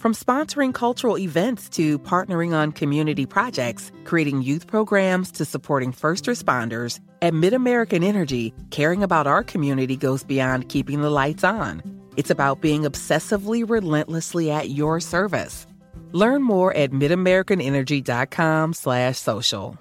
From 0.00 0.14
sponsoring 0.14 0.72
cultural 0.72 1.18
events 1.18 1.68
to 1.76 1.98
partnering 1.98 2.54
on 2.54 2.72
community 2.72 3.26
projects, 3.26 3.92
creating 4.04 4.40
youth 4.40 4.66
programs 4.66 5.30
to 5.32 5.44
supporting 5.44 5.92
first 5.92 6.24
responders, 6.24 7.00
at 7.20 7.34
MidAmerican 7.34 8.02
Energy, 8.02 8.54
caring 8.70 9.02
about 9.02 9.26
our 9.26 9.44
community 9.44 9.98
goes 9.98 10.24
beyond 10.24 10.70
keeping 10.70 11.02
the 11.02 11.10
lights 11.10 11.44
on. 11.44 11.82
It's 12.16 12.30
about 12.30 12.62
being 12.62 12.84
obsessively 12.84 13.62
relentlessly 13.68 14.50
at 14.50 14.70
your 14.70 15.00
service. 15.00 15.66
Learn 16.12 16.42
more 16.42 16.74
at 16.74 16.92
midamericanenergy.com/social. 16.92 19.76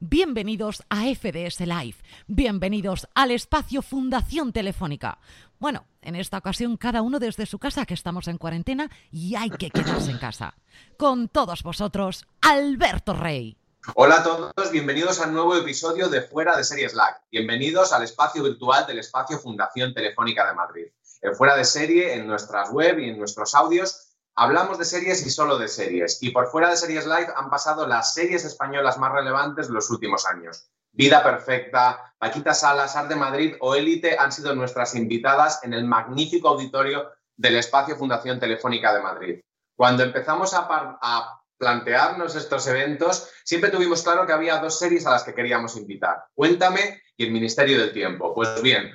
Bienvenidos 0.00 0.80
a 0.90 1.12
FDS 1.12 1.66
Live. 1.66 1.96
Bienvenidos 2.28 3.04
al 3.16 3.32
espacio 3.32 3.82
Fundación 3.82 4.52
Telefónica. 4.52 5.18
Bueno, 5.58 5.86
en 6.02 6.16
esta 6.16 6.38
ocasión 6.38 6.76
cada 6.76 7.02
uno 7.02 7.18
desde 7.18 7.46
su 7.46 7.58
casa, 7.58 7.86
que 7.86 7.94
estamos 7.94 8.28
en 8.28 8.38
cuarentena 8.38 8.90
y 9.10 9.36
hay 9.36 9.50
que 9.50 9.70
quedarse 9.70 10.10
en 10.10 10.18
casa. 10.18 10.54
Con 10.96 11.28
todos 11.28 11.62
vosotros, 11.62 12.26
Alberto 12.40 13.14
Rey. 13.14 13.56
Hola 13.94 14.16
a 14.16 14.22
todos, 14.22 14.70
bienvenidos 14.70 15.20
al 15.20 15.32
nuevo 15.32 15.56
episodio 15.56 16.08
de 16.08 16.20
Fuera 16.20 16.56
de 16.56 16.64
Series 16.64 16.92
Slack. 16.92 17.22
Bienvenidos 17.30 17.92
al 17.92 18.02
espacio 18.02 18.42
virtual 18.42 18.86
del 18.86 18.98
espacio 18.98 19.38
Fundación 19.38 19.94
Telefónica 19.94 20.46
de 20.46 20.54
Madrid. 20.54 20.86
En 21.22 21.34
Fuera 21.34 21.56
de 21.56 21.64
Serie, 21.64 22.14
en 22.14 22.26
nuestras 22.26 22.70
web 22.70 22.98
y 22.98 23.08
en 23.08 23.18
nuestros 23.18 23.54
audios, 23.54 24.10
hablamos 24.34 24.78
de 24.78 24.84
series 24.84 25.26
y 25.26 25.30
solo 25.30 25.58
de 25.58 25.68
series. 25.68 26.22
Y 26.22 26.30
por 26.30 26.48
Fuera 26.48 26.70
de 26.70 26.76
Series 26.76 27.06
Live 27.06 27.32
han 27.34 27.50
pasado 27.50 27.86
las 27.86 28.14
series 28.14 28.44
españolas 28.44 28.98
más 28.98 29.12
relevantes 29.12 29.68
de 29.68 29.74
los 29.74 29.90
últimos 29.90 30.26
años. 30.26 30.68
Vida 30.92 31.22
Perfecta, 31.22 32.14
Paquita 32.18 32.54
Salas, 32.54 32.96
Art 32.96 33.08
de 33.08 33.16
Madrid 33.16 33.54
o 33.60 33.74
Élite 33.74 34.16
han 34.18 34.32
sido 34.32 34.54
nuestras 34.54 34.94
invitadas 34.94 35.62
en 35.64 35.72
el 35.72 35.84
magnífico 35.84 36.48
auditorio 36.48 37.10
del 37.36 37.56
espacio 37.56 37.96
Fundación 37.96 38.38
Telefónica 38.38 38.92
de 38.92 39.00
Madrid. 39.00 39.40
Cuando 39.76 40.02
empezamos 40.02 40.52
a, 40.52 40.66
a 40.68 41.42
plantearnos 41.56 42.36
estos 42.36 42.66
eventos, 42.66 43.30
siempre 43.44 43.70
tuvimos 43.70 44.02
claro 44.02 44.26
que 44.26 44.32
había 44.32 44.58
dos 44.58 44.78
series 44.78 45.06
a 45.06 45.12
las 45.12 45.24
que 45.24 45.34
queríamos 45.34 45.76
invitar. 45.76 46.24
Cuéntame 46.34 47.02
y 47.16 47.24
el 47.24 47.32
Ministerio 47.32 47.78
del 47.78 47.92
Tiempo. 47.92 48.34
Pues 48.34 48.60
bien, 48.62 48.92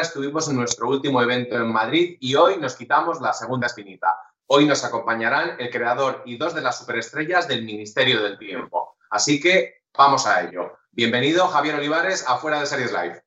estuvimos 0.00 0.48
en 0.48 0.56
nuestro 0.56 0.88
último 0.88 1.22
evento 1.22 1.56
en 1.56 1.72
Madrid 1.72 2.16
y 2.20 2.34
hoy 2.34 2.56
nos 2.58 2.76
quitamos 2.76 3.20
la 3.20 3.32
segunda 3.32 3.66
espinita. 3.66 4.16
Hoy 4.46 4.66
nos 4.66 4.84
acompañarán 4.84 5.56
el 5.58 5.70
creador 5.70 6.22
y 6.24 6.36
dos 6.36 6.54
de 6.54 6.62
las 6.62 6.78
superestrellas 6.78 7.46
del 7.48 7.64
Ministerio 7.64 8.22
del 8.22 8.38
Tiempo. 8.38 8.96
Así 9.10 9.40
que 9.40 9.82
vamos 9.96 10.26
a 10.26 10.42
ello. 10.42 10.77
Bienvenido, 10.98 11.46
Javier 11.46 11.76
Olivares, 11.76 12.24
a 12.26 12.38
Fuera 12.38 12.58
de 12.58 12.66
Series 12.66 12.90
Live. 12.90 13.22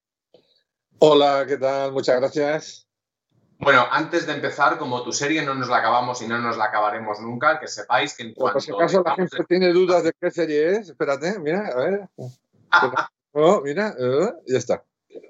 Hola, 1.00 1.46
¿qué 1.48 1.56
tal? 1.56 1.94
Muchas 1.94 2.20
gracias. 2.20 2.86
Bueno, 3.60 3.88
antes 3.90 4.28
de 4.28 4.34
empezar, 4.34 4.78
como 4.78 5.04
tu 5.04 5.14
serie 5.14 5.42
no 5.42 5.56
nos 5.56 5.70
la 5.70 5.78
acabamos 5.78 6.22
y 6.22 6.28
no 6.28 6.38
nos 6.38 6.58
la 6.58 6.66
acabaremos 6.66 7.22
nunca, 7.22 7.62
que 7.62 7.70
sepáis 7.70 8.14
que 8.18 8.24
en 8.24 8.34
cuanto... 8.34 8.56
Por 8.56 8.62
si 8.62 8.74
acaso 8.74 9.02
la 9.06 9.16
gente 9.16 9.38
tiene 9.48 9.72
dudas 9.72 10.04
de 10.04 10.12
qué 10.20 10.30
serie 10.32 10.72
es, 10.72 10.90
espérate, 10.90 11.40
mira, 11.40 11.66
a 11.68 11.76
ver. 11.78 12.10
oh, 13.32 13.62
mira, 13.62 13.96
oh, 13.98 14.34
ya 14.46 14.58
está. 14.58 14.84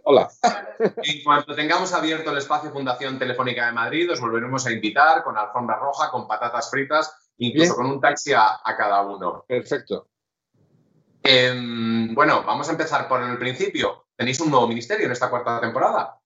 Hola. 0.05 0.27
En 1.03 1.23
cuanto 1.23 1.53
tengamos 1.53 1.93
abierto 1.93 2.31
el 2.31 2.39
espacio 2.39 2.71
Fundación 2.71 3.19
Telefónica 3.19 3.67
de 3.67 3.73
Madrid, 3.73 4.11
os 4.11 4.19
volveremos 4.19 4.65
a 4.65 4.71
invitar 4.71 5.23
con 5.23 5.37
alfombra 5.37 5.75
roja, 5.75 6.09
con 6.09 6.27
patatas 6.27 6.71
fritas, 6.71 7.13
incluso 7.37 7.75
con 7.75 7.85
un 7.85 8.01
taxi 8.01 8.33
a, 8.33 8.59
cada 8.75 9.03
uno. 9.03 9.45
Perfecto. 9.47 10.07
Em, 11.23 12.13
bueno, 12.15 12.43
vamos 12.43 12.67
a 12.67 12.71
empezar 12.71 13.07
por 13.07 13.21
el 13.21 13.37
principio. 13.37 14.05
¿Tenéis 14.15 14.39
un 14.39 14.49
nuevo 14.49 14.67
ministerio 14.67 15.05
en 15.05 15.11
esta 15.11 15.29
cuarta 15.29 15.59
temporada? 15.61 16.19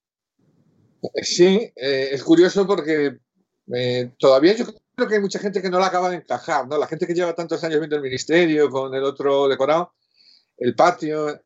Sí, 1.21 1.71
eh, 1.75 2.09
es 2.11 2.23
curioso 2.23 2.65
porque 2.65 3.19
eh, 3.73 4.11
todavía 4.17 4.53
yo 4.53 4.65
creo 4.95 5.07
que 5.07 5.15
hay 5.15 5.21
mucha 5.21 5.39
gente 5.39 5.61
que 5.61 5.69
no 5.69 5.79
la 5.79 5.87
acaba 5.87 6.09
de 6.09 6.17
encajar, 6.17 6.67
¿no? 6.67 6.77
La 6.77 6.87
gente 6.87 7.05
que 7.05 7.13
lleva 7.13 7.35
tantos 7.35 7.63
años 7.63 7.79
viendo 7.79 7.95
el 7.95 8.01
ministerio 8.01 8.69
con 8.69 8.93
el 8.93 9.03
otro 9.03 9.47
decorado, 9.47 9.93
el 10.57 10.75
patio, 10.75 11.41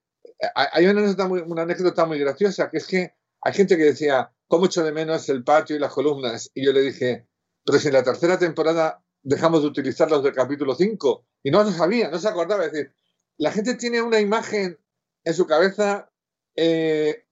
hay 0.55 0.85
una 0.85 1.01
anécdota, 1.01 1.27
muy, 1.27 1.43
anécdota 1.57 2.05
muy 2.05 2.19
graciosa, 2.19 2.69
que 2.69 2.77
es 2.77 2.87
que 2.87 3.13
hay 3.41 3.53
gente 3.53 3.77
que 3.77 3.83
decía, 3.83 4.31
¿cómo 4.47 4.67
echo 4.67 4.83
de 4.83 4.91
menos 4.91 5.27
el 5.29 5.43
patio 5.43 5.75
y 5.75 5.79
las 5.79 5.91
columnas? 5.91 6.51
Y 6.53 6.65
yo 6.65 6.71
le 6.71 6.81
dije, 6.81 7.27
pero 7.65 7.79
si 7.79 7.87
en 7.87 7.95
la 7.95 8.03
tercera 8.03 8.37
temporada 8.37 9.03
dejamos 9.21 9.61
de 9.61 9.67
utilizar 9.67 10.09
los 10.09 10.23
del 10.23 10.33
capítulo 10.33 10.75
5, 10.75 11.25
y 11.43 11.51
no 11.51 11.63
lo 11.63 11.71
sabía, 11.71 12.09
no 12.09 12.19
se 12.19 12.27
acordaba. 12.27 12.65
Es 12.65 12.71
decir, 12.71 12.93
la 13.39 13.51
gente 13.51 13.75
tiene 13.75 14.01
una 14.01 14.19
imagen 14.19 14.77
en 15.23 15.33
su 15.33 15.47
cabeza, 15.47 16.11
eh, 16.55 17.25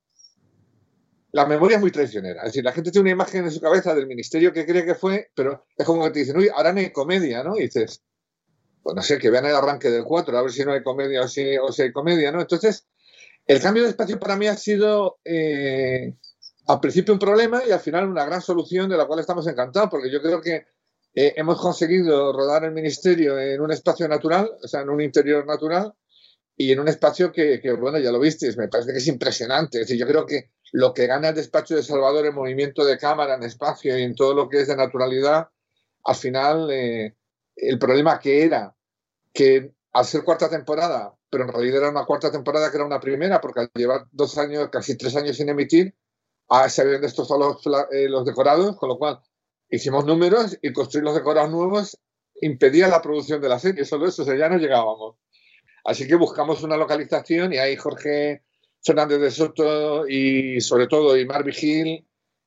la 1.32 1.46
memoria 1.46 1.76
es 1.76 1.82
muy 1.82 1.92
traicionera. 1.92 2.42
Es 2.42 2.48
decir, 2.48 2.64
la 2.64 2.72
gente 2.72 2.92
tiene 2.92 3.04
una 3.04 3.12
imagen 3.12 3.44
en 3.44 3.52
su 3.52 3.60
cabeza 3.60 3.94
del 3.94 4.08
ministerio 4.08 4.54
que 4.54 4.66
cree 4.66 4.86
que 4.86 4.96
fue, 4.96 5.30
pero 5.36 5.66
es 5.76 5.86
como 5.86 6.06
que 6.06 6.12
te 6.12 6.20
dicen, 6.20 6.38
uy, 6.38 6.48
ahora 6.48 6.72
no 6.72 6.80
hay 6.80 6.92
comedia, 6.92 7.44
¿no? 7.44 7.58
Y 7.58 7.64
dices, 7.64 8.02
pues 8.82 8.96
no 8.96 9.02
sé, 9.02 9.18
que 9.18 9.30
vean 9.30 9.46
el 9.46 9.56
arranque 9.56 9.90
del 9.90 10.06
4, 10.06 10.38
a 10.38 10.42
ver 10.42 10.52
si 10.52 10.64
no 10.64 10.72
hay 10.72 10.82
comedia 10.82 11.22
o 11.22 11.28
si, 11.28 11.58
o 11.58 11.74
si 11.74 11.82
hay 11.82 11.92
comedia, 11.92 12.32
¿no? 12.32 12.40
Entonces, 12.40 12.88
el 13.46 13.62
cambio 13.62 13.84
de 13.84 13.90
espacio 13.90 14.18
para 14.18 14.38
mí 14.38 14.48
ha 14.48 14.56
sido 14.56 15.20
eh, 15.26 16.16
al 16.68 16.80
principio 16.80 17.14
un 17.14 17.20
problema 17.20 17.64
y 17.68 17.72
al 17.72 17.82
final 17.82 18.08
una 18.08 18.26
gran 18.26 18.42
solución 18.42 18.90
de 18.90 18.96
la 18.96 19.06
cual 19.06 19.20
estamos 19.20 19.46
encantados, 19.46 19.90
porque 19.90 20.10
yo 20.10 20.22
creo 20.22 20.42
que 20.42 20.68
eh, 21.20 21.34
hemos 21.36 21.60
conseguido 21.60 22.32
rodar 22.32 22.64
el 22.64 22.74
ministerio 22.74 23.40
en 23.40 23.60
un 23.60 23.72
espacio 23.72 24.08
natural, 24.08 24.52
o 24.64 24.68
sea, 24.68 24.82
en 24.82 24.90
un 24.90 25.02
interior 25.02 25.48
natural 25.48 25.92
y 26.56 26.72
en 26.72 26.80
un 26.80 26.88
espacio 26.88 27.32
que, 27.32 27.60
bueno, 27.80 27.98
ya 27.98 28.12
lo 28.12 28.20
visteis, 28.20 28.56
me 28.56 28.68
parece 28.68 28.92
que 28.92 29.00
es 29.00 29.08
impresionante. 29.08 29.82
Es 29.82 29.88
decir, 29.88 30.00
yo 30.00 30.06
creo 30.06 30.28
que 30.28 30.52
lo 30.74 30.94
que 30.94 31.08
gana 31.08 31.30
el 31.30 31.36
despacho 31.36 31.76
de 31.76 31.82
Salvador 31.82 32.28
en 32.28 32.36
movimiento 32.36 32.86
de 32.86 33.00
cámara, 33.00 33.34
en 33.34 33.42
espacio 33.42 33.98
y 33.98 34.04
en 34.04 34.14
todo 34.14 34.36
lo 34.36 34.48
que 34.48 34.62
es 34.62 34.68
de 34.68 34.76
naturalidad, 34.76 35.48
al 36.04 36.16
final 36.16 36.70
eh, 36.70 37.16
el 37.56 37.80
problema 37.80 38.20
que 38.20 38.44
era 38.44 38.76
que 39.34 39.74
al 39.94 40.06
ser 40.06 40.24
cuarta 40.24 40.50
temporada 40.52 41.18
pero 41.30 41.46
en 41.46 41.50
realidad 41.52 41.80
era 41.80 41.90
una 41.90 42.06
cuarta 42.06 42.32
temporada 42.32 42.70
que 42.70 42.78
era 42.78 42.86
una 42.86 43.00
primera, 43.00 43.42
porque 43.42 43.62
al 43.62 43.72
llevar 43.74 44.08
dos 44.12 44.38
años, 44.38 44.70
casi 44.72 44.96
tres 44.98 45.16
años 45.16 45.36
sin 45.36 45.50
emitir, 45.50 45.94
ah, 46.50 46.70
se 46.70 46.82
habían 46.82 47.02
destrozado 47.02 47.40
los, 47.40 47.90
eh, 47.92 48.08
los 48.08 48.26
decorados, 48.26 48.78
con 48.78 48.90
lo 48.90 48.98
cual 48.98 49.20
hicimos 49.70 50.06
números 50.06 50.58
y 50.62 50.74
construir 50.74 51.04
los 51.06 51.16
decorados 51.16 51.52
nuevos 51.52 52.00
impedía 52.42 52.88
la 52.88 53.02
producción 53.02 53.42
de 53.42 53.50
la 53.50 53.60
serie, 53.60 53.86
solo 53.86 54.08
eso, 54.08 54.22
o 54.22 54.26
sea, 54.26 54.36
ya 54.36 54.50
no 54.50 54.58
llegábamos. 54.58 55.16
Así 55.84 56.08
que 56.08 56.16
buscamos 56.16 56.64
una 56.64 56.78
localización 56.78 57.54
y 57.54 57.58
ahí 57.58 57.76
Jorge 57.76 58.44
Fernández 58.84 59.20
de 59.20 59.32
Soto 59.32 60.08
y 60.08 60.62
sobre 60.62 60.88
todo 60.88 61.18
y 61.18 61.26
Mar 61.26 61.44
Vigil 61.44 61.88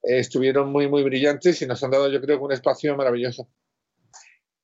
eh, 0.02 0.18
estuvieron 0.18 0.70
muy, 0.70 0.88
muy 0.88 1.02
brillantes 1.02 1.60
y 1.62 1.66
nos 1.66 1.82
han 1.82 1.90
dado 1.90 2.08
yo 2.08 2.20
creo 2.20 2.38
que 2.38 2.44
un 2.44 2.52
espacio 2.52 2.96
maravilloso. 2.96 3.48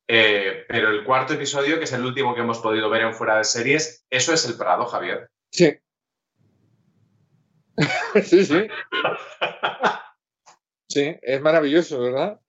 Eh, 0.07 0.63
pero 0.69 0.89
el 0.89 1.03
cuarto 1.03 1.33
episodio, 1.33 1.77
que 1.77 1.83
es 1.83 1.91
el 1.91 2.05
último 2.05 2.33
que 2.33 2.41
hemos 2.41 2.59
podido 2.59 2.89
ver 2.89 3.01
en 3.01 3.13
fuera 3.13 3.37
de 3.37 3.43
series, 3.43 4.05
eso 4.09 4.33
es 4.33 4.47
el 4.47 4.55
Prado, 4.55 4.85
Javier. 4.85 5.29
Sí. 5.51 5.77
sí, 8.23 8.45
sí. 8.45 8.67
Sí, 10.89 11.15
es 11.21 11.41
maravilloso, 11.41 11.99
¿verdad? 11.99 12.39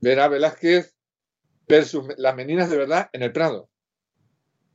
Ver 0.00 0.20
a 0.20 0.28
Velázquez 0.28 0.94
versus 1.68 2.06
las 2.16 2.34
meninas 2.34 2.70
de 2.70 2.76
verdad 2.76 3.10
en 3.12 3.22
el 3.22 3.32
Prado. 3.32 3.68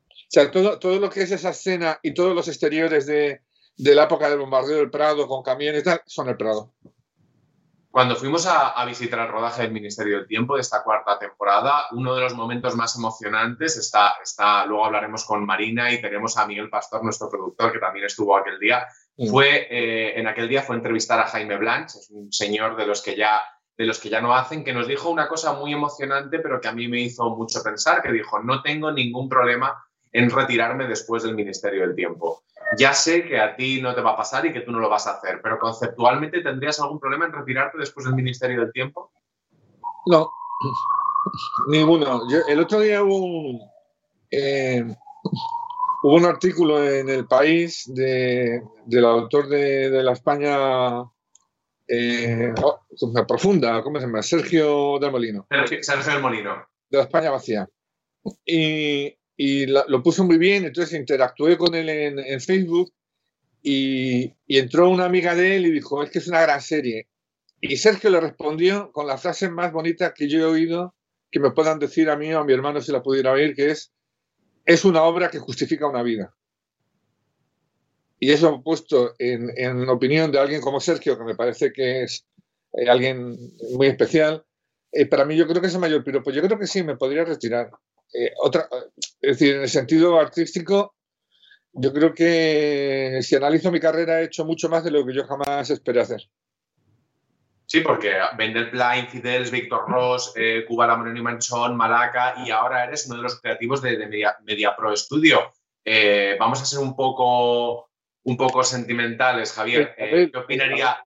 O 0.10 0.34
sea, 0.34 0.50
todo, 0.50 0.80
todo 0.80 1.00
lo 1.00 1.10
que 1.10 1.24
es 1.24 1.32
esa 1.32 1.50
escena 1.50 2.00
y 2.02 2.14
todos 2.14 2.34
los 2.36 2.48
exteriores 2.48 3.06
de, 3.06 3.42
de 3.78 3.96
la 3.96 4.04
época 4.04 4.30
del 4.30 4.40
bombardeo 4.40 4.78
del 4.78 4.92
Prado 4.92 5.28
con 5.28 5.44
camiones 5.44 5.82
y 5.82 5.86
tal, 5.86 6.02
son 6.06 6.30
el 6.30 6.38
Prado. 6.38 6.74
Cuando 7.92 8.16
fuimos 8.16 8.48
a, 8.48 8.86
visitar 8.86 9.20
el 9.20 9.28
rodaje 9.28 9.64
del 9.64 9.74
Ministerio 9.74 10.18
del 10.18 10.28
Tiempo 10.28 10.56
de 10.56 10.62
esta 10.62 10.82
cuarta 10.82 11.20
temporada, 11.20 11.88
uno 11.92 12.16
de 12.16 12.22
los 12.22 12.34
momentos 12.34 12.74
más 12.78 12.96
emocionantes 12.96 13.76
está, 13.76 14.14
está 14.24 14.66
luego 14.66 14.86
hablaremos 14.86 15.26
con 15.26 15.46
Marina 15.46 15.92
y 15.92 16.02
tenemos 16.02 16.38
a 16.38 16.48
Miguel 16.48 16.70
Pastor, 16.70 17.04
nuestro 17.04 17.30
productor, 17.30 17.74
que 17.74 17.80
también 17.80 18.06
estuvo 18.06 18.38
aquel 18.38 18.58
día. 18.60 18.88
Fue, 19.30 19.68
eh, 19.70 20.18
en 20.18 20.26
aquel 20.26 20.48
día 20.48 20.64
fue 20.64 20.78
entrevistar 20.78 21.20
a 21.20 21.28
Jaime 21.28 21.58
Blanch, 21.58 21.96
es 21.98 22.10
un 22.12 22.32
señor 22.32 22.78
de 22.78 22.88
los 22.88 23.02
que 23.02 23.18
ya 23.18 23.42
de 23.81 23.88
los 23.88 24.00
que 24.00 24.10
ya 24.10 24.22
no 24.22 24.36
hacen, 24.36 24.63
que 24.63 24.74
nos 24.74 24.88
dijo 24.88 25.10
una 25.10 25.28
cosa 25.28 25.54
muy 25.54 25.74
emocionante, 25.74 26.38
pero 26.38 26.62
que 26.62 26.68
a 26.68 26.72
mí 26.72 26.88
me 26.88 27.00
hizo 27.00 27.28
mucho 27.31 27.63
pensar, 27.63 28.04
que 28.04 28.12
dijo, 28.12 28.39
no 28.44 28.62
tengo 28.62 28.92
ningún 28.92 29.28
problema 29.28 29.83
en 30.12 30.30
retirarme 30.30 30.88
después 30.88 31.24
del 31.24 31.33
Ministerio 31.33 31.81
del 31.81 31.95
Tiempo. 31.95 32.44
Ya 32.78 32.94
sé 32.94 33.24
que 33.24 33.39
a 33.39 33.56
ti 33.56 33.81
no 33.81 33.95
te 33.95 34.01
va 34.01 34.12
a 34.12 34.18
pasar 34.18 34.45
y 34.45 34.54
que 34.54 34.62
tú 34.62 34.72
no 34.72 34.80
lo 34.80 34.88
vas 34.88 35.07
a 35.07 35.13
hacer, 35.13 35.39
pero 35.42 35.57
conceptualmente 35.57 36.42
¿tendrías 36.42 36.80
algún 36.80 37.00
problema 37.00 37.25
en 37.25 37.33
retirarte 37.33 37.80
después 37.80 38.06
del 38.06 38.13
Ministerio 38.13 38.62
del 38.62 38.72
Tiempo? 38.72 39.12
No, 40.06 40.30
ninguno. 41.68 42.22
el 42.48 42.60
otro 42.60 42.81
día 42.81 43.01
hubo 43.01 43.18
un, 43.18 43.62
eh, 44.30 44.86
hubo 46.04 46.16
un 46.16 46.25
artículo 46.25 46.88
en 46.88 47.10
El 47.10 47.25
País 47.25 47.92
de, 47.92 48.62
del 48.86 49.06
autor 49.06 49.48
de, 49.48 49.89
la 50.04 50.12
España 50.12 51.04
eh, 51.94 52.54
oh, 52.64 52.80
profunda, 53.28 53.82
¿cómo 53.84 54.00
se 54.00 54.06
llama? 54.06 54.24
Sergio 54.24 54.98
del 54.98 55.12
Molino. 55.12 55.46
Sergio 55.82 56.14
del 56.14 56.22
Molino. 56.22 56.66
De 56.90 56.98
la 56.98 57.04
España 57.04 57.32
vacía. 57.32 57.68
Y, 58.46 59.14
y 59.36 59.66
lo 59.66 60.02
puso 60.02 60.24
muy 60.24 60.38
bien, 60.38 60.64
entonces 60.64 60.98
interactué 60.98 61.58
con 61.58 61.76
él 61.76 61.90
en, 61.90 62.40
Facebook 62.40 62.94
y, 63.62 64.34
entró 64.48 64.88
una 64.90 65.06
amiga 65.06 65.36
de 65.36 65.58
él 65.58 65.66
y 65.66 65.72
dijo, 65.72 66.02
es 66.02 66.12
que 66.12 66.20
es 66.20 66.28
una 66.28 66.42
gran 66.42 66.62
serie. 66.62 67.10
Y 67.60 67.76
Sergio 67.76 68.10
le 68.10 68.22
respondió 68.22 68.92
con 68.94 69.08
la 69.08 69.18
frase 69.18 69.50
más 69.50 69.74
bonita 69.74 70.14
que 70.14 70.30
yo 70.30 70.40
he 70.40 70.46
oído, 70.46 70.96
que 71.30 71.40
me 71.40 71.52
puedan 71.52 71.80
decir 71.80 72.10
a 72.10 72.16
mí 72.16 72.34
o 72.34 72.40
a 72.40 72.46
mi 72.46 72.54
hermano 72.54 72.82
si 72.82 72.92
la 72.92 73.04
pudiera 73.04 73.34
oír, 73.34 73.54
que 73.54 73.72
es, 73.72 73.92
es 74.66 74.86
una 74.86 75.04
obra 75.04 75.30
que 75.30 75.40
justifica 75.40 75.88
una 75.88 76.04
vida. 76.04 76.36
Y 78.24 78.32
eso 78.32 78.62
puesto 78.62 79.16
en, 79.18 79.52
en 79.58 79.90
opinión 79.90 80.32
de 80.32 80.38
alguien 80.38 80.62
como 80.62 80.80
Sergio, 80.80 81.18
que 81.18 81.24
me 81.24 81.34
parece 81.34 81.74
que 81.74 82.04
es 82.04 82.28
eh, 82.74 82.88
alguien 82.88 83.36
muy 83.74 83.88
especial, 83.88 84.46
eh, 84.92 85.08
para 85.08 85.26
mí 85.26 85.36
yo 85.36 85.48
creo 85.48 85.60
que 85.60 85.68
es 85.68 85.74
el 85.74 85.80
mayor 85.80 86.04
piropo. 86.04 86.30
Yo 86.30 86.44
creo 86.44 86.60
que 86.60 86.68
sí, 86.68 86.84
me 86.84 86.98
podría 86.98 87.26
retirar. 87.26 87.72
Eh, 88.14 88.32
otra, 88.44 88.68
es 89.22 89.40
decir, 89.40 89.56
en 89.56 89.62
el 89.64 89.70
sentido 89.70 90.20
artístico, 90.20 90.94
yo 91.74 91.92
creo 91.92 92.14
que 92.14 93.22
si 93.24 93.36
analizo 93.36 93.72
mi 93.72 93.80
carrera 93.80 94.22
he 94.22 94.26
hecho 94.26 94.46
mucho 94.46 94.70
más 94.70 94.84
de 94.84 94.92
lo 94.92 95.04
que 95.04 95.16
yo 95.16 95.26
jamás 95.26 95.72
esperé 95.72 96.02
hacer. 96.02 96.22
Sí, 97.66 97.80
porque 97.80 98.14
Blind, 98.38 99.10
Fidels, 99.10 99.50
Víctor 99.50 99.90
Ross, 99.90 100.34
Cuba 100.68 100.86
La 100.86 101.18
y 101.18 101.22
Manchón, 101.22 101.76
Malaca, 101.76 102.36
y 102.46 102.52
ahora 102.52 102.84
eres 102.84 103.08
uno 103.08 103.16
de 103.16 103.24
los 103.24 103.42
creativos 103.42 103.82
de, 103.82 103.98
Media, 104.46 104.76
Pro 104.76 104.96
Studio. 104.96 105.54
Vamos 106.38 106.62
a 106.62 106.66
ser 106.66 106.80
un 106.80 106.98
poco, 106.98 107.91
un 108.24 108.38
poco 108.38 108.64
sentimentales, 108.64 109.54
Javier. 109.54 109.94
¿qué, 109.98 110.32
opinaría, 110.38 111.04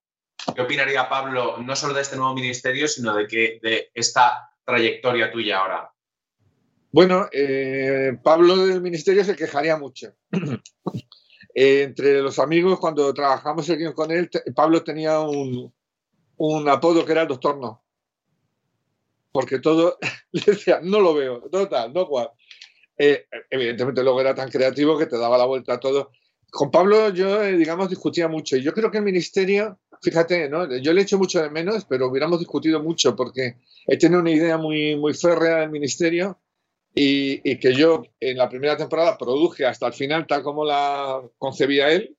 ¿Qué 0.54 0.62
opinaría 0.62 1.10
Pablo 1.10 1.58
no 1.58 1.76
solo 1.76 1.94
de 1.94 2.02
este 2.02 2.18
nuevo 2.18 2.34
ministerio, 2.34 2.88
sino 2.88 3.14
de, 3.16 3.28
que, 3.28 3.60
de 3.62 3.90
esta 3.94 4.50
trayectoria 4.66 5.32
tuya 5.32 5.60
ahora? 5.60 5.92
Bueno, 6.92 7.28
eh, 7.34 8.18
Pablo 8.24 8.56
del 8.56 8.82
Ministerio 8.82 9.24
se 9.24 9.36
quejaría 9.36 9.78
mucho. 9.78 10.14
Eh, 11.58 11.84
entre 11.84 12.22
los 12.22 12.38
amigos, 12.38 12.82
cuando 12.82 13.14
trabajamos 13.14 13.66
con 13.96 14.12
él, 14.12 14.30
Pablo 14.54 14.84
tenía 14.84 15.22
un, 15.22 15.72
apodo 16.68 17.06
que 17.06 17.14
era 17.14 17.22
el 17.22 17.30
doctor 17.30 17.58
no. 17.58 17.82
Porque 19.32 19.60
todo 19.60 19.98
le 20.34 20.42
decía, 20.46 20.82
no 20.84 21.00
lo 21.00 21.14
veo, 21.14 21.40
total, 21.50 21.94
no 21.94 22.10
cual. 22.10 22.30
Eh, 22.98 23.26
evidentemente 23.50 24.04
luego 24.04 24.20
era 24.20 24.36
tan 24.36 24.52
creativo 24.52 24.98
que 24.98 25.06
te 25.06 25.18
daba 25.18 25.38
la 25.38 25.46
vuelta 25.46 25.76
a 25.76 25.80
todo. 25.80 26.12
Con 26.56 26.72
Pablo 26.72 27.10
yo, 27.10 27.44
digamos, 27.44 27.90
discutía 27.90 28.30
mucho. 28.30 28.56
Y 28.56 28.62
yo 28.62 28.74
creo 28.74 28.90
que 28.90 29.00
el 29.00 29.04
ministerio, 29.04 29.78
fíjate, 30.02 30.48
¿no? 30.48 30.74
yo 30.78 30.94
le 30.94 31.02
echo 31.02 31.18
mucho 31.18 31.42
de 31.42 31.50
menos, 31.50 31.84
pero 31.84 32.08
hubiéramos 32.08 32.40
discutido 32.40 32.82
mucho 32.82 33.14
porque 33.14 33.58
he 33.86 33.98
tenido 33.98 34.22
una 34.22 34.32
idea 34.32 34.58
muy, 34.58 34.96
muy 34.96 35.14
férrea 35.14 35.58
del 35.58 35.70
ministerio 35.70 36.40
y, 36.94 37.58
que 37.60 37.74
yo 37.74 38.04
en 38.22 38.38
la 38.38 38.48
primera 38.48 38.78
temporada 38.78 39.18
produje 39.18 39.66
hasta 39.66 39.88
el 39.88 39.94
final 39.94 40.28
tal 40.28 40.44
como 40.44 40.64
la 40.64 41.22
concebía 41.38 41.92
él, 41.92 42.16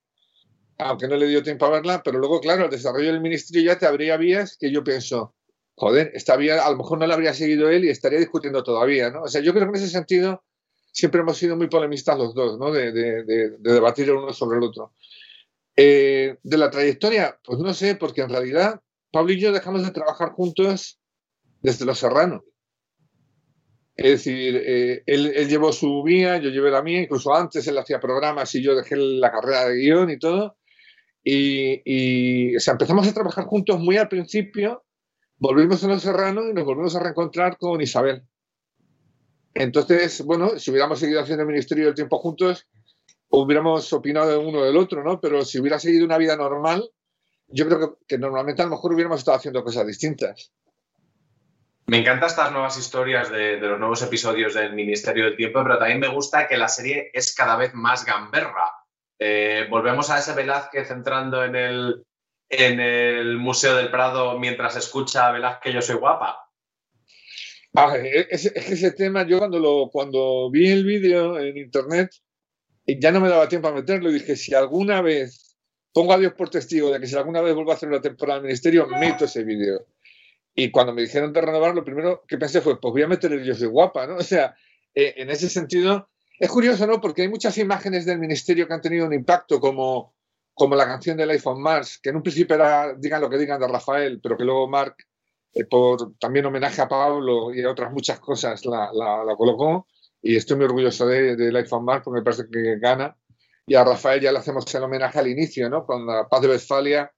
aunque 0.76 1.08
no 1.08 1.16
le 1.16 1.28
dio 1.28 1.42
tiempo 1.42 1.64
a 1.64 1.70
verla, 1.70 2.02
pero 2.02 2.18
luego, 2.18 2.38
claro, 2.38 2.66
el 2.66 2.70
desarrollo 2.70 3.10
del 3.10 3.22
ministerio 3.22 3.72
ya 3.72 3.78
te 3.78 3.86
abría 3.86 4.18
vías 4.18 4.58
que 4.58 4.70
yo 4.70 4.84
pienso, 4.84 5.34
joder, 5.76 6.10
esta 6.12 6.36
vía 6.36 6.62
a 6.62 6.70
lo 6.70 6.76
mejor 6.76 6.98
no 6.98 7.06
la 7.06 7.14
habría 7.14 7.32
seguido 7.32 7.70
él 7.70 7.86
y 7.86 7.88
estaría 7.88 8.18
discutiendo 8.18 8.62
todavía, 8.62 9.08
¿no? 9.08 9.22
O 9.22 9.28
sea, 9.28 9.40
yo 9.40 9.54
creo 9.54 9.64
que 9.64 9.78
en 9.78 9.82
ese 9.82 9.88
sentido 9.88 10.44
siempre 10.96 11.20
hemos 11.20 11.36
sido 11.36 11.56
muy 11.56 11.68
polemistas 11.68 12.16
los 12.16 12.34
dos, 12.34 12.58
¿no? 12.58 12.72
De, 12.72 12.90
de, 12.90 13.50
debatir 13.58 14.08
el 14.08 14.16
uno 14.16 14.32
sobre 14.32 14.56
el 14.56 14.64
otro. 14.64 14.94
Eh, 15.76 16.38
de 16.42 16.56
la 16.56 16.70
trayectoria, 16.70 17.38
pues 17.44 17.58
no 17.58 17.74
sé, 17.74 17.96
porque 17.96 18.22
en 18.22 18.30
realidad 18.30 18.80
Pablo 19.12 19.34
y 19.34 19.38
yo 19.38 19.52
dejamos 19.52 19.84
de 19.84 19.90
trabajar 19.90 20.30
juntos 20.30 20.98
desde 21.60 21.84
Los 21.84 21.98
Serranos. 21.98 22.40
Es 23.94 24.10
decir, 24.10 24.56
eh, 24.56 25.02
él, 25.04 25.48
llevó 25.48 25.70
su 25.70 26.02
vía, 26.02 26.38
yo 26.38 26.48
llevé 26.48 26.70
la 26.70 26.82
mía, 26.82 27.02
incluso 27.02 27.34
antes 27.34 27.66
él 27.68 27.76
hacía 27.76 28.00
programas 28.00 28.54
y 28.54 28.62
yo 28.62 28.74
dejé 28.74 28.96
la 28.96 29.30
carrera 29.30 29.68
de 29.68 29.76
guion 29.76 30.08
y 30.08 30.18
todo. 30.18 30.56
Y, 31.22 32.54
empezamos 32.54 33.06
a 33.06 33.12
trabajar 33.12 33.44
juntos 33.44 33.78
muy 33.80 33.98
al 33.98 34.08
principio, 34.08 34.84
volvimos 35.36 35.84
a 35.84 35.88
Los 35.88 36.02
Serrano 36.02 36.48
y 36.48 36.54
nos 36.54 36.64
volvimos 36.64 36.96
a 36.96 37.00
reencontrar 37.00 37.58
con 37.58 37.82
Isabel. 37.82 38.22
Entonces, 39.58 40.22
bueno, 40.22 40.58
si 40.58 40.70
hubiéramos 40.70 41.00
seguido 41.00 41.20
haciendo 41.20 41.42
el 41.42 41.48
Ministerio 41.48 41.86
del 41.86 41.94
Tiempo 41.94 42.18
juntos, 42.18 42.68
hubiéramos 43.30 43.92
opinado 43.92 44.40
uno 44.40 44.62
del 44.62 44.76
otro, 44.76 45.02
¿no? 45.02 45.20
Pero 45.20 45.44
si 45.44 45.58
hubiera 45.58 45.78
seguido 45.78 46.04
una 46.04 46.18
vida 46.18 46.36
normal, 46.36 46.90
yo 47.48 47.66
creo 47.66 47.80
que, 47.80 48.06
que 48.06 48.18
normalmente 48.18 48.62
a 48.62 48.66
lo 48.66 48.72
mejor 48.72 48.92
hubiéramos 48.92 49.20
estado 49.20 49.38
haciendo 49.38 49.64
cosas 49.64 49.86
distintas. 49.86 50.52
Me 51.86 51.98
encantan 51.98 52.28
estas 52.28 52.50
nuevas 52.52 52.76
historias 52.76 53.30
de, 53.30 53.58
los 53.58 53.78
nuevos 53.78 54.02
episodios 54.02 54.54
del 54.54 54.74
Ministerio 54.74 55.24
del 55.24 55.36
Tiempo, 55.36 55.62
pero 55.62 55.78
también 55.78 56.00
me 56.00 56.08
gusta 56.08 56.48
que 56.48 56.56
la 56.56 56.68
serie 56.68 57.10
es 57.14 57.32
cada 57.34 57.56
vez 57.56 57.74
más 57.74 58.04
gamberra. 58.04 58.72
Eh, 59.18 59.68
volvemos 59.70 60.10
a 60.10 60.18
ese 60.18 60.34
Velázquez 60.34 60.90
entrando 60.90 61.44
en 61.44 61.54
el, 61.54 62.04
en 62.50 62.80
el 62.80 63.38
Museo 63.38 63.76
del 63.76 63.90
Prado 63.90 64.38
mientras 64.38 64.76
escucha 64.76 65.28
a 65.28 65.32
Velázquez 65.32 65.72
Yo 65.72 65.80
soy 65.80 65.96
guapa. 65.96 66.45
Ah, 67.76 67.94
es, 67.98 68.50
que 68.52 68.72
ese 68.72 68.92
tema, 68.92 69.26
yo 69.26 69.38
cuando, 69.38 69.58
lo, 69.58 69.90
cuando 69.90 70.50
vi 70.50 70.70
el 70.70 70.84
vídeo 70.84 71.38
en 71.38 71.58
internet, 71.58 72.10
ya 72.86 73.12
no 73.12 73.20
me 73.20 73.28
daba 73.28 73.48
tiempo 73.48 73.68
a 73.68 73.72
meterlo 73.72 74.10
y 74.10 74.14
dije, 74.14 74.34
si 74.34 74.54
alguna 74.54 75.02
vez, 75.02 75.58
pongo 75.92 76.14
a 76.14 76.18
Dios 76.18 76.32
por 76.32 76.48
testigo 76.48 76.90
de 76.90 77.00
que 77.00 77.06
si 77.06 77.16
alguna 77.16 77.42
vez 77.42 77.54
vuelvo 77.54 77.72
a 77.72 77.74
hacer 77.74 77.88
una 77.88 78.00
temporada 78.00 78.38
del 78.38 78.46
Ministerio, 78.46 78.86
meto 78.86 79.26
ese 79.26 79.44
vídeo. 79.44 79.86
Y 80.54 80.70
cuando 80.70 80.94
me 80.94 81.02
dijeron 81.02 81.34
de 81.34 81.40
renovar, 81.42 81.74
lo 81.74 81.84
primero 81.84 82.24
que 82.26 82.38
pensé 82.38 82.62
fue, 82.62 82.80
pues 82.80 82.92
voy 82.92 83.02
a 83.02 83.08
meter 83.08 83.30
el 83.32 83.44
Yo 83.44 83.54
soy 83.54 83.68
guapa, 83.68 84.06
¿no? 84.06 84.16
O 84.16 84.22
sea, 84.22 84.56
eh, 84.94 85.12
en 85.18 85.28
ese 85.28 85.50
sentido, 85.50 86.08
es 86.38 86.48
curioso, 86.48 86.86
¿no? 86.86 86.98
Porque 86.98 87.22
hay 87.22 87.28
muchas 87.28 87.58
imágenes 87.58 88.06
del 88.06 88.18
ministerio 88.18 88.66
que 88.66 88.72
han 88.72 88.80
tenido 88.80 89.06
un 89.06 89.12
impacto, 89.12 89.60
como, 89.60 90.14
como 90.54 90.76
la 90.76 90.86
canción 90.86 91.18
del 91.18 91.28
iPhone 91.28 91.60
Mars, 91.60 91.98
que 92.02 92.08
en 92.08 92.16
un 92.16 92.22
principio 92.22 92.56
era, 92.56 92.94
digan 92.94 93.20
lo 93.20 93.28
que 93.28 93.36
digan, 93.36 93.60
de 93.60 93.68
Rafael, 93.68 94.18
pero 94.22 94.38
que 94.38 94.44
luego 94.44 94.66
Mark, 94.66 94.96
eh, 95.56 95.64
por 95.64 96.18
también 96.18 96.44
homenaje 96.44 96.82
a 96.82 96.88
Pablo 96.88 97.54
y 97.54 97.62
a 97.62 97.70
otras 97.70 97.90
muchas 97.90 98.20
cosas, 98.20 98.64
la, 98.66 98.90
la, 98.92 99.36
colocó. 99.36 99.86
Y 100.20 100.36
estoy 100.36 100.56
muy 100.56 100.66
orgulloso 100.66 101.06
del 101.06 101.36
de, 101.36 101.58
iPhone 101.58 101.84
Mars 101.84 102.02
porque 102.04 102.20
me 102.20 102.24
parece 102.24 102.44
que 102.50 102.78
gana. 102.78 103.16
Y 103.66 103.74
a 103.74 103.82
Rafael 103.82 104.20
ya 104.20 104.32
le 104.32 104.38
hacemos 104.38 104.72
el 104.74 104.82
homenaje 104.82 105.18
al 105.18 105.28
inicio, 105.28 105.70
¿no? 105.70 105.86
Con 105.86 106.06
la 106.06 106.28
Paz 106.28 106.42
de 106.42 106.48
Westfalia, 106.48 107.10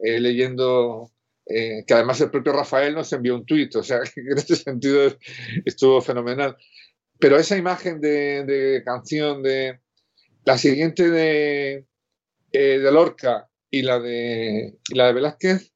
eh, 0.00 0.18
leyendo 0.18 1.08
eh, 1.46 1.84
que 1.86 1.94
además 1.94 2.20
el 2.20 2.30
propio 2.30 2.52
Rafael 2.52 2.94
nos 2.94 3.12
envió 3.12 3.36
un 3.36 3.46
tuit, 3.46 3.74
o 3.76 3.82
sea, 3.82 4.00
que 4.14 4.20
en 4.20 4.38
ese 4.38 4.56
sentido 4.56 5.16
estuvo 5.64 6.00
fenomenal. 6.00 6.56
Pero 7.20 7.36
esa 7.36 7.56
imagen 7.56 8.00
de, 8.00 8.82
canción 8.84 9.42
de 9.42 9.78
la 10.44 10.58
siguiente 10.58 11.10
de, 11.10 11.86
eh, 12.50 12.78
de 12.78 12.92
Lorca 12.92 13.48
y 13.70 13.82
la 13.82 14.00
de, 14.00 14.78
la 14.92 15.06
de 15.06 15.12
Velázquez, 15.12 15.73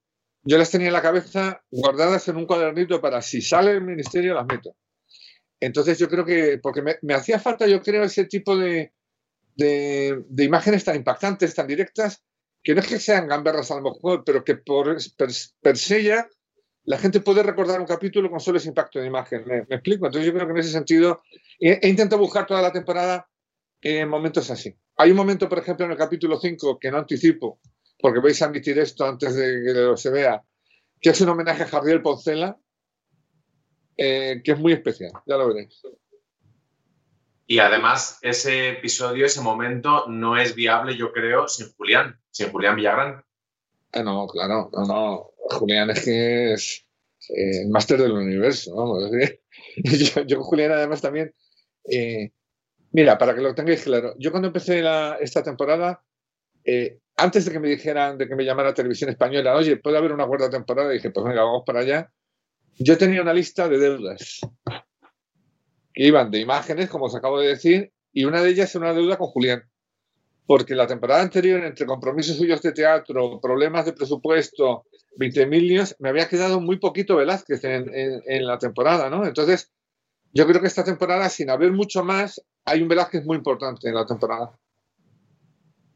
yo 0.49 0.57
las 0.57 0.71
tenía 0.71 0.87
en 0.87 0.95
la 0.95 1.03
cabeza 1.03 1.63
guardadas 1.71 2.27
en 2.29 2.39
un 2.39 2.47
cuadernito 2.47 3.03
para 3.03 3.21
si 3.21 3.43
sale 3.43 3.73
el 3.73 3.83
ministerio 3.83 4.33
las 4.33 4.47
meto. 4.47 4.75
Entonces 5.61 5.99
yo 5.99 6.09
creo 6.09 6.25
que, 6.25 6.59
porque 6.63 6.83
me, 7.03 7.15
hacía 7.15 7.39
falta, 7.39 7.67
yo 7.67 7.83
creo, 7.83 8.03
ese 8.03 8.25
tipo 8.25 8.57
de, 8.57 8.95
de, 9.55 10.25
imágenes 10.39 10.85
tan 10.85 10.97
impactantes, 10.97 11.55
tan 11.55 11.67
directas, 11.67 12.25
que 12.63 12.75
no 12.75 12.81
es 12.81 12.87
que 12.87 12.99
sean 12.99 13.29
gamberras 13.29 13.71
a 13.73 13.75
lo 13.75 13.83
mejor, 13.93 14.23
pero 14.25 14.43
que 14.43 14.57
por 14.57 14.97
per, 15.61 15.77
se 15.77 16.03
ya 16.03 16.27
la 16.85 16.97
gente 16.97 17.21
puede 17.21 17.43
recordar 17.43 17.79
un 17.79 17.87
capítulo 17.87 18.31
con 18.31 18.41
solo 18.41 18.57
ese 18.57 18.69
impacto 18.69 19.01
de 19.01 19.07
imagen. 19.07 19.45
¿Me, 19.47 19.59
explico? 19.69 20.07
Entonces 20.07 20.27
yo 20.27 20.33
creo 20.33 20.47
que 20.47 20.53
en 20.53 20.59
ese 20.61 20.71
sentido 20.71 21.21
he, 21.61 21.79
he 21.83 21.89
intentado 21.91 22.23
buscar 22.23 22.47
toda 22.47 22.63
la 22.63 22.73
temporada 22.73 23.29
en 23.83 24.09
momentos 24.09 24.51
así. 24.51 24.75
Hay 24.97 25.11
un 25.11 25.17
momento, 25.19 25.47
por 25.47 25.59
ejemplo, 25.59 25.85
en 25.85 25.93
el 25.93 25.99
capítulo 25.99 26.41
5 26.41 26.79
que 26.79 26.91
no 26.91 26.97
anticipo, 26.97 27.61
porque 27.99 28.21
vais 28.21 28.41
a 28.41 28.47
admitir 28.47 28.79
esto 28.79 29.05
antes 29.05 29.35
de 29.35 29.63
que 29.65 29.73
lo 29.73 29.97
se 29.97 30.11
vea, 30.11 30.43
que 31.01 31.11
es 31.11 31.21
un 31.21 31.29
homenaje 31.29 31.65
a 31.65 31.69
Javier 31.69 32.03
Poncela, 32.03 32.57
eh, 33.97 34.41
que 34.45 34.53
es 34.53 34.59
muy 34.59 34.73
especial, 34.73 35.13
ya 35.27 35.37
lo 35.37 35.49
veréis. 35.49 35.83
Y 37.47 37.59
además, 37.61 38.19
ese 38.23 38.71
episodio, 38.71 39.27
ese 39.27 39.41
momento, 39.41 40.07
no 40.07 40.37
es 40.37 40.55
viable, 40.55 40.97
yo 40.97 41.13
creo, 41.13 41.49
sin 41.49 41.73
Julián, 41.73 42.21
sin 42.31 42.51
Julián 42.51 42.77
Villagrán. 42.77 43.25
Ah, 43.93 44.03
no, 44.03 44.27
claro, 44.27 44.71
no, 44.73 44.85
no. 44.85 45.31
Julián 45.57 45.91
es 45.91 46.05
que 46.05 46.53
es 46.53 46.87
eh, 47.31 47.63
el 47.63 47.71
máster 47.71 48.01
del 48.01 48.13
universo, 48.13 48.75
vamos. 48.77 49.03
yo, 49.77 50.23
yo, 50.23 50.43
Julián, 50.43 50.73
además, 50.73 51.01
también. 51.01 51.35
Eh, 51.91 52.33
mira, 52.93 53.17
para 53.17 53.35
que 53.35 53.41
lo 53.41 53.55
tengáis 53.55 53.83
claro, 53.83 54.15
yo 54.19 54.31
cuando 54.31 54.49
empecé 54.49 54.85
esta 55.21 55.43
temporada, 55.43 56.05
antes 57.19 57.45
de 57.45 57.51
que 57.51 57.59
me 57.59 57.69
dijeran, 57.69 58.17
de 58.17 58.29
que 58.29 58.37
me 58.37 58.45
llamara 58.45 58.73
Televisión 58.73 59.11
Española, 59.11 59.57
oye, 59.57 59.77
puede 59.77 59.99
haber 59.99 60.13
una 60.13 60.27
cuarta 60.27 60.49
temporada, 60.49 60.91
y 60.93 60.99
dije, 60.99 61.11
pues 61.11 61.27
venga, 61.27 61.43
vamos 61.43 61.65
para 61.67 61.81
allá. 61.81 62.13
Yo 62.79 62.97
tenía 62.97 63.21
una 63.21 63.35
lista 63.35 63.69
de 63.69 63.77
deudas 63.77 64.41
que 65.93 66.07
iban 66.07 66.31
de 66.31 66.39
imágenes, 66.39 66.89
como 66.89 67.07
os 67.07 67.17
acabo 67.17 67.41
de 67.41 67.49
decir, 67.49 67.93
y 68.13 68.25
una 68.25 68.41
de 68.41 68.51
ellas 68.51 68.73
era 68.73 68.85
una 68.85 68.95
deuda 68.95 69.17
con 69.17 69.27
Julián. 69.27 69.65
Porque 70.47 70.77
la 70.77 70.87
temporada 70.87 71.21
anterior, 71.21 71.63
entre 71.65 71.87
compromisos 71.87 72.37
suyos 72.37 72.63
de 72.63 72.73
teatro, 72.73 73.41
problemas 73.41 73.85
de 73.85 73.95
presupuesto, 73.95 74.87
20.000 75.19 75.61
líos, 75.61 75.97
me 75.99 76.11
había 76.11 76.29
quedado 76.29 76.61
muy 76.61 76.79
poquito 76.79 77.17
Velázquez 77.17 77.65
en, 77.65 77.91
en 77.93 78.47
la 78.47 78.59
temporada, 78.59 79.11
¿no? 79.11 79.27
Entonces, 79.27 79.73
yo 80.33 80.47
creo 80.47 80.61
que 80.61 80.69
esta 80.69 80.85
temporada, 80.85 81.29
sin 81.29 81.51
haber 81.51 81.73
mucho 81.73 82.05
más, 82.05 82.41
hay 82.65 82.81
un 82.81 82.89
Velázquez 82.89 83.25
muy 83.25 83.37
importante 83.37 83.89
en 83.89 83.97
la 83.97 84.07
temporada. 84.07 84.57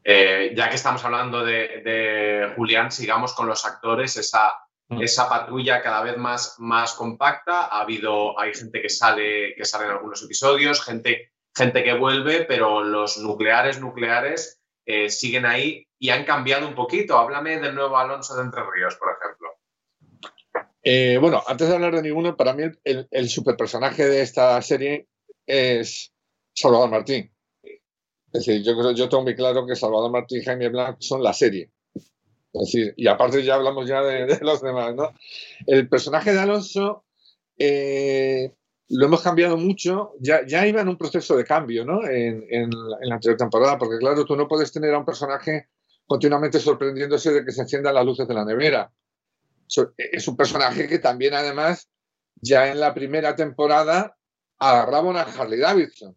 Eh, 0.04 0.52
ya 0.56 0.68
que 0.68 0.76
estamos 0.76 1.04
hablando 1.04 1.44
de, 1.44 2.52
Julián, 2.56 2.90
sigamos 2.90 3.35
con 3.35 3.47
los 3.47 3.64
actores, 3.64 4.16
esa, 4.16 4.54
mm. 4.88 5.02
esa 5.02 5.28
patrulla 5.28 5.82
cada 5.82 6.02
vez 6.02 6.16
más, 6.16 6.56
más 6.59 6.94
compacta. 6.94 7.66
Ha 7.66 7.82
habido, 7.82 8.38
hay 8.38 8.54
gente 8.54 8.82
que 8.82 8.88
sale, 8.88 9.54
que 9.56 9.64
sale 9.64 9.87
en 9.87 9.92
algunos 9.92 10.23
episodios, 10.23 10.82
gente, 10.82 11.32
gente 11.54 11.82
que 11.85 11.94
vuelve, 11.94 12.44
pero 12.44 12.82
los 12.82 13.18
nucleares, 13.18 13.80
nucleares 13.80 14.61
eh, 14.87 15.09
siguen 15.09 15.47
ahí 15.47 15.87
y 15.99 16.11
han 16.11 16.25
cambiado 16.25 16.66
un 16.66 16.75
poquito. 16.75 17.16
Háblame 17.16 17.61
del 17.61 17.75
nuevo 17.75 17.97
Alonso 17.97 18.35
de 18.37 18.42
Entre 18.42 18.62
Ríos, 18.62 18.97
por 18.97 19.16
ejemplo. 19.16 19.49
Eh, 20.82 21.16
bueno, 21.21 21.42
antes 21.47 21.68
de 21.68 21.75
hablar 21.75 21.94
de 21.94 22.02
ninguno, 22.02 22.37
para 22.37 22.54
mí 22.54 22.64
el, 22.82 23.06
el 23.09 23.28
superpersonaje 23.28 24.04
de 24.04 24.23
esta 24.23 24.61
serie 24.62 25.06
es 25.47 26.12
Salvador 26.54 26.90
Martín. 26.90 27.31
Es 28.32 28.46
decir, 28.46 28.62
yo 28.62 28.74
creo, 28.76 28.92
yo 28.92 29.08
tengo 29.08 29.24
muy 29.24 29.34
claro 29.34 29.66
que 29.66 29.76
Salvador 29.76 30.10
Martín 30.10 30.40
y 30.40 30.44
Jaime 30.44 30.68
Blanc 30.68 30.96
son 31.00 31.22
la 31.22 31.34
serie. 31.34 31.70
Es 31.94 32.60
decir, 32.60 32.94
y 32.96 33.06
aparte 33.06 33.42
ya 33.42 33.54
hablamos 33.54 33.86
ya 33.86 34.02
de, 34.02 34.38
los 34.40 34.62
demás, 34.62 34.94
¿no? 34.94 35.12
El 35.66 35.88
personaje 35.88 36.32
de 36.32 36.40
Alonso 36.40 37.04
eh, 37.58 38.54
lo 38.88 39.06
hemos 39.06 39.22
cambiado 39.22 39.56
mucho, 39.58 40.12
ya, 40.18 40.46
ya 40.46 40.66
iba 40.66 40.80
en 40.80 40.88
un 40.88 40.96
proceso 40.96 41.36
de 41.36 41.44
cambio, 41.44 41.84
¿no? 41.84 42.06
En, 42.06 42.44
en, 42.48 42.70
la 43.02 43.14
anterior 43.14 43.36
temporada, 43.36 43.78
porque 43.78 43.98
claro, 43.98 44.24
tú 44.24 44.34
no 44.34 44.48
puedes 44.48 44.72
tener 44.72 44.94
a 44.94 44.98
un 44.98 45.04
personaje 45.04 45.68
continuamente 46.06 46.58
sorprendiéndose 46.58 47.32
de 47.32 47.44
que 47.44 47.52
se 47.52 47.62
enciendan 47.62 47.94
las 47.94 48.04
luces 48.04 48.26
de 48.26 48.34
la 48.34 48.44
nevera. 48.44 48.90
Es 49.96 50.28
un 50.28 50.36
personaje 50.36 50.88
que 50.88 50.98
también, 50.98 51.34
además, 51.34 51.88
ya 52.36 52.70
en 52.70 52.80
la 52.80 52.92
primera 52.92 53.34
temporada 53.34 54.16
agarraba 54.58 55.08
una 55.08 55.22
Harley 55.22 55.58
Davidson 55.58 56.16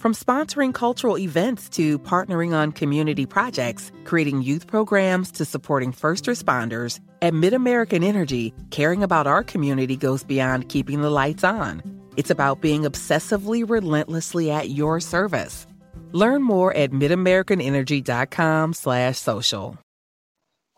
From 0.00 0.14
sponsoring 0.14 0.72
cultural 0.72 1.18
events 1.18 1.68
to 1.76 1.98
partnering 1.98 2.54
on 2.54 2.72
community 2.72 3.26
projects, 3.26 3.92
creating 4.04 4.40
youth 4.40 4.66
programs 4.66 5.30
to 5.32 5.44
supporting 5.44 5.92
first 5.92 6.24
responders, 6.24 7.00
at 7.20 7.34
MidAmerican 7.34 8.02
Energy, 8.02 8.54
caring 8.70 9.02
about 9.02 9.26
our 9.26 9.44
community 9.44 9.98
goes 9.98 10.24
beyond 10.24 10.70
keeping 10.70 11.02
the 11.02 11.10
lights 11.10 11.44
on. 11.44 11.82
It's 12.16 12.30
about 12.30 12.62
being 12.62 12.84
obsessively 12.84 13.62
relentlessly 13.68 14.50
at 14.50 14.70
your 14.70 15.00
service. 15.00 15.66
Learn 16.12 16.42
more 16.42 16.74
at 16.74 16.92
midamericanenergy.com 16.92 18.72
slash 18.72 19.18
social. 19.18 19.76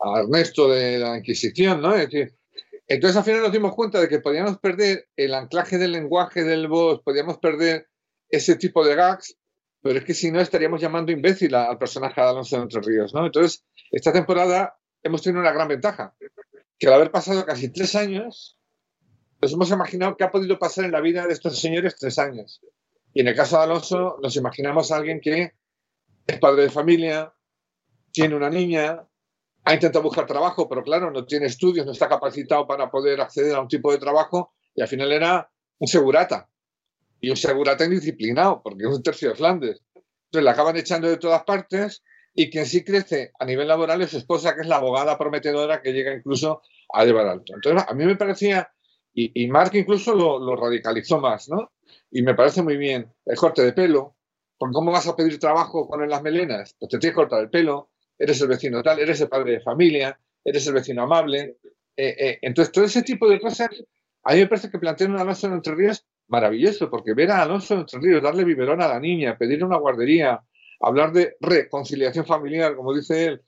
Ernesto 0.03 0.67
de 0.67 0.97
la 0.99 1.15
Inquisición, 1.15 1.81
¿no? 1.81 1.95
Entonces 2.89 3.15
al 3.15 3.23
final 3.23 3.43
nos 3.43 3.53
dimos 3.53 3.73
cuenta 3.73 4.01
de 4.01 4.09
que 4.09 4.19
podíamos 4.19 4.59
perder 4.59 5.07
el 5.15 5.33
anclaje 5.33 5.77
del 5.77 5.93
lenguaje 5.93 6.43
del 6.43 6.67
voz, 6.67 6.99
podíamos 7.05 7.37
perder 7.37 7.87
ese 8.35 8.55
tipo 8.55 8.83
de 8.83 8.95
gags, 8.95 9.37
pero 9.81 9.99
es 9.99 10.05
que 10.05 10.15
si 10.15 10.31
no 10.31 10.41
estaríamos 10.41 10.81
llamando 10.81 11.11
imbécil 11.11 11.53
al 11.53 11.77
personaje 11.77 12.19
de 12.19 12.27
Alonso 12.27 12.55
de 12.55 12.63
Entre 12.63 12.81
Ríos, 12.81 13.13
¿no? 13.13 13.25
Entonces, 13.27 13.63
esta 13.91 14.11
temporada 14.11 14.75
hemos 15.03 15.21
tenido 15.21 15.41
una 15.41 15.51
gran 15.51 15.67
ventaja, 15.67 16.15
que 16.79 16.87
al 16.87 16.93
haber 16.93 17.11
pasado 17.11 17.45
casi 17.45 17.69
tres 17.69 17.93
años, 17.93 18.57
nos 19.39 19.53
hemos 19.53 19.69
imaginado 19.69 20.17
qué 20.17 20.23
ha 20.23 20.31
podido 20.31 20.57
pasar 20.57 20.85
en 20.85 20.93
la 20.93 21.01
vida 21.01 21.27
de 21.27 21.33
estos 21.33 21.59
señores 21.59 21.95
tres 21.95 22.17
años. 22.17 22.59
Y 23.13 23.21
en 23.21 23.27
el 23.27 23.35
caso 23.35 23.57
de 23.57 23.63
Alonso, 23.63 24.17
nos 24.23 24.35
imaginamos 24.35 24.91
a 24.91 24.95
alguien 24.95 25.21
que 25.21 25.53
es 26.25 26.39
padre 26.39 26.63
de 26.63 26.69
familia, 26.71 27.33
tiene 28.11 28.35
una 28.35 28.49
niña, 28.49 29.07
ha 29.63 29.73
intentado 29.75 30.03
buscar 30.03 30.25
trabajo, 30.25 30.67
pero 30.67 30.81
claro, 30.81 31.11
no 31.11 31.25
tiene 31.25 31.45
estudios, 31.45 31.85
no 31.85 31.91
está 31.91 32.09
capacitado 32.09 32.65
para 32.65 32.89
poder 32.89 33.21
acceder 33.21 33.53
a 33.53 33.61
un 33.61 33.67
tipo 33.67 33.91
de 33.91 33.99
trabajo 33.99 34.53
y 34.73 34.81
al 34.81 34.87
final 34.87 35.11
era 35.11 35.51
un 35.77 35.87
segurata 35.87 36.49
y 37.23 37.29
un 37.29 37.37
segurata 37.37 37.85
indisciplinado, 37.85 38.61
porque 38.61 38.83
es 38.83 38.89
un 38.89 39.01
tercio 39.01 39.29
de 39.29 39.35
Flandes. 39.35 39.81
Entonces 39.95 40.43
la 40.43 40.51
acaban 40.51 40.75
echando 40.75 41.07
de 41.07 41.15
todas 41.15 41.43
partes 41.45 42.03
y 42.33 42.49
quien 42.49 42.65
sí 42.65 42.83
crece 42.83 43.31
a 43.39 43.45
nivel 43.45 43.69
laboral 43.69 44.01
es 44.01 44.11
su 44.11 44.17
esposa, 44.17 44.53
que 44.53 44.61
es 44.61 44.67
la 44.67 44.75
abogada 44.75 45.17
prometedora 45.17 45.81
que 45.81 45.93
llega 45.93 46.13
incluso 46.13 46.61
a 46.91 47.05
llevar 47.05 47.27
alto. 47.27 47.53
Entonces 47.55 47.85
a 47.87 47.93
mí 47.93 48.03
me 48.03 48.17
parecía, 48.17 48.69
y, 49.13 49.41
y 49.41 49.47
Mark 49.47 49.71
incluso 49.73 50.13
lo, 50.13 50.53
radicalizó 50.57 51.17
más, 51.21 51.47
¿no? 51.47 51.71
Y 52.11 52.23
me 52.23 52.35
parece 52.35 52.61
muy 52.61 52.75
bien 52.75 53.09
el 53.25 53.37
corte 53.37 53.63
de 53.63 53.71
pelo, 53.71 54.17
porque 54.57 54.73
¿cómo 54.73 54.91
vas 54.91 55.07
a 55.07 55.15
pedir 55.15 55.39
trabajo 55.39 55.87
con 55.87 56.05
las 56.09 56.21
melenas? 56.21 56.75
Pues 56.77 56.89
te 56.89 56.97
tienes 56.99 57.13
que 57.13 57.21
cortar 57.21 57.39
el 57.41 57.49
pelo, 57.49 57.91
eres 58.19 58.41
el 58.41 58.49
vecino 58.49 58.83
tal, 58.83 58.99
eres 58.99 59.21
el 59.21 59.29
padre 59.29 59.53
de 59.53 59.61
familia, 59.61 60.19
eres 60.43 60.67
el 60.67 60.73
vecino 60.73 61.03
amable. 61.03 61.55
Eh, 61.95 62.15
eh, 62.19 62.39
entonces 62.41 62.73
todo 62.73 62.83
ese 62.83 63.01
tipo 63.01 63.29
de 63.29 63.39
cosas, 63.39 63.69
a 64.23 64.33
mí 64.33 64.39
me 64.39 64.47
parece 64.47 64.69
que 64.69 64.77
plantean 64.77 65.13
una 65.13 65.21
en 65.21 65.53
Entre 65.53 65.73
Ríos 65.73 66.05
maravilloso, 66.33 66.89
porque 66.89 67.13
ver 67.13 67.29
a 67.29 67.43
Alonso 67.43 67.75
Entre 67.75 67.99
Ríos 67.99 68.23
darle 68.23 68.43
biberón 68.43 68.81
a 68.81 68.87
la 68.87 68.99
niña, 68.99 69.37
pedirle 69.37 69.65
una 69.65 69.77
guardería, 69.77 70.41
hablar 70.79 71.11
de 71.11 71.37
reconciliación 71.39 72.25
familiar, 72.25 72.75
como 72.75 72.91
dice 72.91 73.25
él, 73.25 73.41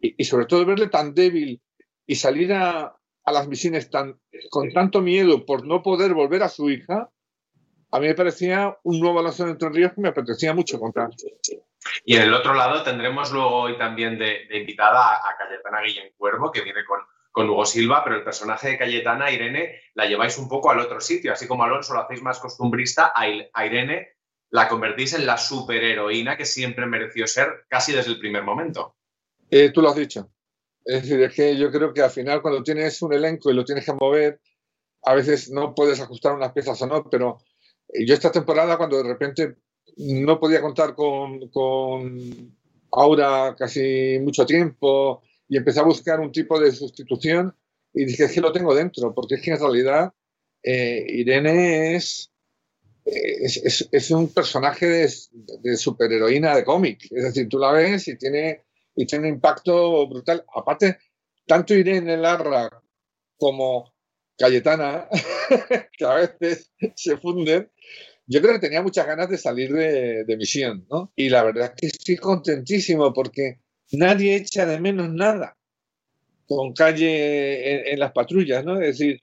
y, 0.00 0.24
sobre 0.24 0.46
todo 0.46 0.66
verle 0.66 0.88
tan 0.88 1.14
débil 1.14 1.62
y 2.04 2.14
salir 2.16 2.52
a, 2.52 2.92
las 3.24 3.46
misiones 3.46 3.88
tan, 3.88 4.20
con 4.50 4.72
tanto 4.72 5.00
miedo 5.00 5.46
por 5.46 5.64
no 5.64 5.80
poder 5.80 6.12
volver 6.12 6.42
a 6.42 6.48
su 6.48 6.68
hija, 6.68 7.08
a 7.92 8.00
mí 8.00 8.08
me 8.08 8.14
parecía 8.14 8.76
un 8.82 8.98
nuevo 8.98 9.20
Alonso 9.20 9.46
Entre 9.46 9.68
Ríos 9.68 9.92
que 9.94 10.00
me 10.00 10.08
apetecía 10.08 10.52
mucho 10.52 10.80
contar. 10.80 11.10
Y 12.04 12.16
en 12.16 12.22
el 12.22 12.34
otro 12.34 12.52
lado 12.52 12.82
tendremos 12.82 13.30
luego 13.32 13.62
hoy 13.62 13.78
también 13.78 14.18
de, 14.18 14.48
invitada 14.50 15.18
a, 15.18 15.36
Cayetana 15.38 15.82
Guillén 15.82 16.12
Cuervo, 16.16 16.50
que 16.50 16.62
viene 16.62 16.84
con, 16.84 16.98
con 17.34 17.50
Hugo 17.50 17.66
Silva, 17.66 18.04
pero 18.04 18.14
el 18.14 18.22
personaje 18.22 18.68
de 18.68 18.78
Cayetana, 18.78 19.32
Irene, 19.32 19.80
la 19.94 20.06
lleváis 20.06 20.38
un 20.38 20.48
poco 20.48 20.70
al 20.70 20.78
otro 20.78 21.00
sitio, 21.00 21.32
así 21.32 21.48
como 21.48 21.64
Alonso 21.64 21.92
lo 21.92 22.02
hacéis 22.02 22.22
más 22.22 22.38
costumbrista, 22.38 23.12
a 23.12 23.66
Irene 23.66 24.10
la 24.50 24.68
convertís 24.68 25.14
en 25.14 25.26
la 25.26 25.36
superheroína 25.36 26.36
que 26.36 26.44
siempre 26.44 26.86
mereció 26.86 27.26
ser 27.26 27.64
casi 27.68 27.92
desde 27.92 28.12
el 28.12 28.20
primer 28.20 28.44
momento. 28.44 28.94
Eh, 29.50 29.70
tú 29.70 29.82
lo 29.82 29.88
has 29.88 29.96
dicho. 29.96 30.30
Es 30.84 31.02
decir, 31.02 31.20
es 31.22 31.34
que 31.34 31.56
yo 31.56 31.72
creo 31.72 31.92
que 31.92 32.02
al 32.02 32.10
final 32.10 32.40
cuando 32.40 32.62
tienes 32.62 33.02
un 33.02 33.12
elenco 33.12 33.50
y 33.50 33.54
lo 33.54 33.64
tienes 33.64 33.84
que 33.84 33.94
mover, 33.94 34.40
a 35.02 35.14
veces 35.14 35.50
no 35.50 35.74
puedes 35.74 36.00
ajustar 36.00 36.34
unas 36.34 36.52
piezas 36.52 36.80
o 36.82 36.86
no, 36.86 37.10
pero 37.10 37.38
yo 38.06 38.14
esta 38.14 38.30
temporada 38.30 38.76
cuando 38.76 39.02
de 39.02 39.08
repente 39.08 39.56
no 39.96 40.38
podía 40.38 40.60
contar 40.60 40.94
con, 40.94 41.48
con 41.48 42.56
Aura 42.92 43.56
casi 43.58 44.20
mucho 44.20 44.46
tiempo 44.46 45.24
y 45.48 45.56
empecé 45.56 45.80
a 45.80 45.84
buscar 45.84 46.20
un 46.20 46.32
tipo 46.32 46.58
de 46.58 46.72
sustitución 46.72 47.54
y 47.92 48.04
dije, 48.06 48.24
es 48.24 48.32
que 48.32 48.40
lo 48.40 48.52
tengo 48.52 48.74
dentro, 48.74 49.14
porque 49.14 49.36
es 49.36 49.42
que 49.42 49.52
en 49.52 49.60
realidad 49.60 50.12
eh, 50.62 51.04
Irene 51.08 51.94
es, 51.96 52.32
es, 53.04 53.88
es, 53.90 54.10
un 54.10 54.32
personaje 54.32 54.86
de, 54.86 55.12
de 55.62 55.76
superheroína 55.76 56.56
de 56.56 56.64
cómic. 56.64 57.04
Es 57.10 57.24
decir, 57.24 57.48
tú 57.48 57.58
la 57.58 57.72
ves 57.72 58.08
y 58.08 58.16
tiene, 58.16 58.64
y 58.96 59.06
tiene 59.06 59.28
un 59.28 59.34
impacto 59.34 60.08
brutal. 60.08 60.44
Aparte, 60.54 60.98
tanto 61.46 61.74
Irene 61.74 62.16
Larra 62.16 62.82
como 63.36 63.94
Cayetana, 64.36 65.08
que 65.98 66.04
a 66.04 66.14
veces 66.14 66.72
se 66.96 67.16
funden, 67.18 67.70
yo 68.26 68.40
creo 68.40 68.54
que 68.54 68.60
tenía 68.60 68.82
muchas 68.82 69.06
ganas 69.06 69.28
de 69.28 69.38
salir 69.38 69.72
de, 69.72 70.36
misión, 70.36 70.86
¿no? 70.90 71.12
Y 71.14 71.28
la 71.28 71.44
verdad 71.44 71.66
es 71.66 71.72
que 71.76 71.86
estoy 71.88 72.16
contentísimo 72.16 73.12
porque 73.12 73.60
nadie 73.92 74.36
echa 74.36 74.66
de 74.66 74.80
menos 74.80 75.10
nada 75.10 75.56
con 76.46 76.72
calle 76.72 77.92
en, 77.92 77.98
las 77.98 78.12
patrullas, 78.12 78.64
¿no? 78.64 78.80
Es 78.80 78.98
decir, 78.98 79.22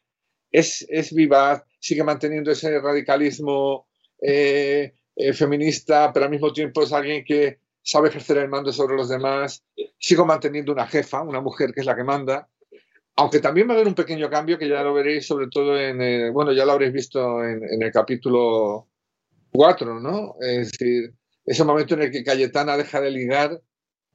es, 0.51 0.86
es 0.89 1.13
vivaz, 1.13 1.63
sigue 1.80 2.03
manteniendo 2.03 2.51
ese 2.51 2.80
radicalismo 2.80 3.88
eh, 4.22 4.94
eh, 5.15 5.34
feminista, 5.34 6.12
pero 6.13 6.25
al 6.25 6.32
mismo 6.32 6.51
tiempo 6.51 6.84
es 6.84 6.91
alguien 6.91 7.24
que 7.24 7.60
sabe 7.84 8.10
ejercer 8.10 8.38
el 8.38 8.50
mando 8.50 8.72
sobre 8.72 8.96
los 8.96 9.10
demás, 9.10 9.63
sigo 10.00 10.25
manteniendo 10.25 10.72
una 10.72 10.88
jefa, 10.88 11.22
una 11.22 11.41
mujer 11.41 11.72
que 11.74 11.82
es 11.82 11.86
la 11.86 11.96
que 11.96 12.03
manda, 12.03 12.48
aunque 13.15 13.39
también 13.39 13.68
va 13.68 13.74
a 13.74 13.75
haber 13.75 13.88
un 13.88 13.96
pequeño 13.96 14.30
cambio 14.30 14.58
que 14.58 14.70
ya 14.70 14.84
lo 14.84 14.94
veréis 14.94 15.25
sobre 15.25 15.48
todo 15.48 15.80
en, 15.80 16.34
bueno, 16.34 16.53
ya 16.53 16.65
lo 16.65 16.72
habréis 16.74 16.94
visto 16.94 17.44
en, 17.44 17.62
el 17.82 17.91
capítulo 17.91 18.88
4, 19.51 20.00
¿no? 20.00 20.36
Es 20.39 20.72
decir, 20.72 21.13
ese 21.46 21.63
momento 21.63 21.96
en 21.96 22.03
el 22.03 22.12
que 22.12 22.24
Cayetana 22.24 22.77
deja 22.77 23.01
de 23.01 23.12
ligar 23.12 23.62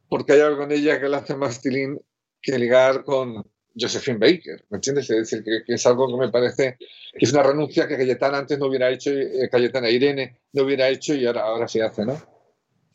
porque 0.09 0.33
hay 0.33 0.41
algo 0.41 0.65
en 0.65 0.73
ella 0.73 1.01
que 1.01 1.09
le 1.09 1.17
hace 1.17 1.37
más 1.37 1.61
tilín 1.61 2.01
que 2.41 2.59
ligar 2.59 3.05
con 3.05 3.45
Josephine 3.79 4.19
Baker, 4.19 4.65
¿me 4.71 4.77
entiendes? 4.77 5.11
Es 5.11 5.31
decir, 5.31 5.45
que, 5.45 5.73
es 5.73 5.87
algo 5.87 6.09
que 6.09 6.27
me 6.27 6.33
parece 6.33 6.77
que 6.79 7.25
es 7.25 7.33
una 7.33 7.43
renuncia 7.43 7.87
que 7.87 7.97
Cayetana 7.97 8.39
antes 8.39 8.59
no 8.59 8.67
hubiera 8.67 8.91
hecho, 8.91 9.11
eh, 9.11 9.49
Cayetana 9.51 9.91
Irene 9.91 10.41
no 10.53 10.63
hubiera 10.63 10.89
hecho 10.89 11.15
y 11.15 11.27
ahora, 11.27 11.43
ahora 11.43 11.69
sí 11.69 11.81
hace, 11.81 12.05
¿no? 12.07 12.17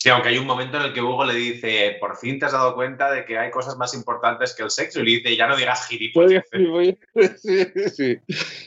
Sí, 0.01 0.09
aunque 0.09 0.29
hay 0.29 0.39
un 0.39 0.47
momento 0.47 0.77
en 0.77 0.83
el 0.85 0.93
que 0.93 1.01
Hugo 1.01 1.23
le 1.25 1.35
dice, 1.35 1.97
por 1.99 2.17
fin 2.17 2.39
te 2.39 2.47
has 2.47 2.53
dado 2.53 2.73
cuenta 2.73 3.11
de 3.11 3.23
que 3.23 3.37
hay 3.37 3.51
cosas 3.51 3.77
más 3.77 3.93
importantes 3.93 4.55
que 4.55 4.63
el 4.63 4.71
sexo, 4.71 4.99
y 4.99 5.03
le 5.03 5.11
dice, 5.11 5.35
ya 5.35 5.45
no 5.45 5.55
digas 5.55 5.87
gilipollas. 5.87 6.43
Sí, 7.37 7.67
sí, 7.95 8.17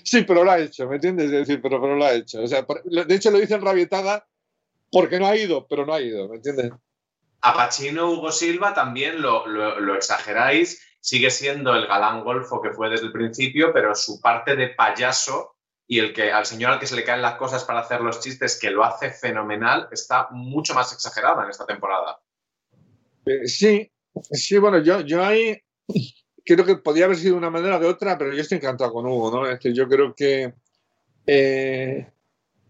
sí. 0.05 0.23
pero 0.23 0.45
lo 0.45 0.53
ha 0.53 0.61
hecho, 0.61 0.89
¿me 0.89 0.95
entiendes? 0.95 1.27
Es 1.27 1.49
decir, 1.49 1.61
pero, 1.61 1.81
pero 1.81 1.97
lo 1.97 2.05
ha 2.05 2.15
hecho. 2.15 2.41
O 2.41 2.47
sea, 2.47 2.65
de 2.85 3.15
hecho 3.17 3.33
lo 3.33 3.39
dice 3.39 3.59
rabietada 3.59 4.29
porque 4.93 5.19
no 5.19 5.27
ha 5.27 5.37
ido, 5.37 5.67
pero 5.67 5.85
no 5.85 5.93
ha 5.93 6.01
ido, 6.01 6.29
¿me 6.29 6.37
entiendes? 6.37 6.71
A 7.45 7.53
Pacino 7.53 8.11
Hugo 8.11 8.33
Silva 8.33 8.73
también 8.73 9.21
lo, 9.21 9.47
lo 9.47 9.95
exageráis, 9.95 10.81
sigue 10.99 11.29
siendo 11.31 11.75
el 11.75 11.87
galán 11.87 12.25
golfo 12.25 12.63
que 12.63 12.71
fue 12.73 12.89
desde 12.89 13.05
el 13.05 13.13
principio, 13.13 13.71
pero 13.71 13.95
su 13.95 14.19
parte 14.19 14.57
de 14.57 14.69
payaso 14.69 15.55
y 15.87 15.99
el 15.99 16.15
que 16.15 16.33
al 16.33 16.47
señor 16.47 16.73
al 16.73 16.79
que 16.81 16.87
se 16.87 16.97
le 16.97 17.05
caen 17.05 17.21
las 17.21 17.35
cosas 17.35 17.63
para 17.65 17.81
hacer 17.81 18.01
los 18.01 18.21
chistes, 18.21 18.59
que 18.59 18.71
lo 18.71 18.83
hace 18.83 19.11
fenomenal, 19.11 19.89
está 19.93 20.29
mucho 20.31 20.73
más 20.73 20.91
exagerado 20.95 21.43
en 21.43 21.51
esta 21.51 21.67
temporada. 21.67 22.19
Eh, 23.27 23.47
sí, 23.47 23.93
sí, 24.31 24.57
bueno, 24.57 24.79
yo, 24.79 25.03
yo 25.03 25.23
ahí 25.23 25.63
creo 26.47 26.65
que 26.65 26.77
podía 26.77 27.05
haber 27.05 27.19
sido 27.19 27.37
una 27.37 27.51
manera 27.51 27.79
de 27.79 27.87
otra, 27.87 28.17
pero 28.17 28.33
yo 28.33 28.41
estoy 28.41 28.57
encantado 28.57 28.91
con 28.91 29.05
Hugo, 29.05 29.31
¿no? 29.31 29.47
Es 29.47 29.61
yo 29.63 29.87
creo 29.87 30.15
que, 30.15 30.55
eh, 31.27 32.11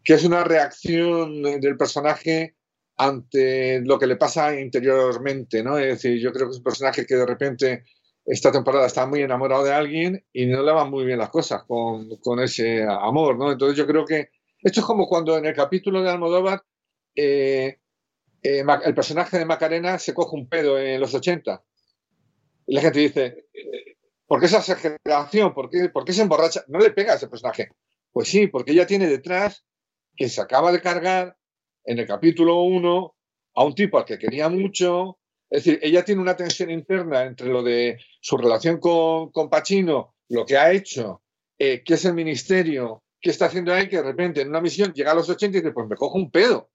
que 0.03 0.15
es 0.15 0.25
una 0.25 0.43
reacción 0.43 1.43
del 1.61 1.77
personaje 1.77 2.57
ante 2.97 3.81
lo 3.81 3.99
que 3.99 4.07
le 4.07 4.17
pasa 4.17 4.59
interiormente, 4.59 5.63
¿no? 5.63 5.79
Es 5.79 6.03
decir, 6.03 6.21
yo 6.21 6.33
creo 6.33 6.47
que 6.47 6.53
es 6.53 6.59
un 6.59 6.65
personaje 6.65 7.07
que 7.07 7.17
de 7.17 7.27
repente 7.27 7.85
esta 8.25 8.53
temporada 8.53 8.87
está 8.87 9.07
muy 9.07 9.23
enamorado 9.23 9.65
de 9.65 9.73
alguien 9.73 10.25
y 10.33 10.47
no 10.47 10.63
le 10.63 10.73
van 10.73 10.91
muy 10.91 11.05
bien 11.05 11.19
las 11.19 11.31
cosas 11.31 11.65
con, 11.65 12.17
con 12.19 12.41
ese 12.41 12.85
amor, 12.85 13.37
¿no? 13.37 13.53
Entonces 13.53 13.77
yo 13.77 13.87
creo 13.87 14.05
que 14.05 14.31
esto 14.63 14.81
es 14.81 14.87
como 14.87 15.09
cuando 15.09 15.37
en 15.37 15.45
el 15.47 15.55
capítulo 15.55 16.03
de 16.03 16.11
Almodóvar 16.11 16.63
eh, 17.15 17.79
eh, 18.43 18.65
el 18.85 18.95
personaje 18.95 19.39
de 19.39 19.45
Macarena 19.45 19.99
se 19.99 20.15
coge 20.15 20.37
un 20.37 20.49
pedo 20.49 20.79
en 20.79 21.01
los 21.01 21.15
80 21.15 21.63
y 22.67 22.75
la 22.75 22.81
gente 22.81 23.01
dice, 23.01 23.47
¿por 24.27 24.41
qué 24.41 24.47
esa 24.47 24.59
exageración? 24.59 25.53
¿Por 25.53 25.69
qué, 25.69 25.89
¿Por 25.91 26.05
qué 26.05 26.13
se 26.13 26.23
emborracha? 26.23 26.65
No 26.69 26.79
le 26.79 26.91
pega 26.91 27.13
a 27.13 27.17
ese 27.17 27.29
personaje. 27.29 27.71
Pues 28.13 28.29
sí, 28.29 28.47
porque 28.47 28.73
ella 28.73 28.87
tiene 28.87 29.07
detrás 29.07 29.67
que 30.17 30.29
se 30.29 30.41
acaba 30.41 30.73
de 30.73 30.81
cargar 30.81 31.37
en 31.85 31.99
el 31.99 32.07
capítulo 32.07 32.63
1 32.63 33.15
a 33.57 33.65
un 33.65 33.75
tipo 33.75 33.99
al 33.99 34.05
que 34.05 34.19
quería 34.19 34.49
mucho, 34.49 35.19
es 35.51 35.65
decir, 35.65 35.79
ella 35.83 36.05
tiene 36.05 36.21
una 36.21 36.37
tensión 36.37 36.71
interna 36.71 37.25
entre 37.25 37.49
lo 37.49 37.63
de 37.63 37.99
su 38.21 38.37
relación 38.37 38.79
con, 38.79 39.31
con 39.31 39.49
Pacino, 39.49 40.15
lo 40.29 40.45
que 40.45 40.57
ha 40.57 40.73
hecho, 40.73 41.23
eh, 41.59 41.83
qué 41.85 41.95
es 41.95 42.05
el 42.05 42.15
ministerio, 42.15 43.05
qué 43.21 43.31
está 43.31 43.47
haciendo 43.47 43.73
ahí, 43.73 43.89
que 43.89 43.99
de 43.99 44.03
repente 44.03 44.41
en 44.41 44.49
una 44.49 44.61
misión 44.61 44.93
llega 44.93 45.13
a 45.13 45.15
los 45.15 45.29
80 45.29 45.59
y 45.59 45.61
dice, 45.61 45.73
pues 45.73 45.87
me 45.89 45.97
cojo 45.97 46.19
un 46.19 46.31
pedo. 46.31 46.71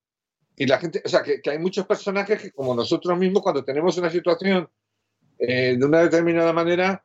Y 0.55 0.65
la 0.65 0.77
gente, 0.77 1.01
o 1.03 1.09
sea, 1.09 1.23
que, 1.23 1.41
hay 1.49 1.59
muchos 1.59 1.85
personajes 1.85 2.41
que 2.41 2.51
como 2.51 2.75
nosotros 2.75 3.17
mismos, 3.17 3.41
cuando 3.41 3.63
tenemos 3.63 3.97
una 3.97 4.09
situación 4.09 4.69
eh, 5.37 5.75
de 5.77 5.85
una 5.85 6.01
determinada 6.01 6.53
manera, 6.53 7.03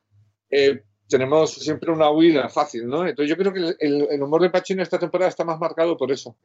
eh, 0.50 0.82
tenemos 1.08 1.54
siempre 1.54 1.92
una 1.92 2.10
huida 2.10 2.48
fácil, 2.48 2.86
¿no? 2.86 3.06
Entonces 3.06 3.28
yo 3.28 3.36
creo 3.36 3.52
que 3.52 3.84
el, 3.84 4.08
el 4.10 4.22
humor 4.22 4.42
de 4.42 4.50
Pacino 4.50 4.82
esta 4.82 4.98
temporada 4.98 5.28
está 5.28 5.44
más 5.44 5.58
marcado 5.58 5.96
por 5.96 6.10
eso. 6.10 6.36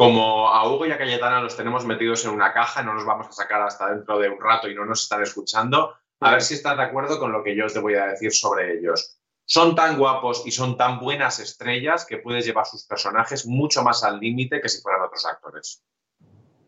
Como 0.00 0.48
a 0.48 0.66
Hugo 0.66 0.86
y 0.86 0.92
a 0.92 0.96
Cayetana 0.96 1.42
los 1.42 1.58
tenemos 1.58 1.84
metidos 1.84 2.24
en 2.24 2.30
una 2.30 2.54
caja, 2.54 2.82
no 2.82 2.94
nos 2.94 3.04
vamos 3.04 3.26
a 3.28 3.32
sacar 3.32 3.60
hasta 3.60 3.94
dentro 3.94 4.18
de 4.18 4.30
un 4.30 4.40
rato 4.40 4.66
y 4.66 4.74
no 4.74 4.86
nos 4.86 5.02
están 5.02 5.22
escuchando, 5.22 5.92
a 6.20 6.30
ver 6.30 6.40
si 6.40 6.54
estás 6.54 6.78
de 6.78 6.84
acuerdo 6.84 7.18
con 7.18 7.32
lo 7.32 7.44
que 7.44 7.54
yo 7.54 7.66
te 7.66 7.80
voy 7.80 7.96
a 7.96 8.06
decir 8.06 8.32
sobre 8.32 8.78
ellos. 8.78 9.18
Son 9.44 9.74
tan 9.74 9.98
guapos 9.98 10.44
y 10.46 10.52
son 10.52 10.78
tan 10.78 11.00
buenas 11.00 11.38
estrellas 11.38 12.06
que 12.06 12.16
puedes 12.16 12.46
llevar 12.46 12.64
sus 12.64 12.86
personajes 12.86 13.44
mucho 13.44 13.82
más 13.82 14.02
al 14.02 14.18
límite 14.18 14.62
que 14.62 14.70
si 14.70 14.80
fueran 14.80 15.02
otros 15.02 15.26
actores. 15.26 15.84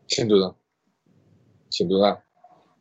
Sin 0.05 0.27
duda. 0.27 0.55
Sin 1.69 1.89
duda. 1.89 2.23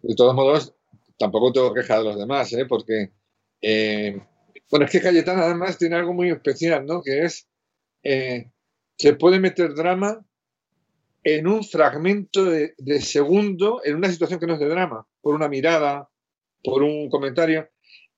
De 0.03 0.15
todos 0.15 0.35
modos, 0.35 0.75
tampoco 1.19 1.51
tengo 1.51 1.73
queja 1.73 1.97
de 1.97 2.05
los 2.05 2.19
demás, 2.19 2.53
¿eh? 2.53 2.67
porque, 2.67 3.15
eh, 3.63 4.21
bueno, 4.71 4.85
es 4.85 4.93
que 4.93 5.01
Cayetana 5.01 5.45
además 5.45 5.79
tiene 5.79 5.97
algo 5.97 6.13
muy 6.13 6.29
especial, 6.29 6.85
¿no? 6.85 7.01
Que 7.01 7.25
es 7.25 7.49
eh, 8.03 8.53
que 8.99 9.15
puede 9.15 9.41
meter 9.41 9.75
drama 9.75 10.23
en 11.25 11.47
un 11.47 11.63
fragmento 11.65 12.45
de, 12.45 13.01
segundo, 13.01 13.81
en 13.85 13.97
una 13.97 14.11
situación 14.11 14.41
que 14.41 14.47
no 14.47 14.55
es 14.55 14.61
de 14.61 14.69
drama, 14.69 15.07
por 15.21 15.35
una 15.35 15.49
mirada, 15.49 16.09
por 16.63 16.83
un 16.83 17.09
comentario. 17.09 17.69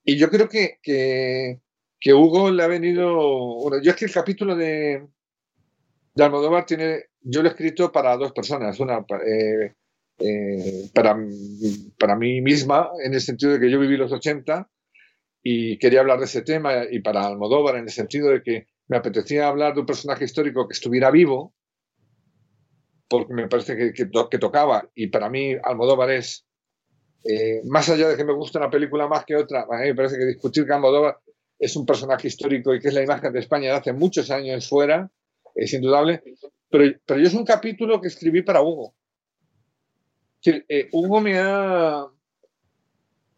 Y 0.03 0.17
yo 0.17 0.29
creo 0.29 0.49
que, 0.49 0.79
que, 0.81 2.13
Hugo 2.13 2.51
le 2.51 2.63
ha 2.63 2.67
venido. 2.67 3.15
Bueno, 3.61 3.81
yo 3.81 3.91
es 3.91 3.97
que 3.97 4.05
el 4.05 4.11
capítulo 4.11 4.55
de, 4.55 5.07
de 6.15 6.23
Almodóvar 6.23 6.65
tiene. 6.65 7.05
Yo 7.21 7.41
lo 7.41 7.49
he 7.49 7.51
escrito 7.51 7.91
para 7.91 8.15
dos 8.17 8.31
personas. 8.31 8.79
Una 8.79 9.05
eh, 9.25 9.73
eh, 10.19 10.89
para, 10.93 11.17
para 11.99 12.15
mí 12.15 12.41
misma, 12.41 12.89
en 13.03 13.13
el 13.13 13.21
sentido 13.21 13.53
de 13.53 13.59
que 13.59 13.69
yo 13.69 13.79
viví 13.79 13.97
los 13.97 14.11
80 14.11 14.69
y 15.41 15.77
quería 15.77 15.99
hablar 15.99 16.19
de 16.19 16.25
ese 16.25 16.41
tema, 16.41 16.85
y 16.89 17.01
para 17.01 17.25
Almodóvar, 17.25 17.75
en 17.75 17.83
el 17.83 17.91
sentido 17.91 18.29
de 18.29 18.41
que 18.41 18.67
me 18.87 18.97
apetecía 18.97 19.47
hablar 19.47 19.75
de 19.75 19.81
un 19.81 19.85
personaje 19.85 20.25
histórico 20.25 20.67
que 20.67 20.73
estuviera 20.73 21.11
vivo 21.11 21.53
porque 23.07 23.33
me 23.33 23.47
parece 23.47 23.75
que, 23.75 23.93
que, 23.93 24.37
tocaba, 24.37 24.89
y 24.95 25.07
para 25.07 25.29
mí 25.29 25.55
Almodóvar 25.63 26.11
es, 26.11 26.45
eh, 27.23 27.61
más 27.65 27.89
allá 27.89 28.09
de 28.09 28.17
que 28.17 28.25
me 28.25 28.33
guste 28.33 28.57
una 28.57 28.69
película 28.69 29.07
más 29.07 29.25
que 29.25 29.35
otra, 29.35 29.61
a 29.69 29.77
mí 29.79 29.87
me 29.87 29.95
parece 29.95 30.17
que 30.17 30.25
discutir 30.25 30.65
que 30.65 30.73
Almodóvar 30.73 31.19
es 31.59 31.75
un 31.75 31.85
personaje 31.85 32.27
histórico 32.27 32.73
y 32.73 32.79
que 32.79 32.89
es 32.89 32.93
la 32.93 33.03
imagen 33.03 33.31
de 33.31 33.39
España 33.39 33.71
de 33.71 33.77
hace 33.77 33.93
muchos 33.93 34.29
años 34.31 34.67
fuera, 34.67 35.09
es 35.53 35.73
indudable, 35.73 36.21
pero, 36.69 36.97
pero 37.05 37.19
yo 37.19 37.27
es 37.27 37.33
un 37.33 37.45
capítulo 37.45 38.01
que 38.01 38.07
escribí 38.07 38.41
para 38.41 38.61
Hugo. 38.61 38.93
Eh, 40.45 40.89
Hugo 40.91 41.21
me 41.21 41.39
ha, 41.39 42.05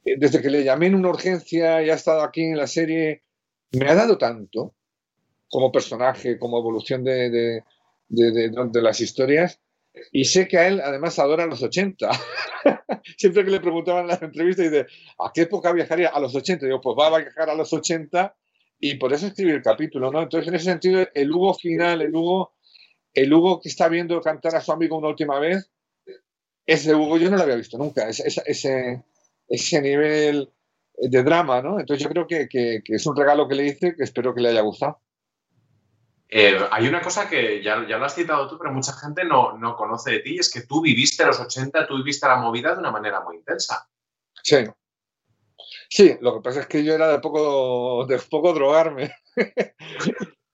eh, 0.04 0.16
desde 0.18 0.42
que 0.42 0.50
le 0.50 0.64
llamé 0.64 0.88
en 0.88 0.96
una 0.96 1.10
urgencia 1.10 1.84
y 1.84 1.90
ha 1.90 1.94
estado 1.94 2.22
aquí 2.22 2.42
en 2.42 2.58
la 2.58 2.68
serie, 2.68 3.24
me 3.72 3.90
ha 3.90 3.96
dado 3.96 4.18
tanto 4.18 4.74
como 5.50 5.72
personaje, 5.72 6.40
como 6.40 6.60
evolución 6.60 7.04
de, 7.04 7.30
de, 7.30 7.64
de, 8.10 8.82
las 8.82 9.02
historias, 9.02 9.60
Y 10.12 10.26
sé 10.26 10.48
que 10.48 10.58
a 10.58 10.68
él 10.68 10.82
además 10.82 11.18
adora 11.20 11.46
los 11.46 11.64
80. 11.64 12.10
Siempre 13.18 13.44
que 13.44 13.52
le 13.52 13.60
preguntaban 13.60 14.04
en 14.04 14.10
las 14.10 14.22
entrevistas, 14.22 14.70
dice, 14.70 14.86
¿a 15.20 15.32
qué 15.34 15.42
época 15.42 15.72
viajaría? 15.74 16.10
A 16.10 16.20
los 16.20 16.36
80. 16.36 16.66
digo, 16.66 16.82
pues 16.82 16.96
va 17.00 17.08
a 17.08 17.20
viajar 17.20 17.50
a 17.50 17.56
los 17.56 17.74
80 17.74 18.36
y 18.80 18.96
por 18.96 19.12
eso 19.14 19.28
escribí 19.28 19.52
el 19.52 19.62
capítulo, 19.62 20.12
¿no? 20.12 20.22
Entonces, 20.22 20.48
en 20.48 20.56
ese 20.56 20.66
sentido, 20.66 21.08
el 21.14 21.32
Hugo 21.32 21.54
final, 21.56 22.02
el 22.02 22.16
Hugo, 22.16 22.54
el 23.14 23.34
Hugo 23.34 23.60
que 23.60 23.70
está 23.70 23.90
viendo 23.90 24.22
cantar 24.22 24.56
a 24.56 24.62
su 24.62 24.72
amigo 24.72 24.98
una 24.98 25.08
última 25.08 25.40
vez, 25.40 25.72
ese 26.66 26.94
Hugo 26.94 27.18
yo 27.18 27.30
no 27.30 27.38
lo 27.38 27.44
había 27.44 27.56
visto 27.56 27.78
nunca, 27.78 28.08
ese, 28.08 28.44
ese, 28.46 29.04
ese 29.48 29.82
nivel 29.82 30.50
de 30.98 31.24
drama, 31.24 31.62
¿no? 31.62 31.80
Entonces 31.80 32.04
yo 32.04 32.10
creo 32.10 32.28
que, 32.28 32.48
que, 32.48 32.82
que, 32.84 32.96
es 32.96 33.06
un 33.06 33.16
regalo 33.16 33.48
que 33.48 33.56
le 33.56 33.66
hice 33.66 33.96
que 33.96 34.04
espero 34.04 34.36
que 34.36 34.42
le 34.42 34.50
haya 34.50 34.62
gustado. 34.62 35.00
Eh, 36.30 36.60
hay 36.72 36.88
una 36.88 37.02
cosa 37.02 37.30
que 37.30 37.64
ya, 37.64 37.86
ya, 37.88 37.98
lo 37.98 38.06
has 38.06 38.16
citado 38.16 38.50
tú, 38.50 38.58
pero 38.58 38.74
mucha 38.74 38.92
gente 38.94 39.24
no, 39.24 39.58
no 39.58 39.76
conoce 39.78 40.12
de 40.12 40.20
ti, 40.20 40.38
es 40.38 40.52
que 40.52 40.62
tú 40.62 40.82
viviste 40.82 41.26
los 41.26 41.40
80, 41.40 41.88
tú 41.88 41.96
viviste 41.98 42.28
la 42.28 42.36
movida 42.36 42.74
de 42.74 42.80
una 42.80 42.92
manera 42.92 43.22
muy 43.22 43.38
intensa. 43.38 43.88
Sí. 44.44 44.58
Sí, 45.90 46.18
lo 46.20 46.36
que 46.36 46.42
pasa 46.42 46.62
es 46.62 46.68
que 46.68 46.84
yo 46.84 46.94
era 46.94 47.08
de 47.08 47.20
poco, 47.20 48.06
de 48.06 48.20
poco 48.30 48.54
drogarme. 48.54 49.16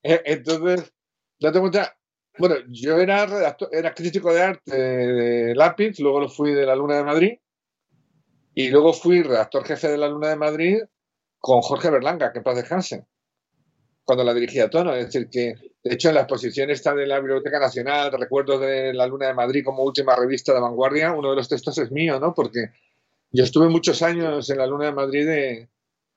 Entonces, 0.03 0.93
date 1.39 1.59
cuenta, 1.59 1.97
bueno, 2.37 2.55
yo 2.69 2.97
era 2.97 3.25
redactor, 3.25 3.69
era 3.71 3.95
crítico 3.95 4.31
de 4.31 4.41
arte 4.41 4.77
de 4.77 5.55
Lápiz, 5.55 5.99
luego 5.99 6.19
lo 6.19 6.29
fui 6.29 6.51
de 6.51 6.67
la 6.67 6.75
Luna 6.75 6.97
de 6.97 7.03
Madrid 7.03 7.33
y 8.53 8.69
luego 8.69 8.93
fui 8.93 9.23
redactor 9.23 9.65
jefe 9.65 9.87
de 9.87 9.97
la 9.97 10.07
Luna 10.07 10.29
de 10.29 10.35
Madrid 10.35 10.77
con 11.39 11.61
Jorge 11.61 11.89
Berlanga, 11.89 12.31
que 12.31 12.41
paz 12.41 12.55
descanse 12.55 13.07
cuando 14.03 14.23
la 14.23 14.33
dirigía 14.33 14.69
Tono. 14.69 14.95
Es 14.95 15.07
decir, 15.07 15.29
que 15.29 15.55
de 15.83 15.93
hecho 15.93 16.09
en 16.09 16.15
la 16.15 16.21
exposición 16.21 16.69
está 16.69 16.93
de 16.93 17.07
la 17.07 17.19
Biblioteca 17.19 17.59
Nacional, 17.59 18.11
Recuerdos 18.11 18.61
de 18.61 18.93
la 18.93 19.07
Luna 19.07 19.27
de 19.27 19.33
Madrid 19.33 19.63
como 19.63 19.83
última 19.83 20.15
revista 20.15 20.53
de 20.53 20.61
vanguardia, 20.61 21.13
uno 21.13 21.29
de 21.29 21.35
los 21.35 21.49
textos 21.49 21.77
es 21.77 21.91
mío, 21.91 22.19
¿no? 22.19 22.33
Porque 22.33 22.71
yo 23.31 23.43
estuve 23.43 23.67
muchos 23.69 24.01
años 24.01 24.49
en 24.49 24.57
la 24.57 24.67
Luna 24.67 24.85
de 24.85 24.91
Madrid 24.91 25.25
de, 25.25 25.69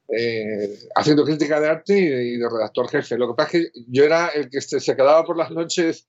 eh, 0.08 0.78
haciendo 0.94 1.24
crítica 1.24 1.60
de 1.60 1.68
arte 1.68 1.98
y 1.98 2.36
de, 2.36 2.48
redactor 2.48 2.88
jefe. 2.88 3.18
Lo 3.18 3.28
que 3.28 3.34
pasa 3.34 3.58
es 3.58 3.72
que 3.72 3.80
yo 3.88 4.04
era 4.04 4.28
el 4.28 4.48
que 4.50 4.60
se, 4.60 4.78
se 4.78 4.94
quedaba 4.94 5.24
por 5.24 5.36
las 5.36 5.50
noches 5.50 6.08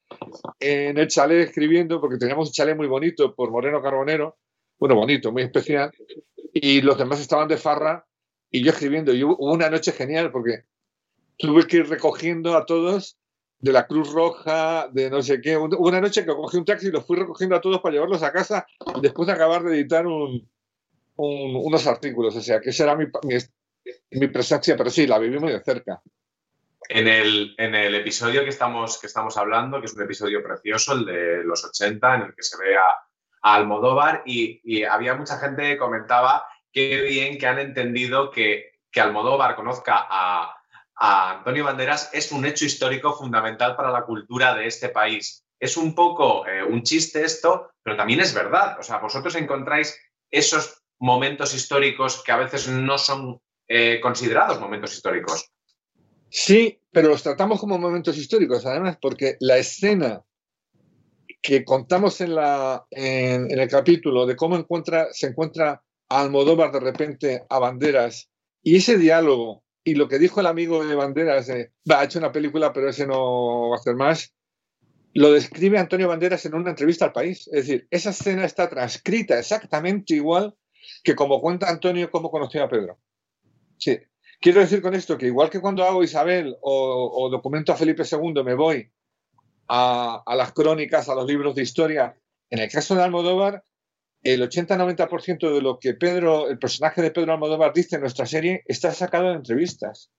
en 0.59 0.97
el 0.97 1.07
chalet 1.07 1.47
escribiendo, 1.47 1.99
porque 1.99 2.17
teníamos 2.17 2.49
un 2.49 2.53
chalet 2.53 2.75
muy 2.75 2.87
bonito 2.87 3.33
por 3.33 3.49
Moreno 3.49 3.81
Carbonero, 3.81 4.37
bueno, 4.79 4.95
bonito, 4.95 5.31
muy 5.31 5.41
especial, 5.41 5.91
y 6.53 6.81
los 6.81 6.97
demás 6.97 7.19
estaban 7.19 7.47
de 7.47 7.57
farra 7.57 8.05
y 8.51 8.63
yo 8.63 8.71
escribiendo. 8.71 9.13
Y 9.13 9.23
hubo 9.23 9.35
una 9.51 9.69
noche 9.69 9.91
genial 9.91 10.31
porque 10.31 10.65
tuve 11.37 11.67
que 11.67 11.77
ir 11.77 11.89
recogiendo 11.89 12.57
a 12.57 12.65
todos 12.65 13.17
de 13.59 13.71
la 13.71 13.87
Cruz 13.87 14.11
Roja, 14.11 14.87
de 14.91 15.09
no 15.09 15.21
sé 15.21 15.41
qué. 15.41 15.57
Una 15.57 16.01
noche 16.01 16.25
que 16.25 16.35
cogí 16.35 16.57
un 16.57 16.65
taxi 16.65 16.87
y 16.87 16.91
los 16.91 17.05
fui 17.05 17.17
recogiendo 17.17 17.55
a 17.55 17.61
todos 17.61 17.81
para 17.81 17.93
llevarlos 17.93 18.23
a 18.23 18.31
casa 18.31 18.67
después 19.01 19.27
de 19.27 19.33
acabar 19.33 19.63
de 19.63 19.75
editar 19.75 20.05
un, 20.05 20.47
un, 21.15 21.55
unos 21.55 21.87
artículos. 21.87 22.35
O 22.35 22.41
sea, 22.41 22.59
que 22.61 22.69
esa 22.69 22.83
era 22.83 22.95
mi, 22.95 23.05
mi, 23.23 23.37
mi, 24.11 24.27
presencia, 24.27 24.75
pero 24.77 24.89
sí, 24.89 25.07
la 25.07 25.19
viví 25.19 25.39
muy 25.39 25.51
de 25.51 25.61
cerca. 25.61 26.01
En 26.89 27.07
el, 27.07 27.55
en 27.57 27.75
el 27.75 27.95
episodio 27.95 28.43
que 28.43 28.49
estamos, 28.49 28.99
que 28.99 29.07
estamos 29.07 29.35
hablando, 29.37 29.79
que 29.79 29.87
es 29.87 29.93
un 29.93 30.03
episodio 30.03 30.41
precioso, 30.41 30.93
el 30.93 31.05
de 31.05 31.43
los 31.43 31.65
80, 31.65 32.15
en 32.15 32.21
el 32.21 32.35
que 32.35 32.43
se 32.43 32.57
ve 32.57 32.77
a, 32.77 32.87
a 33.41 33.55
Almodóvar, 33.55 34.23
y, 34.25 34.61
y, 34.63 34.83
había 34.83 35.15
mucha 35.15 35.37
gente 35.37 35.63
que 35.63 35.77
comentaba 35.77 36.45
qué 36.71 37.01
bien 37.01 37.37
que 37.37 37.47
han 37.47 37.59
entendido 37.59 38.31
que, 38.31 38.71
que 38.89 39.01
Almodóvar 39.01 39.55
conozca 39.55 40.07
a, 40.09 40.56
a 40.97 41.37
Antonio 41.37 41.63
Banderas 41.63 42.09
es 42.13 42.31
un 42.31 42.45
hecho 42.45 42.65
histórico 42.65 43.13
fundamental 43.13 43.75
para 43.75 43.91
la 43.91 44.03
cultura 44.03 44.55
de 44.55 44.67
este 44.67 44.89
país. 44.89 45.43
Es 45.59 45.77
un 45.77 45.95
poco 45.95 46.45
eh, 46.47 46.63
un 46.63 46.83
chiste 46.83 47.23
esto, 47.23 47.69
pero 47.83 47.95
también 47.95 48.19
es 48.19 48.33
verdad. 48.33 48.77
O 48.79 48.83
sea, 48.83 48.97
vosotros 48.97 49.35
encontráis 49.35 49.99
esos 50.29 50.83
momentos 50.99 51.53
históricos 51.53 52.23
que 52.23 52.31
a 52.31 52.37
veces 52.37 52.67
no 52.67 52.97
son 52.97 53.39
eh, 53.67 53.99
considerados 54.01 54.59
momentos 54.59 54.93
históricos. 54.93 55.51
Sí, 56.29 56.81
pero 56.91 57.09
los 57.09 57.23
tratamos 57.23 57.59
como 57.59 57.77
momentos 57.77 58.17
históricos, 58.17 58.65
además, 58.65 58.97
porque 59.01 59.37
la 59.39 59.57
escena 59.57 60.23
que 61.41 61.63
contamos 61.63 62.19
en, 62.21 62.35
la, 62.35 62.85
en, 62.89 63.49
el 63.51 63.69
capítulo 63.69 64.25
de 64.25 64.35
cómo 64.35 64.57
encuentra, 64.57 65.07
se 65.11 65.27
encuentra 65.27 65.83
Almodóvar 66.09 66.71
de 66.71 66.79
repente 66.79 67.43
a 67.49 67.59
Banderas 67.59 68.29
y 68.63 68.77
ese 68.77 68.97
diálogo 68.97 69.63
y 69.87 69.95
lo 69.95 70.09
que 70.09 70.19
dijo 70.19 70.41
el 70.41 70.47
amigo 70.47 70.85
de 70.85 70.95
Banderas, 70.95 71.49
ha 71.49 72.03
hecho 72.03 72.19
una 72.19 72.33
película, 72.33 72.73
pero 72.73 72.89
ese 72.89 73.07
no 73.07 73.69
va 73.69 73.77
a 73.77 73.79
hacer 73.79 73.95
más, 73.95 74.35
lo 75.13 75.31
describe 75.31 75.77
Antonio 75.77 76.09
Banderas 76.09 76.45
en 76.45 76.55
una 76.55 76.71
entrevista 76.71 77.05
al 77.05 77.13
país. 77.13 77.47
Es 77.47 77.67
decir, 77.67 77.87
esa 77.89 78.09
escena 78.09 78.43
está 78.43 78.67
transcrita 78.67 79.39
exactamente 79.39 80.13
igual 80.13 80.53
que 81.05 81.15
como 81.15 81.39
cuenta 81.39 81.69
Antonio 81.69 82.11
cómo 82.11 82.29
conoció 82.29 82.65
a 82.65 82.69
Pedro. 82.69 82.99
Sí. 83.77 83.97
Quiero 84.41 84.59
decir 84.59 84.81
con 84.81 84.93
esto 84.93 85.17
que 85.17 85.27
igual 85.27 85.49
que 85.49 85.61
cuando 85.61 85.85
hago 85.85 86.03
Isabel 86.03 86.57
o, 86.59 87.23
o 87.23 87.29
documento 87.29 87.71
a 87.71 87.77
Felipe 87.77 88.03
II, 88.03 88.43
me 88.43 88.55
voy 88.55 88.91
a 89.69 90.21
las 90.35 90.51
crónicas, 90.51 91.07
a 91.07 91.15
los 91.15 91.25
libros 91.25 91.55
de 91.55 91.63
historia, 91.63 92.19
en 92.49 92.59
el 92.59 92.69
caso 92.69 92.93
de 92.93 93.03
Almodóvar, 93.03 93.63
el 94.33 94.41
80-90% 94.41 95.53
de 95.53 95.61
lo 95.61 95.79
que 95.79 95.93
Pedro, 95.93 96.49
el 96.49 96.59
personaje 96.59 97.01
de 97.01 97.11
Pedro 97.11 97.31
Almodóvar 97.31 97.71
dice 97.73 97.95
en 97.95 98.01
nuestra 98.01 98.25
serie 98.25 98.61
está 98.65 98.91
sacado 98.91 99.29
de 99.29 99.35
entrevistas, 99.35 100.11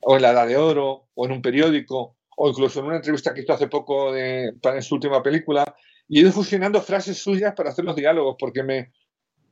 o 0.00 0.16
en 0.16 0.22
la 0.22 0.32
Edad 0.32 0.48
de 0.48 0.56
Oro, 0.56 1.08
o 1.14 1.24
en 1.24 1.32
un 1.32 1.40
periódico, 1.40 2.16
o 2.36 2.48
incluso 2.48 2.80
en 2.80 2.86
una 2.86 2.96
entrevista 2.96 3.32
que 3.32 3.42
hizo 3.42 3.52
hace 3.52 3.68
poco 3.68 4.12
de, 4.12 4.54
para 4.60 4.82
su 4.82 4.96
última 4.96 5.22
película, 5.22 5.64
y 6.08 6.18
he 6.18 6.22
ido 6.22 6.32
fusionando 6.32 6.82
frases 6.82 7.18
suyas 7.18 7.54
para 7.54 7.70
hacer 7.70 7.84
los 7.84 7.94
diálogos, 7.94 8.34
porque 8.40 8.64
me, 8.64 8.92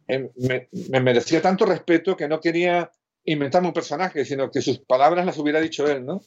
me, 0.09 0.69
me 0.91 1.01
merecía 1.01 1.41
tanto 1.41 1.65
respeto 1.65 2.17
que 2.17 2.27
no 2.27 2.41
quería 2.41 2.91
inventarme 3.25 3.69
un 3.69 3.75
personaje, 3.75 4.25
sino 4.25 4.51
que 4.51 4.63
sus 4.63 4.81
palabras 4.81 5.25
las 5.27 5.39
hubiera 5.39 5.61
dicho 5.61 5.87
él, 5.87 6.05
¿no? 6.05 6.23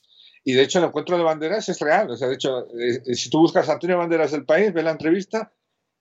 Y 0.45 0.53
de 0.53 0.61
hecho 0.61 0.79
el 0.79 0.85
encuentro 0.85 1.17
de 1.17 1.23
Banderas 1.23 1.67
es 1.67 1.79
real, 1.79 2.09
o 2.09 2.15
sea, 2.15 2.29
de 2.29 2.35
hecho, 2.35 2.67
eh, 2.79 3.13
si 3.15 3.29
tú 3.29 3.39
buscas 3.39 3.67
Antonio 3.67 3.97
Banderas 3.97 4.31
del 4.31 4.45
país, 4.45 4.71
ve 4.71 4.81
la 4.81 4.91
entrevista 4.91 5.51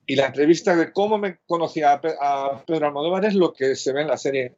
y 0.08 0.16
la 0.16 0.26
entrevista 0.26 0.74
de 0.74 0.90
cómo 0.90 1.18
me 1.18 1.38
conocía 1.46 1.92
a, 1.92 2.64
Pedro 2.66 2.86
Almodóvar 2.86 3.26
es 3.26 3.34
lo 3.34 3.52
que 3.52 3.76
se 3.76 3.92
ve 3.92 4.00
en 4.00 4.08
la 4.08 4.16
serie. 4.16 4.56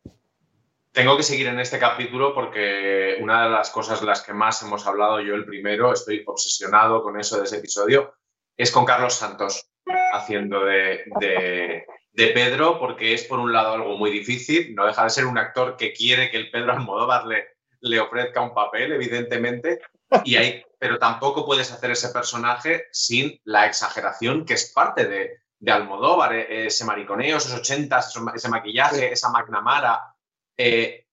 Tengo 0.92 1.16
que 1.16 1.24
seguir 1.24 1.48
en 1.48 1.58
este 1.58 1.80
capítulo 1.80 2.32
porque 2.32 3.16
una 3.20 3.44
de 3.44 3.50
las 3.50 3.70
cosas 3.70 4.00
de 4.00 4.06
las 4.06 4.22
que 4.22 4.32
más 4.32 4.62
hemos 4.62 4.86
hablado, 4.86 5.20
yo 5.20 5.34
el 5.34 5.44
primero, 5.44 5.92
estoy 5.92 6.22
obsesionado 6.24 7.02
con 7.02 7.18
eso 7.18 7.36
de 7.36 7.44
ese 7.44 7.56
episodio, 7.56 8.14
es 8.56 8.70
con 8.70 8.84
Carlos 8.84 9.14
Santos 9.14 9.68
haciendo 10.12 10.64
de, 10.64 11.04
de, 11.18 12.26
Pedro, 12.28 12.78
porque 12.78 13.12
es 13.12 13.24
por 13.24 13.40
un 13.40 13.52
lado 13.52 13.72
algo 13.74 13.96
muy 13.96 14.12
difícil, 14.12 14.72
no 14.76 14.86
deja 14.86 15.02
de 15.02 15.10
ser 15.10 15.26
un 15.26 15.38
actor 15.38 15.76
que 15.76 15.92
quiere 15.92 16.30
que 16.30 16.36
el 16.36 16.50
Pedro 16.50 16.72
Almodóvar 16.72 17.26
le, 17.26 17.56
le 17.80 17.98
ofrezca 17.98 18.40
un 18.40 18.54
papel, 18.54 18.92
evidentemente, 18.92 19.80
y 20.24 20.36
hay, 20.36 20.62
pero 20.78 20.98
tampoco 20.98 21.44
puedes 21.44 21.72
hacer 21.72 21.90
ese 21.90 22.10
personaje 22.10 22.84
sin 22.92 23.40
la 23.44 23.66
exageración 23.66 24.44
que 24.44 24.54
es 24.54 24.72
parte 24.72 25.06
de, 25.06 25.39
de 25.60 25.70
Almodóvar, 25.70 26.34
eh, 26.34 26.66
ese 26.66 26.84
mariconeo, 26.84 27.36
esos 27.36 27.54
ochentas, 27.54 28.12
ese 28.34 28.48
maquillaje, 28.48 29.12
esa 29.12 29.30
McNamara. 29.30 30.14
Eh, 30.56 31.06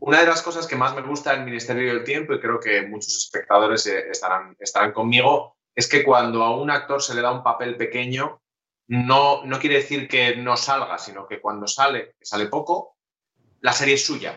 una 0.00 0.20
de 0.20 0.26
las 0.26 0.42
cosas 0.42 0.66
que 0.66 0.76
más 0.76 0.94
me 0.94 1.02
gusta 1.02 1.32
del 1.32 1.44
Ministerio 1.44 1.94
del 1.94 2.04
Tiempo, 2.04 2.34
y 2.34 2.40
creo 2.40 2.60
que 2.60 2.82
muchos 2.82 3.16
espectadores 3.16 3.86
eh, 3.86 4.10
estarán, 4.10 4.56
estarán 4.60 4.92
conmigo, 4.92 5.56
es 5.74 5.88
que 5.88 6.04
cuando 6.04 6.42
a 6.42 6.56
un 6.56 6.70
actor 6.70 7.02
se 7.02 7.14
le 7.14 7.22
da 7.22 7.32
un 7.32 7.42
papel 7.42 7.76
pequeño, 7.76 8.40
no, 8.88 9.44
no 9.44 9.58
quiere 9.58 9.76
decir 9.76 10.08
que 10.08 10.36
no 10.36 10.56
salga, 10.56 10.98
sino 10.98 11.26
que 11.26 11.40
cuando 11.40 11.66
sale, 11.66 12.14
que 12.18 12.26
sale 12.26 12.46
poco, 12.46 12.96
la 13.60 13.72
serie 13.72 13.94
es 13.94 14.04
suya. 14.04 14.36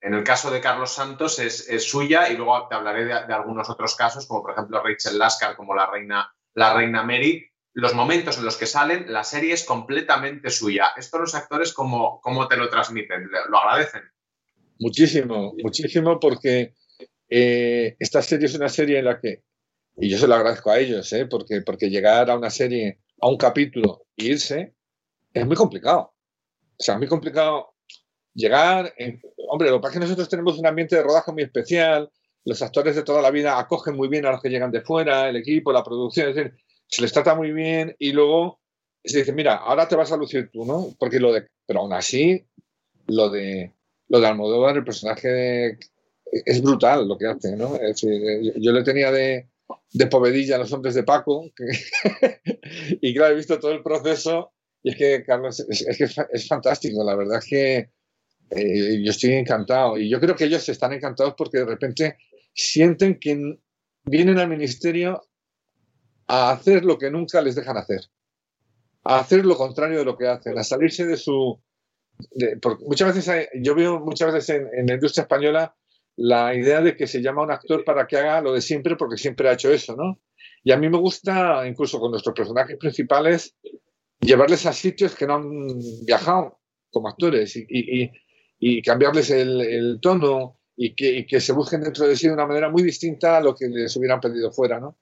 En 0.00 0.14
el 0.14 0.24
caso 0.24 0.50
de 0.50 0.60
Carlos 0.60 0.92
Santos 0.92 1.38
es, 1.38 1.66
suya 1.84 2.30
y 2.30 2.36
luego 2.36 2.66
te 2.68 2.74
hablaré 2.74 3.04
de, 3.04 3.12
algunos 3.12 3.68
otros 3.68 3.94
casos, 3.94 4.26
como 4.26 4.42
por 4.42 4.52
ejemplo 4.52 4.82
Rachel 4.82 5.18
Laskar 5.18 5.56
como 5.56 5.74
la 5.74 5.90
reina, 5.90 6.32
la 6.54 6.74
reina 6.74 7.02
Mary. 7.02 7.46
Los 7.72 7.94
momentos 7.94 8.38
en 8.38 8.44
los 8.44 8.56
que 8.56 8.66
salen, 8.66 9.12
la 9.12 9.22
serie 9.22 9.52
es 9.52 9.64
completamente 9.64 10.50
suya. 10.50 10.88
¿Esto 10.96 11.18
los 11.18 11.34
actores 11.34 11.72
cómo, 11.72 12.20
cómo 12.20 12.48
te 12.48 12.56
lo 12.56 12.68
transmiten? 12.68 13.28
¿Lo 13.48 13.58
agradecen? 13.58 14.02
Muchísimo, 14.78 15.54
muchísimo 15.62 16.18
porque 16.18 16.74
eh, 17.28 17.96
esta 17.98 18.22
serie 18.22 18.46
es 18.46 18.54
una 18.54 18.68
serie 18.68 18.98
en 18.98 19.04
la 19.04 19.20
que, 19.20 19.44
y 19.96 20.08
yo 20.08 20.18
se 20.18 20.26
lo 20.26 20.34
agradezco 20.34 20.70
a 20.70 20.78
ellos, 20.78 21.12
¿eh? 21.12 21.26
porque, 21.26 21.60
porque 21.60 21.90
llegar 21.90 22.30
a 22.30 22.36
una 22.36 22.50
serie, 22.50 23.00
a 23.20 23.28
un 23.28 23.36
capítulo 23.36 24.06
e 24.16 24.24
irse, 24.24 24.74
es 25.32 25.46
muy 25.46 25.56
complicado. 25.56 26.14
O 26.78 26.82
sea, 26.82 26.94
es 26.94 26.98
muy 26.98 27.08
complicado 27.08 27.74
llegar. 28.34 28.94
Hombre, 29.48 29.70
lo 29.70 29.76
que 29.76 29.82
pasa 29.82 29.92
es 29.92 29.94
que 29.94 30.04
nosotros 30.04 30.28
tenemos 30.28 30.58
un 30.58 30.66
ambiente 30.66 30.96
de 30.96 31.02
rodaje 31.02 31.32
muy 31.32 31.42
especial. 31.42 32.10
Los 32.44 32.62
actores 32.62 32.96
de 32.96 33.02
toda 33.02 33.22
la 33.22 33.30
vida 33.30 33.58
acogen 33.58 33.96
muy 33.96 34.08
bien 34.08 34.26
a 34.26 34.32
los 34.32 34.40
que 34.40 34.48
llegan 34.48 34.70
de 34.70 34.80
fuera, 34.80 35.28
el 35.28 35.36
equipo, 35.36 35.72
la 35.72 35.84
producción, 35.84 36.30
es 36.30 36.36
decir, 36.36 36.54
se 36.86 37.02
les 37.02 37.12
trata 37.12 37.34
muy 37.34 37.52
bien 37.52 37.94
y 37.98 38.12
luego 38.12 38.60
se 39.04 39.18
dice, 39.18 39.32
mira, 39.32 39.56
ahora 39.56 39.88
te 39.88 39.96
vas 39.96 40.12
a 40.12 40.16
lucir 40.16 40.50
tú, 40.52 40.64
¿no? 40.64 40.94
Porque 40.98 41.20
lo 41.20 41.32
de, 41.32 41.48
pero 41.66 41.80
aún 41.80 41.92
así, 41.92 42.46
lo 43.06 43.30
de, 43.30 43.72
lo 44.08 44.20
de 44.20 44.26
Almodóvar, 44.26 44.76
el 44.76 44.84
personaje 44.84 45.78
es 46.32 46.62
brutal 46.62 47.08
lo 47.08 47.18
que 47.18 47.26
hace, 47.26 47.56
¿no? 47.56 47.76
Es 47.76 48.02
decir, 48.02 48.54
yo 48.56 48.72
le 48.72 48.82
tenía 48.82 49.10
de, 49.10 49.48
de 49.92 50.06
povedilla 50.06 50.56
a 50.56 50.58
los 50.58 50.72
hombres 50.72 50.94
de 50.94 51.02
Paco 51.02 51.44
y 53.00 53.14
claro, 53.14 53.34
he 53.34 53.36
visto 53.36 53.58
todo 53.58 53.72
el 53.72 53.82
proceso 53.82 54.52
y 54.82 54.90
es 54.90 54.96
que, 54.96 55.24
Carlos, 55.24 55.60
es, 55.60 55.96
que 55.96 56.04
es 56.32 56.48
fantástico, 56.48 57.04
la 57.04 57.14
verdad 57.14 57.38
es 57.38 57.46
que 57.46 57.90
eh, 58.50 59.02
yo 59.02 59.10
estoy 59.10 59.34
encantado. 59.34 59.98
Y 59.98 60.10
yo 60.10 60.20
creo 60.20 60.34
que 60.34 60.44
ellos 60.44 60.68
están 60.68 60.92
encantados 60.92 61.34
porque 61.36 61.58
de 61.58 61.66
repente 61.66 62.18
sienten 62.54 63.18
que 63.18 63.58
vienen 64.04 64.38
al 64.38 64.48
ministerio 64.48 65.22
a 66.26 66.50
hacer 66.50 66.84
lo 66.84 66.98
que 66.98 67.10
nunca 67.10 67.40
les 67.40 67.54
dejan 67.54 67.76
hacer. 67.76 68.00
A 69.04 69.20
hacer 69.20 69.44
lo 69.44 69.56
contrario 69.56 69.98
de 69.98 70.04
lo 70.04 70.16
que 70.16 70.28
hacen, 70.28 70.58
a 70.58 70.64
salirse 70.64 71.06
de 71.06 71.16
su... 71.16 71.60
muchas 72.86 73.14
veces, 73.14 73.48
yo 73.62 73.74
veo 73.74 74.00
muchas 74.00 74.32
veces 74.32 74.56
en, 74.56 74.68
en, 74.78 74.86
la 74.86 74.94
industria 74.94 75.22
española 75.22 75.74
la 76.16 76.54
idea 76.54 76.82
de 76.82 76.96
que 76.96 77.06
se 77.06 77.22
llama 77.22 77.40
a 77.40 77.44
un 77.44 77.50
actor 77.52 77.82
para 77.84 78.06
que 78.06 78.18
haga 78.18 78.42
lo 78.42 78.52
de 78.52 78.60
siempre 78.60 78.96
porque 78.96 79.16
siempre 79.16 79.48
ha 79.48 79.54
hecho 79.54 79.72
eso, 79.72 79.96
¿no? 79.96 80.20
Y 80.62 80.72
a 80.72 80.76
mí 80.76 80.90
me 80.90 80.98
gusta, 80.98 81.66
incluso 81.66 81.98
con 81.98 82.10
nuestros 82.10 82.34
personajes 82.34 82.76
principales, 82.76 83.56
llevarles 84.20 84.66
a 84.66 84.72
sitios 84.72 85.14
que 85.14 85.26
no 85.26 85.36
han 85.36 85.78
viajado 86.04 86.60
como 86.90 87.08
actores 87.08 87.56
y, 87.56 87.64
y 87.70 88.10
cambiarles 88.82 89.30
el, 89.30 89.98
tono 90.00 90.58
y 90.76 90.94
que, 90.94 91.26
que, 91.26 91.40
se 91.40 91.52
busquen 91.52 91.82
dentro 91.82 92.06
de 92.06 92.16
sí 92.16 92.26
de 92.26 92.34
una 92.34 92.46
manera 92.46 92.70
muy 92.70 92.82
distinta 92.82 93.36
a 93.36 93.40
lo 93.40 93.54
que 93.54 93.68
les 93.68 93.94
hubieran 93.96 94.20
pedido 94.20 94.50
fuera, 94.50 94.80
¿no? 94.80 94.98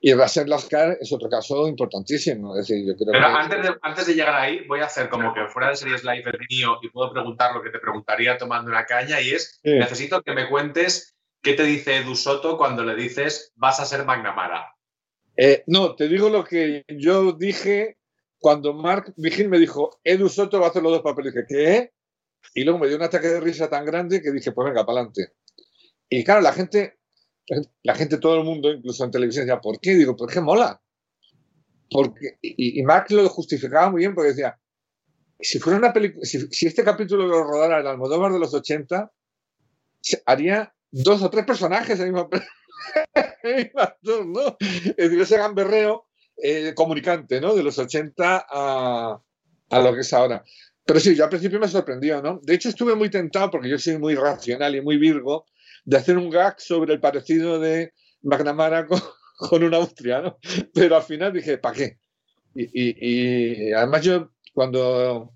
Y 0.00 0.14
Raser 0.14 0.48
Lascar 0.48 0.98
es 1.00 1.12
otro 1.12 1.28
caso 1.28 1.66
importantísimo. 1.66 2.56
Es 2.56 2.68
decir, 2.68 2.86
yo 2.86 2.94
creo 2.96 3.12
Pero 3.12 3.26
antes, 3.26 3.62
de, 3.62 3.74
antes 3.82 4.06
de 4.06 4.14
llegar 4.14 4.34
ahí, 4.34 4.64
voy 4.68 4.80
a 4.80 4.86
hacer 4.86 5.08
como 5.08 5.34
que 5.34 5.46
fuera 5.48 5.70
de 5.70 5.76
Series 5.76 6.04
Live 6.04 6.24
el 6.26 6.46
mío 6.48 6.78
y 6.82 6.90
puedo 6.90 7.12
preguntar 7.12 7.54
lo 7.54 7.62
que 7.62 7.70
te 7.70 7.78
preguntaría 7.78 8.38
tomando 8.38 8.70
una 8.70 8.84
caña 8.84 9.20
y 9.20 9.30
es, 9.30 9.60
necesito 9.64 10.22
que 10.22 10.32
me 10.32 10.48
cuentes 10.48 11.16
qué 11.42 11.54
te 11.54 11.64
dice 11.64 11.98
Edu 11.98 12.14
Soto 12.14 12.56
cuando 12.56 12.84
le 12.84 12.94
dices 12.94 13.52
vas 13.56 13.80
a 13.80 13.84
ser 13.84 14.04
McNamara. 14.04 14.74
Eh, 15.36 15.64
no, 15.66 15.94
te 15.94 16.08
digo 16.08 16.28
lo 16.28 16.44
que 16.44 16.84
yo 16.88 17.32
dije 17.32 17.98
cuando 18.38 18.74
Mark 18.74 19.12
Vigil 19.16 19.48
me 19.48 19.58
dijo, 19.58 19.98
Edu 20.04 20.28
Soto 20.28 20.60
va 20.60 20.66
a 20.66 20.70
hacer 20.70 20.82
los 20.82 20.92
dos 20.92 21.02
papeles. 21.02 21.34
Dije, 21.34 21.46
¿qué? 21.48 21.92
Y 22.54 22.64
luego 22.64 22.78
me 22.78 22.88
dio 22.88 22.96
un 22.96 23.02
ataque 23.02 23.28
de 23.28 23.40
risa 23.40 23.68
tan 23.68 23.84
grande 23.84 24.22
que 24.22 24.32
dije, 24.32 24.52
pues 24.52 24.66
venga, 24.66 24.84
para 24.84 25.00
adelante. 25.00 25.32
Y 26.08 26.24
claro, 26.24 26.40
la 26.40 26.52
gente, 26.52 26.98
la 27.82 27.94
gente, 27.94 28.18
todo 28.18 28.36
el 28.38 28.44
mundo, 28.44 28.72
incluso 28.72 29.04
en 29.04 29.10
televisión, 29.10 29.46
decía, 29.46 29.60
¿por 29.60 29.80
qué? 29.80 29.94
Digo, 29.94 30.16
¿por 30.16 30.32
qué 30.32 30.40
mola? 30.40 30.80
Porque, 31.90 32.38
y, 32.42 32.80
y 32.80 32.84
lo 32.84 33.28
justificaba 33.28 33.90
muy 33.90 34.00
bien 34.00 34.14
porque 34.14 34.30
decía, 34.30 34.58
si 35.40 35.58
fuera 35.58 35.78
una 35.78 35.92
película, 35.92 36.24
si, 36.24 36.66
este 36.66 36.82
capítulo 36.84 37.26
lo 37.26 37.44
rodara 37.44 37.80
el 37.80 37.86
Almodóvar 37.86 38.32
de 38.32 38.38
los 38.38 38.54
80, 38.54 39.12
haría 40.24 40.74
dos 40.90 41.22
o 41.22 41.30
tres 41.30 41.44
personajes 41.44 42.00
el 42.00 42.12
mismo, 42.12 42.28
¿no? 44.26 44.56
Es 44.60 44.96
decir, 44.96 45.20
ese 45.20 45.38
gamberreo 45.38 46.06
eh, 46.42 46.72
comunicante, 46.74 47.40
¿no? 47.40 47.54
De 47.54 47.62
los 47.62 47.78
80 47.78 48.46
a, 48.48 49.20
a 49.70 49.80
lo 49.80 49.94
que 49.94 50.00
es 50.00 50.12
ahora. 50.12 50.44
Pero 50.86 51.00
sí, 51.00 51.16
yo 51.16 51.24
al 51.24 51.30
principio 51.30 51.58
me 51.58 51.66
sorprendió, 51.66 52.22
¿no? 52.22 52.40
De 52.42 52.54
hecho, 52.54 52.68
estuve 52.68 52.94
muy 52.94 53.10
tentado, 53.10 53.50
porque 53.50 53.68
yo 53.68 53.76
soy 53.76 53.98
muy 53.98 54.14
racional 54.14 54.76
y 54.76 54.80
muy 54.80 54.96
virgo, 54.96 55.44
de 55.84 55.96
hacer 55.96 56.16
un 56.16 56.30
gag 56.30 56.60
sobre 56.60 56.94
el 56.94 57.00
parecido 57.00 57.58
de 57.58 57.92
McNamara 58.22 58.86
con, 58.86 59.00
un 59.64 59.74
austriano. 59.74 60.38
Pero 60.72 60.96
al 60.96 61.02
final 61.02 61.32
dije, 61.32 61.58
¿para 61.58 61.74
qué? 61.74 61.98
Y, 62.54 63.72
además 63.72 64.02
yo, 64.02 64.30
cuando, 64.54 65.34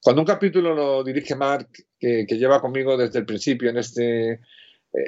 cuando 0.00 0.22
un 0.22 0.26
capítulo 0.26 0.72
lo 0.72 1.02
dirige 1.02 1.34
Mark, 1.34 1.68
que, 1.98 2.24
lleva 2.26 2.60
conmigo 2.60 2.96
desde 2.96 3.18
el 3.18 3.26
principio 3.26 3.70
en 3.70 3.78
este, 3.78 4.30
eh, 4.30 4.40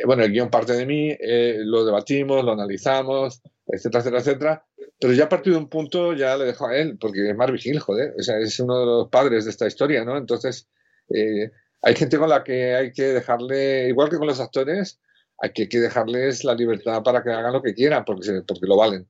bueno, 0.05 0.25
el 0.25 0.33
guion 0.33 0.51
parte 0.51 0.73
de 0.73 0.87
mí, 0.87 1.17
eh, 1.19 1.59
lo 1.61 1.85
debatimos, 1.85 2.45
lo 2.45 2.53
analizamos, 2.53 3.41
etcétera, 3.65 4.01
etcétera, 4.01 4.21
etcétera. 4.21 4.67
Pero 5.01 5.13
ya 5.13 5.25
a 5.25 5.29
partir 5.29 5.53
de 5.53 5.59
un 5.59 5.69
punto 5.69 6.13
ya 6.13 6.37
le 6.37 6.45
dejo 6.45 6.67
a 6.67 6.77
él, 6.77 6.99
porque 6.99 7.29
es 7.29 7.37
Marvin 7.37 7.61
Hill, 7.63 7.79
joder, 7.79 8.15
o 8.19 8.23
sea, 8.23 8.39
es 8.39 8.59
uno 8.59 8.81
de 8.81 8.87
los 8.87 9.09
padres 9.09 9.45
de 9.45 9.51
esta 9.51 9.67
historia, 9.67 10.05
¿no? 10.05 10.17
Entonces, 10.17 10.69
eh, 11.15 11.51
hay 11.83 11.95
gente 11.95 12.19
con 12.19 12.29
la 12.29 12.43
que 12.43 12.75
hay 12.75 12.93
que 12.93 13.05
dejarle, 13.05 13.89
igual 13.89 14.11
que 14.11 14.19
con 14.19 14.27
los 14.27 14.41
actores, 14.41 15.01
hay 15.41 15.53
que, 15.53 15.69
que 15.69 15.79
dejarles 15.79 16.43
la 16.43 16.55
libertad 16.55 17.03
para 17.03 17.23
que 17.23 17.31
hagan 17.31 17.53
lo 17.53 17.63
que 17.63 17.75
quieran, 17.75 18.05
porque, 18.05 18.43
porque 18.47 18.67
lo 18.67 18.77
valen. 18.77 19.09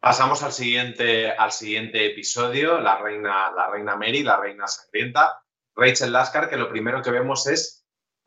Pasamos 0.00 0.42
al 0.42 0.52
siguiente, 0.52 1.30
al 1.30 1.52
siguiente 1.52 2.06
episodio, 2.06 2.80
la 2.80 2.98
reina, 2.98 3.50
la 3.54 3.70
reina 3.70 3.96
Mary, 3.96 4.22
la 4.22 4.38
reina 4.38 4.66
sangrienta, 4.66 5.42
Rachel 5.74 6.12
Lascar, 6.12 6.48
que 6.48 6.56
lo 6.56 6.68
primero 6.68 7.02
que 7.02 7.10
vemos 7.10 7.46
es 7.46 7.83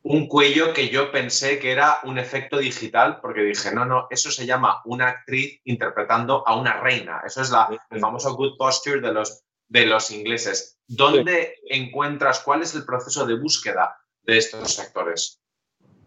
un 0.10 0.28
cuello 0.28 0.74
que 0.74 0.88
yo 0.90 1.12
pensé 1.12 1.60
que 1.60 1.72
era 1.72 2.00
un 2.04 2.18
efecto 2.18 2.60
digital, 2.60 3.20
porque 3.22 3.42
dije, 3.42 3.74
no, 3.74 3.86
no, 3.86 4.08
eso 4.10 4.32
se 4.32 4.46
llama 4.46 4.82
una 4.86 5.10
actriz 5.10 5.60
interpretando 5.66 6.48
a 6.48 6.58
una 6.58 6.80
reina. 6.80 7.22
Eso 7.26 7.42
es 7.42 7.50
la, 7.50 7.68
el 7.92 8.00
famoso 8.00 8.36
good 8.36 8.58
posture 8.58 9.02
de 9.02 9.14
los, 9.14 9.44
de 9.68 9.86
los 9.86 10.10
ingleses. 10.12 10.78
¿Dónde 10.88 11.56
encuentras, 11.70 12.40
cuál 12.40 12.62
es 12.62 12.74
el 12.76 12.86
proceso 12.86 13.26
de 13.26 13.36
búsqueda 13.36 13.98
de 14.24 14.38
estos 14.38 14.80
actores? 14.80 15.42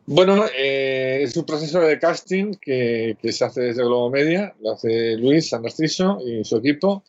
Bueno, 0.06 0.46
eh, 0.56 1.20
es 1.22 1.36
un 1.36 1.44
proceso 1.44 1.80
de 1.80 1.98
casting 1.98 2.54
que, 2.54 3.18
se 3.22 3.44
hace 3.44 3.60
desde 3.60 3.84
Globo 3.84 4.10
Media, 4.10 4.54
lo 4.60 4.72
hace 4.72 5.16
Luis 5.18 5.50
San 5.50 5.62
Narciso 5.62 6.18
y 6.26 6.42
su 6.44 6.56
equipo. 6.56 7.04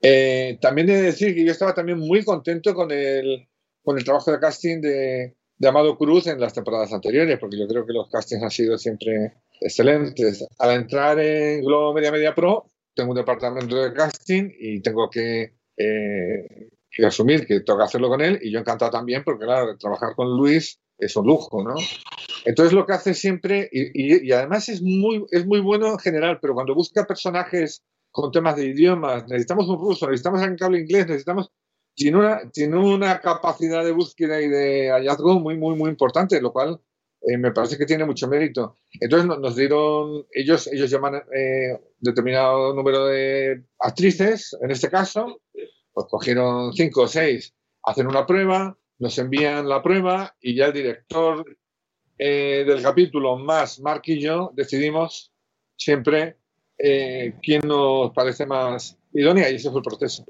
Eh, 0.00 0.58
también 0.60 0.88
he 0.90 0.96
de 0.96 1.02
decir 1.02 1.34
que 1.34 1.44
yo 1.44 1.50
estaba 1.50 1.74
también 1.74 1.98
muy 1.98 2.24
contento 2.24 2.72
con 2.72 2.92
el, 2.92 3.48
con 3.82 3.98
el 3.98 4.04
trabajo 4.04 4.30
de 4.30 4.38
casting 4.38 4.80
de, 4.80 5.34
de 5.56 5.68
Amado 5.68 5.96
Cruz 5.96 6.26
en 6.26 6.40
las 6.40 6.52
temporadas 6.52 6.92
anteriores, 6.92 7.38
porque 7.38 7.58
yo 7.58 7.66
creo 7.66 7.86
que 7.86 7.92
los 7.92 8.08
castings 8.10 8.42
han 8.42 8.50
sido 8.50 8.78
siempre 8.78 9.34
excelentes. 9.60 10.46
Al 10.58 10.72
entrar 10.72 11.18
en 11.18 11.64
Globo 11.64 11.94
Media 11.94 12.12
Media 12.12 12.34
Pro, 12.34 12.70
tengo 12.94 13.10
un 13.10 13.16
departamento 13.16 13.76
de 13.76 13.92
casting 13.92 14.50
y 14.58 14.80
tengo 14.80 15.08
que, 15.10 15.54
eh, 15.76 16.68
asumir 17.04 17.46
que 17.46 17.60
tengo 17.60 17.78
que 17.78 17.84
hacerlo 17.84 18.08
con 18.08 18.20
él 18.20 18.38
y 18.40 18.52
yo 18.52 18.60
encantado 18.60 18.90
también, 18.90 19.22
porque 19.24 19.44
claro, 19.44 19.76
trabajar 19.78 20.14
con 20.14 20.36
Luis 20.36 20.80
es 20.98 21.16
un 21.16 21.26
lujo, 21.26 21.62
¿no? 21.62 21.74
Entonces 22.44 22.72
lo 22.72 22.86
que 22.86 22.92
hace 22.92 23.14
siempre, 23.14 23.68
y, 23.72 24.28
y, 24.28 24.32
además 24.32 24.68
es 24.68 24.80
muy, 24.80 25.24
es 25.30 25.44
muy 25.46 25.60
bueno 25.60 25.88
en 25.88 25.98
general, 25.98 26.38
pero 26.40 26.54
cuando 26.54 26.74
busca 26.74 27.04
personajes 27.04 27.82
con 28.12 28.30
temas 28.30 28.54
de 28.56 28.66
idiomas, 28.66 29.26
necesitamos 29.26 29.68
un 29.68 29.78
ruso, 29.78 30.06
necesitamos 30.06 30.40
un 30.42 30.56
cable 30.56 30.78
inglés, 30.78 31.06
necesitamos 31.08 31.50
tiene 31.94 32.18
una, 32.18 32.50
tiene 32.50 32.76
una 32.76 33.20
capacidad 33.20 33.84
de 33.84 33.92
búsqueda 33.92 34.40
y 34.40 34.48
de 34.48 34.90
hallazgo 34.90 35.40
muy, 35.40 35.56
muy, 35.56 35.76
muy 35.76 35.90
importante, 35.90 36.40
lo 36.40 36.52
cual 36.52 36.80
eh, 37.22 37.38
me 37.38 37.52
parece 37.52 37.78
que 37.78 37.86
tiene 37.86 38.04
mucho 38.04 38.28
mérito. 38.28 38.78
Entonces 39.00 39.26
nos, 39.26 39.56
dieron, 39.56 40.26
ellos, 40.32 40.66
ellos 40.66 40.90
llaman 40.90 41.22
eh, 41.34 41.80
determinado 41.98 42.74
número 42.74 43.06
de 43.06 43.64
actrices, 43.78 44.56
en 44.60 44.70
este 44.70 44.90
caso, 44.90 45.40
pues 45.92 46.06
cogieron 46.10 46.72
cinco 46.72 47.02
o 47.02 47.08
seis, 47.08 47.54
hacen 47.84 48.08
una 48.08 48.26
prueba, 48.26 48.76
nos 48.98 49.16
envían 49.18 49.68
la 49.68 49.82
prueba 49.82 50.36
y 50.40 50.54
ya 50.56 50.66
el 50.66 50.72
director 50.72 51.44
eh, 52.18 52.64
del 52.66 52.82
capítulo 52.82 53.36
más 53.36 53.80
Mark 53.80 54.02
y 54.06 54.20
yo 54.20 54.52
decidimos 54.54 55.32
siempre 55.76 56.38
quién 56.76 57.60
nos 57.64 58.12
parece 58.12 58.46
más 58.46 58.98
idónea 59.12 59.48
y 59.48 59.54
ese 59.54 59.70
fue 59.70 59.78
el 59.78 59.84
proceso 59.84 60.24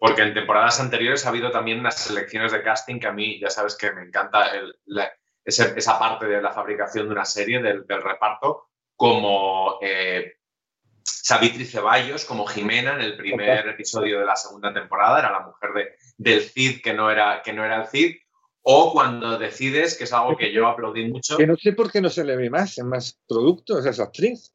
porque 0.00 0.22
en 0.22 0.32
temporadas 0.32 0.80
anteriores 0.80 1.26
ha 1.26 1.28
habido 1.28 1.50
también 1.50 1.78
unas 1.78 1.96
selecciones 1.96 2.52
de 2.52 2.62
casting 2.62 2.98
que 2.98 3.06
a 3.06 3.12
mí 3.12 3.38
ya 3.38 3.50
sabes 3.50 3.76
que 3.76 3.92
me 3.92 4.02
encanta 4.02 4.50
esa 5.44 5.98
parte 5.98 6.24
de 6.24 6.40
la 6.40 6.52
fabricación 6.52 7.06
de 7.06 7.12
una 7.12 7.26
serie, 7.26 7.60
del, 7.60 7.84
reparto, 7.86 8.70
como 8.96 9.78
eh, 9.82 10.36
Savitri 11.04 11.66
Ceballos, 11.66 12.24
como 12.24 12.46
Jimena 12.46 12.94
en 12.94 13.02
el 13.02 13.16
primer 13.18 13.68
episodio 13.68 14.20
de 14.20 14.24
la 14.24 14.36
segunda 14.36 14.72
temporada, 14.72 15.18
era 15.18 15.32
la 15.32 15.40
mujer 15.40 15.70
de, 15.74 15.88
del 16.16 16.40
Cid 16.40 16.80
que 16.80 16.94
no, 16.94 17.10
era, 17.10 17.42
que 17.42 17.52
no 17.52 17.62
era 17.62 17.82
el 17.82 17.88
Cid, 17.88 18.16
o 18.62 18.94
cuando 18.94 19.38
decides, 19.38 19.98
que 19.98 20.04
es 20.04 20.12
algo 20.14 20.34
que 20.34 20.50
yo 20.50 20.66
aplaudí 20.66 21.10
mucho. 21.10 21.36
Que 21.36 21.46
no 21.46 21.56
sé 21.56 21.74
por 21.74 21.92
qué 21.92 22.00
no 22.00 22.08
se 22.08 22.24
le 22.24 22.36
ve 22.36 22.48
más 22.48 22.78
en 22.78 22.88
más 22.88 23.20
productos 23.28 23.84
a 23.84 23.90
esa 23.90 24.04
actriz. 24.04 24.54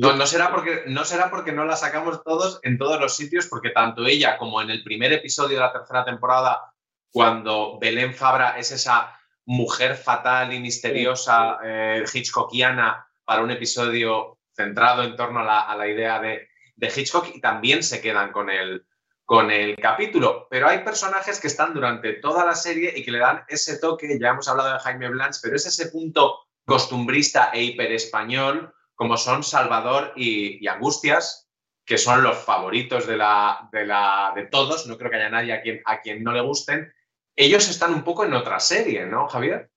No, 0.00 0.14
no, 0.14 0.26
será 0.26 0.50
porque, 0.50 0.84
no 0.86 1.04
será 1.04 1.28
porque 1.28 1.52
no 1.52 1.66
la 1.66 1.76
sacamos 1.76 2.24
todos 2.24 2.58
en 2.62 2.78
todos 2.78 2.98
los 2.98 3.14
sitios, 3.14 3.46
porque 3.48 3.68
tanto 3.68 4.06
ella 4.06 4.38
como 4.38 4.62
en 4.62 4.70
el 4.70 4.82
primer 4.82 5.12
episodio 5.12 5.56
de 5.56 5.62
la 5.62 5.72
tercera 5.74 6.06
temporada, 6.06 6.72
cuando 7.12 7.78
Belén 7.78 8.14
Fabra 8.14 8.56
es 8.58 8.72
esa 8.72 9.14
mujer 9.44 9.96
fatal 9.96 10.54
y 10.54 10.60
misteriosa 10.60 11.58
eh, 11.62 12.04
hitchcockiana 12.10 13.06
para 13.26 13.42
un 13.42 13.50
episodio 13.50 14.38
centrado 14.56 15.02
en 15.02 15.16
torno 15.16 15.40
a 15.40 15.76
la, 15.76 15.86
idea 15.86 16.18
de, 16.18 16.48
de, 16.76 16.86
Hitchcock 16.86 17.34
y 17.34 17.40
también 17.42 17.82
se 17.82 18.00
quedan 18.00 18.32
con 18.32 18.48
el, 18.48 18.86
con 19.26 19.50
el 19.50 19.76
capítulo. 19.76 20.46
Pero 20.48 20.66
hay 20.66 20.78
personajes 20.78 21.38
que 21.40 21.48
están 21.48 21.74
durante 21.74 22.14
toda 22.14 22.46
la 22.46 22.54
serie 22.54 22.90
y 22.96 23.04
que 23.04 23.12
le 23.12 23.18
dan 23.18 23.44
ese 23.48 23.78
toque, 23.78 24.18
ya 24.18 24.30
hemos 24.30 24.48
hablado 24.48 24.72
de 24.72 24.78
Jaime 24.78 25.10
Blanch, 25.10 25.40
pero 25.42 25.56
es 25.56 25.66
ese 25.66 25.90
punto 25.90 26.38
costumbrista 26.64 27.50
e 27.52 27.64
hiper 27.64 27.92
español 27.92 28.72
como 29.00 29.16
son 29.16 29.42
Salvador 29.42 30.12
y, 30.14 30.66
Angustias, 30.68 31.48
que 31.86 31.96
son 31.96 32.22
los 32.22 32.36
favoritos 32.36 33.06
de, 33.06 33.16
la, 33.16 33.70
de, 33.72 34.44
todos, 34.44 34.86
no 34.86 34.98
creo 34.98 35.10
que 35.10 35.16
haya 35.16 35.30
nadie 35.30 35.82
a 35.86 36.02
quien, 36.02 36.22
no 36.22 36.34
le 36.34 36.42
gusten, 36.42 36.92
ellos 37.34 37.70
están 37.70 37.94
un 37.94 38.04
poco 38.04 38.26
en 38.26 38.34
otra 38.34 38.60
serie, 38.60 39.06
¿no, 39.06 39.26
Javier? 39.26 39.70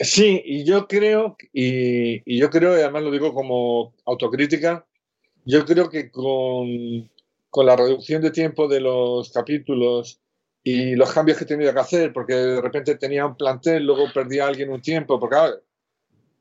Sí, 0.00 0.42
y 0.44 0.64
yo 0.64 0.88
creo, 0.88 1.36
y, 1.52 2.36
yo 2.36 2.50
creo, 2.50 2.76
y 2.76 2.80
además 2.80 3.04
lo 3.04 3.12
digo 3.12 3.32
como 3.32 3.94
autocrítica, 4.04 4.84
yo 5.44 5.64
creo 5.64 5.88
que 5.88 6.10
con, 6.10 7.08
con, 7.50 7.66
la 7.66 7.76
reducción 7.76 8.20
de 8.20 8.32
tiempo 8.32 8.66
de 8.66 8.80
los 8.80 9.30
capítulos 9.30 10.20
y 10.64 10.96
los 10.96 11.12
cambios 11.12 11.38
que 11.38 11.44
he 11.44 11.46
tenido 11.46 11.72
que 11.72 11.78
hacer, 11.78 12.12
porque 12.12 12.34
de 12.34 12.60
repente 12.60 12.96
tenía 12.96 13.26
un 13.26 13.36
plantel, 13.36 13.86
luego 13.86 14.12
perdí 14.12 14.40
a 14.40 14.48
alguien 14.48 14.72
un 14.72 14.82
tiempo, 14.82 15.20
porque 15.20 15.36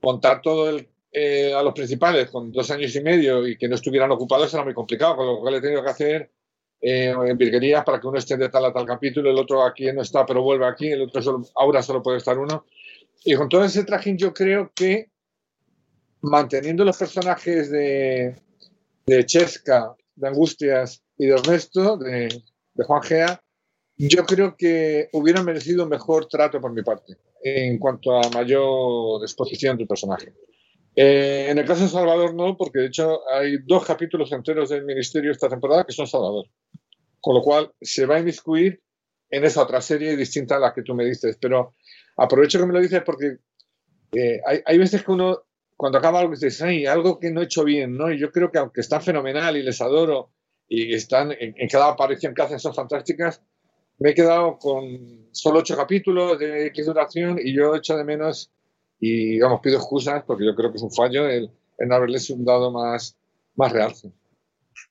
contar 0.01 0.41
todo 0.41 0.67
el 0.67 0.90
eh, 1.11 1.53
a 1.53 1.61
los 1.61 1.73
principales 1.73 2.29
con 2.29 2.51
dos 2.51 2.71
años 2.71 2.95
y 2.95 3.01
medio 3.01 3.45
y 3.45 3.57
que 3.57 3.67
no 3.67 3.75
estuvieran 3.75 4.11
ocupados 4.11 4.53
era 4.53 4.63
muy 4.63 4.73
complicado, 4.73 5.17
con 5.17 5.27
lo 5.27 5.39
cual 5.39 5.55
he 5.55 5.61
tenido 5.61 5.83
que 5.83 5.89
hacer 5.89 6.31
eh, 6.79 7.13
en 7.25 7.37
virguerías 7.37 7.83
para 7.83 7.99
que 7.99 8.07
uno 8.07 8.17
esté 8.17 8.37
de 8.37 8.49
tal 8.49 8.65
a 8.65 8.73
tal 8.73 8.85
capítulo, 8.85 9.29
el 9.29 9.37
otro 9.37 9.63
aquí 9.63 9.91
no 9.91 10.01
está, 10.01 10.25
pero 10.25 10.41
vuelve 10.41 10.65
aquí, 10.65 10.87
el 10.87 11.01
otro 11.03 11.21
solo, 11.21 11.45
ahora 11.55 11.83
solo 11.83 12.01
puede 12.01 12.17
estar 12.17 12.39
uno. 12.39 12.65
Y 13.23 13.35
con 13.35 13.49
todo 13.49 13.63
ese 13.63 13.83
trajín 13.83 14.17
yo 14.17 14.33
creo 14.33 14.71
que 14.73 15.11
manteniendo 16.21 16.85
los 16.85 16.97
personajes 16.97 17.69
de, 17.69 18.35
de 19.05 19.25
Chesca, 19.25 19.95
de 20.15 20.27
Angustias 20.27 21.03
y 21.17 21.25
de 21.27 21.33
Ernesto, 21.33 21.97
de, 21.97 22.41
de 22.73 22.83
Juan 22.83 23.03
Gea, 23.03 23.43
yo 23.97 24.25
creo 24.25 24.55
que 24.55 25.09
hubieran 25.13 25.45
merecido 25.45 25.83
un 25.83 25.89
mejor 25.89 26.27
trato 26.27 26.59
por 26.59 26.71
mi 26.71 26.81
parte 26.81 27.17
en 27.43 27.77
cuanto 27.77 28.17
a 28.17 28.29
mayor 28.29 29.21
exposición 29.23 29.77
del 29.77 29.87
personaje. 29.87 30.33
Eh, 30.95 31.47
en 31.49 31.57
el 31.57 31.65
caso 31.65 31.83
de 31.83 31.89
Salvador 31.89 32.33
no, 32.33 32.57
porque 32.57 32.79
de 32.79 32.87
hecho 32.87 33.21
hay 33.29 33.57
dos 33.65 33.85
capítulos 33.85 34.31
enteros 34.31 34.69
del 34.69 34.83
Ministerio 34.83 35.31
esta 35.31 35.49
temporada 35.49 35.85
que 35.85 35.93
son 35.93 36.07
Salvador. 36.07 36.47
Con 37.19 37.35
lo 37.35 37.41
cual 37.41 37.71
se 37.79 38.05
va 38.05 38.15
a 38.15 38.19
inmiscuir 38.19 38.81
en 39.29 39.45
esa 39.45 39.63
otra 39.63 39.81
serie 39.81 40.17
distinta 40.17 40.57
a 40.57 40.59
la 40.59 40.73
que 40.73 40.83
tú 40.83 40.93
me 40.93 41.05
dices. 41.05 41.37
Pero 41.39 41.75
aprovecho 42.17 42.59
que 42.59 42.65
me 42.65 42.73
lo 42.73 42.81
dices 42.81 43.01
porque 43.05 43.37
eh, 44.13 44.41
hay, 44.65 44.77
veces 44.77 45.03
que 45.03 45.11
uno, 45.11 45.43
cuando 45.77 45.97
acaba 45.97 46.19
algo, 46.19 46.35
dice, 46.35 46.65
hay 46.65 46.85
algo 46.85 47.19
que 47.19 47.31
no 47.31 47.41
he 47.41 47.45
hecho 47.45 47.63
bien, 47.63 47.95
¿no? 47.95 48.11
Y 48.11 48.19
yo 48.19 48.31
creo 48.31 48.51
que 48.51 48.59
aunque 48.59 48.81
están 48.81 49.01
fenomenal 49.01 49.55
y 49.55 49.63
les 49.63 49.81
adoro 49.81 50.31
y 50.67 50.93
están 50.93 51.31
en, 51.31 51.55
en 51.57 51.69
cada 51.69 51.89
aparición 51.89 52.33
que 52.33 52.41
hacen 52.41 52.59
son 52.59 52.73
fantásticas, 52.73 53.41
me 53.99 54.09
he 54.09 54.13
quedado 54.13 54.57
con 54.57 55.29
solo 55.31 55.59
ocho 55.59 55.77
capítulos 55.77 56.39
de 56.39 56.67
X 56.67 56.87
duración 56.87 57.39
y 57.41 57.53
yo 57.53 57.75
echo 57.75 57.95
de 57.95 58.03
menos 58.03 58.51
y 59.03 59.39
vamos, 59.39 59.61
pido 59.61 59.77
excusas 59.77 60.23
porque 60.23 60.45
yo 60.45 60.55
creo 60.55 60.69
que 60.71 60.77
es 60.77 60.83
un 60.83 60.91
fallo 60.91 61.27
el, 61.27 61.49
no 61.79 61.95
haberles 61.95 62.31
dado 62.45 62.71
más, 62.71 63.17
más 63.55 63.71
realce. 63.71 64.11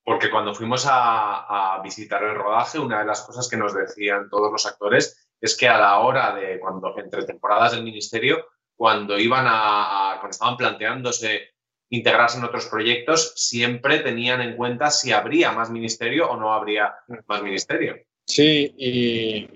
Porque 0.05 0.31
cuando 0.31 0.53
fuimos 0.53 0.85
a, 0.91 1.81
visitar 1.85 2.23
el 2.25 2.35
rodaje, 2.35 2.79
una 2.79 2.99
de 2.99 3.07
las 3.07 3.23
cosas 3.23 3.49
que 3.49 3.57
nos 3.57 3.73
decían 3.73 4.29
todos 4.29 4.51
los 4.51 4.67
actores 4.67 5.29
es 5.41 5.57
que 5.57 5.69
a 5.69 5.79
la 5.79 6.01
hora 6.01 6.35
de, 6.35 6.59
cuando 6.59 6.99
entre 6.99 7.25
temporadas 7.25 7.73
del 7.73 7.85
ministerio, 7.85 8.45
cuando 8.75 9.17
iban 9.17 9.47
a, 9.49 10.17
cuando 10.19 10.31
estaban 10.31 10.57
planteándose 10.57 11.51
integrarse 11.89 12.39
en 12.39 12.45
otros 12.45 12.67
proyectos, 12.67 13.33
siempre 13.37 14.01
tenían 14.01 14.41
en 14.41 14.57
cuenta 14.57 14.91
si 14.91 15.13
habría 15.13 15.53
más 15.53 15.71
ministerio 15.71 16.29
o 16.29 16.37
no 16.37 16.53
habría 16.53 16.97
más 17.27 17.43
ministerio. 17.43 17.97
Sí, 18.27 18.73
y, 18.79 19.47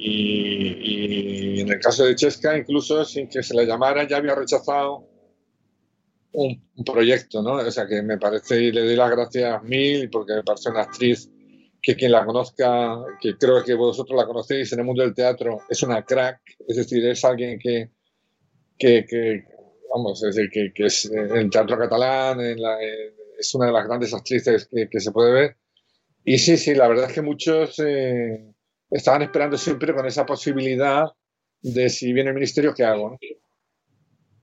en 1.60 1.68
el 1.70 1.78
caso 1.78 2.04
de 2.04 2.16
Chesca, 2.16 2.58
incluso 2.58 3.04
sin 3.04 3.28
que 3.28 3.42
se 3.42 3.54
le 3.54 3.66
llamara, 3.66 4.06
ya 4.08 4.16
había 4.16 4.34
rechazado 4.34 5.08
un, 6.32 6.60
proyecto, 6.84 7.40
¿no? 7.42 7.54
O 7.54 7.70
sea, 7.70 7.86
que 7.86 8.02
me 8.02 8.18
parece, 8.18 8.60
y 8.60 8.72
le 8.72 8.82
doy 8.82 8.96
las 8.96 9.10
gracias 9.10 9.62
mil, 9.62 10.10
porque 10.10 10.34
me 10.34 10.42
parece 10.42 10.70
una 10.70 10.82
actriz 10.82 11.30
que 11.80 11.94
quien 11.94 12.12
la 12.12 12.24
conozca, 12.24 12.96
que 13.20 13.36
creo 13.36 13.62
que 13.62 13.74
vosotros 13.74 14.18
la 14.18 14.26
conocéis 14.26 14.72
en 14.72 14.80
el 14.80 14.86
mundo 14.86 15.02
del 15.02 15.14
teatro, 15.14 15.60
es 15.68 15.82
una 15.82 16.02
crack, 16.02 16.40
es 16.66 16.76
decir, 16.76 17.06
es 17.06 17.24
alguien 17.24 17.58
que, 17.58 17.90
que, 18.76 19.44
vamos, 19.94 20.24
es 20.24 20.34
decir, 20.34 20.50
que, 20.50 20.72
que, 20.74 20.86
es 20.86 21.04
en 21.06 21.36
el 21.36 21.50
teatro 21.50 21.78
catalán, 21.78 22.40
es 22.40 23.54
una 23.54 23.66
de 23.66 23.72
las 23.72 23.86
grandes 23.86 24.14
actrices 24.14 24.68
que, 24.68 25.00
se 25.00 25.12
puede 25.12 25.32
ver. 25.32 25.56
Y 26.24 26.38
sí, 26.38 26.56
sí, 26.56 26.74
la 26.74 26.88
verdad 26.88 27.08
es 27.08 27.12
que 27.14 27.22
muchos... 27.22 27.78
Eh, 27.78 28.53
estaban 28.94 29.22
esperando 29.22 29.58
siempre 29.58 29.92
con 29.92 30.06
esa 30.06 30.24
posibilidad 30.24 31.06
de 31.60 31.90
si 31.90 32.12
viene 32.12 32.30
el 32.30 32.34
ministerio, 32.34 32.72
¿qué 32.74 32.84
hago? 32.84 33.18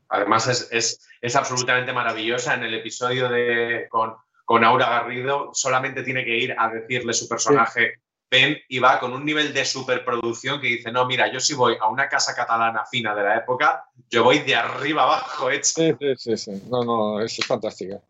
Además, 0.09 0.69
es, 0.71 0.99
es, 1.21 1.35
absolutamente 1.35 1.93
maravillosa 1.93 2.55
en 2.55 2.63
el 2.63 2.73
episodio 2.73 3.29
de, 3.29 3.87
con, 3.89 4.13
con, 4.43 4.65
Aura 4.65 4.89
Garrido. 4.89 5.51
Solamente 5.53 6.03
tiene 6.03 6.25
que 6.25 6.37
ir 6.37 6.55
a 6.57 6.69
decirle 6.69 7.13
su 7.13 7.29
personaje, 7.29 8.01
ven, 8.29 8.57
y 8.67 8.79
va 8.79 8.99
con 8.99 9.13
un 9.13 9.23
nivel 9.23 9.53
de 9.53 9.63
superproducción 9.63 10.59
que 10.59 10.67
dice, 10.67 10.91
no, 10.91 11.05
mira, 11.05 11.31
yo 11.31 11.39
si 11.39 11.53
voy 11.53 11.77
a 11.79 11.87
una 11.87 12.09
casa 12.09 12.35
catalana 12.35 12.85
fina 12.85 13.15
de 13.15 13.23
la 13.23 13.37
época, 13.37 13.85
yo 14.09 14.25
voy 14.25 14.39
de 14.39 14.55
arriba 14.55 15.03
abajo, 15.03 15.49
hecho. 15.49 15.63
Sí, 15.75 15.95
sí, 16.17 16.35
sí. 16.35 16.51
No, 16.69 16.83
no, 16.83 17.21
es 17.21 17.37
fantástica. 17.45 18.01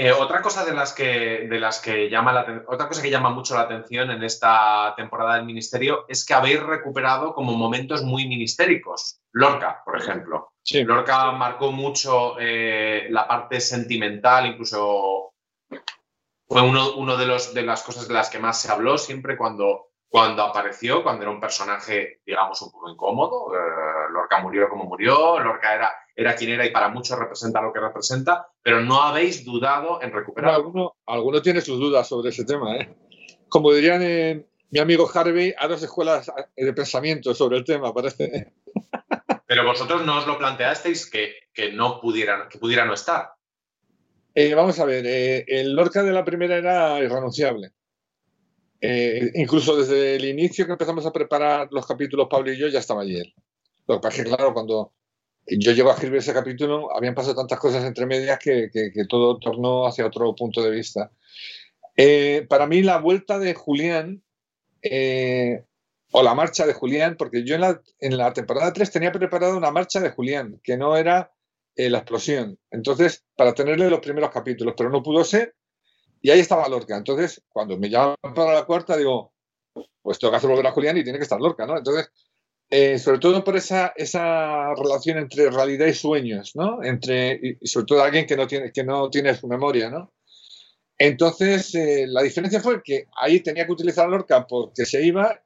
Eh, 0.00 0.12
otra 0.12 0.40
cosa 0.40 0.64
de 0.64 0.72
las 0.72 0.92
que, 0.92 1.48
de 1.50 1.58
las 1.58 1.80
que 1.80 2.08
llama 2.08 2.32
la, 2.32 2.62
otra 2.68 2.86
cosa 2.86 3.02
que 3.02 3.10
llama 3.10 3.30
mucho 3.30 3.56
la 3.56 3.62
atención 3.62 4.12
en 4.12 4.22
esta 4.22 4.94
temporada 4.96 5.34
del 5.34 5.44
Ministerio 5.44 6.04
es 6.06 6.24
que 6.24 6.34
habéis 6.34 6.62
recuperado 6.62 7.34
como 7.34 7.54
momentos 7.54 8.04
muy 8.04 8.28
ministéricos. 8.28 9.20
Lorca, 9.32 9.82
por 9.84 9.96
ejemplo. 9.98 10.52
Lorca 10.84 11.32
marcó 11.32 11.72
mucho 11.72 12.36
eh, 12.38 13.08
la 13.10 13.26
parte 13.26 13.60
sentimental, 13.60 14.46
incluso 14.46 15.32
fue 16.46 16.62
uno, 16.62 16.94
uno 16.94 17.16
de, 17.16 17.26
los, 17.26 17.52
de 17.52 17.62
las 17.62 17.82
cosas 17.82 18.06
de 18.06 18.14
las 18.14 18.30
que 18.30 18.38
más 18.38 18.62
se 18.62 18.70
habló 18.70 18.98
siempre 18.98 19.36
cuando 19.36 19.88
cuando 20.08 20.42
apareció, 20.42 21.02
cuando 21.02 21.22
era 21.22 21.30
un 21.30 21.40
personaje, 21.40 22.22
digamos, 22.24 22.62
un 22.62 22.70
poco 22.70 22.88
incómodo. 22.88 23.54
Eh, 23.54 24.10
Lorca 24.10 24.40
murió 24.40 24.68
como 24.68 24.84
murió, 24.84 25.38
Lorca 25.38 25.74
era, 25.74 25.92
era 26.18 26.34
quien 26.34 26.50
era 26.50 26.66
y 26.66 26.70
para 26.70 26.88
muchos 26.88 27.16
representa 27.16 27.62
lo 27.62 27.72
que 27.72 27.78
representa, 27.78 28.48
pero 28.60 28.80
no 28.80 29.00
habéis 29.00 29.44
dudado 29.44 30.02
en 30.02 30.10
recuperarlo. 30.10 30.96
alguno, 31.06 31.42
tiene 31.42 31.60
sus 31.60 31.78
dudas 31.78 32.08
sobre 32.08 32.30
ese 32.30 32.44
tema. 32.44 32.76
¿eh? 32.76 32.92
Como 33.48 33.72
dirían 33.72 34.02
en, 34.02 34.44
mi 34.70 34.80
amigo 34.80 35.08
Harvey, 35.14 35.54
a 35.56 35.68
dos 35.68 35.80
escuelas 35.80 36.28
de 36.56 36.72
pensamiento 36.72 37.32
sobre 37.34 37.56
el 37.56 37.64
tema, 37.64 37.94
parece. 37.94 38.52
Pero 39.46 39.64
vosotros 39.64 40.04
no 40.04 40.18
os 40.18 40.26
lo 40.26 40.36
planteasteis 40.36 41.08
que, 41.08 41.34
que 41.54 41.70
no 41.70 42.00
pudieran, 42.00 42.48
que 42.48 42.58
pudiera 42.58 42.84
no 42.84 42.94
estar. 42.94 43.34
Eh, 44.34 44.54
vamos 44.54 44.80
a 44.80 44.84
ver, 44.84 45.06
el 45.06 45.72
Lorca 45.72 46.02
de 46.02 46.12
la 46.12 46.24
primera 46.24 46.56
era 46.56 46.98
irrenunciable. 46.98 47.70
Eh, 48.80 49.30
incluso 49.36 49.76
desde 49.76 50.16
el 50.16 50.24
inicio 50.24 50.66
que 50.66 50.72
empezamos 50.72 51.06
a 51.06 51.12
preparar 51.12 51.68
los 51.70 51.86
capítulos, 51.86 52.26
Pablo 52.28 52.52
y 52.52 52.58
yo, 52.58 52.66
ya 52.66 52.80
estaba 52.80 53.02
ayer. 53.02 53.32
Lo 53.86 53.94
que 53.94 54.00
pasa 54.00 54.16
es 54.18 54.24
que, 54.24 54.34
claro, 54.34 54.52
cuando 54.52 54.92
yo 55.50 55.72
llego 55.72 55.90
a 55.90 55.94
escribir 55.94 56.18
ese 56.18 56.34
capítulo, 56.34 56.94
habían 56.94 57.14
pasado 57.14 57.36
tantas 57.36 57.58
cosas 57.58 57.84
entre 57.84 58.06
medias 58.06 58.38
que, 58.38 58.70
todo 59.08 59.38
tornó 59.38 59.86
hacia 59.86 60.06
otro 60.06 60.34
punto 60.34 60.62
de 60.62 60.70
vista. 60.70 61.10
Eh, 61.96 62.46
para 62.48 62.66
mí, 62.66 62.82
la 62.82 62.98
vuelta 62.98 63.38
de 63.38 63.54
Julián, 63.54 64.22
eh, 64.82 65.64
o 66.12 66.22
la 66.22 66.34
marcha 66.34 66.66
de 66.66 66.74
Julián, 66.74 67.16
porque 67.18 67.44
yo 67.44 67.54
en 67.54 67.62
la, 67.62 67.80
en 68.00 68.16
la 68.16 68.32
temporada 68.32 68.72
3 68.72 68.90
tenía 68.90 69.12
preparada 69.12 69.56
una 69.56 69.70
marcha 69.70 70.00
de 70.00 70.10
Julián, 70.10 70.60
que 70.62 70.76
no 70.76 70.96
era 70.96 71.32
la 71.76 71.98
explosión. 71.98 72.58
Entonces, 72.72 73.24
para 73.36 73.54
tenerle 73.54 73.88
los 73.88 74.00
primeros 74.00 74.30
capítulos, 74.30 74.74
pero 74.76 74.90
no 74.90 75.00
pudo 75.00 75.22
ser 75.22 75.54
y 76.20 76.30
ahí 76.30 76.40
estaba 76.40 76.68
Lorca. 76.68 76.96
Entonces, 76.96 77.42
cuando 77.48 77.78
me 77.78 77.88
llaman 77.88 78.16
para 78.34 78.54
la 78.54 78.64
cuarta, 78.64 78.96
digo, 78.96 79.32
pues 80.02 80.18
tengo 80.18 80.32
que 80.32 80.38
hacer 80.38 80.50
volver 80.50 80.66
a 80.66 80.72
Julián 80.72 80.96
y 80.96 81.04
tiene 81.04 81.18
que 81.18 81.24
estar 81.24 81.40
Lorca, 81.40 81.66
¿no? 81.66 81.76
Entonces, 81.76 82.10
eh, 82.70 82.98
sobre 82.98 83.18
todo 83.18 83.42
por 83.42 83.56
esa, 83.56 83.92
esa 83.96 84.74
relación 84.74 85.18
entre 85.18 85.50
realidad 85.50 85.86
y 85.86 85.94
sueños, 85.94 86.54
¿no? 86.54 86.82
Entre, 86.82 87.40
y 87.60 87.66
sobre 87.66 87.86
todo 87.86 88.02
alguien 88.02 88.26
que 88.26 88.36
no 88.36 88.46
tiene, 88.46 88.72
que 88.72 88.84
no 88.84 89.08
tiene 89.08 89.34
su 89.34 89.48
memoria, 89.48 89.90
¿no? 89.90 90.12
Entonces, 90.98 91.74
eh, 91.74 92.06
la 92.08 92.22
diferencia 92.22 92.60
fue 92.60 92.82
que 92.82 93.06
ahí 93.16 93.40
tenía 93.40 93.64
que 93.64 93.72
utilizar 93.72 94.06
a 94.06 94.10
Lorca 94.10 94.46
porque 94.46 94.84
se 94.84 95.02
iba 95.04 95.42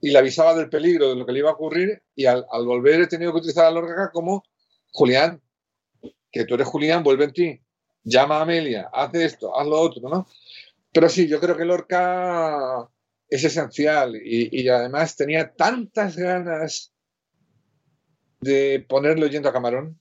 y 0.00 0.10
le 0.10 0.18
avisaba 0.18 0.54
del 0.54 0.68
peligro, 0.68 1.08
de 1.08 1.16
lo 1.16 1.26
que 1.26 1.32
le 1.32 1.38
iba 1.38 1.50
a 1.50 1.54
ocurrir, 1.54 2.02
y 2.14 2.26
al, 2.26 2.44
volver 2.66 3.00
he 3.00 3.06
tenido 3.06 3.32
que 3.32 3.38
utilizar 3.38 3.64
a 3.64 3.70
Lorca 3.70 4.10
como 4.12 4.44
Julián, 4.92 5.42
que 6.30 6.44
tú 6.44 6.54
eres 6.54 6.68
Julián, 6.68 7.02
vuelve 7.02 7.24
en 7.24 7.32
ti, 7.32 7.60
llama 8.04 8.38
a 8.38 8.42
Amelia, 8.42 8.90
haz 8.92 9.14
esto, 9.14 9.58
haz 9.58 9.66
lo 9.66 9.80
otro, 9.80 10.08
¿no? 10.08 10.28
Pero 10.92 11.08
sí, 11.08 11.26
yo 11.26 11.40
creo 11.40 11.56
que 11.56 11.64
Lorca 11.64 12.88
es 13.34 13.44
esencial 13.44 14.16
y, 14.16 14.48
y 14.52 14.68
además 14.68 15.16
tenía 15.16 15.52
tantas 15.52 16.16
ganas 16.16 16.92
de 18.40 18.84
ponerlo 18.88 19.26
yendo 19.26 19.48
a 19.48 19.52
Camarón 19.52 19.98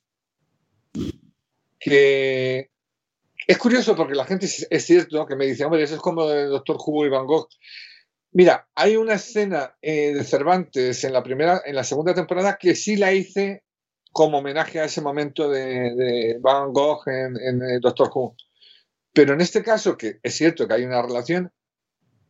que 1.80 2.70
es 3.46 3.58
curioso 3.58 3.96
porque 3.96 4.16
la 4.16 4.26
gente 4.26 4.46
es, 4.46 4.86
cierto 4.86 5.26
que 5.26 5.36
me 5.36 5.46
dice, 5.46 5.66
hombre, 5.66 5.84
eso 5.84 5.96
es 5.96 6.02
como 6.02 6.30
el 6.32 6.50
Doctor 6.50 6.78
Hugo 6.78 7.06
y 7.06 7.10
Van 7.10 7.26
Gogh. 7.26 7.50
Mira, 8.32 8.68
hay 8.74 8.96
una 8.96 9.16
escena 9.16 9.76
eh, 9.82 10.14
de 10.14 10.24
Cervantes 10.24 11.04
en 11.04 11.14
la 11.14 11.22
primera, 11.22 11.62
en 11.66 11.76
la 11.76 11.84
segunda 11.84 12.14
temporada 12.14 12.58
que 12.58 12.76
sí 12.76 12.96
la 12.96 13.14
hice 13.14 13.64
como 14.12 14.38
homenaje 14.38 14.80
a 14.80 14.86
ese 14.86 15.02
momento 15.02 15.50
de, 15.50 16.38
Van 16.40 16.72
Gogh 16.72 17.08
en, 17.08 17.36
en, 17.42 17.80
Doctor 17.82 18.10
Who. 18.14 18.36
Pero 19.12 19.34
en 19.34 19.42
este 19.42 19.62
caso, 19.62 19.98
que 19.98 20.20
es 20.24 20.36
cierto 20.36 20.68
que 20.68 20.76
hay 20.76 20.86
una 20.86 21.02
relación, 21.02 21.52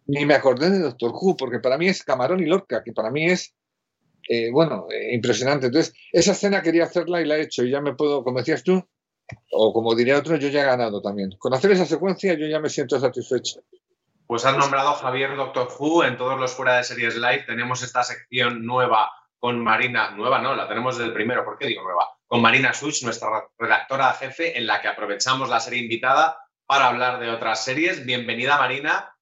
ni 0.08 0.26
me 0.26 0.34
acordé 0.34 0.70
de 0.70 0.80
Doctor 0.80 1.12
Who, 1.14 1.38
porque 1.38 1.60
para 1.60 1.78
mí 1.78 1.88
es 1.88 2.04
Camarón 2.04 2.42
y 2.42 2.46
Lorca, 2.46 2.84
que 2.84 2.94
para 2.94 3.12
mí 3.12 3.26
es, 3.26 3.54
eh, 4.30 4.52
bueno, 4.52 4.88
eh, 4.92 5.14
impresionante. 5.14 5.68
Entonces, 5.68 5.94
esa 6.12 6.32
escena 6.32 6.62
quería 6.62 6.86
hacerla 6.86 7.22
y 7.22 7.26
la 7.26 7.38
he 7.38 7.42
hecho, 7.42 7.64
y 7.64 7.72
ya 7.72 7.82
me 7.82 7.96
puedo, 7.96 8.24
como 8.24 8.40
decías 8.40 8.64
tú, 8.64 8.84
o 9.52 9.74
como 9.74 9.96
diría 9.96 10.18
otro, 10.18 10.36
yo 10.36 10.50
ya 10.50 10.62
he 10.62 10.66
ganado 10.66 11.02
también. 11.02 11.32
Con 11.38 11.54
hacer 11.54 11.72
esa 11.72 11.86
secuencia 11.86 12.34
yo 12.34 12.48
ya 12.48 12.60
me 12.60 12.70
siento 12.70 13.00
satisfecho. 13.00 13.62
Pues 14.28 14.46
has 14.46 14.58
nombrado 14.58 14.94
Javier 14.94 15.36
Doctor 15.36 15.68
Who 15.78 16.04
en 16.04 16.18
todos 16.18 16.40
los 16.40 16.54
fuera 16.54 16.78
de 16.78 16.84
series 16.84 17.16
live. 17.16 17.44
Tenemos 17.46 17.84
esta 17.84 18.04
sección 18.04 18.66
nueva 18.66 19.12
con 19.40 19.60
Marina, 19.60 20.12
nueva 20.12 20.40
no, 20.40 20.56
la 20.56 20.70
tenemos 20.70 20.98
desde 20.98 21.10
el 21.10 21.14
primero, 21.14 21.44
¿por 21.44 21.58
qué 21.58 21.68
digo 21.68 21.84
nueva? 21.84 22.08
Con 22.28 22.42
Marina 22.42 22.74
Such, 22.74 23.04
nuestra 23.04 23.28
redactora 23.58 24.14
jefe, 24.14 24.58
en 24.58 24.66
la 24.66 24.82
que 24.82 24.88
aprovechamos 24.88 25.50
la 25.50 25.60
serie 25.60 25.82
invitada 25.82 26.38
para 26.66 26.88
hablar 26.88 27.20
de 27.20 27.30
otras 27.30 27.64
series. 27.64 28.06
Bienvenida, 28.06 28.58
Marina. 28.58 29.13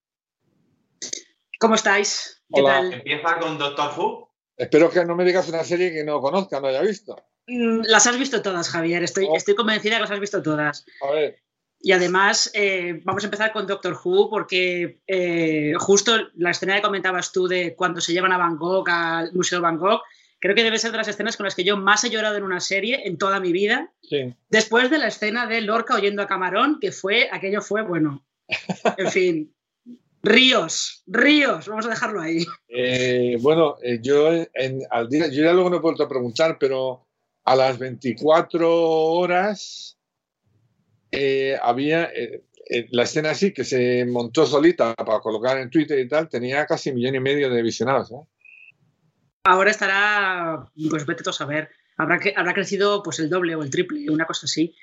¿Cómo 1.62 1.76
estáis? 1.76 2.41
¿Qué 2.51 2.64
tal? 2.64 2.91
Empieza 2.91 3.38
con 3.38 3.59
Doctor 3.59 3.91
Who. 3.95 4.32
Espero 4.57 4.89
que 4.89 5.05
no 5.05 5.16
me 5.16 5.24
digas 5.24 5.47
una 5.47 5.64
serie 5.64 5.93
que 5.93 6.03
no 6.03 6.20
conozca, 6.20 6.59
no 6.59 6.68
haya 6.68 6.82
visto. 6.82 7.16
Mm, 7.45 7.82
las 7.84 8.07
has 8.07 8.18
visto 8.18 8.41
todas, 8.41 8.68
Javier. 8.68 9.03
Estoy, 9.03 9.28
oh. 9.30 9.36
estoy 9.36 9.53
convencida 9.53 9.97
que 9.97 10.01
las 10.01 10.09
has 10.09 10.20
visto 10.20 10.41
todas. 10.41 10.84
A 11.07 11.12
ver. 11.12 11.39
Y 11.80 11.91
además, 11.91 12.49
eh, 12.55 12.99
vamos 13.03 13.24
a 13.24 13.28
empezar 13.28 13.53
con 13.53 13.68
Doctor 13.68 13.95
Who, 14.03 14.32
porque 14.32 15.01
eh, 15.05 15.74
justo 15.78 16.18
la 16.34 16.49
escena 16.49 16.76
que 16.76 16.82
comentabas 16.82 17.32
tú 17.32 17.47
de 17.47 17.76
cuando 17.76 18.01
se 18.01 18.14
llevan 18.14 18.32
a 18.32 18.39
Van 18.39 18.57
Gogh 18.57 18.89
al 18.89 19.32
Museo 19.34 19.62
Van 19.62 19.78
Gogh, 19.78 20.01
creo 20.39 20.55
que 20.55 20.64
debe 20.64 20.80
ser 20.80 20.91
de 20.91 20.97
las 20.97 21.09
escenas 21.09 21.38
con 21.38 21.43
las 21.43 21.53
que 21.53 21.64
yo 21.64 21.78
más 21.78 22.03
he 22.03 22.09
llorado 22.09 22.38
en 22.38 22.43
una 22.43 22.59
serie 22.59 23.07
en 23.07 23.20
toda 23.20 23.39
mi 23.39 23.51
vida. 23.51 23.93
Sí. 24.01 24.34
Después 24.49 24.89
de 24.89 24.97
la 24.97 25.09
escena 25.09 25.45
de 25.45 25.62
Lorca 25.62 25.93
oyendo 25.93 26.24
a 26.24 26.28
Camarón, 26.28 26.80
que 26.82 26.91
fue, 26.91 27.30
aquello 27.32 27.62
fue, 27.62 27.84
bueno, 27.84 28.26
en 28.97 29.12
fin. 29.12 29.55
Ríos, 30.24 31.03
ríos, 31.07 31.67
vamos 31.67 31.86
a 31.86 31.89
dejarlo 31.89 32.22
ahí. 32.22 32.45
Eh, 32.67 33.38
bueno, 33.41 33.78
yo 34.01 34.30
al 34.89 35.09
día, 35.09 35.28
yo 35.28 35.43
ya 35.43 35.53
luego 35.53 35.69
no 35.69 35.78
he 35.78 35.82
vuelto 35.82 36.03
a 36.03 36.09
preguntar, 36.09 36.57
pero 36.59 37.07
a 37.43 37.55
las 37.55 37.78
24 37.80 38.72
horas 38.72 39.97
eh, 41.11 41.57
había 41.61 42.05
eh, 42.05 42.43
eh, 42.69 42.88
la 42.91 43.03
escena 43.03 43.32
así 43.32 43.53
que 43.53 43.65
se 43.65 44.05
montó 44.05 44.45
solita 44.45 44.93
para 44.95 45.19
colocar 45.19 45.57
en 45.57 45.69
Twitter 45.69 45.99
y 45.99 46.07
tal, 46.07 46.30
tenía 46.30 46.65
casi 46.65 46.89
un 46.89 46.95
millón 46.95 47.15
y 47.15 47.19
medio 47.19 47.49
de 47.49 47.61
visionados. 47.61 48.13
Ahora 49.43 49.72
estará, 49.72 50.69
pues 50.89 51.05
vete 51.05 51.28
a 51.28 51.34
saber, 51.34 51.69
habrá, 51.97 52.19
que, 52.19 52.34
habrá 52.36 52.53
crecido 52.53 53.01
pues 53.03 53.19
el 53.19 53.30
doble 53.30 53.55
o 53.55 53.63
el 53.63 53.69
triple, 53.69 54.09
una 54.09 54.26
cosa 54.26 54.45
así. 54.45 54.76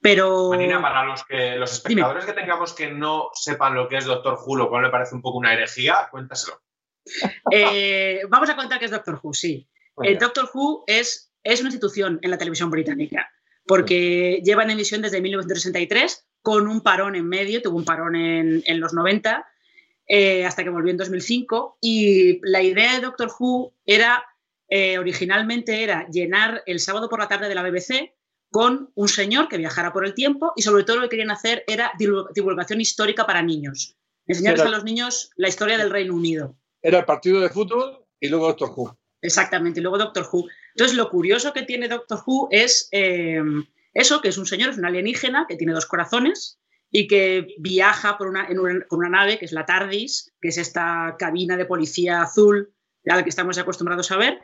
Pero. 0.00 0.50
Marina, 0.50 0.80
para 0.80 1.04
los, 1.04 1.24
que, 1.24 1.56
los 1.56 1.72
espectadores 1.72 2.24
que 2.24 2.32
tengamos 2.32 2.72
que 2.72 2.90
no 2.90 3.30
sepan 3.34 3.74
lo 3.74 3.88
que 3.88 3.98
es 3.98 4.04
Doctor 4.04 4.38
Who, 4.44 4.56
lo 4.56 4.68
cual 4.68 4.82
me 4.82 4.90
parece 4.90 5.14
un 5.14 5.22
poco 5.22 5.38
una 5.38 5.52
herejía, 5.52 6.08
cuéntaselo. 6.10 6.60
vamos 8.28 8.50
a 8.50 8.56
contar 8.56 8.78
qué 8.78 8.86
es 8.86 8.90
Doctor 8.90 9.20
Who, 9.22 9.32
sí. 9.34 9.68
El 10.02 10.18
Doctor 10.18 10.48
Who 10.54 10.84
es 10.86 11.30
es 11.42 11.60
una 11.60 11.68
institución 11.68 12.18
en 12.22 12.30
la 12.30 12.38
televisión 12.38 12.70
británica, 12.70 13.30
porque 13.66 14.42
lleva 14.44 14.62
en 14.62 14.70
emisión 14.70 15.02
desde 15.02 15.20
1963, 15.20 16.26
con 16.42 16.68
un 16.68 16.82
parón 16.82 17.16
en 17.16 17.28
medio, 17.28 17.62
tuvo 17.62 17.78
un 17.78 17.84
parón 17.84 18.16
en, 18.16 18.80
los 18.80 18.92
90, 18.92 19.46
eh, 20.06 20.44
hasta 20.44 20.64
que 20.64 20.70
volvió 20.70 20.90
en 20.90 20.96
2005, 20.96 21.78
y 21.80 22.40
la 22.42 22.62
idea 22.62 22.94
de 22.94 23.00
Doctor 23.00 23.30
Who 23.38 23.74
era, 23.86 24.24
eh, 24.68 24.98
originalmente 24.98 25.82
era 25.82 26.06
llenar 26.08 26.62
el 26.66 26.80
sábado 26.80 27.08
por 27.08 27.20
la 27.20 27.28
tarde 27.28 27.48
de 27.48 27.54
la 27.54 27.62
BBC 27.62 28.14
con 28.50 28.90
un 28.94 29.08
señor 29.08 29.48
que 29.48 29.58
viajara 29.58 29.92
por 29.92 30.04
el 30.04 30.14
tiempo 30.14 30.52
y 30.56 30.62
sobre 30.62 30.84
todo 30.84 30.96
lo 30.96 31.02
que 31.02 31.10
querían 31.10 31.30
hacer 31.30 31.64
era 31.66 31.92
divulgación 32.34 32.80
histórica 32.80 33.24
para 33.26 33.42
niños, 33.42 33.96
enseñarles 34.26 34.66
a 34.66 34.70
los 34.70 34.84
niños 34.84 35.30
la 35.36 35.48
historia 35.48 35.78
del 35.78 35.90
Reino 35.90 36.14
Unido. 36.14 36.56
Era 36.82 36.98
el 36.98 37.04
partido 37.04 37.40
de 37.40 37.48
fútbol 37.48 38.04
y 38.18 38.28
luego 38.28 38.48
Doctor 38.48 38.72
Who. 38.74 38.98
Exactamente, 39.22 39.80
y 39.80 39.82
luego 39.82 39.98
Doctor 39.98 40.26
Who. 40.30 40.48
Entonces, 40.74 40.96
lo 40.96 41.10
curioso 41.10 41.52
que 41.52 41.62
tiene 41.62 41.88
Doctor 41.88 42.22
Who 42.26 42.48
es 42.50 42.88
eh, 42.90 43.42
eso, 43.94 44.20
que 44.20 44.28
es 44.28 44.38
un 44.38 44.46
señor, 44.46 44.70
es 44.70 44.78
un 44.78 44.86
alienígena 44.86 45.46
que 45.48 45.56
tiene 45.56 45.72
dos 45.72 45.86
corazones 45.86 46.58
y 46.90 47.06
que 47.06 47.54
viaja 47.58 48.18
por 48.18 48.28
una, 48.28 48.48
con 48.88 48.98
una 48.98 49.08
nave 49.08 49.38
que 49.38 49.44
es 49.44 49.52
la 49.52 49.66
TARDIS, 49.66 50.32
que 50.40 50.48
es 50.48 50.58
esta 50.58 51.16
cabina 51.18 51.56
de 51.56 51.66
policía 51.66 52.22
azul 52.22 52.72
a 53.06 53.16
la 53.16 53.22
que 53.22 53.30
estamos 53.30 53.58
acostumbrados 53.58 54.10
a 54.10 54.16
ver. 54.16 54.40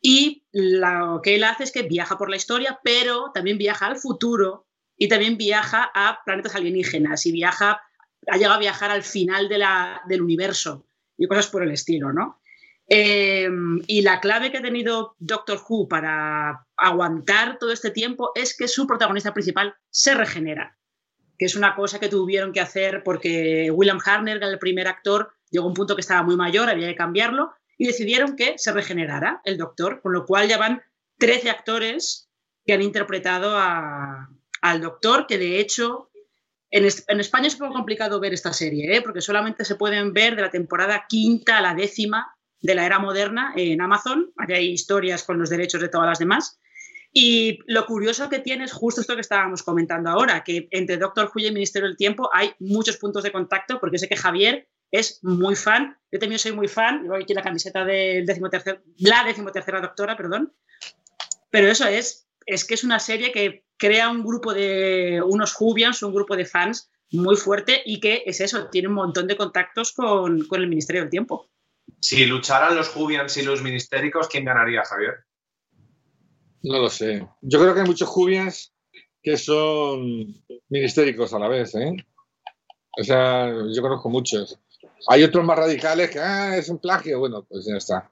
Y 0.00 0.44
lo 0.52 1.20
que 1.22 1.34
él 1.34 1.44
hace 1.44 1.64
es 1.64 1.72
que 1.72 1.82
viaja 1.82 2.16
por 2.16 2.30
la 2.30 2.36
historia, 2.36 2.80
pero 2.82 3.30
también 3.34 3.58
viaja 3.58 3.86
al 3.86 3.96
futuro 3.96 4.66
y 4.96 5.08
también 5.08 5.36
viaja 5.36 5.90
a 5.94 6.20
planetas 6.24 6.54
alienígenas 6.54 7.26
y 7.26 7.32
viaja, 7.32 7.82
ha 8.26 8.36
llegado 8.36 8.54
a 8.54 8.60
viajar 8.60 8.90
al 8.90 9.02
final 9.02 9.48
del 9.48 10.22
universo 10.22 10.86
y 11.16 11.26
cosas 11.26 11.48
por 11.48 11.62
el 11.62 11.70
estilo, 11.70 12.12
¿no? 12.12 12.40
Em, 12.86 13.80
y 13.86 14.02
la 14.02 14.20
clave 14.20 14.50
que 14.50 14.58
ha 14.58 14.62
tenido 14.62 15.14
Doctor 15.18 15.60
Who 15.68 15.86
para 15.86 16.66
aguantar 16.76 17.56
todo 17.58 17.70
este 17.70 17.90
tiempo 17.90 18.32
es 18.34 18.56
que 18.56 18.66
su 18.66 18.86
protagonista 18.86 19.32
principal 19.32 19.76
se 19.90 20.14
regenera, 20.14 20.76
que 21.38 21.44
es 21.44 21.54
una 21.54 21.76
cosa 21.76 22.00
que 22.00 22.08
tuvieron 22.08 22.52
que 22.52 22.60
hacer 22.60 23.02
porque 23.04 23.70
William 23.70 24.00
Hartner, 24.04 24.42
el 24.42 24.58
primer 24.58 24.88
actor, 24.88 25.32
llegó 25.50 25.66
a 25.66 25.68
un 25.68 25.74
punto 25.74 25.94
que 25.94 26.00
estaba 26.00 26.22
muy 26.24 26.36
mayor, 26.36 26.68
había 26.68 26.88
que 26.88 26.96
cambiarlo, 26.96 27.52
y 27.80 27.86
decidieron 27.86 28.36
que 28.36 28.58
se 28.58 28.72
regenerara 28.72 29.40
el 29.42 29.56
Doctor, 29.56 30.02
con 30.02 30.12
lo 30.12 30.26
cual 30.26 30.46
ya 30.46 30.58
van 30.58 30.82
13 31.16 31.48
actores 31.48 32.28
que 32.66 32.74
han 32.74 32.82
interpretado 32.82 33.56
al 33.56 34.80
Doctor, 34.82 35.26
que 35.26 35.38
de 35.38 35.60
hecho 35.60 36.10
en, 36.70 36.84
España 36.84 37.46
es 37.46 37.54
un 37.54 37.60
poco 37.60 37.72
complicado 37.72 38.20
ver 38.20 38.34
esta 38.34 38.52
serie, 38.52 38.94
¿eh? 38.94 39.00
porque 39.00 39.22
solamente 39.22 39.64
se 39.64 39.76
pueden 39.76 40.12
ver 40.12 40.36
de 40.36 40.42
la 40.42 40.50
temporada 40.50 41.06
quinta 41.08 41.56
a 41.56 41.62
la 41.62 41.74
décima 41.74 42.36
de 42.60 42.74
la 42.74 42.84
era 42.84 42.98
moderna 42.98 43.54
en 43.56 43.80
Amazon. 43.80 44.30
Aquí 44.36 44.52
hay 44.52 44.72
historias 44.72 45.24
con 45.24 45.38
los 45.38 45.48
derechos 45.48 45.80
de 45.80 45.88
todas 45.88 46.06
las 46.06 46.18
demás. 46.18 46.60
Y 47.14 47.60
lo 47.66 47.86
curioso 47.86 48.28
que 48.28 48.40
tiene 48.40 48.64
es 48.64 48.72
justo 48.72 49.00
esto 49.00 49.14
que 49.14 49.22
estábamos 49.22 49.62
comentando 49.62 50.10
ahora, 50.10 50.44
que 50.44 50.68
entre 50.70 50.98
Doctor 50.98 51.32
Who 51.34 51.40
y 51.40 51.50
Ministerio 51.50 51.88
del 51.88 51.96
Tiempo 51.96 52.28
hay 52.30 52.52
muchos 52.58 52.98
puntos 52.98 53.22
de 53.22 53.32
contacto, 53.32 53.80
porque 53.80 53.96
sé 53.96 54.06
que 54.06 54.16
Javier 54.16 54.68
es 54.90 55.22
muy 55.22 55.56
fan, 55.56 55.96
yo 56.10 56.18
también 56.18 56.38
soy 56.38 56.52
muy 56.52 56.68
fan, 56.68 57.02
llevo 57.02 57.16
aquí 57.16 57.34
la 57.34 57.42
camiseta 57.42 57.84
del 57.84 58.26
decimotercer, 58.26 58.82
la 58.98 59.24
decimotercera 59.24 59.80
doctora, 59.80 60.16
perdón, 60.16 60.52
pero 61.50 61.68
eso 61.68 61.86
es, 61.86 62.28
es 62.46 62.64
que 62.64 62.74
es 62.74 62.84
una 62.84 62.98
serie 62.98 63.32
que 63.32 63.64
crea 63.76 64.10
un 64.10 64.24
grupo 64.24 64.52
de, 64.52 65.22
unos 65.24 65.54
Jubians, 65.54 66.02
un 66.02 66.12
grupo 66.12 66.36
de 66.36 66.44
fans 66.44 66.90
muy 67.12 67.36
fuerte 67.36 67.82
y 67.84 68.00
que 68.00 68.22
es 68.26 68.40
eso, 68.40 68.68
tiene 68.68 68.88
un 68.88 68.94
montón 68.94 69.26
de 69.26 69.36
contactos 69.36 69.92
con, 69.92 70.46
con 70.46 70.60
el 70.60 70.68
Ministerio 70.68 71.02
del 71.02 71.10
Tiempo. 71.10 71.50
Si 72.00 72.24
lucharan 72.26 72.76
los 72.76 72.88
Jubians 72.88 73.36
y 73.36 73.42
los 73.42 73.62
ministéricos, 73.62 74.28
¿quién 74.28 74.44
ganaría, 74.44 74.84
Javier? 74.84 75.24
No 76.62 76.78
lo 76.78 76.90
sé. 76.90 77.26
Yo 77.40 77.60
creo 77.60 77.74
que 77.74 77.80
hay 77.80 77.86
muchos 77.86 78.08
Jubians 78.08 78.72
que 79.22 79.36
son 79.36 80.42
ministéricos 80.68 81.32
a 81.34 81.38
la 81.38 81.48
vez, 81.48 81.74
¿eh? 81.74 81.96
O 82.98 83.04
sea, 83.04 83.52
yo 83.72 83.82
conozco 83.82 84.08
muchos. 84.08 84.58
Hay 85.08 85.22
otros 85.22 85.44
más 85.44 85.58
radicales 85.58 86.10
que, 86.10 86.18
ah, 86.18 86.56
es 86.56 86.68
un 86.68 86.78
plagio. 86.78 87.18
Bueno, 87.18 87.44
pues 87.48 87.66
ya 87.66 87.76
está. 87.76 88.10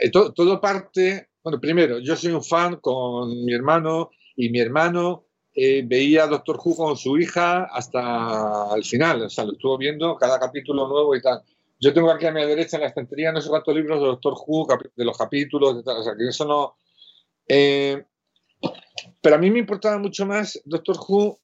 Eh, 0.00 0.10
todo, 0.10 0.60
parte, 0.60 1.28
bueno, 1.42 1.60
primero, 1.60 1.98
yo 1.98 2.16
soy 2.16 2.32
un 2.32 2.42
fan 2.42 2.76
con 2.76 3.44
mi 3.44 3.54
hermano 3.54 4.10
y 4.36 4.48
mi 4.48 4.60
hermano 4.60 5.26
eh, 5.54 5.82
veía 5.86 6.26
Doctor 6.26 6.58
Who 6.62 6.76
con 6.76 6.96
su 6.96 7.18
hija 7.18 7.64
hasta 7.64 8.74
el 8.74 8.84
final. 8.84 9.22
O 9.22 9.30
sea, 9.30 9.44
lo 9.44 9.52
estuvo 9.52 9.78
viendo 9.78 10.16
cada 10.16 10.38
capítulo 10.38 10.88
nuevo 10.88 11.14
y 11.14 11.22
tal. 11.22 11.42
Yo 11.80 11.92
tengo 11.92 12.10
aquí 12.10 12.26
a 12.26 12.32
mi 12.32 12.44
derecha 12.44 12.76
en 12.76 12.82
la 12.82 12.88
estantería 12.88 13.32
no 13.32 13.40
sé 13.40 13.48
cuántos 13.48 13.74
libros 13.74 14.00
de 14.00 14.06
Doctor 14.06 14.34
Who, 14.46 14.68
de 14.94 15.04
los 15.04 15.18
capítulos, 15.18 15.76
de 15.76 15.82
tal, 15.82 15.96
o 15.96 16.02
sea, 16.02 16.14
que 16.16 16.28
eso 16.28 16.44
no... 16.44 16.76
Eh, 17.48 18.04
pero 19.20 19.34
a 19.34 19.38
mí 19.38 19.50
me 19.50 19.58
importaba 19.58 19.98
mucho 19.98 20.24
más 20.24 20.60
Doctor 20.64 20.96
Who 20.96 21.40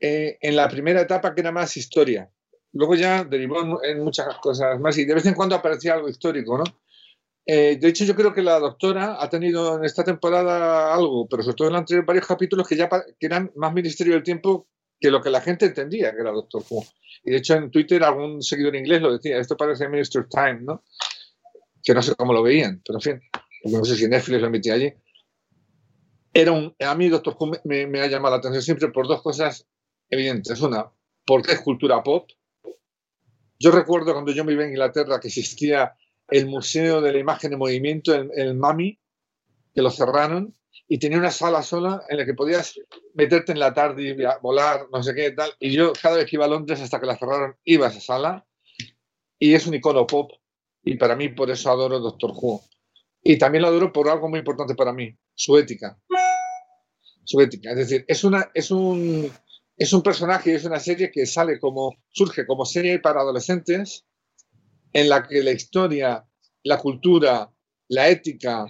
eh, 0.00 0.38
en 0.40 0.56
la 0.56 0.68
primera 0.68 1.00
etapa, 1.00 1.34
que 1.34 1.40
era 1.40 1.50
más 1.50 1.76
historia. 1.76 2.30
Luego 2.72 2.94
ya 2.94 3.24
derivó 3.24 3.82
en 3.82 4.04
muchas 4.04 4.38
cosas 4.38 4.78
más 4.78 4.96
y 4.98 5.04
de 5.04 5.14
vez 5.14 5.26
en 5.26 5.34
cuando 5.34 5.56
aparecía 5.56 5.94
algo 5.94 6.08
histórico, 6.08 6.58
¿no? 6.58 6.64
Eh, 7.46 7.78
de 7.80 7.88
hecho, 7.88 8.04
yo 8.04 8.14
creo 8.14 8.32
que 8.32 8.42
la 8.42 8.60
doctora 8.60 9.16
ha 9.20 9.28
tenido 9.28 9.76
en 9.76 9.84
esta 9.84 10.04
temporada 10.04 10.94
algo, 10.94 11.26
pero 11.28 11.42
sobre 11.42 11.56
todo 11.56 11.68
en 11.68 11.72
la 11.72 11.78
anterior 11.80 12.06
varios 12.06 12.26
capítulos 12.26 12.68
que 12.68 12.76
ya 12.76 12.88
que 12.88 13.26
eran 13.26 13.50
más 13.56 13.72
Ministerio 13.72 14.12
del 14.14 14.22
Tiempo 14.22 14.68
que 15.00 15.10
lo 15.10 15.20
que 15.22 15.30
la 15.30 15.40
gente 15.40 15.66
entendía 15.66 16.14
que 16.14 16.20
era 16.20 16.30
Doctor 16.30 16.62
Who. 16.68 16.84
Y 17.24 17.32
de 17.32 17.38
hecho 17.38 17.54
en 17.54 17.70
Twitter 17.70 18.04
algún 18.04 18.42
seguidor 18.42 18.76
inglés 18.76 19.02
lo 19.02 19.12
decía, 19.12 19.38
esto 19.38 19.56
parece 19.56 19.88
Minister 19.88 20.28
Time, 20.28 20.60
¿no? 20.60 20.84
Que 21.82 21.94
no 21.94 22.02
sé 22.02 22.14
cómo 22.14 22.32
lo 22.32 22.42
veían, 22.42 22.82
pero 22.86 22.98
en 22.98 23.02
fin, 23.02 23.22
no 23.64 23.84
sé 23.84 23.96
si 23.96 24.06
Netflix 24.06 24.40
lo 24.40 24.46
emitía 24.46 24.74
allí. 24.74 24.92
Era 26.32 26.52
un, 26.52 26.74
a 26.78 26.94
mí 26.94 27.08
Doctor 27.08 27.34
Who 27.38 27.52
me, 27.64 27.86
me 27.86 28.00
ha 28.00 28.06
llamado 28.06 28.36
la 28.36 28.38
atención 28.38 28.62
siempre 28.62 28.88
por 28.88 29.08
dos 29.08 29.22
cosas 29.22 29.66
evidentes. 30.08 30.60
Una, 30.60 30.86
porque 31.26 31.52
es 31.52 31.60
cultura 31.60 32.02
pop. 32.02 32.30
Yo 33.60 33.70
recuerdo 33.70 34.12
cuando 34.12 34.32
yo 34.32 34.44
me 34.44 34.54
iba 34.54 34.64
a 34.64 34.68
Inglaterra 34.68 35.20
que 35.20 35.28
existía 35.28 35.94
el 36.28 36.46
Museo 36.46 37.00
de 37.00 37.12
la 37.12 37.18
Imagen 37.18 37.52
en 37.52 37.58
Movimiento, 37.58 38.14
el, 38.14 38.30
el 38.34 38.54
MAMI, 38.54 38.98
que 39.74 39.82
lo 39.82 39.90
cerraron, 39.90 40.56
y 40.88 40.98
tenía 40.98 41.18
una 41.18 41.30
sala 41.30 41.62
sola 41.62 42.02
en 42.08 42.16
la 42.18 42.24
que 42.24 42.34
podías 42.34 42.74
meterte 43.14 43.52
en 43.52 43.60
la 43.60 43.72
tarde 43.72 44.02
y 44.02 44.16
volar, 44.42 44.86
no 44.92 45.02
sé 45.02 45.14
qué 45.14 45.30
tal. 45.30 45.52
Y 45.60 45.70
yo 45.70 45.92
cada 45.92 46.16
vez 46.16 46.26
que 46.28 46.36
iba 46.36 46.46
a 46.46 46.48
Londres 46.48 46.80
hasta 46.80 46.98
que 46.98 47.06
la 47.06 47.16
cerraron 47.16 47.56
iba 47.64 47.86
a 47.86 47.90
esa 47.90 48.00
sala 48.00 48.46
y 49.38 49.54
es 49.54 49.66
un 49.66 49.74
icono 49.74 50.06
pop 50.06 50.32
y 50.82 50.96
para 50.96 51.14
mí 51.14 51.28
por 51.28 51.50
eso 51.50 51.70
adoro 51.70 52.00
Doctor 52.00 52.32
Who. 52.34 52.62
Y 53.22 53.38
también 53.38 53.62
lo 53.62 53.68
adoro 53.68 53.92
por 53.92 54.08
algo 54.08 54.28
muy 54.28 54.38
importante 54.40 54.74
para 54.74 54.92
mí, 54.92 55.14
su 55.34 55.56
ética. 55.58 55.96
Su 57.24 57.40
ética, 57.40 57.70
es 57.70 57.76
decir, 57.76 58.04
es, 58.08 58.24
una, 58.24 58.50
es, 58.54 58.70
un, 58.70 59.30
es 59.80 59.92
un 59.92 60.02
personaje, 60.02 60.54
es 60.54 60.64
una 60.64 60.78
serie 60.78 61.10
que 61.10 61.26
sale 61.26 61.58
como, 61.58 61.96
surge 62.10 62.46
como 62.46 62.64
serie 62.64 63.00
para 63.00 63.20
adolescentes 63.20 64.04
en 64.92 65.08
la 65.08 65.26
que 65.26 65.42
la 65.42 65.52
historia, 65.52 66.24
la 66.62 66.78
cultura, 66.78 67.50
la 67.88 68.08
ética 68.08 68.66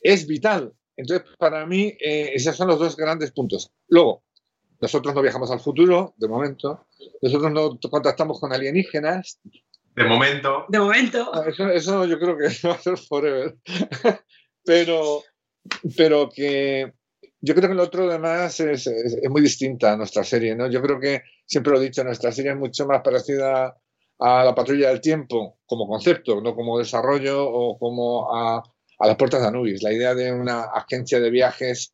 es 0.00 0.26
vital 0.26 0.74
entonces, 0.96 1.28
para 1.38 1.66
mí, 1.66 1.96
eh, 2.00 2.30
esos 2.34 2.56
son 2.56 2.68
los 2.68 2.78
dos 2.78 2.96
grandes 2.96 3.32
puntos. 3.32 3.72
Luego, 3.88 4.24
nosotros 4.80 5.14
no 5.14 5.22
viajamos 5.22 5.50
al 5.50 5.60
futuro, 5.60 6.14
de 6.16 6.28
momento. 6.28 6.86
Nosotros 7.20 7.52
no 7.52 7.78
contactamos 7.90 8.40
con 8.40 8.52
alienígenas. 8.52 9.40
De 9.94 10.04
momento. 10.04 10.66
De 10.68 10.78
momento. 10.78 11.30
Ah, 11.32 11.44
eso, 11.74 12.04
yo 12.04 12.18
creo 12.18 12.36
que 12.36 12.44
va 12.68 12.74
a 12.74 12.78
ser 12.78 12.98
forever. 12.98 13.56
pero, 14.64 15.22
pero 15.96 16.28
que 16.28 16.92
yo 17.42 17.54
creo 17.54 17.68
que 17.68 17.74
lo 17.74 17.82
otro 17.82 18.08
además 18.08 18.58
es, 18.60 18.88
muy 19.28 19.42
distinta 19.42 19.92
a 19.92 19.96
nuestra 19.96 20.22
serie, 20.22 20.54
¿no? 20.54 20.70
Yo 20.70 20.80
creo 20.80 21.00
que, 21.00 21.22
siempre 21.44 21.72
lo 21.72 21.80
he 21.80 21.84
dicho, 21.84 22.04
nuestra 22.04 22.30
serie 22.32 22.52
es 22.52 22.56
mucho 22.56 22.86
más 22.86 23.02
parecida 23.02 23.76
a 24.20 24.44
la 24.44 24.54
patrulla 24.54 24.88
del 24.88 25.00
tiempo 25.00 25.58
como 25.66 25.88
concepto, 25.88 26.40
no 26.40 26.54
como 26.54 26.78
desarrollo 26.78 27.44
o 27.44 27.76
como 27.78 28.32
a 28.32 28.62
las 29.00 29.16
puertas 29.16 29.42
de 29.42 29.48
Anubis, 29.48 29.82
la 29.82 29.92
idea 29.92 30.14
de 30.14 30.32
una 30.32 30.62
agencia 30.62 31.18
de 31.18 31.30
viajes 31.30 31.92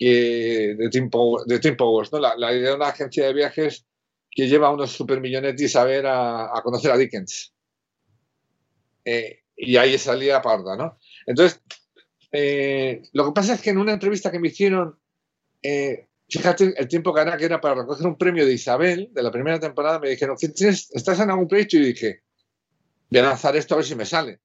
que, 0.00 0.76
de, 0.78 0.88
Tim 0.88 1.10
de 1.46 1.72
Powers, 1.72 2.12
¿no? 2.12 2.20
La, 2.20 2.54
idea 2.54 2.70
de 2.70 2.76
una 2.76 2.88
agencia 2.88 3.26
de 3.26 3.34
viajes 3.34 3.84
que 4.30 4.48
lleva 4.48 4.68
a 4.68 4.72
unos 4.72 4.92
supermillonetis 4.92 5.76
a 5.76 5.84
ver 5.84 6.06
a, 6.06 6.48
conocer 6.64 6.90
a 6.90 6.96
Dickens. 6.96 7.52
Eh, 9.04 9.40
y 9.56 9.76
ahí 9.76 9.98
salía 9.98 10.40
parda, 10.40 10.74
¿no? 10.74 10.98
Entonces, 11.26 11.60
eh, 12.32 13.02
lo 13.12 13.26
que 13.26 13.32
pasa 13.32 13.54
es 13.54 13.60
que 13.60 13.70
en 13.70 13.78
una 13.78 13.92
entrevista 13.92 14.30
que 14.30 14.38
me 14.38 14.48
hicieron, 14.48 14.98
eh, 15.62 16.08
fíjate 16.28 16.74
el 16.76 16.88
tiempo 16.88 17.12
que 17.12 17.20
era, 17.20 17.36
que 17.36 17.44
era 17.44 17.60
para 17.60 17.76
recoger 17.76 18.06
un 18.06 18.16
premio 18.16 18.46
de 18.46 18.52
Isabel, 18.52 19.10
de 19.12 19.22
la 19.22 19.30
primera 19.30 19.58
temporada, 19.58 19.98
me 19.98 20.10
dijeron, 20.10 20.36
¿estás 20.40 21.20
en 21.20 21.30
algún 21.30 21.48
proyecto? 21.48 21.76
Y 21.76 21.86
dije, 21.86 22.22
voy 23.10 23.20
a 23.20 23.24
lanzar 23.24 23.56
esto 23.56 23.74
a 23.74 23.78
ver 23.78 23.86
si 23.86 23.94
me 23.94 24.06
sale. 24.06 24.40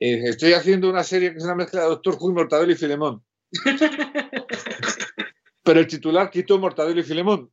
Eh, 0.00 0.22
estoy 0.24 0.52
haciendo 0.52 0.88
una 0.88 1.04
serie 1.04 1.32
que 1.32 1.38
es 1.38 1.44
una 1.44 1.54
mezcla 1.54 1.82
de 1.82 1.88
Doctor 1.88 2.16
Who, 2.20 2.32
Mortadelo 2.32 2.72
y 2.72 2.76
Filemón. 2.76 3.22
Pero 5.62 5.80
el 5.80 5.86
titular 5.86 6.30
quitó 6.30 6.58
Mortadelo 6.58 7.00
y 7.00 7.04
Filemón. 7.04 7.50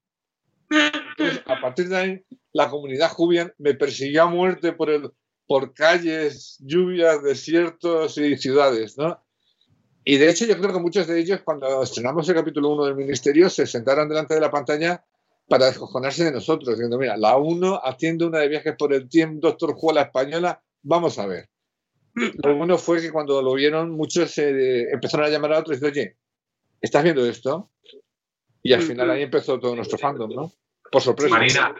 Entonces, 0.70 1.44
a 1.46 1.60
partir 1.60 1.90
de 1.90 1.98
ahí, 1.98 2.26
la 2.54 2.70
comunidad 2.70 3.12
Jubian 3.12 3.54
me 3.58 3.74
persiguió 3.74 4.24
a 4.24 4.28
muerte 4.28 4.74
por, 4.74 4.90
el, 4.90 5.12
por 5.48 5.74
calles, 5.74 6.58
lluvias, 6.60 7.24
desiertos 7.24 8.18
y 8.18 8.38
ciudades, 8.38 8.98
¿no? 8.98 9.22
Y 10.04 10.18
de 10.18 10.30
hecho, 10.30 10.46
yo 10.46 10.58
creo 10.58 10.74
que 10.74 10.80
muchos 10.80 11.08
de 11.08 11.20
ellos, 11.20 11.42
cuando 11.44 11.84
estrenamos 11.84 12.28
el 12.28 12.36
capítulo 12.36 12.70
1 12.70 12.86
del 12.86 12.96
Ministerio, 12.96 13.50
se 13.50 13.68
sentaron 13.68 14.10
delante 14.10 14.34
de 14.34 14.42
la 14.42 14.50
pantalla 14.50 15.04
para 15.48 15.68
descojonarse 15.68 16.24
de 16.24 16.32
nosotros, 16.32 16.70
diciendo, 16.70 16.98
mira, 16.98 17.18
la 17.18 17.38
1 17.38 17.82
haciendo 17.84 18.28
una 18.28 18.40
de 18.40 18.48
viajes 18.48 18.76
por 18.78 18.94
el 18.94 19.08
tiempo, 19.10 19.48
Doctor 19.48 19.76
Who 19.80 19.94
la 19.94 20.04
española, 20.04 20.62
vamos 20.82 21.20
a 21.20 21.28
ver. 21.28 21.50
Lo 22.14 22.56
bueno 22.56 22.78
fue 22.78 23.02
que 23.02 23.12
cuando 23.12 23.42
lo 23.42 23.54
vieron, 23.54 23.92
muchos 23.92 24.38
empezaron 24.38 25.28
a 25.28 25.30
llamar 25.30 25.54
a 25.54 25.60
otros 25.60 25.78
y 25.78 25.82
decir, 25.82 26.02
oye, 26.02 26.18
¿estás 26.82 27.04
viendo 27.04 27.26
esto? 27.26 27.70
Y 28.64 28.74
al 28.74 28.82
final 28.82 29.10
ahí 29.12 29.24
empezó 29.24 29.60
todo 29.60 29.76
nuestro 29.76 29.98
fandom, 29.98 30.30
¿no? 30.34 30.52
Por 30.92 31.02
sorpresa. 31.02 31.30
Marina, 31.30 31.76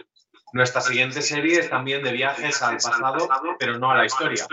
nuestra 0.54 0.82
siguiente 0.82 1.22
serie 1.22 1.60
es 1.60 1.70
también 1.70 2.04
de 2.04 2.12
viajes 2.12 2.62
al 2.62 2.76
pasado, 2.76 3.28
pero 3.60 3.78
no 3.78 3.92
a 3.92 3.98
la 3.98 4.06
historia. 4.06 4.46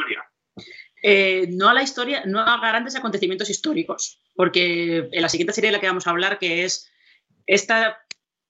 Eh, 1.02 1.46
no 1.50 1.68
a 1.68 1.74
la 1.74 1.82
historia, 1.82 2.22
no 2.26 2.40
a 2.40 2.58
grandes 2.58 2.96
acontecimientos 2.96 3.50
históricos, 3.50 4.20
porque 4.34 5.08
en 5.12 5.22
la 5.22 5.28
siguiente 5.28 5.52
serie 5.52 5.68
de 5.68 5.76
la 5.76 5.80
que 5.80 5.86
vamos 5.86 6.06
a 6.06 6.10
hablar, 6.10 6.38
que 6.38 6.64
es 6.64 6.90
esta, 7.46 7.98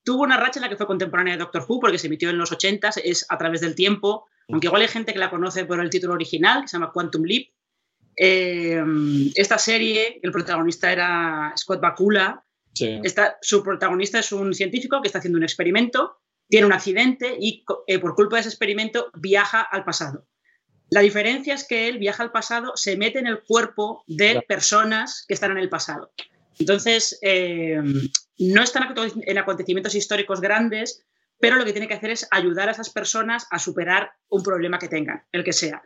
tuvo 0.02 0.22
una 0.22 0.38
racha 0.38 0.58
en 0.58 0.62
la 0.62 0.68
que 0.68 0.76
fue 0.76 0.86
contemporánea 0.86 1.34
de 1.34 1.40
Doctor 1.40 1.64
Who, 1.68 1.80
porque 1.80 1.98
se 1.98 2.06
emitió 2.06 2.30
en 2.30 2.38
los 2.38 2.52
80, 2.52 2.90
es 3.04 3.26
a 3.28 3.36
través 3.36 3.60
del 3.60 3.74
tiempo, 3.74 4.26
aunque 4.48 4.66
igual 4.66 4.82
hay 4.82 4.88
gente 4.88 5.12
que 5.12 5.18
la 5.18 5.30
conoce 5.30 5.64
por 5.66 5.80
el 5.80 5.90
título 5.90 6.14
original, 6.14 6.62
que 6.62 6.68
se 6.68 6.76
llama 6.76 6.92
Quantum 6.92 7.24
Leap. 7.24 7.48
Eh, 8.16 8.82
esta 9.34 9.58
serie, 9.58 10.18
el 10.22 10.32
protagonista 10.32 10.90
era 10.90 11.52
Scott 11.56 11.80
Bakula. 11.80 12.44
su 13.42 13.62
protagonista 13.62 14.18
es 14.18 14.32
un 14.32 14.54
científico 14.54 15.02
que 15.02 15.08
está 15.08 15.18
haciendo 15.18 15.36
un 15.36 15.44
experimento, 15.44 16.20
tiene 16.48 16.66
un 16.66 16.72
accidente 16.72 17.36
y 17.38 17.64
eh, 17.86 17.98
por 17.98 18.14
culpa 18.14 18.36
de 18.36 18.40
ese 18.40 18.48
experimento 18.48 19.10
viaja 19.14 19.60
al 19.60 19.84
pasado. 19.84 20.26
La 20.90 21.00
diferencia 21.00 21.54
es 21.54 21.66
que 21.66 21.88
él 21.88 21.98
viaja 21.98 22.22
al 22.22 22.32
pasado, 22.32 22.72
se 22.76 22.96
mete 22.96 23.18
en 23.18 23.26
el 23.26 23.42
cuerpo 23.42 24.04
de 24.06 24.42
personas 24.46 25.24
que 25.28 25.34
están 25.34 25.50
en 25.50 25.58
el 25.58 25.68
pasado. 25.68 26.12
Entonces, 26.58 27.18
eh, 27.22 27.80
no 28.38 28.62
están 28.62 28.94
en 29.22 29.38
acontecimientos 29.38 29.94
históricos 29.94 30.40
grandes, 30.40 31.04
pero 31.38 31.56
lo 31.56 31.64
que 31.64 31.72
tiene 31.72 31.88
que 31.88 31.94
hacer 31.94 32.10
es 32.10 32.26
ayudar 32.30 32.68
a 32.68 32.72
esas 32.72 32.90
personas 32.90 33.46
a 33.50 33.58
superar 33.58 34.12
un 34.28 34.42
problema 34.42 34.78
que 34.78 34.88
tengan, 34.88 35.24
el 35.32 35.44
que 35.44 35.52
sea. 35.52 35.82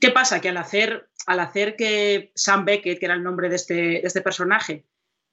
¿Qué 0.00 0.10
pasa? 0.10 0.40
Que 0.40 0.48
al 0.48 0.56
hacer, 0.56 1.10
al 1.26 1.40
hacer 1.40 1.74
que 1.76 2.32
Sam 2.34 2.64
Beckett, 2.64 2.98
que 2.98 3.06
era 3.06 3.14
el 3.14 3.22
nombre 3.22 3.48
de 3.48 3.56
este, 3.56 3.74
de 3.74 4.00
este 4.04 4.22
personaje, 4.22 4.86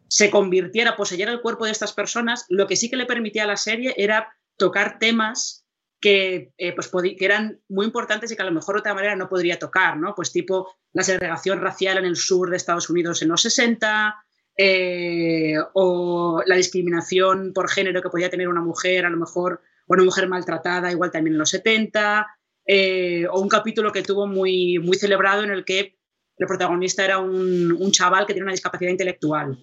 se 0.07 0.29
convirtiera, 0.29 0.95
poseyera 0.95 1.31
el 1.31 1.41
cuerpo 1.41 1.65
de 1.65 1.71
estas 1.71 1.93
personas, 1.93 2.45
lo 2.49 2.67
que 2.67 2.75
sí 2.75 2.89
que 2.89 2.95
le 2.95 3.05
permitía 3.05 3.43
a 3.43 3.47
la 3.47 3.57
serie 3.57 3.93
era 3.97 4.35
tocar 4.57 4.97
temas 4.99 5.64
que, 6.05 6.51
eh, 6.59 6.71
pues, 6.75 6.91
que 7.17 7.25
eran 7.25 7.59
muy 7.67 7.87
importantes 7.87 8.31
y 8.31 8.35
que 8.35 8.41
a 8.43 8.45
lo 8.45 8.51
mejor 8.51 8.75
de 8.75 8.81
otra 8.81 8.93
manera 8.93 9.15
no 9.15 9.27
podría 9.27 9.57
tocar, 9.57 9.97
¿no? 9.97 10.13
Pues 10.13 10.31
tipo 10.31 10.75
la 10.93 11.01
segregación 11.01 11.59
racial 11.61 11.97
en 11.97 12.05
el 12.05 12.15
sur 12.15 12.51
de 12.51 12.57
Estados 12.57 12.91
Unidos 12.91 13.23
en 13.23 13.29
los 13.29 13.41
60, 13.41 14.15
eh, 14.55 15.55
o 15.73 16.43
la 16.45 16.57
discriminación 16.57 17.53
por 17.55 17.71
género 17.71 18.03
que 18.03 18.11
podía 18.11 18.29
tener 18.29 18.47
una 18.49 18.61
mujer, 18.61 19.07
a 19.07 19.09
lo 19.09 19.17
mejor, 19.17 19.63
o 19.87 19.95
una 19.95 20.03
mujer 20.03 20.27
maltratada, 20.27 20.91
igual 20.91 21.09
también 21.09 21.33
en 21.33 21.39
los 21.39 21.49
70, 21.49 22.27
eh, 22.67 23.25
o 23.31 23.41
un 23.41 23.49
capítulo 23.49 23.91
que 23.91 24.03
tuvo 24.03 24.27
muy, 24.27 24.77
muy 24.77 24.97
celebrado 24.97 25.43
en 25.43 25.49
el 25.49 25.65
que 25.65 25.97
el 26.37 26.45
protagonista 26.45 27.03
era 27.03 27.17
un, 27.17 27.91
chaval 27.91 28.27
que 28.27 28.33
tiene 28.33 28.45
una 28.45 28.53
discapacidad 28.53 28.91
intelectual. 28.91 29.57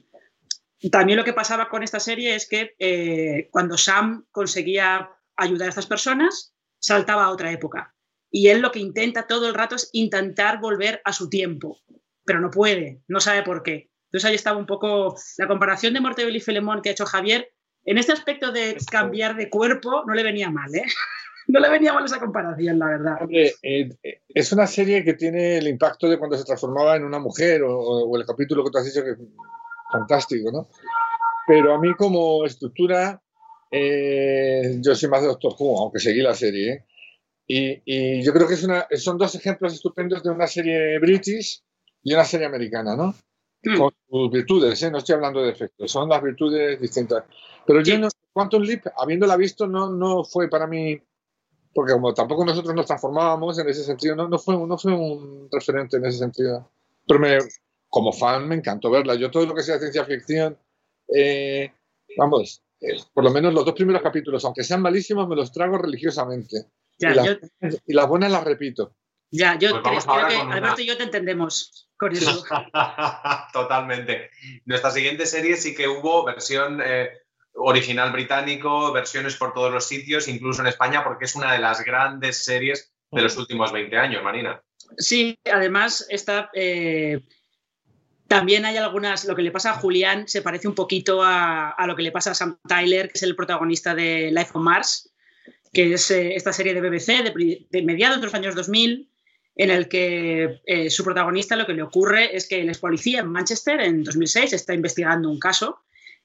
También 0.90 1.18
lo 1.18 1.24
que 1.24 1.34
pasaba 1.34 1.68
con 1.68 1.84
esta 1.84 2.01
serie 2.01 2.34
es 2.34 2.49
que 2.49 2.74
eh, 2.80 3.49
cuando 3.53 3.78
Sam 3.78 4.26
conseguía 4.32 5.09
ayudar 5.43 5.66
a 5.66 5.70
estas 5.70 5.86
personas, 5.86 6.55
saltaba 6.78 7.24
a 7.24 7.30
otra 7.30 7.53
época. 7.53 7.95
Y 8.30 8.49
él 8.49 8.61
lo 8.61 8.72
que 8.72 8.80
intenta 8.80 9.26
todo 9.26 9.49
el 9.49 9.55
rato 9.55 9.76
es 9.76 9.90
intentar 9.93 10.61
volver 10.61 11.01
a 11.05 11.12
su 11.12 11.28
tiempo, 11.28 11.78
pero 12.24 12.40
no 12.40 12.51
puede, 12.51 13.03
no 13.09 13.20
sabe 13.20 13.43
por 13.43 13.62
qué. 13.62 13.90
Entonces 14.07 14.28
ahí 14.28 14.34
estaba 14.34 14.59
un 14.59 14.66
poco 14.66 15.14
la 15.38 15.49
comparación 15.49 15.95
de 15.95 16.01
Mortebel 16.01 16.36
y 16.36 16.40
Filemón 16.40 16.82
que 16.82 16.90
ha 16.90 16.93
hecho 16.93 17.07
Javier. 17.07 17.49
En 17.84 17.99
este 17.99 18.12
aspecto 18.12 18.53
de 18.53 18.76
cambiar 18.90 19.36
de 19.36 19.51
cuerpo 19.51 20.05
no 20.07 20.14
le 20.14 20.22
venía 20.22 20.51
mal, 20.51 20.74
¿eh? 20.74 20.84
No 21.49 21.59
le 21.59 21.68
venía 21.68 21.93
mal 21.93 22.05
esa 22.05 22.20
comparación, 22.20 22.78
la 22.78 22.86
verdad. 22.86 23.16
Hombre, 23.20 23.53
eh, 23.62 23.90
es 24.28 24.53
una 24.53 24.66
serie 24.66 25.03
que 25.03 25.14
tiene 25.14 25.59
el 25.59 25.66
impacto 25.66 26.09
de 26.09 26.16
cuando 26.16 26.38
se 26.38 26.45
transformaba 26.45 26.95
en 26.95 27.05
una 27.05 27.18
mujer 27.18 27.62
o, 27.66 28.16
el 28.16 28.24
capítulo 28.24 28.62
que 28.62 28.70
tú 28.70 28.78
has 28.78 28.84
dicho 28.84 29.03
que 29.03 29.11
es 29.11 29.18
fantástico, 29.90 30.53
¿no? 30.53 30.68
Pero 31.49 31.74
a 31.74 31.80
mí 31.80 31.93
como 31.95 32.45
estructura, 32.47 33.20
eh, 33.72 34.78
yo 34.80 34.94
soy 34.94 35.08
más 35.08 35.22
de 35.22 35.28
Doctor 35.28 35.54
Who, 35.58 35.80
aunque 35.80 35.98
seguí 35.98 36.20
la 36.20 36.34
serie. 36.34 36.72
¿eh? 36.72 36.84
Y, 37.46 37.82
y, 37.84 38.22
yo 38.22 38.32
creo 38.32 38.46
que 38.46 38.54
es 38.54 38.62
una, 38.62 38.86
son 38.96 39.18
dos 39.18 39.34
ejemplos 39.34 39.74
estupendos 39.74 40.22
de 40.22 40.30
una 40.30 40.46
serie 40.46 40.98
british 41.00 41.62
y 42.02 42.14
una 42.14 42.24
serie 42.24 42.46
americana, 42.46 42.94
¿no? 42.94 43.14
Hmm. 43.64 43.78
con 43.78 43.92
sus 44.10 44.30
virtudes, 44.30 44.82
¿eh? 44.82 44.90
no 44.90 44.98
estoy 44.98 45.14
hablando 45.14 45.40
de 45.40 45.50
efectos, 45.50 45.90
son 45.90 46.08
las 46.08 46.22
virtudes 46.22 46.80
distintas. 46.80 47.24
Pero 47.66 47.80
yo 47.82 47.98
no, 47.98 48.08
Quantum 48.32 48.62
Leap, 48.62 48.86
habiéndola 48.96 49.36
visto, 49.36 49.66
no, 49.66 49.90
no 49.90 50.24
fue 50.24 50.48
para 50.48 50.66
mí 50.66 51.00
porque 51.74 51.92
como 51.94 52.12
tampoco 52.12 52.44
nosotros 52.44 52.74
nos 52.74 52.86
transformábamos 52.86 53.58
en 53.58 53.68
ese 53.68 53.84
sentido, 53.84 54.14
no, 54.14 54.28
no, 54.28 54.38
fue, 54.38 54.56
no 54.56 54.76
fue 54.76 54.92
un 54.92 55.48
referente 55.50 55.96
en 55.96 56.04
ese 56.04 56.18
sentido. 56.18 56.68
Pero 57.06 57.20
me, 57.20 57.38
como 57.88 58.12
fan 58.12 58.46
me 58.46 58.56
encantó 58.56 58.90
verla. 58.90 59.14
Yo 59.14 59.30
todo 59.30 59.46
lo 59.46 59.54
que 59.54 59.62
sea 59.62 59.78
ciencia 59.78 60.04
ficción, 60.04 60.58
eh, 61.14 61.72
vamos, 62.16 62.62
eh, 62.82 63.00
por 63.12 63.22
lo 63.22 63.30
menos 63.30 63.54
los 63.54 63.64
dos 63.64 63.74
primeros 63.74 64.02
capítulos, 64.02 64.44
aunque 64.44 64.64
sean 64.64 64.82
malísimos, 64.82 65.28
me 65.28 65.36
los 65.36 65.52
trago 65.52 65.78
religiosamente. 65.78 66.66
y, 66.98 67.92
las, 67.94 68.08
buenas 68.08 68.32
las 68.32 68.44
repito. 68.44 68.96
Ya, 69.30 69.56
yo 69.58 69.82
pues 69.82 70.04
creo, 70.04 70.28
que 70.28 70.36
Alberto 70.36 70.82
y 70.82 70.86
yo 70.86 70.96
te 70.96 71.04
entendemos 71.04 71.88
con 71.96 72.12
eso. 72.16 72.44
Totalmente. 73.52 74.30
Nuestra 74.66 74.90
siguiente 74.90 75.26
serie 75.26 75.56
sí 75.56 75.74
que 75.74 75.88
hubo 75.88 76.24
versión 76.24 76.82
eh, 76.84 77.10
original 77.54 78.12
británico, 78.12 78.92
versiones 78.92 79.36
por 79.36 79.54
todos 79.54 79.72
los 79.72 79.86
sitios, 79.86 80.28
incluso 80.28 80.60
en 80.60 80.68
España, 80.68 81.04
porque 81.04 81.26
es 81.26 81.36
una 81.36 81.52
de 81.52 81.60
las 81.60 81.84
grandes 81.84 82.44
series 82.44 82.92
de 83.10 83.22
los 83.22 83.36
últimos 83.36 83.72
20 83.72 83.96
años, 83.96 84.24
Marina. 84.24 84.60
Sí, 84.98 85.38
además 85.50 86.04
está... 86.10 86.50
Eh, 86.52 87.20
también 88.32 88.64
hay 88.64 88.78
algunas, 88.78 89.26
lo 89.26 89.36
que 89.36 89.42
le 89.42 89.50
pasa 89.50 89.72
a 89.72 89.74
Julián 89.74 90.26
se 90.26 90.40
parece 90.40 90.66
un 90.66 90.74
poquito 90.74 91.20
a, 91.22 91.76
lo 91.86 91.94
que 91.94 92.02
le 92.02 92.12
pasa 92.12 92.30
a 92.30 92.34
Sam 92.34 92.58
Tyler, 92.66 93.08
que 93.08 93.18
es 93.18 93.22
el 93.22 93.36
protagonista 93.36 93.94
de 93.94 94.30
Life 94.32 94.52
on 94.54 94.64
Mars, 94.64 95.12
que 95.70 95.92
es 95.92 96.10
eh, 96.10 96.34
esta 96.34 96.50
serie 96.50 96.72
de 96.72 96.80
BBC 96.80 97.24
de, 97.24 97.82
mediados 97.82 98.20
de 98.20 98.24
los 98.24 98.32
años 98.32 98.54
2000, 98.54 99.06
en 99.56 99.70
el 99.70 99.86
que 99.86 100.62
eh, 100.64 100.88
su 100.88 101.04
protagonista 101.04 101.56
lo 101.56 101.66
que 101.66 101.74
le 101.74 101.82
ocurre 101.82 102.34
es 102.34 102.48
que 102.48 102.62
él 102.62 102.70
es 102.70 102.78
policía 102.78 103.20
en 103.20 103.28
Manchester 103.28 103.82
en 103.82 104.02
2006, 104.02 104.54
está 104.54 104.72
investigando 104.72 105.28
un 105.28 105.38
caso 105.38 105.82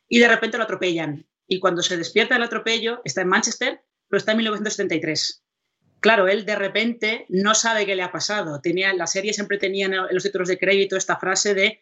y 0.07 0.19
de 0.19 0.29
repente 0.29 0.57
lo 0.57 0.63
atropellan. 0.63 1.25
Y 1.45 1.59
cuando 1.59 1.81
se 1.81 1.97
despierta 1.97 2.35
del 2.35 2.43
atropello, 2.43 3.01
está 3.03 3.19
en 3.19 3.27
Manchester, 3.27 3.81
pero 4.07 4.17
está 4.17 4.31
en 4.31 4.37
1973. 4.37 5.43
Claro, 5.99 6.29
él 6.29 6.45
de 6.45 6.55
repente 6.55 7.25
no 7.27 7.53
sabe 7.53 7.85
qué 7.85 7.95
le 7.95 8.03
ha 8.03 8.13
pasado. 8.13 8.61
Tenía, 8.61 8.93
la 8.93 9.07
serie 9.07 9.33
siempre 9.33 9.57
tenía 9.57 9.87
en 9.87 9.95
los 10.09 10.23
títulos 10.23 10.47
de 10.47 10.57
crédito 10.57 10.95
esta 10.95 11.17
frase 11.17 11.53
de 11.53 11.81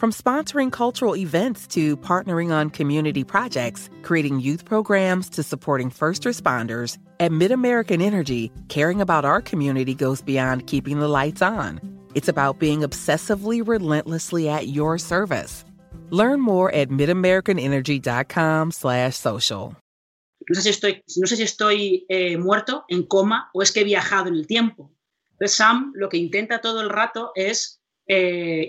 From 0.00 0.12
sponsoring 0.12 0.72
cultural 0.72 1.14
events 1.14 1.66
to 1.74 1.94
partnering 1.94 2.50
on 2.50 2.70
community 2.70 3.22
projects, 3.22 3.90
creating 4.00 4.40
youth 4.40 4.64
programs 4.64 5.28
to 5.28 5.42
supporting 5.42 5.90
first 5.90 6.22
responders, 6.22 6.96
at 7.20 7.30
MidAmerican 7.30 8.00
Energy, 8.00 8.50
caring 8.68 9.02
about 9.02 9.26
our 9.26 9.42
community 9.42 9.94
goes 9.94 10.22
beyond 10.22 10.66
keeping 10.66 11.00
the 11.00 11.06
lights 11.06 11.42
on. 11.42 11.82
It's 12.14 12.28
about 12.28 12.58
being 12.58 12.80
obsessively 12.80 13.60
relentlessly 13.62 14.48
at 14.48 14.68
your 14.68 14.96
service. 14.96 15.66
Learn 16.08 16.40
more 16.40 16.72
at 16.72 16.88
midamericanenergy.com 16.88 18.70
slash 18.70 19.16
social. 19.18 19.76
No 20.48 20.58
sé 20.58 20.62
si 20.62 20.70
estoy, 20.70 21.02
no 21.18 21.26
sé 21.26 21.36
si 21.36 21.42
estoy 21.42 22.06
eh, 22.08 22.38
muerto, 22.38 22.84
en 22.88 23.02
coma, 23.02 23.50
o 23.52 23.60
es 23.60 23.70
que 23.70 23.82
he 23.82 23.84
viajado 23.84 24.28
en 24.28 24.34
el 24.36 24.46
tiempo. 24.46 24.90
Sam 25.44 25.92
lo 25.94 26.08
que 26.08 26.16
intenta 26.16 26.62
todo 26.62 26.80
el 26.80 26.88
rato 26.88 27.32
es 27.34 27.82
eh, 28.08 28.66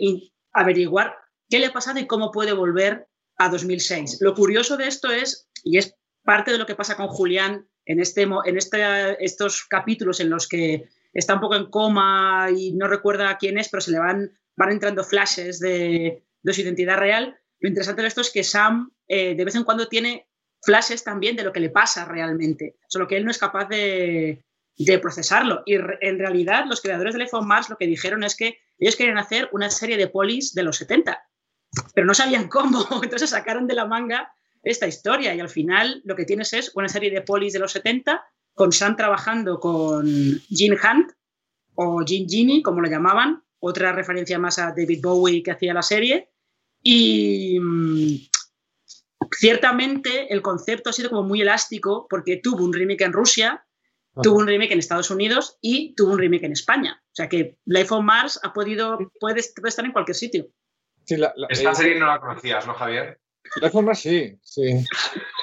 averiguar 0.53 1.20
qué 1.51 1.59
le 1.59 1.67
ha 1.67 1.73
pasado 1.73 1.99
y 1.99 2.07
cómo 2.07 2.31
puede 2.31 2.53
volver 2.53 3.07
a 3.37 3.49
2006. 3.49 4.19
Lo 4.21 4.33
curioso 4.33 4.77
de 4.77 4.87
esto 4.87 5.11
es, 5.11 5.49
y 5.63 5.77
es 5.77 5.95
parte 6.23 6.51
de 6.51 6.57
lo 6.57 6.65
que 6.65 6.75
pasa 6.75 6.95
con 6.95 7.07
Julián 7.07 7.67
en, 7.85 7.99
este, 7.99 8.23
en 8.23 8.57
este, 8.57 9.23
estos 9.23 9.65
capítulos 9.65 10.19
en 10.21 10.29
los 10.29 10.47
que 10.47 10.89
está 11.13 11.35
un 11.35 11.41
poco 11.41 11.55
en 11.55 11.69
coma 11.69 12.47
y 12.55 12.71
no 12.71 12.87
recuerda 12.87 13.37
quién 13.37 13.57
es, 13.57 13.67
pero 13.69 13.81
se 13.81 13.91
le 13.91 13.99
van, 13.99 14.31
van 14.55 14.71
entrando 14.71 15.03
flashes 15.03 15.59
de, 15.59 16.23
su 16.45 16.61
identidad 16.61 16.97
real. 16.97 17.37
Lo 17.59 17.67
interesante 17.67 18.01
de 18.01 18.07
esto 18.07 18.21
es 18.21 18.31
que 18.31 18.43
Sam 18.43 18.91
eh, 19.07 19.35
de 19.35 19.45
vez 19.45 19.55
en 19.55 19.65
cuando 19.65 19.87
tiene 19.87 20.29
flashes 20.63 21.03
también 21.03 21.35
de 21.35 21.43
lo 21.43 21.51
que 21.51 21.59
le 21.59 21.69
pasa 21.69 22.05
realmente, 22.05 22.77
solo 22.87 23.07
que 23.07 23.17
él 23.17 23.25
no 23.25 23.31
es 23.31 23.37
capaz 23.37 23.67
de, 23.67 24.45
de 24.77 24.99
procesarlo. 24.99 25.63
Y 25.65 25.75
en 25.75 26.19
realidad 26.19 26.65
los 26.65 26.81
creadores 26.81 27.13
del 27.13 27.23
iPhone 27.23 27.47
Mars 27.47 27.69
lo 27.69 27.77
que 27.77 27.87
dijeron 27.87 28.23
es 28.23 28.37
que 28.37 28.59
ellos 28.77 28.95
querían 28.95 29.17
hacer 29.17 29.49
una 29.51 29.69
serie 29.69 29.97
de 29.97 30.07
polis 30.07 30.53
de 30.53 30.63
los 30.63 30.77
70, 30.77 31.21
pero 31.93 32.07
no 32.07 32.13
sabían 32.13 32.47
cómo, 32.47 32.85
entonces 33.03 33.29
sacaron 33.29 33.67
de 33.67 33.75
la 33.75 33.85
manga 33.85 34.31
esta 34.63 34.87
historia 34.87 35.33
y 35.33 35.39
al 35.39 35.49
final 35.49 36.01
lo 36.05 36.15
que 36.15 36.25
tienes 36.25 36.53
es 36.53 36.71
una 36.75 36.87
serie 36.87 37.11
de 37.11 37.21
polis 37.21 37.53
de 37.53 37.59
los 37.59 37.71
70 37.71 38.23
con 38.53 38.71
Sam 38.71 38.95
trabajando 38.95 39.59
con 39.59 40.05
Gene 40.49 40.77
Hunt 40.77 41.11
o 41.75 42.03
Gene 42.05 42.27
Genie, 42.29 42.61
como 42.61 42.81
lo 42.81 42.89
llamaban, 42.89 43.43
otra 43.59 43.91
referencia 43.91 44.37
más 44.37 44.59
a 44.59 44.73
David 44.75 45.01
Bowie 45.01 45.41
que 45.41 45.51
hacía 45.51 45.73
la 45.73 45.81
serie 45.81 46.29
y 46.83 47.59
mm, 47.59 48.15
ciertamente 49.31 50.33
el 50.33 50.41
concepto 50.41 50.89
ha 50.89 50.93
sido 50.93 51.09
como 51.09 51.23
muy 51.23 51.41
elástico 51.41 52.07
porque 52.09 52.37
tuvo 52.37 52.63
un 52.63 52.73
remake 52.73 53.03
en 53.03 53.13
Rusia, 53.13 53.65
tuvo 54.21 54.39
un 54.39 54.47
remake 54.47 54.73
en 54.73 54.79
Estados 54.79 55.11
Unidos 55.11 55.57
y 55.61 55.93
tuvo 55.95 56.13
un 56.13 56.19
remake 56.19 56.45
en 56.45 56.51
España. 56.53 57.01
O 57.03 57.15
sea 57.15 57.29
que 57.29 57.57
Life 57.65 57.93
on 57.93 58.05
Mars 58.05 58.39
ha 58.43 58.53
podido, 58.53 58.97
puede, 59.19 59.39
estar 59.39 59.85
en 59.85 59.91
cualquier 59.91 60.15
sitio. 60.15 60.47
Esta 61.15 61.71
eh, 61.71 61.75
serie 61.75 61.99
no 61.99 62.07
la 62.07 62.19
conocías, 62.19 62.65
¿no, 62.67 62.73
Javier? 62.73 63.19
Life 63.61 63.77
on 63.77 63.85
Mars 63.85 63.99
sí, 63.99 64.37
sí. 64.41 64.85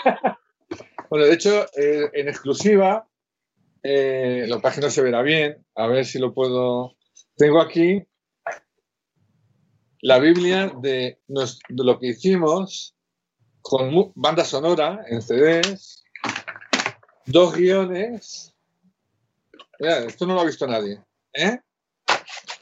bueno, 1.11 1.27
de 1.27 1.33
hecho, 1.33 1.66
eh, 1.77 2.11
en 2.12 2.29
exclusiva, 2.29 3.09
eh, 3.83 4.47
la 4.49 4.61
página 4.61 4.91
se 4.91 5.03
verá 5.03 5.23
bien. 5.23 5.64
A 5.75 5.87
ver 5.87 6.05
si 6.05 6.19
lo 6.19 6.33
puedo. 6.33 6.97
Tengo 7.37 7.61
aquí 7.61 8.03
la 10.01 10.19
Biblia 10.19 10.73
de, 10.81 11.19
de 11.27 11.85
lo 11.85 11.99
que 11.99 12.09
hicimos 12.09 12.95
con 13.61 14.12
banda 14.14 14.45
sonora 14.45 15.05
en 15.09 15.21
CDs, 15.21 16.05
dos 17.27 17.55
guiones 17.55 18.55
Mira, 19.79 19.99
esto 19.99 20.27
no 20.27 20.35
lo 20.35 20.41
ha 20.41 20.45
visto 20.45 20.66
nadie. 20.66 21.01
¿eh? 21.33 21.61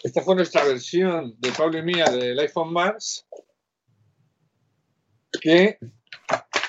Esta 0.07 0.23
fue 0.23 0.37
nuestra 0.37 0.63
versión 0.63 1.35
de 1.41 1.51
Pablo 1.51 1.79
y 1.79 1.83
mía 1.83 2.05
del 2.05 2.39
iPhone 2.39 2.73
Mars. 2.73 3.27
Que, 5.41 5.81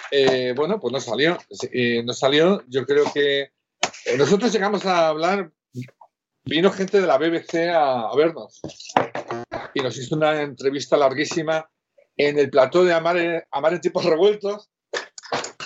eh, 0.09 0.55
bueno, 0.55 0.79
pues 0.79 0.91
no 0.91 0.99
salió. 0.99 1.37
Eh, 1.71 2.01
no 2.03 2.13
salió. 2.13 2.63
Yo 2.67 2.83
creo 2.87 3.05
que 3.13 3.51
nosotros 4.17 4.51
llegamos 4.51 4.87
a 4.87 5.09
hablar. 5.09 5.51
Vino 6.45 6.71
gente 6.71 6.99
de 6.99 7.05
la 7.05 7.19
BBC 7.19 7.69
a, 7.69 8.09
vernos. 8.15 8.59
Y 9.75 9.81
nos 9.81 9.95
hizo 9.99 10.15
una 10.15 10.41
entrevista 10.41 10.97
larguísima 10.97 11.69
en 12.15 12.39
el 12.39 12.49
plató 12.49 12.83
de 12.83 12.95
Amar, 12.95 13.17
en 13.17 13.81
tipos 13.81 14.03
revueltos, 14.03 14.71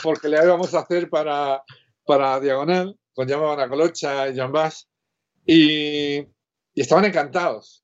porque 0.04 0.28
le 0.28 0.44
íbamos 0.44 0.74
a 0.74 0.80
hacer 0.80 1.10
para, 1.10 1.64
para 2.06 2.38
Diagonal 2.42 3.00
con 3.14 3.30
llamaban 3.30 3.62
a 3.62 3.70
Colocha 3.70 4.28
y 4.28 4.38
John 4.38 4.52
Bass, 4.52 4.90
y, 5.46 6.28
estaban 6.82 7.06
encantados. 7.06 7.84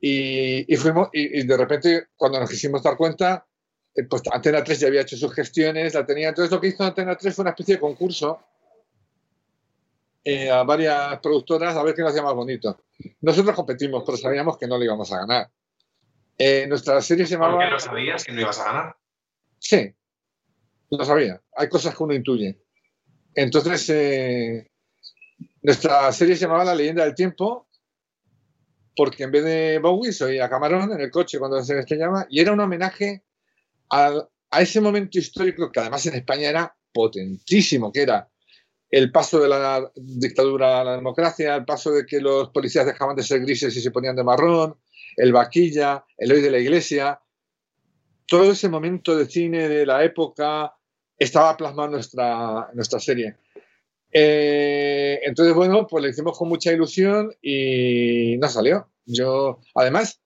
Y, 0.00 0.74
fuimos, 0.76 1.10
y, 1.12 1.46
de 1.46 1.56
repente, 1.56 2.08
cuando 2.16 2.40
nos 2.40 2.48
quisimos 2.48 2.82
dar 2.82 2.96
cuenta, 2.96 3.46
eh, 3.94 4.04
pues 4.04 4.22
Antena 4.32 4.64
3 4.64 4.80
ya 4.80 4.88
había 4.88 5.02
hecho 5.02 5.16
sus 5.16 5.34
gestiones, 5.34 5.92
la 5.92 6.06
tenía. 6.06 6.30
Entonces, 6.30 6.50
lo 6.50 6.60
que 6.60 6.68
hizo 6.68 6.82
Antena 6.84 7.16
3 7.16 7.34
fue 7.34 7.42
una 7.42 7.50
especie 7.50 7.74
de 7.74 7.80
concurso 7.80 8.40
eh, 10.24 10.50
a 10.50 10.62
varias 10.62 11.18
productoras 11.20 11.76
a 11.76 11.82
ver 11.82 11.94
quién 11.94 12.04
lo 12.04 12.10
hacía 12.10 12.22
más 12.22 12.34
bonito. 12.34 12.82
Nosotros 13.20 13.54
competimos, 13.54 14.02
pero 14.04 14.16
sabíamos 14.16 14.56
que 14.56 14.66
no 14.66 14.78
le 14.78 14.86
íbamos 14.86 15.12
a 15.12 15.18
ganar. 15.18 15.50
Eh, 16.38 16.66
nuestra 16.66 17.02
serie 17.02 17.26
se 17.26 17.34
llamaba. 17.34 17.54
¿Por 17.54 17.64
qué 17.64 17.70
lo 17.70 17.80
sabías 17.80 18.24
que 18.24 18.32
no 18.32 18.40
ibas 18.40 18.58
a 18.58 18.64
ganar? 18.64 18.96
Sí, 19.58 19.94
lo 20.90 21.04
sabía. 21.04 21.42
Hay 21.56 21.68
cosas 21.68 21.94
que 21.94 22.02
uno 22.02 22.14
intuye. 22.14 22.58
Entonces, 23.34 24.66
nuestra 25.60 26.10
serie 26.12 26.36
se 26.36 26.46
llamaba 26.46 26.64
La 26.64 26.74
leyenda 26.74 27.04
del 27.04 27.14
tiempo, 27.14 27.68
porque 28.96 29.24
en 29.24 29.30
vez 29.30 29.44
de 29.44 29.78
Bowie 29.78 30.12
soy 30.12 30.38
a 30.38 30.48
Camarón 30.48 30.92
en 30.92 31.00
el 31.00 31.10
coche 31.10 31.38
cuando 31.38 31.62
se 31.62 31.78
estrellaba, 31.78 32.26
y 32.30 32.40
era 32.40 32.52
un 32.52 32.60
homenaje 32.60 33.24
a, 33.90 34.12
a 34.50 34.60
ese 34.60 34.80
momento 34.80 35.18
histórico 35.18 35.70
que 35.70 35.80
además 35.80 36.04
en 36.06 36.14
España 36.14 36.48
era 36.48 36.76
potentísimo, 36.92 37.92
que 37.92 38.02
era 38.02 38.28
el 38.90 39.12
paso 39.12 39.40
de 39.40 39.48
la 39.48 39.90
dictadura 39.94 40.80
a 40.80 40.84
la 40.84 40.96
democracia, 40.96 41.54
el 41.54 41.64
paso 41.64 41.92
de 41.92 42.04
que 42.04 42.20
los 42.20 42.50
policías 42.50 42.86
dejaban 42.86 43.14
de 43.14 43.22
ser 43.22 43.40
grises 43.40 43.76
y 43.76 43.80
se 43.80 43.92
ponían 43.92 44.16
de 44.16 44.24
marrón, 44.24 44.76
el 45.16 45.32
vaquilla, 45.32 46.04
el 46.18 46.32
hoy 46.32 46.40
de 46.40 46.50
la 46.50 46.58
iglesia, 46.58 47.20
todo 48.26 48.52
ese 48.52 48.68
momento 48.68 49.16
de 49.16 49.26
cine 49.26 49.68
de 49.68 49.86
la 49.86 50.04
época 50.04 50.74
estaba 51.18 51.56
plasmado 51.56 51.86
en 51.86 51.92
nuestra, 51.92 52.70
nuestra 52.74 52.98
serie. 53.00 53.36
Eh, 54.12 55.20
entonces, 55.24 55.54
bueno, 55.54 55.86
pues 55.86 56.02
le 56.02 56.10
hicimos 56.10 56.36
con 56.36 56.48
mucha 56.48 56.72
ilusión 56.72 57.32
y 57.40 58.36
no 58.38 58.48
salió. 58.48 58.90
Yo, 59.06 59.60
además, 59.74 60.20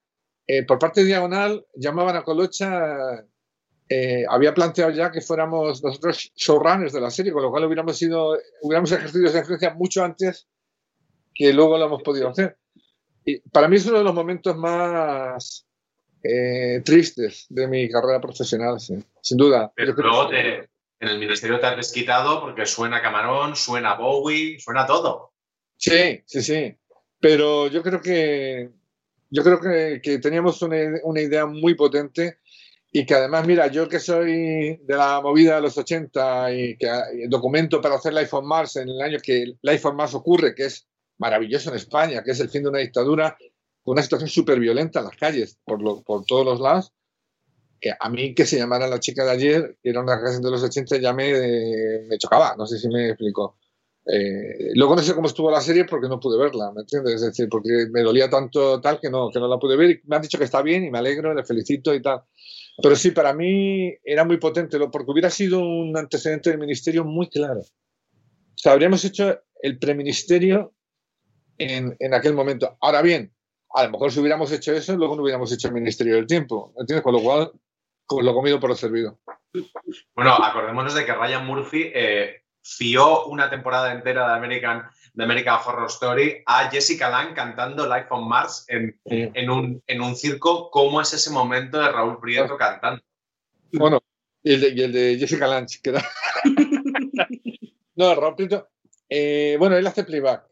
eh, 0.47 0.64
por 0.64 0.78
parte 0.78 1.01
de 1.01 1.07
Diagonal, 1.07 1.66
llamaban 1.74 2.16
a 2.16 2.22
Colocha 2.22 3.24
eh, 3.89 4.24
había 4.28 4.55
planteado 4.55 4.91
ya 4.91 5.11
que 5.11 5.20
fuéramos 5.20 5.82
nosotros 5.82 6.32
showrunners 6.35 6.93
de 6.93 7.01
la 7.01 7.11
serie, 7.11 7.32
con 7.32 7.43
lo 7.43 7.51
cual 7.51 7.66
hubiéramos 7.66 7.99
sido, 7.99 8.39
hubiéramos 8.62 8.91
ejercido 8.93 9.26
esa 9.26 9.41
influencia 9.41 9.74
mucho 9.74 10.03
antes 10.03 10.49
que 11.35 11.53
luego 11.53 11.76
lo 11.76 11.87
hemos 11.87 12.03
podido 12.03 12.28
hacer. 12.28 12.57
Y 13.24 13.41
para 13.51 13.68
mí 13.68 13.76
es 13.76 13.87
uno 13.87 13.99
de 13.99 14.05
los 14.05 14.14
momentos 14.14 14.57
más 14.57 15.66
eh, 16.22 16.80
tristes 16.85 17.47
de 17.51 17.68
mi 17.68 17.89
carrera 17.91 18.20
profesional, 18.20 18.80
sin 18.80 19.37
duda. 19.37 19.70
Pero 19.76 19.93
luego 19.93 20.30
en 21.05 21.11
el 21.11 21.19
ministerio 21.19 21.61
te 21.61 21.67
has 21.67 21.77
desquitado 21.77 22.41
porque 22.41 22.67
suena 22.67 23.03
Camarón, 23.03 23.55
suena 23.57 23.95
Bowie, 23.95 24.59
suena 24.59 24.87
todo. 24.87 25.33
Sí, 25.77 26.23
sí, 26.27 26.43
sí. 26.43 26.77
Pero 27.21 27.69
yo 27.69 27.83
creo 27.83 28.01
que 28.01 28.71
yo 29.31 29.43
creo 29.43 29.61
que, 29.61 30.19
teníamos 30.19 30.63
una, 30.63 31.21
idea 31.21 31.45
muy 31.45 31.75
potente 31.75 32.39
y 32.93 33.05
que 33.05 33.15
además, 33.15 33.47
mira, 33.47 33.67
yo 33.67 33.89
que 33.89 33.99
soy 33.99 34.77
de 34.77 34.97
la 34.97 35.21
movida 35.21 35.57
de 35.57 35.63
los 35.63 35.77
80 35.77 36.55
y 36.55 36.77
que 36.77 36.89
documento 37.29 37.81
para 37.81 37.97
hacer 37.97 38.15
Life 38.15 38.37
on 38.37 38.47
Mars 38.47 38.77
en 38.77 38.89
el 38.89 39.01
año 39.01 39.19
que 39.21 39.55
Life 39.63 39.89
on 39.89 39.97
Mars 39.97 40.15
ocurre, 40.15 40.55
que 40.55 40.67
es 40.67 40.87
maravilloso 41.19 41.71
en 41.71 41.77
España, 41.77 42.23
que 42.23 42.31
es 42.31 42.41
el 42.41 42.49
fin 42.49 42.63
de 42.63 42.69
una 42.69 42.79
dictadura, 42.79 43.37
con 43.83 43.93
una 43.93 44.03
situación 44.03 44.31
súper 44.31 44.61
violenta 44.61 45.01
en 45.01 45.07
las 45.07 45.17
calles, 45.17 45.59
por, 45.65 46.05
por 46.05 46.25
todos 46.25 46.47
los 46.47 46.61
lados, 46.61 46.93
a 47.99 48.09
mí 48.09 48.35
que 48.35 48.47
se 48.47 48.59
llamara 48.59 48.87
la 48.87 49.01
chica 49.01 49.24
de 49.24 49.30
ayer, 49.30 49.76
que 49.82 49.91
era 49.91 50.01
una 50.01 50.20
canción 50.20 50.43
de 50.43 50.51
los 50.51 50.62
80, 50.62 50.99
ya 50.99 51.12
me, 51.12 51.32
me 52.09 52.18
chocaba, 52.18 52.55
no 52.57 52.66
sé 52.66 52.78
si 52.78 52.89
me 52.89 53.09
explico. 53.11 53.59
Eh, 54.07 54.72
luego 54.74 54.97
no 54.97 55.03
sé 55.03 55.14
cómo 55.14 55.28
estuvo 55.28 55.51
la 55.51 55.62
serie 55.62 55.87
porque 55.87 56.09
no 56.09 56.20
pude 56.20 56.39
verla, 56.39 56.70
¿me 56.72 56.82
entiendes? 56.82 57.14
Es 57.14 57.22
decir, 57.22 57.49
porque 57.49 57.87
me 57.91 58.03
dolía 58.03 58.28
tanto 58.28 58.80
tal 58.80 59.01
que 59.01 59.09
no, 59.09 59.30
que 59.30 59.41
no 59.41 59.49
la 59.49 59.59
pude 59.59 59.76
ver 59.76 59.91
y 59.91 60.01
me 60.05 60.16
han 60.16 60.22
dicho 60.22 60.37
que 60.37 60.45
está 60.45 60.61
bien 60.61 60.85
y 60.85 60.91
me 60.91 60.99
alegro, 60.99 61.32
le 61.35 61.45
felicito 61.45 61.95
y 61.95 62.03
tal. 62.03 62.22
Pero 62.82 62.97
sí, 62.97 63.12
para 63.12 63.32
mí 63.32 63.95
era 64.05 64.24
muy 64.24 64.37
potente, 64.37 64.78
porque 64.93 65.11
hubiera 65.11 65.30
sido 65.30 65.61
un 65.61 65.97
antecedente 65.97 66.51
del 66.51 66.59
ministerio 66.59 67.05
muy 67.05 67.28
claro. 67.28 67.61
O 67.61 68.57
sea, 68.57 68.72
habríamos 68.72 69.05
hecho 69.05 69.41
el 69.62 69.78
preministerio 69.78 70.74
en, 71.57 71.97
en 71.99 72.14
aquel 72.14 72.35
momento. 72.35 72.76
Ahora 72.80 73.01
bien, 73.01 73.32
a 73.74 73.85
lo 73.85 73.91
mejor 73.91 74.12
si 74.12 74.20
hubiéramos 74.20 74.53
hecho 74.53 74.72
eso, 74.72 74.97
luego 74.97 75.16
no 75.16 75.22
hubiéramos 75.22 75.51
hecho 75.53 75.68
el 75.68 75.74
Ministerio 75.74 76.14
del 76.14 76.26
Tiempo. 76.26 76.72
¿Entiendes? 76.78 77.03
Con 77.03 77.14
lo 77.14 77.22
cual, 77.22 77.53
con 78.07 78.25
lo 78.25 78.35
comido 78.35 78.61
por 78.61 78.71
lo 78.71 78.77
servido. 78.77 79.19
Bueno, 80.15 80.35
acordémonos 80.35 80.95
de 80.95 81.05
que 81.05 81.15
Ryan 81.15 81.47
Murphy 81.47 81.91
eh, 81.95 82.43
fió 82.63 83.27
una 83.27 83.51
temporada 83.51 83.93
entera 83.93 84.29
de 84.29 84.35
American 84.35 84.89
de 85.15 85.25
American 85.25 85.61
Horror 85.65 85.87
Story 85.87 86.43
a 86.45 86.69
Jessica 86.71 87.09
Lange 87.09 87.35
cantando 87.35 87.87
Life 87.87 88.09
on 88.11 88.29
Mars 88.29 88.67
en, 88.69 88.99
en, 89.05 89.49
un, 89.49 89.83
en 89.87 90.03
un 90.03 90.17
circo. 90.17 90.71
¿Cómo 90.71 91.01
es 91.01 91.13
ese 91.13 91.31
momento 91.31 91.79
de 91.79 91.91
Raúl 91.91 92.19
Prieto 92.19 92.57
cantando? 92.57 93.01
Bueno, 93.73 94.01
y 94.43 94.55
el 94.55 94.61
de, 94.61 94.69
y 94.71 94.83
el 94.83 94.93
de 94.93 95.17
Jessica 95.19 95.47
Lange, 95.47 95.79
que 95.81 95.93
da... 95.93 96.05
no, 97.95 98.15
Raúl 98.17 98.35
Prieto. 98.35 98.69
Eh, 99.09 99.57
bueno, 99.59 99.77
él 99.77 99.87
hace 99.87 100.03
playback. 100.03 100.47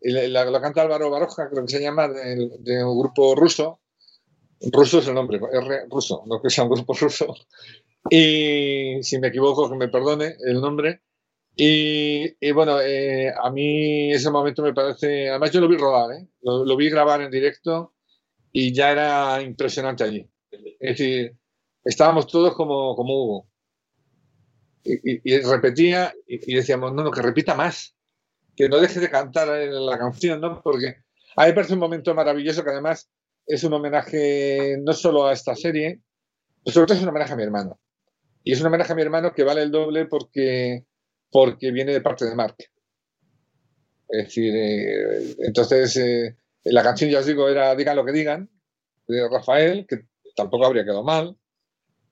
La, 0.00 0.44
la, 0.44 0.60
canta 0.60 0.82
Álvaro 0.82 1.10
Baroja, 1.10 1.48
creo 1.48 1.64
que 1.64 1.72
se 1.72 1.80
llama, 1.80 2.08
de, 2.08 2.50
de, 2.58 2.84
un 2.84 2.98
grupo 2.98 3.34
ruso. 3.34 3.80
Ruso 4.60 5.00
es 5.00 5.08
el 5.08 5.14
nombre, 5.14 5.38
R 5.38 5.86
ruso, 5.90 6.24
no 6.26 6.40
que 6.40 6.50
sea 6.50 6.64
un 6.64 6.70
grupo 6.70 6.94
ruso. 6.94 7.34
Y 8.10 9.02
si 9.02 9.18
me 9.18 9.28
equivoco, 9.28 9.68
que 9.68 9.76
me 9.76 9.88
perdone 9.88 10.36
el 10.44 10.60
nombre. 10.60 11.02
Y, 11.58 12.52
bueno, 12.52 12.80
eh, 12.82 13.32
a 13.34 13.50
mí 13.50 14.12
ese 14.12 14.30
momento 14.30 14.62
me 14.62 14.74
parece, 14.74 15.30
además 15.30 15.50
yo 15.52 15.60
lo 15.60 15.68
vi 15.68 15.76
rodar, 15.78 16.12
¿eh? 16.12 16.28
lo, 16.42 16.76
vi 16.76 16.90
grabar 16.90 17.22
en 17.22 17.30
directo 17.30 17.94
y 18.52 18.74
ya 18.74 18.92
era 18.92 19.40
impresionante 19.40 20.04
allí. 20.04 20.28
Es 20.50 20.98
decir, 20.98 21.34
estábamos 21.82 22.26
todos 22.26 22.54
como, 22.54 22.94
como 22.94 23.14
Hugo. 23.14 23.48
Y, 24.84 25.38
repetía 25.40 26.14
y, 26.26 26.54
decíamos, 26.54 26.92
no, 26.92 27.02
no, 27.02 27.10
que 27.10 27.22
repita 27.22 27.54
más, 27.54 27.96
que 28.54 28.68
no 28.68 28.78
deje 28.78 29.00
de 29.00 29.10
cantar 29.10 29.48
la 29.48 29.98
canción, 29.98 30.40
¿no? 30.40 30.62
Porque 30.62 31.04
a 31.36 31.42
mí 31.42 31.48
me 31.48 31.54
parece 31.54 31.72
un 31.72 31.80
momento 31.80 32.14
maravilloso 32.14 32.62
que 32.62 32.70
además 32.70 33.10
es 33.46 33.64
un 33.64 33.72
homenaje 33.72 34.76
no 34.82 34.92
solo 34.92 35.26
a 35.26 35.32
esta 35.32 35.54
serie, 35.54 36.00
pero 36.64 36.74
sobre 36.74 36.86
todo 36.86 36.96
es 36.96 37.02
un 37.02 37.08
homenaje 37.10 37.32
a 37.32 37.36
mi 37.36 37.42
hermano. 37.42 37.80
Y 38.42 38.52
es 38.52 38.60
un 38.60 38.66
homenaje 38.66 38.92
a 38.92 38.96
mi 38.96 39.02
hermano 39.02 39.32
que 39.32 39.44
vale 39.44 39.62
el 39.62 39.70
doble 39.70 40.06
porque 40.06 40.84
porque 41.30 41.70
viene 41.70 41.92
de 41.92 42.00
parte 42.00 42.24
de 42.24 42.34
Mark. 42.34 42.56
Es 44.08 44.24
decir, 44.24 44.54
eh, 44.56 45.34
entonces 45.40 45.96
eh, 45.96 46.36
la 46.64 46.82
canción, 46.82 47.10
ya 47.10 47.18
os 47.18 47.26
digo, 47.26 47.48
era 47.48 47.74
Digan 47.74 47.96
lo 47.96 48.04
que 48.04 48.12
digan, 48.12 48.48
de 49.06 49.28
Rafael, 49.28 49.86
que 49.86 50.06
tampoco 50.34 50.66
habría 50.66 50.84
quedado 50.84 51.02
mal, 51.02 51.36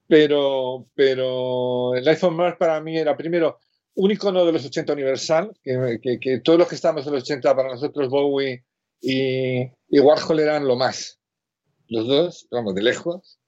pero, 0.07 0.87
pero 0.93 1.95
el 1.95 2.07
iPhone 2.07 2.35
Mars 2.35 2.57
para 2.57 2.79
mí 2.81 2.97
era 2.97 3.15
primero 3.15 3.59
un 3.95 4.11
icono 4.11 4.45
de 4.45 4.51
los 4.51 4.65
80 4.65 4.93
universal, 4.93 5.51
que, 5.63 6.41
todos 6.43 6.59
los 6.59 6.67
que 6.67 6.75
estamos 6.75 7.07
en 7.07 7.13
los 7.13 7.23
80 7.23 7.55
para 7.55 7.69
nosotros 7.69 8.09
Bowie 8.09 8.63
y 8.99 9.99
Warhol 9.99 10.39
eran 10.39 10.67
lo 10.67 10.75
más, 10.75 11.19
los 11.89 12.07
dos, 12.07 12.47
vamos, 12.51 12.75
de 12.75 12.83
lejos. 12.83 13.39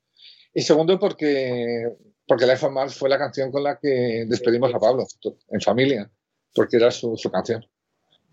Y 0.53 0.61
segundo 0.61 0.99
porque 0.99 1.95
porque 2.27 2.45
Life 2.45 2.65
on 2.65 2.73
Mars 2.73 2.95
fue 2.95 3.09
la 3.09 3.17
canción 3.17 3.51
con 3.51 3.63
la 3.63 3.79
que 3.79 4.25
despedimos 4.27 4.73
a 4.73 4.79
Pablo 4.79 5.05
en 5.49 5.61
familia, 5.61 6.09
porque 6.53 6.75
era 6.77 6.91
su, 6.91 7.15
su 7.15 7.31
canción. 7.31 7.65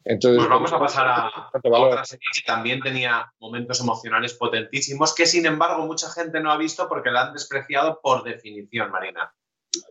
Entonces, 0.04 0.38
pues 0.38 0.50
vamos 0.50 0.72
a 0.72 0.78
pasar 0.78 1.06
a, 1.06 1.50
otra 1.62 2.04
serie 2.04 2.26
que 2.34 2.42
también 2.44 2.80
tenía 2.80 3.32
momentos 3.38 3.80
emocionales 3.80 4.34
potentísimos, 4.34 5.14
que 5.14 5.24
sin 5.24 5.46
embargo 5.46 5.86
mucha 5.86 6.10
gente 6.10 6.40
no 6.40 6.50
ha 6.50 6.58
visto 6.58 6.88
porque 6.88 7.10
la 7.10 7.28
han 7.28 7.32
despreciado 7.32 8.00
por 8.02 8.22
definición, 8.22 8.90
Marina. 8.90 9.32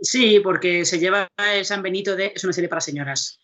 Sí, 0.01 0.39
porque 0.39 0.85
se 0.85 0.99
lleva 0.99 1.27
el 1.51 1.65
San 1.65 1.81
Benito 1.81 2.15
de. 2.15 2.31
Es 2.35 2.43
una 2.43 2.53
serie 2.53 2.69
para 2.69 2.81
señoras, 2.81 3.39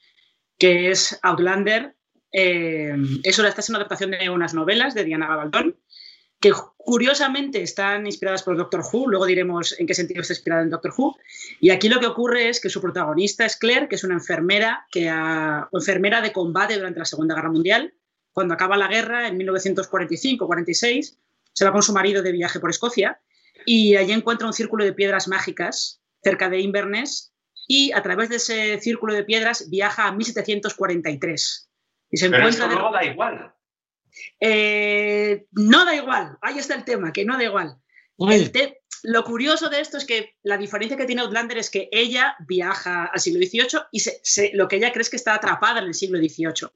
que 0.60 0.92
es 0.92 1.18
Outlander. 1.24 1.96
Eh, 2.32 2.96
eso 3.24 3.48
esta 3.48 3.62
es 3.62 3.70
una 3.70 3.80
adaptación 3.80 4.12
de 4.12 4.30
unas 4.30 4.54
novelas 4.54 4.94
de 4.94 5.04
Diana 5.04 5.28
Gabaldón 5.28 5.79
que 6.40 6.54
curiosamente 6.78 7.62
están 7.62 8.06
inspiradas 8.06 8.44
por 8.44 8.56
Doctor 8.56 8.82
Who, 8.82 9.10
luego 9.10 9.26
diremos 9.26 9.78
en 9.78 9.86
qué 9.86 9.94
sentido 9.94 10.22
está 10.22 10.34
inspirada 10.34 10.62
en 10.64 10.70
Doctor 10.70 10.94
Who, 10.98 11.18
y 11.60 11.70
aquí 11.72 11.90
lo 11.90 12.00
que 12.00 12.08
ocurre 12.08 12.50
es 12.50 12.62
que 12.62 12.70
su 12.70 12.82
protagonista 12.82 13.46
es 13.46 13.58
Claire, 13.58 13.88
que 13.88 13.96
es 13.96 14.04
una 14.04 14.16
enfermera, 14.16 14.88
que 14.92 15.12
enfermera 15.74 16.22
de 16.22 16.32
combate 16.32 16.78
durante 16.78 17.00
la 17.00 17.06
Segunda 17.06 17.36
Guerra 17.36 17.52
Mundial, 17.52 17.94
cuando 18.32 18.54
acaba 18.54 18.78
la 18.78 18.88
guerra 18.88 19.28
en 19.28 19.38
1945-46, 19.40 21.18
se 21.52 21.66
va 21.66 21.72
con 21.74 21.84
su 21.84 21.92
marido 21.92 22.22
de 22.22 22.32
viaje 22.32 22.60
por 22.60 22.70
Escocia 22.70 23.20
y 23.66 23.96
allí 23.98 24.14
encuentra 24.14 24.48
un 24.48 24.54
círculo 24.54 24.86
de 24.86 24.94
piedras 24.94 25.28
mágicas 25.28 26.02
cerca 26.24 26.50
de 26.50 26.60
Inverness 26.60 27.34
y 27.68 27.92
a 27.92 28.02
través 28.02 28.30
de 28.30 28.38
ese 28.38 28.80
círculo 28.80 29.14
de 29.14 29.24
piedras 29.24 29.70
viaja 29.70 30.08
a 30.08 30.12
1743. 30.14 31.70
Y 32.12 32.18
se 32.18 32.30
Pero 32.30 32.48
encuentra 32.48 32.66
eso 32.68 32.92
da 32.92 33.04
igual. 33.04 33.54
Eh, 34.40 35.46
no 35.52 35.86
da 35.86 35.96
igual, 35.96 36.38
ahí 36.42 36.58
está 36.58 36.76
el 36.76 36.86
tema, 36.86 37.12
que 37.12 37.26
no 37.26 37.38
da 37.38 37.44
igual. 37.44 37.78
lo 39.04 39.24
curioso 39.24 39.70
de 39.70 39.80
esto 39.80 39.98
es 39.98 40.06
que 40.06 40.36
la 40.44 40.58
diferencia 40.58 40.98
que 40.98 41.06
tiene 41.06 41.22
Outlander 41.22 41.58
es 41.58 41.70
que 41.70 41.90
ella 41.92 42.36
viaja 42.40 43.06
al 43.06 43.20
siglo 43.20 43.40
XVIII 43.40 43.82
y 43.92 44.58
lo 44.58 44.68
que 44.68 44.76
ella 44.78 44.92
cree 44.92 45.02
es 45.02 45.10
que 45.10 45.16
está 45.16 45.36
atrapada 45.36 45.80
en 45.80 45.86
el 45.86 45.94
siglo 45.94 46.18
XVIII, 46.18 46.70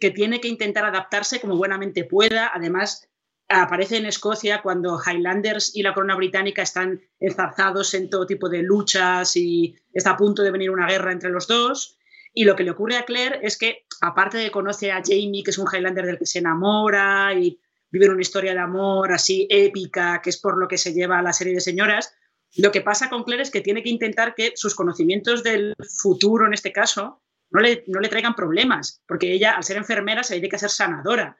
que 0.00 0.10
tiene 0.10 0.40
que 0.40 0.48
intentar 0.48 0.84
adaptarse 0.84 1.40
como 1.40 1.56
buenamente 1.56 2.04
pueda. 2.04 2.50
Además, 2.52 3.08
aparece 3.48 3.96
en 3.96 4.06
Escocia 4.06 4.60
cuando 4.62 5.00
Highlanders 5.00 5.74
y 5.74 5.82
la 5.82 5.94
corona 5.94 6.16
británica 6.16 6.62
están 6.62 7.00
enzarzados 7.18 7.94
en 7.94 8.10
todo 8.10 8.26
tipo 8.26 8.48
de 8.48 8.62
luchas 8.62 9.36
y 9.36 9.74
está 9.92 10.10
a 10.10 10.16
punto 10.16 10.42
de 10.42 10.50
venir 10.50 10.70
una 10.70 10.86
guerra 10.86 11.12
entre 11.12 11.30
los 11.30 11.46
dos. 11.46 11.98
Y 12.34 12.44
lo 12.44 12.56
que 12.56 12.64
le 12.64 12.70
ocurre 12.70 12.96
a 12.96 13.04
Claire 13.04 13.40
es 13.42 13.56
que, 13.56 13.86
aparte 14.00 14.38
de 14.38 14.50
conoce 14.50 14.92
a 14.92 15.02
Jamie, 15.04 15.42
que 15.42 15.50
es 15.50 15.58
un 15.58 15.66
Highlander 15.72 16.06
del 16.06 16.18
que 16.18 16.26
se 16.26 16.38
enamora 16.38 17.34
y 17.34 17.60
vive 17.90 18.08
una 18.08 18.20
historia 18.20 18.52
de 18.52 18.60
amor 18.60 19.12
así 19.12 19.46
épica, 19.50 20.20
que 20.22 20.30
es 20.30 20.38
por 20.38 20.58
lo 20.58 20.68
que 20.68 20.78
se 20.78 20.92
lleva 20.92 21.18
a 21.18 21.22
la 21.22 21.32
serie 21.32 21.54
de 21.54 21.60
señoras, 21.60 22.14
lo 22.56 22.72
que 22.72 22.80
pasa 22.80 23.10
con 23.10 23.24
Claire 23.24 23.42
es 23.42 23.50
que 23.50 23.60
tiene 23.60 23.82
que 23.82 23.90
intentar 23.90 24.34
que 24.34 24.52
sus 24.56 24.74
conocimientos 24.74 25.42
del 25.42 25.74
futuro, 25.98 26.46
en 26.46 26.54
este 26.54 26.72
caso, 26.72 27.22
no 27.50 27.60
le, 27.60 27.84
no 27.86 28.00
le 28.00 28.08
traigan 28.08 28.34
problemas, 28.34 29.02
porque 29.06 29.32
ella, 29.32 29.52
al 29.52 29.64
ser 29.64 29.76
enfermera, 29.76 30.22
se 30.22 30.34
dedica 30.34 30.56
a 30.56 30.60
ser 30.60 30.70
sanadora. 30.70 31.38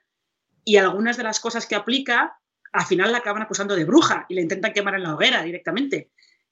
Y 0.65 0.77
algunas 0.77 1.17
de 1.17 1.23
las 1.23 1.41
cosas 1.41 1.67
que 1.67 1.75
aplica, 1.75 2.39
al 2.73 2.87
final 2.87 3.13
la 3.13 3.19
acaban 3.19 3.43
acusando 3.43 3.75
de 3.75 3.85
bruja 3.85 4.27
y 4.29 4.35
le 4.35 4.43
intentan 4.43 4.73
quemar 4.73 4.95
en 4.95 5.03
la 5.03 5.15
hoguera 5.15 5.43
directamente. 5.43 6.11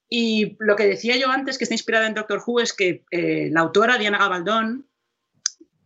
Y 0.09 0.57
lo 0.59 0.75
que 0.75 0.87
decía 0.87 1.17
yo 1.17 1.29
antes, 1.29 1.57
que 1.57 1.65
está 1.65 1.75
inspirada 1.75 2.07
en 2.07 2.13
Doctor 2.13 2.41
Who, 2.45 2.61
es 2.61 2.73
que 2.73 3.05
eh, 3.11 3.49
la 3.51 3.61
autora 3.61 3.97
Diana 3.97 4.17
Gabaldón, 4.17 4.87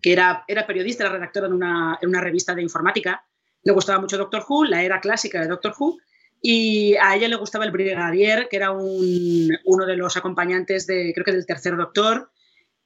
que 0.02 0.14
era, 0.14 0.44
era 0.48 0.68
periodista, 0.68 1.04
era 1.04 1.14
redactora 1.14 1.48
en 1.48 1.54
una, 1.54 1.98
en 2.02 2.10
una 2.10 2.22
revista 2.22 2.56
de 2.56 2.62
informática, 2.62 3.24
le 3.64 3.74
gustaba 3.74 4.00
mucho 4.00 4.18
Doctor 4.18 4.44
Who, 4.48 4.66
la 4.66 4.84
era 4.84 5.00
clásica 5.00 5.42
de 5.42 5.48
Doctor 5.48 5.74
Who, 5.78 5.98
y 6.42 6.96
a 6.96 7.16
ella 7.16 7.28
le 7.28 7.36
gustaba 7.36 7.66
el 7.66 7.72
Brigadier, 7.72 8.48
que 8.50 8.58
era 8.58 8.72
un, 8.72 9.50
uno 9.66 9.86
de 9.86 9.96
los 9.96 10.18
acompañantes 10.18 10.88
de, 10.88 11.12
creo 11.14 11.24
que 11.24 11.34
del 11.34 11.46
tercer 11.46 11.78
Doctor, 11.78 12.32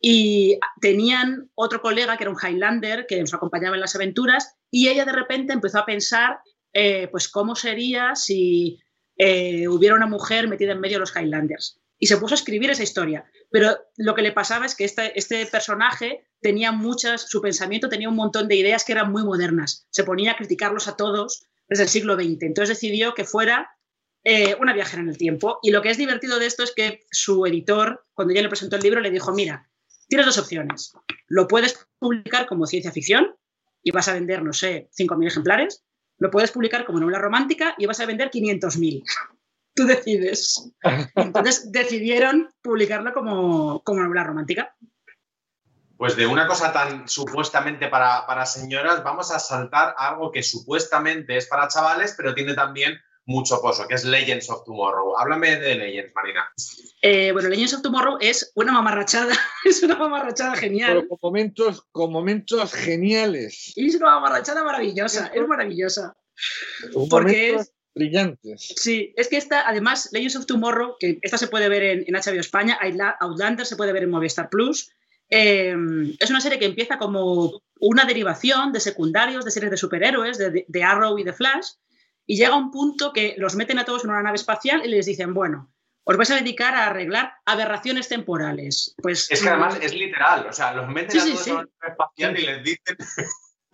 y 0.02 0.60
tenían 0.82 1.50
otro 1.56 1.82
colega 1.82 2.18
que 2.18 2.26
era 2.26 2.32
un 2.32 2.38
Highlander 2.38 3.06
que 3.08 3.20
nos 3.22 3.34
acompañaba 3.34 3.76
en 3.76 3.82
las 3.82 3.96
aventuras, 3.96 4.56
y 4.70 4.90
ella 4.90 5.06
de 5.06 5.14
repente 5.14 5.54
empezó 5.54 5.80
a 5.80 5.86
pensar, 5.86 6.40
eh, 6.74 7.08
pues, 7.10 7.30
cómo 7.30 7.56
sería 7.56 8.16
si 8.16 8.80
eh, 9.18 9.68
hubiera 9.70 9.96
una 9.96 10.08
mujer 10.08 10.50
metida 10.50 10.74
en 10.74 10.82
medio 10.82 10.98
de 10.98 11.02
los 11.02 11.16
Highlanders. 11.16 11.80
Y 11.98 12.08
se 12.08 12.18
puso 12.18 12.34
a 12.34 12.38
escribir 12.38 12.70
esa 12.70 12.84
historia. 12.84 13.24
Pero 13.56 13.78
lo 13.96 14.16
que 14.16 14.22
le 14.22 14.34
pasaba 14.34 14.66
es 14.66 14.76
que 14.76 14.84
este, 14.84 15.18
este 15.18 15.46
personaje 15.46 16.28
tenía 16.42 16.74
muchas, 16.74 17.22
su 17.30 17.42
pensamiento 17.42 17.88
tenía 17.88 18.10
un 18.10 18.18
montón 18.18 18.50
de 18.50 18.58
ideas 18.58 18.84
que 18.84 18.92
eran 18.92 19.14
muy 19.14 19.24
modernas. 19.24 19.88
Se 19.92 20.04
ponía 20.04 20.34
a 20.34 20.36
criticarlos 20.36 20.90
a 20.90 20.98
todos 20.98 21.48
desde 21.70 21.84
el 21.84 21.90
siglo 21.90 22.16
XX. 22.16 22.42
Entonces 22.42 22.78
decidió 22.78 23.14
que 23.14 23.24
fuera 23.24 23.70
eh, 24.26 24.58
una 24.60 24.74
viajera 24.74 25.04
en 25.04 25.08
el 25.08 25.18
tiempo. 25.18 25.60
Y 25.64 25.72
lo 25.72 25.82
que 25.82 25.90
es 25.90 25.98
divertido 25.98 26.38
de 26.38 26.48
esto 26.48 26.64
es 26.64 26.74
que 26.74 27.06
su 27.12 27.46
editor, 27.46 28.06
cuando 28.14 28.34
ya 28.34 28.42
le 28.42 28.50
presentó 28.50 28.76
el 28.76 28.82
libro, 28.82 29.00
le 29.00 29.10
dijo, 29.10 29.32
mira, 29.32 29.70
tienes 30.10 30.26
dos 30.26 30.38
opciones. 30.38 30.92
Lo 31.30 31.48
puedes 31.48 31.88
publicar 31.98 32.48
como 32.48 32.68
ciencia 32.68 32.92
ficción 32.92 33.38
y 33.82 33.92
vas 33.92 34.10
a 34.10 34.16
vender, 34.16 34.44
no 34.44 34.52
sé, 34.52 34.90
5.000 35.00 35.28
ejemplares, 35.28 35.82
lo 36.18 36.30
puedes 36.30 36.52
publicar 36.52 36.84
como 36.84 37.00
novela 37.00 37.20
romántica 37.20 37.74
y 37.78 37.86
vas 37.86 38.02
a 38.02 38.06
vender 38.06 38.32
500.000. 38.32 39.02
Tú 39.76 39.86
decides. 39.86 40.72
Entonces 41.16 41.72
decidieron 41.72 42.50
publicarlo 42.62 43.14
como, 43.14 43.84
como 43.84 44.02
novela 44.02 44.24
romántica. 44.24 44.76
Pues 45.98 46.16
de 46.16 46.26
una 46.26 46.48
cosa 46.48 46.74
tan 46.74 47.08
supuestamente 47.08 47.88
para, 47.88 48.26
para, 48.26 48.46
señoras, 48.46 49.04
vamos 49.04 49.32
a 49.32 49.40
saltar 49.40 49.96
a 49.98 50.10
algo 50.10 50.32
que 50.32 50.44
supuestamente 50.44 51.38
es 51.38 51.48
para 51.48 51.68
chavales, 51.68 52.14
pero 52.18 52.34
tiene 52.34 52.54
también 52.54 53.00
mucho 53.26 53.62
pozo, 53.62 53.88
que 53.88 53.96
es 53.96 54.06
Legends 54.06 54.50
of 54.50 54.64
Tomorrow. 54.66 55.18
Háblame 55.18 55.58
de 55.58 55.76
Legends, 55.76 56.14
Marina. 56.14 56.52
Eh, 57.02 57.32
bueno, 57.32 57.50
Legends 57.50 57.74
of 57.74 57.82
Tomorrow 57.82 58.18
es 58.20 58.52
una 58.56 58.74
mamarrachada, 58.74 59.36
es 59.66 59.82
una 59.84 59.96
mamarrachada 59.96 60.56
genial. 60.56 60.98
Pero 60.98 61.08
con 61.10 61.20
momentos, 61.22 61.86
con 61.92 62.12
momentos 62.12 62.74
geniales. 62.74 63.74
Y 63.76 63.88
es 63.88 63.96
una 63.96 64.12
mamarrachada 64.12 64.64
maravillosa, 64.64 65.28
es 65.28 65.48
maravillosa. 65.48 66.16
Porque 67.10 67.56
es 67.56 67.74
brillantes. 67.96 68.74
Sí, 68.76 69.14
es 69.16 69.28
que 69.28 69.38
esta, 69.38 69.68
además, 69.68 70.10
Legends 70.12 70.36
of 70.36 70.46
Tomorrow, 70.46 70.98
que 71.00 71.18
esta 71.22 71.38
se 71.38 71.48
puede 71.48 71.70
ver 71.70 71.84
en, 71.84 72.06
en 72.08 72.14
HBO 72.14 72.40
España, 72.40 72.78
Outlander 73.20 73.66
se 73.66 73.76
puede 73.76 73.94
ver 73.94 74.04
en 74.04 74.12
Movistar 74.12 74.50
Plus. 74.50 74.92
Eh, 75.30 75.76
es 76.20 76.30
una 76.30 76.42
serie 76.42 76.60
que 76.60 76.66
empieza 76.66 76.98
como 76.98 77.64
una 77.80 78.06
derivación 78.06 78.72
de 78.72 78.80
secundarios 78.80 79.44
de 79.44 79.52
series 79.52 79.72
de 79.72 79.78
superhéroes, 79.78 80.38
de, 80.38 80.66
de 80.68 80.84
Arrow 80.84 81.18
y 81.18 81.24
de 81.24 81.34
Flash, 81.34 81.68
y 82.28 82.38
llega 82.38 82.56
un 82.56 82.72
punto 82.72 83.14
que 83.14 83.36
los 83.38 83.56
meten 83.56 83.80
a 83.80 83.86
todos 83.86 84.04
en 84.04 84.12
una 84.12 84.22
nave 84.22 84.36
espacial 84.36 84.86
y 84.86 84.90
les 84.90 85.06
dicen, 85.06 85.34
bueno, 85.34 85.72
os 86.04 86.18
vais 86.18 86.30
a 86.32 86.36
dedicar 86.36 86.76
a 86.76 86.88
arreglar 86.88 87.34
aberraciones 87.46 88.08
temporales. 88.08 88.96
Pues, 89.02 89.30
es 89.32 89.42
que 89.42 89.50
además 89.50 89.78
es 89.82 89.94
literal, 89.94 90.48
o 90.48 90.54
sea, 90.54 90.74
los 90.74 90.88
meten 90.88 91.12
sí, 91.12 91.18
a 91.20 91.24
todos 91.24 91.44
sí, 91.44 91.50
en 91.50 91.56
una 91.56 91.68
nave 91.82 91.92
espacial 91.92 92.40
y 92.40 92.46
les 92.46 92.64
dicen... 92.64 92.98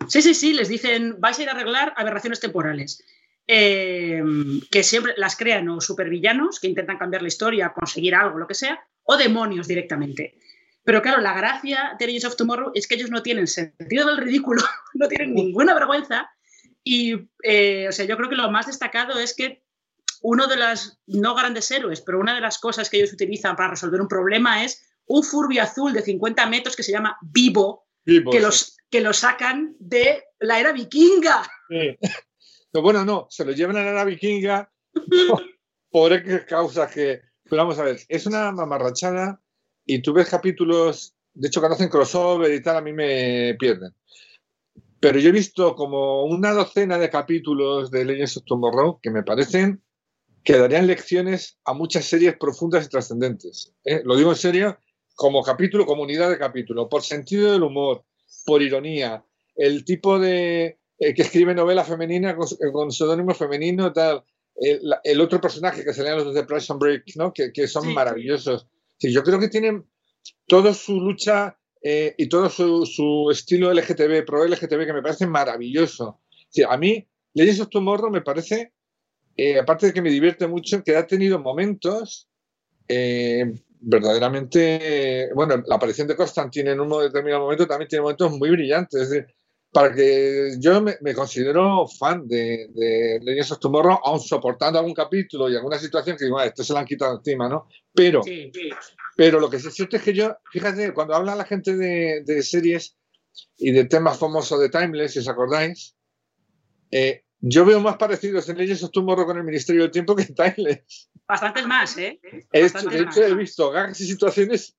Sí, 0.08 0.22
sí, 0.22 0.34
sí, 0.34 0.52
les 0.52 0.68
dicen, 0.68 1.20
vais 1.20 1.38
a 1.38 1.42
ir 1.42 1.48
a 1.48 1.52
arreglar 1.52 1.94
aberraciones 1.96 2.40
temporales. 2.40 3.04
Eh, 3.46 4.22
que 4.70 4.84
siempre 4.84 5.14
las 5.16 5.36
crean 5.36 5.68
o 5.68 5.80
supervillanos 5.80 6.60
que 6.60 6.68
intentan 6.68 6.96
cambiar 6.96 7.22
la 7.22 7.28
historia, 7.28 7.72
conseguir 7.74 8.14
algo, 8.14 8.38
lo 8.38 8.46
que 8.46 8.54
sea, 8.54 8.80
o 9.02 9.16
demonios 9.16 9.66
directamente. 9.66 10.38
Pero 10.84 11.02
claro, 11.02 11.20
la 11.20 11.34
gracia 11.34 11.96
de 11.98 12.06
Legends 12.06 12.24
of 12.24 12.36
Tomorrow 12.36 12.72
es 12.74 12.86
que 12.86 12.94
ellos 12.94 13.10
no 13.10 13.22
tienen 13.22 13.46
sentido 13.46 14.06
del 14.06 14.18
ridículo, 14.18 14.62
no 14.94 15.08
tienen 15.08 15.34
ninguna 15.34 15.74
vergüenza 15.74 16.30
y, 16.84 17.14
eh, 17.42 17.86
o 17.88 17.92
sea, 17.92 18.04
yo 18.04 18.16
creo 18.16 18.28
que 18.28 18.36
lo 18.36 18.50
más 18.50 18.66
destacado 18.66 19.18
es 19.18 19.34
que 19.34 19.64
uno 20.22 20.46
de 20.46 20.56
las, 20.56 21.00
no 21.06 21.34
grandes 21.34 21.70
héroes, 21.70 22.00
pero 22.00 22.20
una 22.20 22.34
de 22.34 22.40
las 22.40 22.58
cosas 22.58 22.88
que 22.88 22.98
ellos 22.98 23.12
utilizan 23.12 23.56
para 23.56 23.70
resolver 23.70 24.00
un 24.00 24.08
problema 24.08 24.64
es 24.64 24.88
un 25.06 25.22
Furby 25.22 25.58
azul 25.58 25.92
de 25.92 26.02
50 26.02 26.46
metros 26.46 26.76
que 26.76 26.82
se 26.82 26.92
llama 26.92 27.16
Vivo, 27.22 27.86
Vivo 28.04 28.30
que, 28.30 28.38
sí. 28.38 28.44
los, 28.44 28.76
que 28.88 29.00
lo 29.00 29.12
sacan 29.12 29.74
de 29.78 30.24
la 30.38 30.60
era 30.60 30.72
vikinga. 30.72 31.42
Sí. 31.68 31.98
No, 32.72 32.82
bueno, 32.82 33.04
no, 33.04 33.26
se 33.30 33.44
lo 33.44 33.52
llevan 33.52 33.76
a 33.76 33.92
la 33.92 34.04
vikinga 34.04 34.72
por, 35.90 36.46
causas 36.46 36.92
que... 36.92 37.20
Pero 37.44 37.62
vamos 37.62 37.78
a 37.78 37.84
ver, 37.84 38.00
es 38.08 38.26
una 38.26 38.50
mamarrachada 38.52 39.40
y 39.84 40.00
tú 40.00 40.12
ves 40.12 40.28
capítulos, 40.28 41.14
de 41.34 41.48
hecho 41.48 41.60
cuando 41.60 41.74
hacen 41.74 41.90
crossover 41.90 42.52
y 42.54 42.62
tal, 42.62 42.76
a 42.76 42.80
mí 42.80 42.92
me 42.92 43.54
pierden. 43.58 43.94
Pero 45.00 45.18
yo 45.18 45.28
he 45.28 45.32
visto 45.32 45.74
como 45.74 46.24
una 46.24 46.52
docena 46.52 46.96
de 46.96 47.10
capítulos 47.10 47.90
de 47.90 48.04
Legends 48.04 48.38
of 48.38 48.44
Tomorrow 48.44 49.00
que 49.02 49.10
me 49.10 49.22
parecen 49.22 49.82
que 50.44 50.56
darían 50.56 50.86
lecciones 50.86 51.58
a 51.64 51.72
muchas 51.74 52.04
series 52.04 52.36
profundas 52.36 52.86
y 52.86 52.88
trascendentes. 52.88 53.74
¿eh? 53.84 54.02
Lo 54.04 54.16
digo 54.16 54.30
en 54.30 54.36
serio, 54.36 54.78
como 55.14 55.42
capítulo, 55.42 55.86
como 55.86 56.02
unidad 56.02 56.30
de 56.30 56.38
capítulo, 56.38 56.88
por 56.88 57.02
sentido 57.02 57.52
del 57.52 57.62
humor, 57.62 58.04
por 58.44 58.62
ironía, 58.62 59.24
el 59.56 59.84
tipo 59.84 60.18
de 60.18 60.78
eh, 61.02 61.14
que 61.14 61.22
escribe 61.22 61.52
novela 61.52 61.82
femenina 61.82 62.36
con, 62.36 62.46
con 62.72 62.92
seudónimo 62.92 63.34
femenino, 63.34 63.92
tal, 63.92 64.22
el, 64.54 64.94
el, 65.02 65.20
otro 65.20 65.40
personaje 65.40 65.82
que 65.82 65.92
salían 65.92 66.18
los 66.18 66.32
de 66.32 66.44
Prison 66.44 66.78
Break, 66.78 67.16
¿no? 67.16 67.32
que, 67.32 67.52
que 67.52 67.66
son 67.66 67.82
sí, 67.82 67.92
maravillosos. 67.92 68.68
Sí, 68.98 69.12
yo 69.12 69.24
creo 69.24 69.40
que 69.40 69.48
tienen 69.48 69.84
toda 70.46 70.72
su 70.72 71.00
lucha 71.00 71.58
eh, 71.82 72.14
y 72.16 72.28
todo 72.28 72.48
su, 72.48 72.86
su, 72.86 73.30
estilo 73.32 73.74
LGTB, 73.74 74.24
pro 74.24 74.46
LGTB, 74.46 74.86
que 74.86 74.92
me 74.92 75.02
parece 75.02 75.26
maravilloso. 75.26 76.20
Sí, 76.48 76.62
a 76.62 76.76
mí, 76.76 77.04
Legends 77.34 77.62
of 77.62 77.70
Tomorrow 77.70 78.08
me 78.08 78.22
parece, 78.22 78.72
eh, 79.36 79.58
aparte 79.58 79.86
de 79.86 79.92
que 79.92 80.02
me 80.02 80.10
divierte 80.10 80.46
mucho, 80.46 80.84
que 80.84 80.94
ha 80.94 81.04
tenido 81.04 81.40
momentos 81.40 82.28
eh, 82.86 83.52
verdaderamente, 83.80 85.30
bueno, 85.34 85.64
la 85.66 85.74
aparición 85.74 86.06
de 86.06 86.14
Constantine 86.14 86.70
en 86.70 86.80
un 86.80 86.90
determinado 87.02 87.42
momento 87.42 87.66
también 87.66 87.88
tiene 87.88 88.02
momentos 88.02 88.30
muy 88.38 88.50
brillantes. 88.50 89.02
Es 89.02 89.10
decir, 89.10 89.34
para 89.72 89.94
que 89.94 90.50
yo 90.58 90.82
me, 90.82 90.96
me 91.00 91.14
considero 91.14 91.88
fan 91.88 92.28
de, 92.28 92.68
de 92.74 93.18
Legends 93.22 93.52
of 93.52 93.58
Tomorrow, 93.58 94.00
aun 94.04 94.20
soportando 94.20 94.78
algún 94.78 94.92
capítulo 94.92 95.48
y 95.48 95.56
alguna 95.56 95.78
situación 95.78 96.16
que 96.16 96.24
digo, 96.24 96.36
bueno, 96.36 96.48
esto 96.48 96.62
se 96.62 96.74
lo 96.74 96.78
han 96.78 96.84
quitado 96.84 97.16
encima, 97.16 97.48
¿no? 97.48 97.68
Pero, 97.94 98.22
sí, 98.22 98.50
sí. 98.52 98.68
pero 99.16 99.40
lo 99.40 99.48
que 99.48 99.56
es 99.56 99.74
cierto 99.74 99.96
es 99.96 100.02
que 100.02 100.12
yo, 100.12 100.36
fíjate, 100.52 100.92
cuando 100.92 101.14
habla 101.14 101.34
la 101.34 101.46
gente 101.46 101.74
de, 101.74 102.22
de 102.24 102.42
series 102.42 102.98
y 103.56 103.72
de 103.72 103.86
temas 103.86 104.18
famosos 104.18 104.60
de 104.60 104.68
Timeless, 104.68 105.14
si 105.14 105.20
os 105.20 105.28
acordáis, 105.28 105.96
eh, 106.90 107.24
yo 107.40 107.64
veo 107.64 107.80
más 107.80 107.96
parecidos 107.96 108.48
en 108.50 108.58
Legends 108.58 108.84
of 108.84 108.90
Tomorrow 108.90 109.24
con 109.24 109.38
el 109.38 109.44
Ministerio 109.44 109.82
del 109.82 109.90
Tiempo 109.90 110.14
que 110.14 110.24
en 110.24 110.34
Timeless. 110.34 111.10
Bastantes 111.26 111.66
más, 111.66 111.96
¿eh? 111.96 112.20
Bastantes 112.52 112.92
de 112.92 112.98
hecho, 112.98 113.20
más. 113.20 113.30
he 113.30 113.34
visto 113.34 113.70
gags 113.70 114.00
y 114.02 114.06
situaciones 114.06 114.76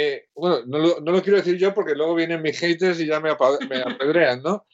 eh, 0.00 0.28
bueno, 0.32 0.60
no 0.66 0.78
lo, 0.78 1.22
quiero 1.22 1.38
decir 1.38 1.56
yo 1.56 1.74
porque 1.74 1.96
luego 1.96 2.14
vienen 2.14 2.40
mis 2.40 2.56
haters 2.60 3.00
y 3.00 3.06
ya 3.06 3.18
me, 3.18 3.30
me 3.68 3.78
apedrean, 3.82 4.40
¿no? 4.44 4.64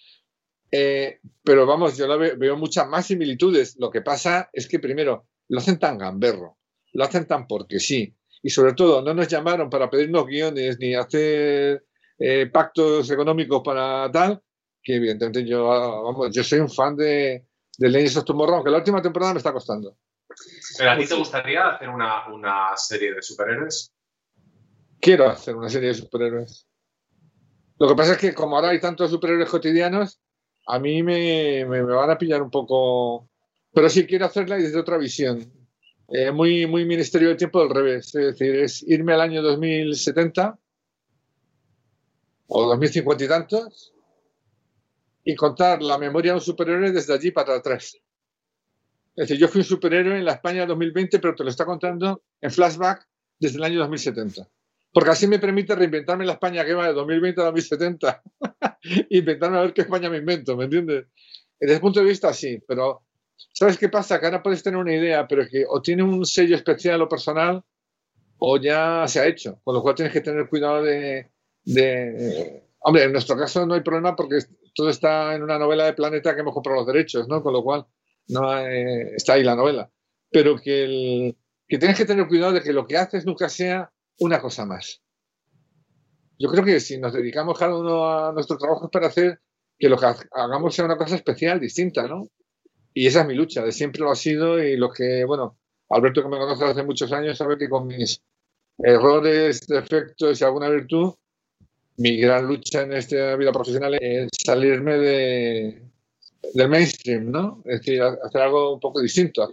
Eh, 0.70 1.18
pero 1.42 1.64
vamos, 1.64 1.96
yo 1.96 2.18
ve, 2.18 2.34
veo 2.36 2.58
muchas 2.58 2.86
más 2.86 3.06
similitudes. 3.06 3.76
Lo 3.78 3.90
que 3.90 4.02
pasa 4.02 4.50
es 4.52 4.68
que 4.68 4.78
primero 4.78 5.26
lo 5.48 5.60
hacen 5.60 5.78
tan 5.78 5.96
gamberro, 5.96 6.58
lo 6.92 7.04
hacen 7.04 7.26
tan 7.26 7.46
porque 7.46 7.80
sí. 7.80 8.14
Y 8.42 8.50
sobre 8.50 8.74
todo, 8.74 9.00
no 9.00 9.14
nos 9.14 9.26
llamaron 9.28 9.70
para 9.70 9.88
pedirnos 9.88 10.26
guiones 10.26 10.78
ni 10.78 10.94
hacer 10.94 11.86
eh, 12.18 12.50
pactos 12.52 13.10
económicos 13.10 13.62
para 13.64 14.10
tal, 14.12 14.42
que 14.82 14.96
evidentemente 14.96 15.46
yo, 15.46 15.64
vamos, 15.64 16.36
yo 16.36 16.44
soy 16.44 16.58
un 16.58 16.70
fan 16.70 16.96
de, 16.96 17.46
de 17.78 17.88
Legends 17.88 18.18
of 18.18 18.24
Tomorrow, 18.26 18.56
aunque 18.56 18.70
la 18.70 18.78
última 18.78 19.00
temporada 19.00 19.32
me 19.32 19.38
está 19.38 19.54
costando. 19.54 19.96
¿Pero 20.76 20.90
a 20.90 20.98
ti 20.98 21.06
te 21.06 21.14
gustaría 21.14 21.66
hacer 21.68 21.88
una, 21.88 22.28
una 22.28 22.76
serie 22.76 23.14
de 23.14 23.22
superhéroes? 23.22 23.94
Quiero 25.00 25.28
hacer 25.28 25.56
una 25.56 25.68
serie 25.68 25.88
de 25.88 25.94
superhéroes. 25.94 26.66
Lo 27.78 27.88
que 27.88 27.94
pasa 27.94 28.12
es 28.12 28.18
que 28.18 28.34
como 28.34 28.56
ahora 28.56 28.70
hay 28.70 28.80
tantos 28.80 29.10
superhéroes 29.10 29.48
cotidianos, 29.48 30.20
a 30.66 30.78
mí 30.78 31.02
me, 31.02 31.64
me, 31.66 31.82
van 31.82 32.10
a 32.10 32.18
pillar 32.18 32.42
un 32.42 32.50
poco... 32.50 33.28
Pero 33.72 33.88
sí 33.90 34.06
quiero 34.06 34.26
hacerla 34.26 34.56
desde 34.56 34.78
otra 34.78 34.96
visión. 34.96 35.52
Eh, 36.08 36.30
muy, 36.30 36.66
muy 36.66 36.84
Ministerio 36.84 37.28
del 37.28 37.36
Tiempo 37.36 37.60
del 37.60 37.70
revés. 37.70 38.14
Es 38.14 38.38
decir, 38.38 38.54
es 38.56 38.82
irme 38.84 39.14
al 39.14 39.20
año 39.20 39.42
2070 39.42 40.58
o 42.46 42.66
2050 42.68 43.24
y 43.24 43.28
tantos 43.28 43.94
y 45.24 45.34
contar 45.34 45.82
la 45.82 45.98
memoria 45.98 46.32
de 46.32 46.36
un 46.36 46.44
superhéroe 46.44 46.92
desde 46.92 47.14
allí 47.14 47.30
para 47.30 47.56
atrás. 47.56 47.96
Es 49.16 49.28
decir, 49.28 49.38
yo 49.38 49.48
fui 49.48 49.60
un 49.60 49.66
superhéroe 49.66 50.18
en 50.18 50.24
la 50.24 50.32
España 50.32 50.66
2020, 50.66 51.18
pero 51.18 51.34
te 51.34 51.44
lo 51.44 51.50
está 51.50 51.64
contando 51.64 52.22
en 52.40 52.50
flashback 52.50 53.08
desde 53.38 53.56
el 53.56 53.64
año 53.64 53.78
2070. 53.80 54.48
Porque 54.94 55.10
así 55.10 55.26
me 55.26 55.38
permite 55.38 55.74
reinventarme 55.74 56.24
la 56.24 56.34
España 56.34 56.64
que 56.64 56.72
va 56.72 56.86
de 56.86 56.94
2020 56.94 57.40
a 57.40 57.44
2070. 57.44 58.22
Inventarme 59.10 59.58
a 59.58 59.62
ver 59.62 59.74
qué 59.74 59.82
España 59.82 60.08
me 60.08 60.18
invento, 60.18 60.56
¿me 60.56 60.64
entiendes? 60.64 61.06
Desde 61.60 61.74
ese 61.74 61.80
punto 61.80 62.00
de 62.00 62.06
vista, 62.06 62.32
sí, 62.32 62.62
pero 62.66 63.04
¿Sabes 63.52 63.78
qué 63.78 63.88
pasa? 63.88 64.18
Que 64.18 64.26
ahora 64.26 64.42
puedes 64.42 64.62
tener 64.62 64.78
una 64.78 64.94
idea, 64.94 65.28
pero 65.28 65.46
que 65.48 65.64
o 65.68 65.80
tiene 65.80 66.02
un 66.02 66.24
sello 66.26 66.56
especial 66.56 67.00
o 67.02 67.08
personal 67.08 67.62
o 68.38 68.56
ya 68.58 69.04
se 69.06 69.20
ha 69.20 69.26
hecho. 69.26 69.60
Con 69.62 69.74
lo 69.74 69.82
cual 69.82 69.94
tienes 69.94 70.12
que 70.12 70.20
tener 70.20 70.48
cuidado 70.48 70.82
de, 70.82 71.30
de... 71.64 72.64
Hombre, 72.80 73.04
en 73.04 73.12
nuestro 73.12 73.36
caso 73.36 73.64
no 73.64 73.74
hay 73.74 73.80
problema 73.80 74.16
porque 74.16 74.38
todo 74.74 74.90
está 74.90 75.34
en 75.34 75.42
una 75.42 75.58
novela 75.58 75.84
de 75.84 75.94
Planeta 75.94 76.34
que 76.34 76.40
hemos 76.40 76.52
comprado 76.52 76.80
los 76.80 76.86
derechos, 76.86 77.28
¿no? 77.28 77.42
Con 77.42 77.52
lo 77.52 77.62
cual 77.62 77.86
no 78.28 78.58
está 78.58 79.34
ahí 79.34 79.44
la 79.44 79.54
novela. 79.54 79.90
Pero 80.30 80.56
que, 80.56 80.84
el, 80.84 81.36
que 81.68 81.78
tienes 81.78 81.96
que 81.96 82.04
tener 82.04 82.26
cuidado 82.26 82.52
de 82.52 82.62
que 82.62 82.72
lo 82.72 82.86
que 82.86 82.96
haces 82.96 83.24
nunca 83.24 83.48
sea 83.48 83.92
una 84.18 84.40
cosa 84.40 84.64
más. 84.66 85.02
Yo 86.38 86.48
creo 86.50 86.64
que 86.64 86.80
si 86.80 86.98
nos 86.98 87.12
dedicamos 87.12 87.58
cada 87.58 87.76
uno 87.76 88.06
a 88.06 88.32
nuestro 88.32 88.56
trabajo 88.56 88.86
es 88.86 88.90
para 88.90 89.06
hacer 89.06 89.40
que 89.78 89.88
lo 89.88 89.96
que 89.96 90.06
hagamos 90.32 90.74
sea 90.74 90.84
una 90.84 90.96
cosa 90.96 91.16
especial, 91.16 91.60
distinta, 91.60 92.06
¿no? 92.06 92.26
Y 92.92 93.06
esa 93.06 93.22
es 93.22 93.26
mi 93.26 93.34
lucha, 93.34 93.62
de 93.62 93.72
siempre 93.72 94.02
lo 94.02 94.10
ha 94.10 94.16
sido 94.16 94.62
y 94.62 94.76
lo 94.76 94.90
que, 94.90 95.24
bueno, 95.24 95.58
Alberto 95.90 96.22
que 96.22 96.28
me 96.28 96.38
conoce 96.38 96.64
hace 96.64 96.82
muchos 96.82 97.12
años 97.12 97.38
sabe 97.38 97.58
que 97.58 97.68
con 97.68 97.86
mis 97.86 98.22
errores, 98.78 99.66
defectos 99.66 100.40
y 100.40 100.44
alguna 100.44 100.68
virtud, 100.68 101.14
mi 101.96 102.16
gran 102.16 102.46
lucha 102.46 102.82
en 102.82 102.92
esta 102.92 103.36
vida 103.36 103.52
profesional 103.52 103.94
es 104.00 104.28
salirme 104.44 104.96
de, 104.98 105.82
del 106.54 106.68
mainstream, 106.68 107.30
¿no? 107.30 107.62
Es 107.64 107.80
decir, 107.80 108.02
hacer 108.02 108.42
algo 108.42 108.74
un 108.74 108.80
poco 108.80 109.00
distinto. 109.00 109.48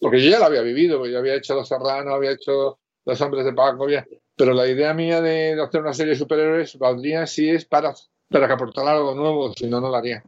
porque 0.00 0.22
yo 0.22 0.30
ya 0.30 0.38
lo 0.38 0.46
había 0.46 0.62
vivido, 0.62 1.06
yo 1.06 1.18
había 1.18 1.36
hecho 1.36 1.54
Los 1.54 1.68
Serranos, 1.68 2.14
había 2.14 2.32
hecho 2.32 2.78
Los 3.04 3.20
Hombres 3.20 3.44
de 3.44 3.52
Paco, 3.52 3.86
pero 4.36 4.52
la 4.52 4.66
idea 4.66 4.94
mía 4.94 5.20
de 5.20 5.60
hacer 5.62 5.80
una 5.80 5.92
serie 5.92 6.12
de 6.12 6.18
superhéroes 6.18 6.78
valdría 6.78 7.26
si 7.26 7.48
es 7.48 7.64
para, 7.64 7.94
para 8.30 8.52
aportar 8.52 8.86
algo 8.88 9.14
nuevo, 9.14 9.52
si 9.52 9.66
no, 9.66 9.80
no 9.80 9.88
lo 9.88 9.96
haría. 9.96 10.24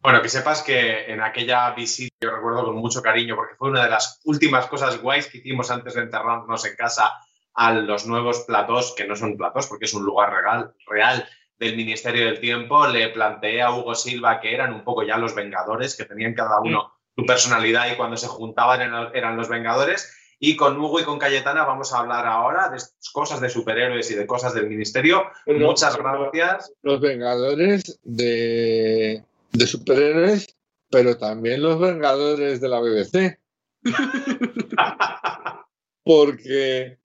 Bueno, 0.00 0.22
que 0.22 0.28
sepas 0.28 0.62
que 0.62 1.12
en 1.12 1.20
aquella 1.20 1.70
visita 1.72 2.14
yo 2.20 2.30
recuerdo 2.30 2.64
con 2.64 2.76
mucho 2.76 3.02
cariño, 3.02 3.34
porque 3.34 3.56
fue 3.56 3.70
una 3.70 3.84
de 3.84 3.90
las 3.90 4.20
últimas 4.24 4.66
cosas 4.66 5.02
guays 5.02 5.26
que 5.26 5.38
hicimos 5.38 5.70
antes 5.70 5.94
de 5.94 6.02
enterrarnos 6.02 6.64
en 6.64 6.76
casa 6.76 7.12
a 7.54 7.72
los 7.72 8.06
nuevos 8.06 8.44
platós, 8.46 8.94
que 8.96 9.06
no 9.06 9.16
son 9.16 9.36
platós 9.36 9.66
porque 9.66 9.86
es 9.86 9.94
un 9.94 10.04
lugar 10.04 10.32
real, 10.32 10.72
real 10.86 11.28
del 11.58 11.76
Ministerio 11.76 12.26
del 12.26 12.38
Tiempo. 12.38 12.86
Le 12.86 13.08
planteé 13.08 13.60
a 13.60 13.72
Hugo 13.72 13.96
Silva 13.96 14.40
que 14.40 14.54
eran 14.54 14.72
un 14.72 14.84
poco 14.84 15.02
ya 15.02 15.18
los 15.18 15.34
Vengadores, 15.34 15.96
que 15.96 16.04
tenían 16.04 16.34
cada 16.34 16.60
uno 16.60 16.92
su 17.16 17.26
personalidad 17.26 17.90
y 17.90 17.96
cuando 17.96 18.16
se 18.16 18.28
juntaban 18.28 18.80
eran 19.12 19.36
los 19.36 19.48
Vengadores. 19.48 20.14
Y 20.40 20.56
con 20.56 20.78
Hugo 20.78 21.00
y 21.00 21.04
con 21.04 21.18
Cayetana 21.18 21.64
vamos 21.64 21.92
a 21.92 21.98
hablar 21.98 22.26
ahora 22.26 22.68
de 22.68 22.78
cosas 23.12 23.40
de 23.40 23.50
superhéroes 23.50 24.10
y 24.10 24.14
de 24.14 24.26
cosas 24.26 24.54
del 24.54 24.68
Ministerio. 24.68 25.24
Muchas 25.46 25.96
gracias. 25.96 26.72
Los 26.82 27.00
Vengadores 27.00 27.98
de 28.04 29.24
de 29.52 29.66
superhéroes, 29.66 30.56
pero 30.90 31.16
también 31.16 31.62
los 31.62 31.78
Vengadores 31.80 32.60
de 32.60 32.68
la 32.68 32.80
BBC. 32.80 33.38
Porque. 36.04 36.98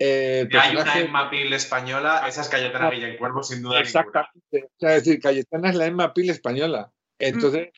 Eh, 0.00 0.48
hay 0.52 0.76
una 0.76 1.00
Emma 1.00 1.28
Peel 1.28 1.52
española, 1.52 2.24
esa 2.28 2.42
es 2.42 2.48
Cayetana 2.48 2.90
Cuervo, 3.18 3.42
sin 3.42 3.62
duda. 3.62 3.80
Exactamente. 3.80 4.38
es 4.52 4.70
decir, 4.78 5.20
Cayetana 5.20 5.70
es 5.70 5.74
la 5.74 5.86
Emma 5.86 6.14
Peel 6.14 6.30
española. 6.30 6.92
Entonces, 7.18 7.70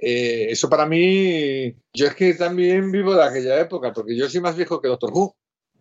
eh, 0.00 0.46
eso 0.50 0.70
para 0.70 0.86
mí, 0.86 1.74
yo 1.92 2.06
es 2.06 2.14
que 2.14 2.34
también 2.34 2.90
vivo 2.90 3.14
de 3.14 3.24
aquella 3.24 3.60
época, 3.60 3.92
porque 3.92 4.16
yo 4.16 4.28
soy 4.28 4.40
más 4.40 4.56
viejo 4.56 4.80
que 4.80 4.88
Doctor 4.88 5.10
Who. 5.12 5.36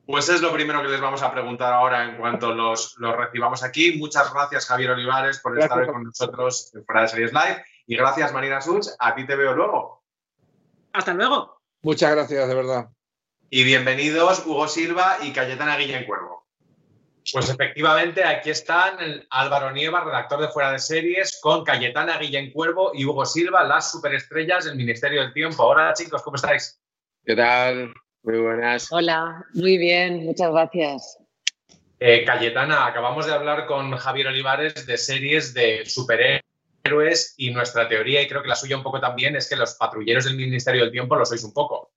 Pues 0.05 0.27
es 0.27 0.41
lo 0.41 0.51
primero 0.51 0.81
que 0.81 0.87
les 0.89 0.99
vamos 0.99 1.21
a 1.21 1.31
preguntar 1.31 1.71
ahora 1.71 2.03
en 2.03 2.17
cuanto 2.17 2.53
los, 2.53 2.95
los 2.97 3.15
recibamos 3.15 3.63
aquí. 3.63 3.97
Muchas 3.97 4.33
gracias, 4.33 4.65
Javier 4.65 4.91
Olivares, 4.91 5.39
por 5.39 5.57
estar 5.57 5.85
con 5.85 6.03
nosotros 6.03 6.71
en 6.73 6.83
Fuera 6.83 7.03
de 7.03 7.07
Series 7.07 7.31
Live. 7.31 7.63
Y 7.85 7.95
gracias, 7.95 8.33
Marina 8.33 8.59
Such. 8.59 8.87
A 8.97 9.15
ti 9.15 9.25
te 9.25 9.35
veo 9.35 9.53
luego. 9.53 10.03
Hasta 10.93 11.13
luego. 11.13 11.61
Muchas 11.83 12.11
gracias, 12.11 12.47
de 12.47 12.55
verdad. 12.55 12.89
Y 13.51 13.63
bienvenidos 13.63 14.45
Hugo 14.45 14.67
Silva 14.67 15.17
y 15.21 15.31
Cayetana 15.31 15.77
Guillén 15.77 16.05
Cuervo. 16.05 16.48
Pues 17.31 17.49
efectivamente, 17.49 18.23
aquí 18.23 18.49
están 18.49 18.97
Álvaro 19.29 19.71
Nieva, 19.71 20.03
redactor 20.03 20.41
de 20.41 20.47
Fuera 20.47 20.71
de 20.71 20.79
Series, 20.79 21.39
con 21.41 21.63
Cayetana 21.63 22.17
Guillén 22.17 22.51
Cuervo 22.51 22.91
y 22.93 23.05
Hugo 23.05 23.25
Silva, 23.25 23.63
las 23.63 23.91
superestrellas 23.91 24.65
del 24.65 24.75
Ministerio 24.75 25.21
del 25.21 25.33
Tiempo. 25.33 25.63
Hola, 25.63 25.93
chicos, 25.93 26.21
¿cómo 26.23 26.35
estáis? 26.35 26.79
¿Qué 27.23 27.35
tal? 27.35 27.93
Muy 28.23 28.39
buenas. 28.39 28.91
Hola, 28.91 29.45
muy 29.53 29.77
bien, 29.77 30.25
muchas 30.25 30.51
gracias. 30.51 31.17
Eh, 31.99 32.23
Cayetana, 32.25 32.85
acabamos 32.85 33.25
de 33.25 33.33
hablar 33.33 33.65
con 33.65 33.95
Javier 33.95 34.27
Olivares 34.27 34.85
de 34.85 34.97
series 34.97 35.53
de 35.53 35.85
superhéroes 35.85 37.33
y 37.37 37.51
nuestra 37.51 37.87
teoría, 37.87 38.21
y 38.21 38.27
creo 38.27 38.41
que 38.41 38.49
la 38.49 38.55
suya 38.55 38.77
un 38.77 38.83
poco 38.83 38.99
también, 38.99 39.35
es 39.35 39.47
que 39.47 39.55
los 39.55 39.75
patrulleros 39.75 40.25
del 40.25 40.35
Ministerio 40.35 40.81
del 40.81 40.91
Tiempo 40.91 41.15
lo 41.15 41.25
sois 41.25 41.43
un 41.43 41.53
poco. 41.53 41.91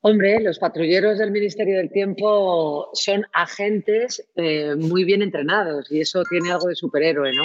Hombre, 0.00 0.40
los 0.40 0.58
patrulleros 0.58 1.18
del 1.18 1.32
Ministerio 1.32 1.76
del 1.76 1.90
Tiempo 1.90 2.90
son 2.94 3.26
agentes 3.32 4.28
eh, 4.36 4.74
muy 4.76 5.04
bien 5.04 5.22
entrenados 5.22 5.90
y 5.90 6.00
eso 6.00 6.22
tiene 6.28 6.52
algo 6.52 6.68
de 6.68 6.76
superhéroe, 6.76 7.32
¿no? 7.32 7.44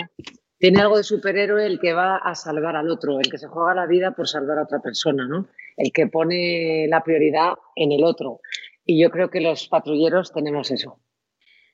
Tiene 0.60 0.82
algo 0.82 0.98
de 0.98 1.04
superhéroe 1.04 1.66
el 1.66 1.80
que 1.80 1.94
va 1.94 2.18
a 2.18 2.36
salvar 2.36 2.76
al 2.76 2.90
otro, 2.90 3.20
el 3.20 3.30
que 3.30 3.38
se 3.38 3.48
juega 3.48 3.74
la 3.74 3.86
vida 3.86 4.12
por 4.12 4.28
salvar 4.28 4.60
a 4.60 4.64
otra 4.64 4.80
persona, 4.80 5.28
¿no? 5.28 5.48
el 5.78 5.92
que 5.92 6.08
pone 6.08 6.88
la 6.88 7.04
prioridad 7.04 7.54
en 7.76 7.92
el 7.92 8.04
otro. 8.04 8.42
Y 8.86 9.02
yo 9.02 9.10
creo 9.10 9.30
que 9.30 9.42
los 9.42 9.68
patrulleros 9.68 10.34
tenemos 10.34 10.72
eso. 10.72 11.00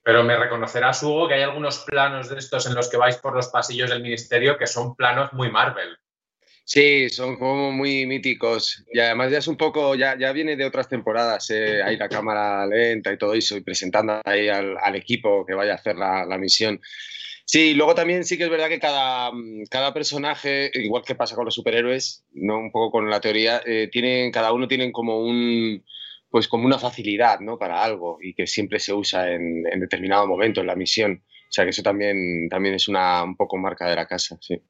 Pero 0.03 0.23
me 0.23 0.37
reconocerás, 0.37 1.03
Hugo, 1.03 1.27
que 1.27 1.35
hay 1.35 1.41
algunos 1.41 1.79
planos 1.85 2.29
de 2.29 2.37
estos 2.37 2.65
en 2.67 2.75
los 2.75 2.89
que 2.89 2.97
vais 2.97 3.17
por 3.17 3.35
los 3.35 3.49
pasillos 3.49 3.89
del 3.89 4.01
ministerio 4.01 4.57
que 4.57 4.67
son 4.67 4.95
planos 4.95 5.33
muy 5.33 5.51
Marvel. 5.51 5.97
Sí, 6.71 7.09
son 7.09 7.35
como 7.37 7.71
muy 7.71 8.05
míticos. 8.05 8.83
Y 8.93 8.99
además 8.99 9.31
ya 9.31 9.39
es 9.39 9.47
un 9.47 9.57
poco, 9.57 9.95
ya, 9.95 10.15
ya 10.19 10.31
viene 10.33 10.55
de 10.55 10.65
otras 10.65 10.87
temporadas, 10.87 11.49
eh, 11.49 11.81
ahí 11.81 11.97
la 11.97 12.07
cámara 12.07 12.67
lenta 12.67 13.11
y 13.11 13.17
todo 13.17 13.33
eso, 13.33 13.57
y 13.57 13.61
presentando 13.61 14.21
ahí 14.23 14.49
al, 14.49 14.95
equipo 14.95 15.43
que 15.47 15.55
vaya 15.55 15.71
a 15.71 15.75
hacer 15.75 15.95
la, 15.97 16.25
la 16.25 16.37
misión. 16.37 16.79
Sí, 17.43 17.73
luego 17.73 17.95
también 17.95 18.23
sí 18.23 18.37
que 18.37 18.43
es 18.43 18.51
verdad 18.51 18.69
que 18.69 18.79
cada, 18.79 19.31
mm, 19.31 19.63
cada 19.71 19.93
personaje, 19.95 20.69
igual 20.75 21.03
que 21.03 21.15
pasa 21.15 21.35
con 21.35 21.45
los 21.45 21.55
superhéroes, 21.55 22.23
no 22.33 22.59
un 22.59 22.71
poco 22.71 22.91
con 22.91 23.09
la 23.09 23.19
teoría, 23.19 23.63
eh, 23.65 23.89
tienen, 23.91 24.31
cada 24.31 24.53
uno 24.53 24.67
tiene 24.67 24.91
como 24.91 25.19
un 25.21 25.83
pues 26.29 26.47
como 26.47 26.67
una 26.67 26.77
facilidad 26.77 27.39
¿no? 27.39 27.57
para 27.57 27.83
algo 27.83 28.19
y 28.21 28.35
que 28.35 28.45
siempre 28.45 28.79
se 28.79 28.93
usa 28.93 29.31
en, 29.31 29.63
en, 29.71 29.79
determinado 29.79 30.27
momento 30.27 30.61
en 30.61 30.67
la 30.67 30.75
misión. 30.75 31.23
O 31.49 31.51
sea 31.51 31.63
que 31.63 31.71
eso 31.71 31.81
también, 31.83 32.47
también 32.49 32.75
es 32.75 32.87
una 32.87 33.23
un 33.23 33.35
poco 33.35 33.57
marca 33.57 33.89
de 33.89 33.95
la 33.95 34.07
casa, 34.07 34.37
sí. 34.41 34.61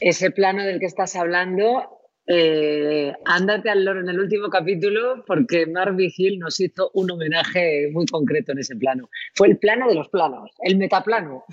Ese 0.00 0.30
plano 0.30 0.64
del 0.64 0.80
que 0.80 0.86
estás 0.86 1.16
hablando 1.16 1.94
eh, 2.26 3.12
ándate 3.26 3.68
al 3.68 3.84
loro 3.84 4.00
en 4.00 4.08
el 4.08 4.18
último 4.18 4.48
capítulo 4.48 5.22
porque 5.26 5.66
Mark 5.66 5.96
Hill 5.98 6.38
nos 6.38 6.58
hizo 6.58 6.90
un 6.94 7.10
homenaje 7.10 7.90
muy 7.92 8.06
concreto 8.06 8.52
en 8.52 8.60
ese 8.60 8.76
plano. 8.76 9.10
Fue 9.34 9.48
el 9.48 9.58
plano 9.58 9.88
de 9.88 9.94
los 9.94 10.08
planos, 10.08 10.50
el 10.60 10.78
metaplano. 10.78 11.44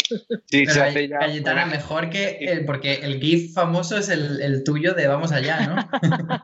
Sí, 0.46 0.66
se 0.66 0.82
hace 0.82 1.08
ya. 1.10 1.20
Cayetana, 1.20 1.66
mejor 1.66 2.10
que 2.10 2.38
el, 2.40 2.66
porque 2.66 2.94
el 2.94 3.20
GIF 3.20 3.54
famoso 3.54 3.98
es 3.98 4.10
el, 4.10 4.64
tuyo 4.64 4.94
de 4.94 5.08
Vamos 5.08 5.34
allá, 5.34 5.68
¿no? 5.68 5.76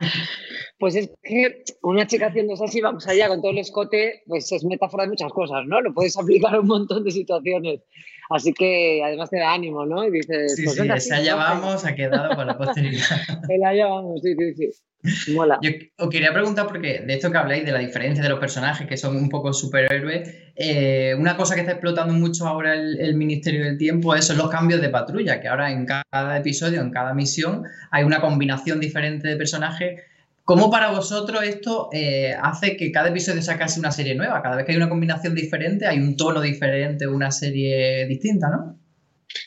pues 0.79 0.95
es 0.95 1.09
que 1.23 1.63
una 1.81 2.05
chica 2.05 2.27
haciendo 2.27 2.53
así, 2.61 2.81
vamos 2.81 3.07
allá 3.07 3.29
con 3.29 3.41
todo 3.41 3.51
el 3.51 3.59
escote, 3.59 4.23
pues 4.27 4.51
es 4.51 4.65
metáfora 4.65 5.03
de 5.03 5.09
muchas 5.09 5.31
cosas, 5.31 5.65
¿no? 5.67 5.79
Lo 5.81 5.93
puedes 5.93 6.17
aplicar 6.17 6.55
a 6.55 6.59
un 6.59 6.67
montón 6.67 7.03
de 7.05 7.11
situaciones. 7.11 7.81
Así 8.29 8.53
que 8.53 9.01
además 9.03 9.29
te 9.29 9.39
da 9.39 9.53
ánimo, 9.53 9.85
¿no? 9.85 10.05
Y 10.05 10.11
dices, 10.11 10.55
sí, 10.55 10.63
pues 10.63 10.75
sí, 10.75 10.87
ese 10.87 11.15
allá 11.15 11.35
vamos 11.35 11.85
ha 11.85 11.95
quedado 11.95 12.29
para 12.29 12.45
la 12.45 12.57
posteridad. 12.57 13.03
el 13.49 13.63
allá 13.63 13.87
vamos, 13.87 14.21
sí, 14.21 14.35
sí, 14.35 14.53
sí. 14.53 15.33
Mola. 15.33 15.59
Yo 15.61 15.71
os 15.97 16.09
quería 16.09 16.33
preguntar, 16.33 16.67
porque 16.67 16.99
de 16.99 17.13
esto 17.13 17.31
que 17.31 17.37
habláis, 17.37 17.65
de 17.65 17.71
la 17.71 17.79
diferencia 17.79 18.21
de 18.21 18.29
los 18.29 18.39
personajes 18.39 18.87
que 18.87 18.97
son 18.97 19.15
un 19.15 19.29
poco 19.29 19.53
superhéroes, 19.53 20.51
eh, 20.55 21.15
una 21.17 21.37
cosa 21.37 21.55
que 21.55 21.61
está 21.61 21.73
explotando 21.73 22.13
mucho 22.13 22.47
ahora 22.47 22.73
el, 22.73 22.99
el, 22.99 23.15
Ministerio 23.15 23.63
del 23.63 23.77
Tiempo 23.77 24.15
son 24.21 24.37
los 24.37 24.49
cambios 24.49 24.81
de 24.81 24.89
patrulla, 24.89 25.39
que 25.39 25.47
ahora 25.47 25.71
en 25.71 25.85
cada 25.85 26.37
episodio, 26.37 26.81
en 26.81 26.91
cada 26.91 27.13
misión, 27.13 27.63
hay 27.91 28.03
una 28.03 28.19
combinación 28.19 28.79
diferente 28.79 29.27
de 29.27 29.37
personajes 29.37 30.01
¿Cómo 30.47 30.71
para 30.71 30.91
vosotros 30.91 31.43
esto 31.43 31.89
eh, 31.91 32.33
hace 32.41 32.77
que 32.77 32.89
cada 32.89 33.09
episodio 33.09 33.41
sea 33.41 33.57
casi 33.57 33.81
una 33.81 33.91
serie 33.91 34.15
nueva? 34.15 34.41
Cada 34.41 34.55
vez 34.55 34.65
que 34.65 34.71
hay 34.71 34.77
una 34.77 34.87
combinación 34.87 35.35
diferente, 35.35 35.85
hay 35.85 35.99
un 35.99 36.15
tono 36.15 36.39
diferente, 36.39 37.05
una 37.05 37.31
serie 37.31 38.07
distinta, 38.07 38.47
¿no? 38.47 38.79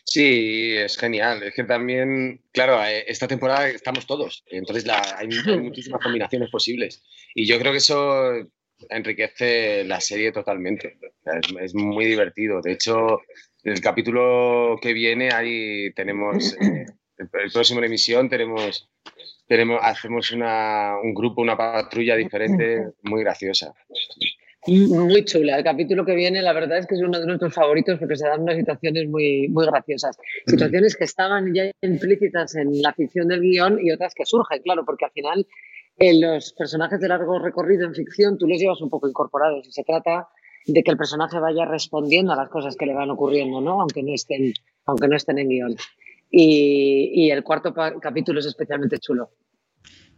Sí, 0.05 0.75
es 0.77 0.99
genial. 0.99 1.43
Es 1.43 1.55
que 1.55 1.65
también, 1.65 2.43
claro, 2.53 2.85
eh, 2.85 3.07
esta 3.09 3.27
temporada 3.27 3.67
estamos 3.71 4.07
todos, 4.07 4.45
entonces 4.51 4.85
hay, 5.17 5.27
muchísimas 5.59 6.03
combinaciones 6.03 6.51
posibles. 6.51 7.03
Y 7.35 7.47
yo 7.47 7.59
creo 7.59 7.73
que 7.73 7.79
eso 7.79 8.33
enriquece 8.91 9.85
la 9.85 10.03
serie 10.03 10.33
totalmente. 10.33 10.99
Es, 11.63 11.75
muy 11.75 12.05
divertido. 12.05 12.61
De 12.61 12.73
hecho, 12.73 13.23
en 13.65 13.73
el 13.73 13.81
capítulo 13.81 14.77
que 14.83 14.93
viene, 14.93 15.31
ahí 15.33 15.95
tenemos, 15.95 16.53
eh, 16.61 16.85
el 17.17 17.51
próximo 17.51 17.83
emisión 17.83 18.29
tenemos 18.29 18.91
tenemos, 19.51 19.81
hacemos 19.83 20.31
una, 20.31 20.95
un 21.03 21.13
grupo, 21.13 21.43
una 21.43 21.57
patrulla 21.57 22.15
diferente 22.15 22.93
muy 23.03 23.25
graciosa. 23.25 23.75
Muy 24.69 25.25
chula. 25.25 25.59
El 25.59 25.65
capítulo 25.65 26.05
que 26.05 26.15
viene, 26.15 26.41
la 26.41 26.53
verdad 26.53 26.79
es 26.79 26.87
que 26.87 26.95
es 26.95 27.01
uno 27.01 27.19
de 27.19 27.27
nuestros 27.27 27.53
favoritos 27.53 27.99
porque 27.99 28.15
se 28.15 28.29
dan 28.29 28.43
unas 28.43 28.57
situaciones 28.57 29.09
muy, 29.09 29.49
muy 29.49 29.67
graciosas. 29.67 30.17
Situaciones 30.47 30.95
que 30.95 31.03
estaban 31.03 31.53
ya 31.53 31.69
implícitas 31.83 32.55
en 32.55 32.81
la 32.81 32.93
ficción 32.93 33.27
del 33.27 33.41
guion 33.41 33.81
y 33.85 33.91
otras 33.91 34.15
que 34.15 34.25
surgen, 34.25 34.63
claro, 34.63 34.85
porque 34.85 35.07
al 35.07 35.11
final 35.11 35.45
en 35.99 36.21
los 36.21 36.53
personajes 36.53 37.01
de 37.01 37.09
largo 37.09 37.41
recorrido 37.41 37.87
en 37.87 37.95
ficción 37.97 38.39
tú 38.39 38.47
los 38.47 38.61
llevas 38.61 38.81
un 38.81 38.89
poco 38.89 39.09
incorporados 39.09 39.67
y 39.67 39.73
se 39.73 39.83
trata 39.83 40.29
de 40.65 40.81
que 40.85 40.93
el 40.93 40.97
personaje 40.97 41.41
vaya 41.41 41.65
respondiendo 41.65 42.33
a 42.33 42.37
las 42.37 42.51
cosas 42.51 42.77
que 42.77 42.87
le 42.87 42.95
van 42.95 43.11
ocurriendo, 43.11 43.61
¿no? 43.61 43.81
Aunque 43.81 44.05
no 44.05 44.15
estén, 44.15 44.53
aunque 44.87 45.09
no 45.09 45.17
estén 45.17 45.41
en 45.41 45.49
guion. 45.49 45.77
Y, 46.31 47.11
y 47.15 47.31
el 47.31 47.43
cuarto 47.43 47.75
capítulo 47.75 48.41
es 48.41 48.47
especialmente 48.47 48.99
chulo. 48.99 49.31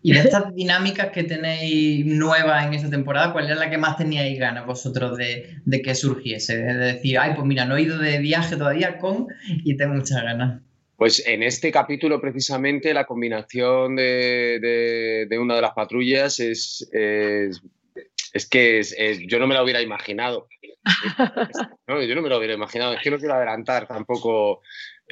Y 0.05 0.13
de 0.13 0.19
estas 0.19 0.53
dinámicas 0.53 1.11
que 1.11 1.23
tenéis 1.23 2.05
nuevas 2.05 2.67
en 2.67 2.75
esta 2.75 2.91
temporada, 2.91 3.33
¿cuál 3.33 3.47
era 3.47 3.55
la 3.55 3.71
que 3.71 3.79
más 3.79 3.97
teníais 3.97 4.37
ganas 4.39 4.67
vosotros 4.67 5.17
de, 5.17 5.59
de, 5.65 5.81
que 5.81 5.95
surgiese? 5.95 6.57
De 6.57 6.75
decir, 6.75 7.19
ay, 7.19 7.35
pues 7.37 7.47
mira, 7.47 7.65
no 7.67 7.77
he 7.77 7.83
ido 7.83 7.99
de 7.99 8.19
viaje 8.19 8.57
todavía 8.57 8.99
con 8.99 9.29
y 9.47 9.77
tengo 9.77 9.95
muchas 9.95 10.23
ganas. 10.25 10.61
Pues 10.97 11.25
en 11.27 11.45
este 11.45 11.71
capítulo, 11.71 12.21
precisamente, 12.21 12.93
la 12.93 13.07
combinación 13.07 13.95
de, 13.95 15.27
de, 15.29 15.39
una 15.39 15.55
de 15.55 15.63
las 15.63 15.73
patrullas 15.73 16.41
es, 16.41 16.89
es, 16.93 17.63
es 18.33 18.49
que 18.49 18.83
yo 19.29 19.39
no 19.39 19.47
me 19.47 19.55
la 19.55 19.63
hubiera 19.63 19.83
imaginado. 19.83 20.49
No, 21.87 22.03
yo 22.03 22.15
no 22.15 22.23
me 22.23 22.29
lo 22.29 22.39
hubiera 22.39 22.55
imaginado. 22.55 22.95
Es 22.95 23.03
que 23.03 23.11
no 23.11 23.19
quiero 23.19 23.35
adelantar 23.35 23.87
tampoco, 23.87 24.63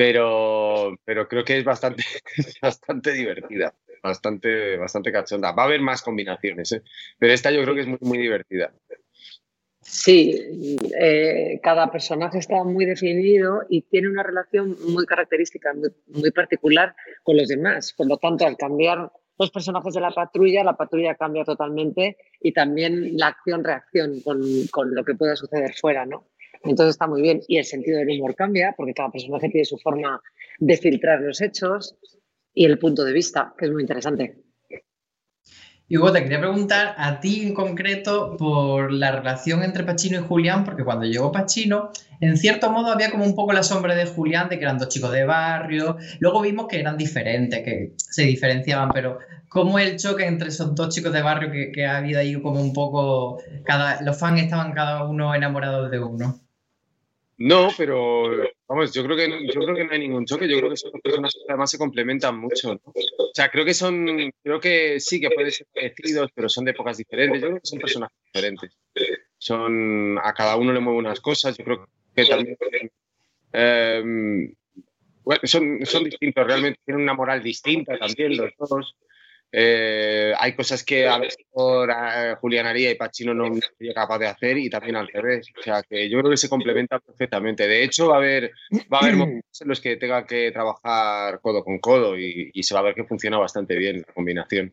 pero, 0.00 0.96
pero 1.04 1.28
creo 1.28 1.44
que 1.44 1.58
es 1.58 1.64
bastante, 1.64 2.02
bastante 2.62 3.12
divertida 3.12 3.74
bastante, 4.02 4.78
bastante 4.78 5.12
cachonda. 5.12 5.52
Va 5.52 5.64
a 5.64 5.66
haber 5.66 5.82
más 5.82 6.00
combinaciones, 6.00 6.72
¿eh? 6.72 6.82
pero 7.18 7.34
esta 7.34 7.50
yo 7.50 7.62
creo 7.62 7.74
que 7.74 7.82
es 7.82 7.86
muy, 7.86 7.98
muy 8.00 8.16
divertida. 8.16 8.72
Sí, 9.82 10.40
eh, 10.98 11.60
cada 11.62 11.90
personaje 11.90 12.38
está 12.38 12.64
muy 12.64 12.86
definido 12.86 13.60
y 13.68 13.82
tiene 13.82 14.08
una 14.08 14.22
relación 14.22 14.74
muy 14.88 15.04
característica, 15.04 15.74
muy, 15.74 16.30
particular 16.30 16.94
con 17.22 17.36
los 17.36 17.48
demás. 17.48 17.92
Por 17.92 18.06
lo 18.06 18.16
tanto, 18.16 18.46
al 18.46 18.56
cambiar 18.56 19.12
los 19.38 19.50
personajes 19.50 19.92
de 19.92 20.00
la 20.00 20.12
patrulla, 20.12 20.64
la 20.64 20.78
patrulla 20.78 21.14
cambia 21.14 21.44
totalmente 21.44 22.16
y 22.40 22.52
también 22.52 23.18
la 23.18 23.26
acción-reacción 23.26 24.22
con, 24.22 24.40
con, 24.70 24.94
lo 24.94 25.04
que 25.04 25.14
pueda 25.14 25.36
suceder 25.36 25.74
fuera, 25.74 26.06
¿no? 26.06 26.24
Entonces 26.62 26.94
está 26.94 27.06
muy 27.06 27.22
bien. 27.22 27.40
Y 27.48 27.58
el 27.58 27.64
sentido 27.64 27.98
del 27.98 28.18
humor 28.18 28.34
cambia 28.34 28.74
porque 28.76 28.94
cada 28.94 29.10
personaje 29.10 29.48
tiene 29.48 29.64
su 29.64 29.78
forma 29.78 30.20
de 30.58 30.76
filtrar 30.76 31.20
los 31.20 31.40
hechos 31.40 31.96
y 32.54 32.64
el 32.64 32.78
punto 32.78 33.04
de 33.04 33.12
vista, 33.12 33.54
que 33.56 33.66
es 33.66 33.72
muy 33.72 33.82
interesante. 33.82 34.36
Y 35.90 35.96
luego 35.96 36.12
te 36.12 36.22
quería 36.22 36.38
preguntar 36.38 36.94
a 36.98 37.18
ti 37.18 37.42
en 37.42 37.52
concreto 37.52 38.36
por 38.36 38.92
la 38.92 39.10
relación 39.10 39.64
entre 39.64 39.82
Pachino 39.82 40.20
y 40.20 40.22
Julián, 40.22 40.64
porque 40.64 40.84
cuando 40.84 41.04
llegó 41.04 41.32
Pachino, 41.32 41.90
en 42.20 42.36
cierto 42.36 42.70
modo 42.70 42.92
había 42.92 43.10
como 43.10 43.24
un 43.24 43.34
poco 43.34 43.52
la 43.52 43.64
sombra 43.64 43.96
de 43.96 44.06
Julián, 44.06 44.48
de 44.48 44.56
que 44.56 44.62
eran 44.62 44.78
dos 44.78 44.88
chicos 44.88 45.10
de 45.10 45.24
barrio. 45.24 45.96
Luego 46.20 46.42
vimos 46.42 46.68
que 46.68 46.78
eran 46.78 46.96
diferentes, 46.96 47.64
que 47.64 47.94
se 47.96 48.22
diferenciaban, 48.22 48.90
pero 48.94 49.18
¿cómo 49.48 49.80
el 49.80 49.96
choque 49.96 50.26
entre 50.26 50.50
esos 50.50 50.76
dos 50.76 50.94
chicos 50.94 51.12
de 51.12 51.22
barrio 51.22 51.50
que, 51.50 51.72
que 51.72 51.84
ha 51.84 51.96
habido 51.96 52.20
ahí 52.20 52.40
como 52.40 52.60
un 52.60 52.72
poco, 52.72 53.42
cada, 53.64 54.00
los 54.02 54.16
fans 54.16 54.42
estaban 54.42 54.72
cada 54.72 55.02
uno 55.06 55.34
enamorados 55.34 55.90
de 55.90 55.98
uno? 55.98 56.38
No, 57.42 57.70
pero 57.74 58.30
vamos, 58.68 58.92
yo 58.92 59.02
creo 59.02 59.16
que 59.16 59.46
yo 59.46 59.62
creo 59.62 59.74
que 59.74 59.84
no 59.84 59.92
hay 59.92 59.98
ningún 59.98 60.26
choque. 60.26 60.46
Yo 60.46 60.58
creo 60.58 60.68
que 60.68 60.76
son 60.76 60.92
personas 61.00 61.32
que 61.32 61.40
además 61.48 61.70
se 61.70 61.78
complementan 61.78 62.38
mucho. 62.38 62.78
O 62.84 63.30
sea, 63.32 63.48
creo 63.48 63.64
que 63.64 63.72
son, 63.72 64.30
creo 64.42 64.60
que 64.60 65.00
sí 65.00 65.22
que 65.22 65.30
pueden 65.30 65.50
ser 65.50 65.66
parecidos, 65.74 66.30
pero 66.34 66.50
son 66.50 66.66
de 66.66 66.72
épocas 66.72 66.98
diferentes. 66.98 67.40
Yo 67.40 67.48
creo 67.48 67.60
que 67.60 67.66
son 67.66 67.78
personas 67.78 68.10
diferentes. 68.26 68.76
Son 69.38 70.18
a 70.22 70.34
cada 70.34 70.56
uno 70.56 70.74
le 70.74 70.80
mueve 70.80 70.98
unas 70.98 71.18
cosas. 71.20 71.56
Yo 71.56 71.64
creo 71.64 71.88
que 72.14 72.26
también 72.26 72.58
eh, 73.54 74.52
son, 75.44 75.78
son 75.86 76.04
distintos. 76.04 76.46
Realmente 76.46 76.80
tienen 76.84 77.04
una 77.04 77.14
moral 77.14 77.42
distinta 77.42 77.98
también 77.98 78.36
los 78.36 78.52
dos. 78.58 78.96
Eh, 79.52 80.32
hay 80.38 80.54
cosas 80.54 80.84
que 80.84 81.08
a 81.08 81.18
veces 81.18 81.44
por 81.50 81.90
eh, 81.90 82.36
Julián 82.40 82.66
Aría 82.66 82.90
y 82.90 82.94
Pachino 82.94 83.34
no 83.34 83.52
sería 83.76 83.94
capaz 83.94 84.18
de 84.18 84.28
hacer 84.28 84.58
y 84.58 84.70
también 84.70 84.96
al 84.96 85.08
revés. 85.08 85.48
O 85.58 85.62
sea, 85.62 85.82
que 85.82 86.08
yo 86.08 86.18
creo 86.18 86.30
que 86.30 86.36
se 86.36 86.48
complementan 86.48 87.00
perfectamente. 87.04 87.66
De 87.66 87.82
hecho, 87.82 88.08
va 88.08 88.16
a 88.16 88.18
haber, 88.18 88.52
va 88.92 88.98
a 88.98 89.00
haber 89.00 89.16
momentos 89.16 89.60
en 89.60 89.68
los 89.68 89.80
que 89.80 89.96
tenga 89.96 90.24
que 90.24 90.52
trabajar 90.52 91.40
codo 91.40 91.64
con 91.64 91.78
codo 91.78 92.18
y, 92.18 92.50
y 92.52 92.62
se 92.62 92.74
va 92.74 92.80
a 92.80 92.84
ver 92.84 92.94
que 92.94 93.04
funciona 93.04 93.38
bastante 93.38 93.76
bien 93.76 94.04
la 94.06 94.12
combinación. 94.12 94.72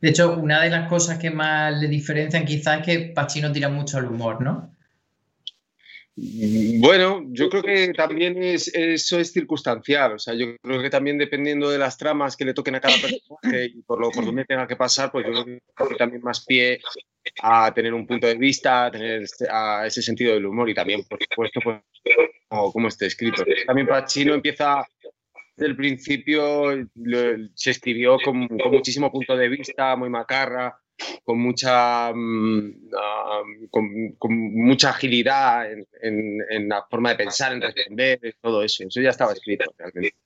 De 0.00 0.08
hecho, 0.08 0.34
una 0.36 0.62
de 0.62 0.70
las 0.70 0.88
cosas 0.88 1.18
que 1.18 1.30
más 1.30 1.78
le 1.78 1.86
diferencian 1.88 2.44
quizás 2.44 2.80
es 2.80 2.86
que 2.86 2.98
Pachino 3.14 3.52
tira 3.52 3.68
mucho 3.68 3.98
al 3.98 4.06
humor, 4.06 4.40
¿no? 4.40 4.74
Bueno, 6.78 7.24
yo 7.28 7.48
creo 7.48 7.62
que 7.62 7.92
también 7.94 8.42
es, 8.42 8.68
eso 8.74 9.18
es 9.18 9.32
circunstancial. 9.32 10.12
O 10.12 10.18
sea, 10.18 10.34
yo 10.34 10.54
creo 10.62 10.82
que 10.82 10.90
también 10.90 11.16
dependiendo 11.16 11.70
de 11.70 11.78
las 11.78 11.96
tramas 11.96 12.36
que 12.36 12.44
le 12.44 12.52
toquen 12.52 12.74
a 12.74 12.80
cada 12.80 12.96
personaje 12.96 13.66
y 13.74 13.82
por 13.82 14.00
lo 14.00 14.10
por 14.10 14.26
donde 14.26 14.44
tenga 14.44 14.66
que 14.66 14.76
pasar, 14.76 15.10
pues 15.10 15.26
yo 15.26 15.44
creo 15.44 15.88
que 15.88 15.94
también 15.96 16.22
más 16.22 16.44
pie 16.44 16.80
a 17.42 17.72
tener 17.72 17.94
un 17.94 18.06
punto 18.06 18.26
de 18.26 18.34
vista, 18.34 18.86
a 18.86 18.90
tener 18.90 19.22
ese 19.22 20.02
sentido 20.02 20.34
del 20.34 20.46
humor 20.46 20.68
y 20.68 20.74
también, 20.74 21.04
por 21.08 21.18
supuesto, 21.22 21.60
pues, 21.62 21.80
como, 22.48 22.88
esté 22.88 23.06
escrito. 23.06 23.42
También 23.66 23.86
Pacino 23.86 24.34
empieza 24.34 24.86
desde 25.56 25.70
el 25.70 25.76
principio, 25.76 26.86
se 27.54 27.70
escribió 27.70 28.18
con 28.22 28.46
muchísimo 28.70 29.10
punto 29.10 29.36
de 29.36 29.48
vista, 29.48 29.96
muy 29.96 30.10
macarra 30.10 30.78
con 31.24 31.38
mucha, 31.38 32.12
mm, 32.12 32.90
ah, 32.96 33.42
con, 33.70 34.18
mucha 34.20 34.90
agilidad 34.90 35.70
en, 35.70 36.68
la 36.68 36.84
forma 36.88 37.10
de 37.10 37.16
pensar, 37.16 37.52
en 37.52 37.62
responder, 37.62 38.36
todo 38.40 38.62
eso. 38.62 38.84
Eso 38.84 39.00
ya 39.00 39.10
estaba 39.10 39.32
escrito 39.32 39.72
realmente. 39.76 40.16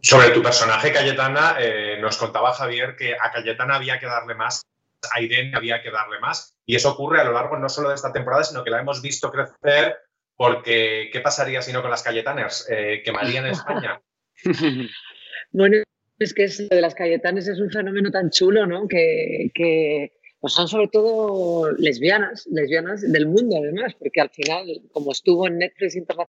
Sobre 0.00 0.30
tu 0.30 0.42
personaje, 0.42 0.92
Cayetana, 0.92 1.56
eh, 1.60 1.98
nos 2.00 2.16
contaba 2.16 2.52
Javier 2.52 2.96
que 2.96 3.14
a 3.14 3.30
Cayetana 3.30 3.76
había 3.76 4.00
que 4.00 4.06
darle 4.06 4.34
más, 4.34 4.66
a 5.14 5.20
Irene 5.20 5.56
había 5.56 5.80
que 5.80 5.90
darle 5.90 6.18
más, 6.18 6.56
y 6.66 6.74
eso 6.74 6.90
ocurre 6.90 7.20
a 7.20 7.24
lo 7.24 7.32
largo 7.32 7.56
no 7.56 7.68
solo 7.68 7.88
de 7.88 7.94
esta 7.94 8.12
temporada, 8.12 8.42
sino 8.42 8.64
que 8.64 8.70
la 8.70 8.80
hemos 8.80 9.00
visto 9.00 9.30
crecer, 9.30 9.96
porque 10.36 11.08
¿qué 11.12 11.20
pasaría 11.20 11.62
si 11.62 11.72
no 11.72 11.82
con 11.82 11.90
las 11.90 12.02
Cayetaners? 12.02 12.68
Eh, 12.68 13.02
¿Quemarían 13.04 13.46
España? 13.46 14.00
bueno, 15.52 15.76
es 16.24 16.34
que 16.34 16.44
es, 16.44 16.68
de 16.68 16.80
las 16.80 16.94
Cayetanes 16.94 17.48
es 17.48 17.58
un 17.60 17.70
fenómeno 17.70 18.10
tan 18.10 18.30
chulo, 18.30 18.66
¿no? 18.66 18.88
Que, 18.88 19.50
que 19.54 20.12
pues 20.40 20.54
son 20.54 20.66
sobre 20.68 20.88
todo 20.88 21.70
lesbianas, 21.72 22.46
lesbianas 22.50 23.00
del 23.00 23.26
mundo 23.26 23.56
además, 23.56 23.94
porque 23.98 24.20
al 24.20 24.30
final, 24.30 24.66
como 24.92 25.12
estuvo 25.12 25.46
en 25.46 25.58
Netflix 25.58 25.94
Internacional. 25.94 26.28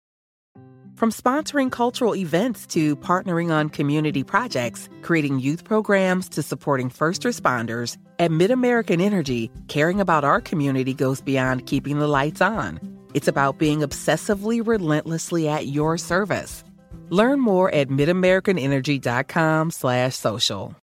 From 0.95 1.11
sponsoring 1.11 1.71
cultural 1.71 2.15
events 2.15 2.67
to 2.67 2.95
partnering 2.97 3.51
on 3.51 3.69
community 3.69 4.23
projects, 4.23 4.87
creating 5.01 5.39
youth 5.39 5.63
programs 5.63 6.29
to 6.29 6.43
supporting 6.43 6.89
first 6.89 7.23
responders, 7.23 7.97
at 8.19 8.29
MidAmerican 8.29 9.01
Energy, 9.01 9.49
caring 9.67 9.99
about 9.99 10.23
our 10.23 10.41
community 10.41 10.93
goes 10.93 11.21
beyond 11.21 11.65
keeping 11.65 11.97
the 11.97 12.07
lights 12.07 12.41
on. 12.41 12.79
It's 13.13 13.27
about 13.27 13.57
being 13.57 13.79
obsessively 13.79 14.61
relentlessly 14.65 15.47
at 15.47 15.67
your 15.67 15.97
service. 15.97 16.63
Learn 17.11 17.41
more 17.41 17.69
at 17.73 17.89
midamericanenergy.com 17.89 19.71
slash 19.71 20.15
social. 20.15 20.75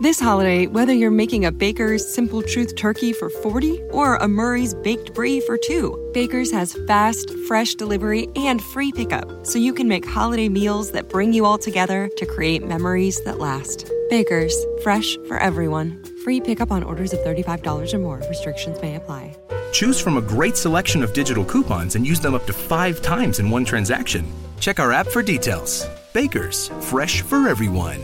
This 0.00 0.20
holiday, 0.20 0.68
whether 0.68 0.92
you're 0.92 1.10
making 1.10 1.44
a 1.44 1.50
Baker's 1.50 2.06
Simple 2.14 2.40
Truth 2.40 2.76
turkey 2.76 3.12
for 3.12 3.30
40 3.30 3.82
or 3.90 4.14
a 4.14 4.28
Murray's 4.28 4.72
Baked 4.74 5.12
Brie 5.12 5.40
for 5.40 5.58
two, 5.58 6.10
Baker's 6.14 6.52
has 6.52 6.76
fast, 6.86 7.28
fresh 7.48 7.74
delivery 7.74 8.28
and 8.36 8.62
free 8.62 8.92
pickup, 8.92 9.44
so 9.44 9.58
you 9.58 9.72
can 9.72 9.88
make 9.88 10.06
holiday 10.06 10.48
meals 10.48 10.92
that 10.92 11.08
bring 11.08 11.32
you 11.32 11.44
all 11.44 11.58
together 11.58 12.08
to 12.16 12.26
create 12.26 12.64
memories 12.64 13.20
that 13.24 13.40
last. 13.40 13.90
Baker's, 14.08 14.54
fresh 14.84 15.16
for 15.26 15.38
everyone. 15.38 16.00
Free 16.24 16.40
pickup 16.40 16.70
on 16.70 16.82
orders 16.82 17.12
of 17.12 17.20
$35 17.20 17.94
or 17.94 17.98
more. 17.98 18.22
Restrictions 18.28 18.80
may 18.82 18.96
apply. 18.96 19.36
Choose 19.72 20.00
from 20.00 20.16
a 20.16 20.20
great 20.20 20.56
selection 20.56 21.02
of 21.02 21.12
digital 21.12 21.44
coupons 21.44 21.94
and 21.94 22.06
use 22.06 22.20
them 22.20 22.34
up 22.34 22.46
to 22.46 22.52
five 22.52 23.00
times 23.02 23.38
in 23.38 23.50
one 23.50 23.64
transaction. 23.64 24.24
Check 24.60 24.80
our 24.80 24.92
app 24.92 25.06
for 25.06 25.22
details. 25.22 25.86
Bakers, 26.12 26.68
fresh 26.80 27.22
for 27.22 27.48
everyone. 27.48 28.00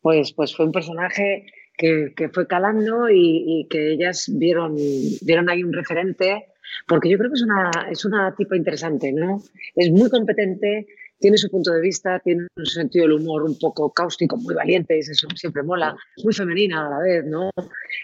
Pues, 0.00 0.32
pues 0.32 0.54
fue 0.54 0.66
un 0.66 0.72
personaje 0.72 1.46
que, 1.76 2.12
que 2.16 2.28
fue 2.28 2.46
calando 2.46 3.10
y, 3.10 3.44
y, 3.46 3.68
que 3.68 3.92
ellas 3.92 4.30
vieron, 4.32 4.76
vieron 5.22 5.50
ahí 5.50 5.64
un 5.64 5.72
referente, 5.72 6.46
porque 6.86 7.08
yo 7.08 7.18
creo 7.18 7.30
que 7.30 7.34
es 7.34 7.42
una, 7.42 7.70
es 7.90 8.04
una 8.04 8.34
tipo 8.36 8.54
interesante, 8.54 9.12
¿no? 9.12 9.42
Es 9.74 9.90
muy 9.90 10.08
competente, 10.08 10.86
tiene 11.18 11.36
su 11.36 11.50
punto 11.50 11.72
de 11.72 11.80
vista, 11.80 12.20
tiene 12.20 12.46
un 12.56 12.66
sentido 12.66 13.04
del 13.04 13.14
humor 13.14 13.42
un 13.42 13.58
poco 13.58 13.92
cáustico, 13.92 14.36
muy 14.36 14.54
valiente, 14.54 14.96
y 14.96 15.00
eso 15.00 15.26
siempre 15.34 15.62
mola, 15.62 15.96
muy 16.22 16.32
femenina 16.32 16.86
a 16.86 16.90
la 16.90 16.98
vez, 17.00 17.24
¿no? 17.26 17.50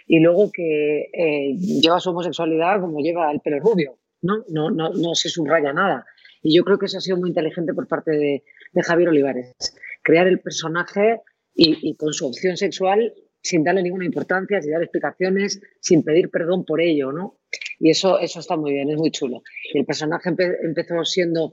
Y 0.07 0.21
luego 0.21 0.51
que 0.53 1.11
eh, 1.13 1.57
lleva 1.57 2.01
su 2.01 2.11
homosexualidad 2.11 2.81
como 2.81 3.01
lleva 3.01 3.31
el 3.31 3.41
pelo 3.41 3.61
rubio, 3.61 3.99
¿no? 4.23 4.45
No, 4.49 4.71
no, 4.71 4.91
no 4.91 5.15
se 5.15 5.29
subraya 5.29 5.73
nada. 5.73 6.05
Y 6.43 6.57
yo 6.57 6.65
creo 6.65 6.79
que 6.79 6.87
eso 6.87 6.99
ha 6.99 7.01
sido 7.01 7.17
muy 7.17 7.31
inteligente 7.31 7.73
por 7.73 7.87
parte 7.87 8.11
de, 8.11 8.45
de 8.73 8.83
Javier 8.83 9.09
Olivares. 9.09 9.55
Crear 10.03 10.27
el 10.27 10.41
personaje 10.41 11.21
y, 11.55 11.89
y, 11.89 11.97
con 11.97 12.13
su 12.13 12.27
opción 12.27 12.57
sexual 12.57 13.15
sin 13.41 13.63
darle 13.63 13.83
ninguna 13.83 14.07
importancia, 14.07 14.61
sin 14.61 14.73
dar 14.73 14.83
explicaciones, 14.83 15.61
sin 15.81 16.03
pedir 16.03 16.31
perdón 16.31 16.65
por 16.65 16.81
ello, 16.81 17.13
¿no? 17.13 17.39
Y 17.79 17.91
eso, 17.91 18.19
eso 18.19 18.41
está 18.41 18.57
muy 18.57 18.73
bien, 18.73 18.91
es 18.91 18.97
muy 18.97 19.11
chulo. 19.11 19.43
Y 19.73 19.79
el 19.79 19.85
personaje 19.85 20.31
empezó 20.63 21.05
siendo 21.05 21.53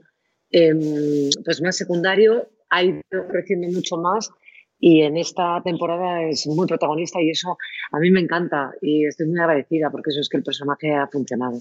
pues 0.52 1.62
más 1.62 1.76
secundario, 1.76 2.48
ha 2.70 2.82
ido 2.82 3.02
creciendo 3.30 3.68
mucho 3.68 3.96
más 3.96 4.30
y 4.78 5.02
en 5.02 5.16
esta 5.16 5.62
temporada 5.62 6.22
es 6.24 6.46
muy 6.46 6.66
protagonista 6.66 7.20
y 7.20 7.30
eso 7.30 7.56
a 7.92 7.98
mí 7.98 8.10
me 8.10 8.20
encanta 8.20 8.72
y 8.80 9.06
estoy 9.06 9.28
muy 9.28 9.38
agradecida 9.38 9.90
porque 9.90 10.10
eso 10.10 10.20
es 10.20 10.28
que 10.28 10.38
el 10.38 10.42
personaje 10.42 10.92
ha 10.92 11.06
funcionado. 11.06 11.60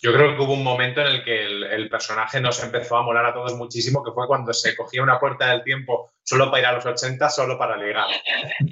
Yo 0.00 0.12
creo 0.12 0.36
que 0.36 0.42
hubo 0.42 0.52
un 0.54 0.62
momento 0.62 1.00
en 1.00 1.08
el 1.08 1.24
que 1.24 1.44
el, 1.44 1.88
personaje 1.88 2.40
nos 2.40 2.62
empezó 2.62 2.96
a 2.96 3.02
molar 3.02 3.26
a 3.26 3.34
todos 3.34 3.56
muchísimo, 3.56 4.02
que 4.04 4.12
fue 4.12 4.28
cuando 4.28 4.52
se 4.52 4.76
cogía 4.76 5.02
una 5.02 5.18
puerta 5.18 5.50
del 5.50 5.64
tiempo 5.64 6.10
solo 6.22 6.50
para 6.50 6.60
ir 6.60 6.66
a 6.66 6.72
los 6.74 6.86
80, 6.86 7.28
solo 7.30 7.58
para 7.58 7.76
ligar. 7.76 8.06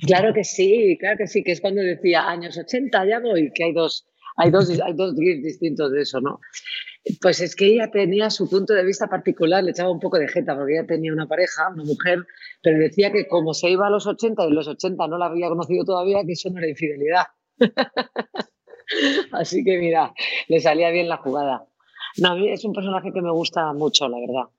Claro 0.07 0.33
que 0.33 0.45
sí, 0.45 0.97
claro 1.01 1.17
que 1.19 1.27
sí, 1.27 1.43
que 1.43 1.53
es 1.53 1.61
cuando 1.61 1.81
decía 1.83 2.29
años 2.29 2.57
80, 2.57 3.07
ya 3.07 3.19
voy, 3.19 3.51
que 3.53 3.65
hay 3.65 3.73
dos, 3.73 4.07
hay 4.37 4.51
dos, 4.51 4.71
hay 4.71 4.93
dos 4.95 5.17
distintos 5.17 5.91
de 5.91 6.03
eso, 6.03 6.21
¿no? 6.21 6.39
Pues 7.21 7.41
es 7.41 7.55
que 7.55 7.67
ella 7.67 7.91
tenía 7.91 8.31
su 8.31 8.51
punto 8.51 8.73
de 8.75 8.85
vista 8.85 9.07
particular, 9.07 9.63
le 9.63 9.71
echaba 9.71 9.91
un 9.91 10.01
poco 10.01 10.19
de 10.19 10.27
jeta, 10.27 10.57
porque 10.57 10.75
ella 10.75 10.87
tenía 10.87 11.13
una 11.13 11.27
pareja, 11.27 11.69
una 11.73 11.85
mujer, 11.85 12.27
pero 12.63 12.79
decía 12.79 13.13
que 13.13 13.29
como 13.29 13.55
se 13.55 13.71
iba 13.71 13.87
a 13.87 13.91
los 13.91 14.07
80 14.07 14.45
y 14.45 14.51
los 14.51 14.67
80 14.67 15.07
no 15.07 15.17
la 15.17 15.27
había 15.27 15.49
conocido 15.49 15.85
todavía, 15.85 16.25
que 16.27 16.33
eso 16.33 16.51
no 16.51 16.59
era 16.59 16.69
infidelidad. 16.69 17.27
Así 19.33 19.65
que 19.65 19.79
mira, 19.79 20.13
le 20.49 20.61
salía 20.61 20.91
bien 20.91 21.09
la 21.09 21.17
jugada. 21.19 21.67
No, 22.19 22.37
es 22.37 22.65
un 22.65 22.73
personaje 22.73 23.13
que 23.13 23.21
me 23.21 23.31
gusta 23.31 23.73
mucho, 23.73 24.09
la 24.09 24.19
verdad. 24.19 24.51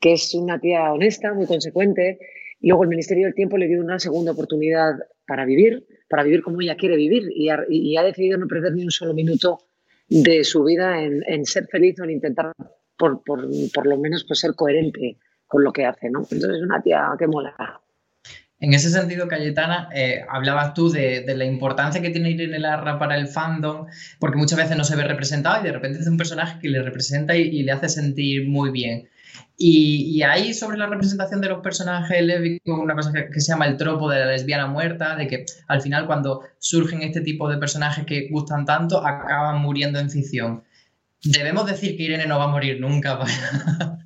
Que 0.00 0.14
es 0.14 0.34
una 0.34 0.58
tía 0.58 0.92
honesta, 0.92 1.32
muy 1.32 1.46
consecuente. 1.46 2.18
Luego 2.60 2.82
el 2.82 2.88
Ministerio 2.88 3.26
del 3.26 3.34
Tiempo 3.34 3.56
le 3.56 3.68
dio 3.68 3.80
una 3.80 3.98
segunda 3.98 4.32
oportunidad 4.32 4.94
para 5.26 5.44
vivir, 5.44 5.86
para 6.08 6.24
vivir 6.24 6.42
como 6.42 6.60
ella 6.60 6.76
quiere 6.76 6.96
vivir. 6.96 7.30
Y 7.34 7.48
ha, 7.96 8.02
decidido 8.02 8.38
no 8.38 8.48
perder 8.48 8.72
ni 8.72 8.84
un 8.84 8.90
solo 8.90 9.14
minuto 9.14 9.60
de 10.08 10.44
su 10.44 10.64
vida 10.64 11.02
en, 11.02 11.44
ser 11.46 11.66
feliz 11.66 11.98
o 12.00 12.04
en 12.04 12.10
intentar, 12.10 12.52
por, 12.96 13.86
lo 13.86 13.96
menos, 13.98 14.24
pues, 14.26 14.40
ser 14.40 14.54
coherente 14.54 15.18
con 15.46 15.64
lo 15.64 15.72
que 15.72 15.86
hace. 15.86 16.10
¿no? 16.10 16.20
Entonces 16.20 16.58
es 16.58 16.62
una 16.62 16.82
tía 16.82 17.08
que 17.18 17.26
mola. 17.26 17.54
En 18.60 18.72
ese 18.72 18.88
sentido, 18.88 19.28
Cayetana, 19.28 19.90
eh, 19.94 20.24
hablabas 20.28 20.72
tú 20.74 20.88
de, 20.88 21.24
la 21.36 21.44
importancia 21.44 22.00
que 22.00 22.10
tiene 22.10 22.30
Irene 22.30 22.58
Larra 22.58 22.98
para 22.98 23.16
el 23.16 23.26
fandom, 23.26 23.86
porque 24.18 24.38
muchas 24.38 24.58
veces 24.58 24.76
no 24.76 24.84
se 24.84 24.96
ve 24.96 25.04
representado 25.04 25.60
y 25.60 25.66
de 25.66 25.72
repente 25.72 25.98
es 25.98 26.06
un 26.06 26.16
personaje 26.16 26.60
que 26.60 26.70
le 26.70 26.82
representa 26.82 27.36
y, 27.36 27.62
le 27.62 27.72
hace 27.72 27.88
sentir 27.88 28.48
muy 28.48 28.70
bien. 28.70 29.08
Y, 29.56 30.22
ahí 30.22 30.52
sobre 30.52 30.76
la 30.76 30.86
representación 30.86 31.40
de 31.40 31.48
los 31.48 31.60
personajes 31.60 32.20
lésbicos, 32.22 32.78
una 32.78 32.94
cosa 32.94 33.12
que, 33.12 33.40
se 33.40 33.52
llama 33.52 33.66
el 33.66 33.76
tropo 33.76 34.10
de 34.10 34.18
la 34.18 34.26
lesbiana 34.26 34.66
muerta, 34.66 35.16
de 35.16 35.28
que 35.28 35.44
al 35.68 35.80
final 35.80 36.06
cuando 36.06 36.42
surgen 36.58 37.02
este 37.02 37.20
tipo 37.20 37.48
de 37.48 37.58
personajes 37.58 38.04
que 38.04 38.28
gustan 38.30 38.64
tanto, 38.64 39.06
acaban 39.06 39.60
muriendo 39.60 39.98
en 39.98 40.10
ficción. 40.10 40.64
Debemos 41.22 41.66
decir 41.66 41.96
que 41.96 42.02
Irene 42.02 42.26
no 42.26 42.38
va 42.38 42.44
a 42.44 42.48
morir 42.48 42.80
nunca. 42.80 43.18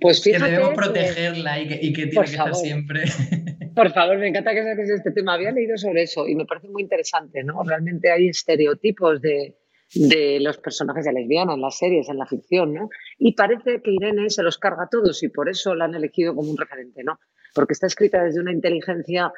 Pues 0.00 0.22
fíjate, 0.22 0.44
que 0.44 0.50
debemos 0.50 0.74
protegerla 0.74 1.60
y 1.60 1.68
que, 1.68 1.78
y 1.82 1.92
que 1.92 2.06
tiene 2.06 2.24
que 2.24 2.30
estar 2.30 2.54
siempre. 2.54 3.04
Por 3.74 3.92
favor, 3.92 4.18
me 4.18 4.28
encanta 4.28 4.54
que 4.54 4.62
saques 4.62 4.88
este 4.88 5.10
tema. 5.12 5.34
Había 5.34 5.50
leído 5.50 5.76
sobre 5.76 6.04
eso 6.04 6.26
y 6.26 6.34
me 6.34 6.46
parece 6.46 6.68
muy 6.68 6.80
interesante, 6.80 7.44
¿no? 7.44 7.62
Realmente 7.62 8.10
hay 8.10 8.28
estereotipos 8.28 9.20
de, 9.20 9.54
de 9.94 10.40
los 10.40 10.58
personajes 10.58 11.04
de 11.04 11.12
lesbiana 11.12 11.54
en 11.54 11.60
las 11.60 11.78
series, 11.78 12.08
en 12.08 12.18
la 12.18 12.26
ficción, 12.26 12.72
¿no? 12.72 12.88
Y 13.18 13.34
parece 13.34 13.82
que 13.82 13.90
Irene 13.90 14.30
se 14.30 14.42
los 14.42 14.58
carga 14.58 14.84
a 14.84 14.88
todos 14.88 15.22
y 15.22 15.28
por 15.28 15.48
eso 15.48 15.74
la 15.74 15.84
han 15.84 15.94
elegido 15.94 16.34
como 16.34 16.50
un 16.50 16.56
referente, 16.56 17.04
¿no? 17.04 17.18
Porque 17.54 17.74
está 17.74 17.86
escrita 17.86 18.22
desde 18.22 18.40
una 18.40 18.52
inteligencia 18.52 19.32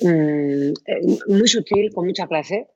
mm, 0.00 0.06
eh, 0.06 0.72
muy 1.28 1.48
sutil, 1.48 1.92
con 1.92 2.06
mucha 2.06 2.26
clase. 2.26 2.68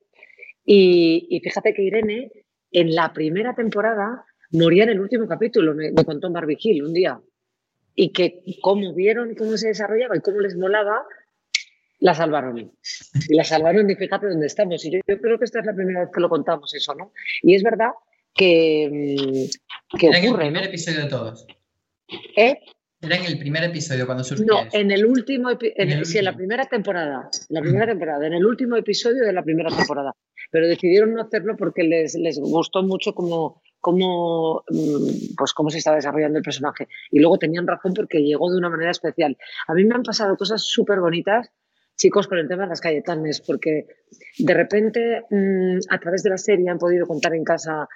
Y, 0.63 1.27
y, 1.29 1.39
fíjate 1.39 1.73
que 1.73 1.83
Irene, 1.83 2.31
en 2.71 2.93
la 2.93 3.13
primera 3.13 3.55
temporada, 3.55 4.25
moría 4.51 4.83
en 4.83 4.89
el 4.89 4.99
último 4.99 5.27
capítulo, 5.27 5.73
me, 5.73 5.91
me 5.91 6.05
contó 6.05 6.31
Barbie 6.31 6.57
Hill 6.59 6.83
un 6.83 6.93
día 6.93 7.19
y 7.95 8.11
que 8.11 8.43
como 8.61 8.93
vieron 8.93 9.35
cómo 9.35 9.57
se 9.57 9.69
desarrollaba 9.69 10.17
y 10.17 10.21
cómo 10.21 10.41
les 10.41 10.55
molaba, 10.55 11.05
la 11.99 12.13
salvaron. 12.13 12.57
Y 12.57 13.35
la 13.35 13.43
salvaron 13.43 13.89
y 13.89 13.95
fíjate 13.95 14.27
dónde 14.27 14.47
estamos. 14.47 14.83
Y 14.85 14.91
yo, 14.91 14.99
creo 15.05 15.37
que 15.37 15.45
esta 15.45 15.59
es 15.59 15.65
la 15.65 15.73
primera 15.73 16.01
vez 16.01 16.09
que 16.13 16.21
lo 16.21 16.29
contamos 16.29 16.73
eso, 16.73 16.93
¿no? 16.95 17.11
Y 17.41 17.55
es 17.55 17.63
verdad 17.63 17.91
que, 18.33 18.89
mm, 18.91 19.97
que 19.97 20.07
Era 20.07 20.19
en 20.19 20.25
el 20.25 20.35
primer 20.35 20.65
episodio 20.65 21.01
de 21.01 21.09
todos. 21.09 21.47
¿Eh? 22.35 22.59
Era 23.01 23.17
en 23.17 23.25
el 23.25 23.37
primer 23.37 23.63
episodio 23.63 24.05
cuando 24.05 24.23
surgió. 24.23 24.45
No, 24.45 24.59
en 24.71 24.91
el 24.91 25.05
último, 25.05 25.49
en, 25.51 26.05
sí, 26.05 26.17
en 26.17 26.25
la 26.25 26.35
primera 26.35 26.65
temporada, 26.65 27.29
la 27.49 27.61
primera 27.61 27.85
temporada, 27.85 28.25
en 28.25 28.33
el 28.33 28.45
último 28.45 28.75
episodio 28.77 29.23
de 29.23 29.33
la 29.33 29.43
primera 29.43 29.69
temporada. 29.69 30.13
Pero 30.51 30.67
decidieron 30.67 31.13
no 31.13 31.21
hacerlo 31.21 31.55
porque 31.57 31.83
les, 31.83 32.15
les 32.15 32.39
gustó 32.39 32.83
mucho 32.83 33.13
como 33.13 33.61
cómo, 33.85 34.63
mm, 34.67 35.35
pues 35.37 35.53
cómo 35.53 35.69
se 35.69 35.77
estaba 35.77 35.97
desarrollando 35.97 36.39
el 36.39 36.43
personaje. 36.43 36.87
Y 37.11 37.19
luego 37.19 37.37
tenían 37.37 37.67
razón 37.67 37.93
porque 37.93 38.23
llegó 38.23 38.49
de 38.49 38.57
una 38.57 38.69
manera 38.69 38.89
especial. 38.89 39.37
A 39.67 39.75
mí 39.75 39.85
me 39.85 39.93
han 39.93 40.01
pasado 40.01 40.35
cosas 40.37 40.63
súper 40.63 40.99
bonitas, 40.99 41.51
chicos, 41.95 42.27
con 42.27 42.37
el 42.37 42.47
tema 42.47 42.63
de 42.63 42.69
las 42.69 42.81
Cayetanes, 42.81 43.41
porque 43.41 43.87
de 44.37 44.53
repente 44.53 45.23
mm, 45.29 45.79
a 45.89 45.99
través 45.99 46.23
de 46.23 46.29
la 46.29 46.37
serie 46.37 46.69
han 46.69 46.77
podido 46.77 47.05
contar 47.07 47.33
en 47.33 47.43
casa 47.43 47.87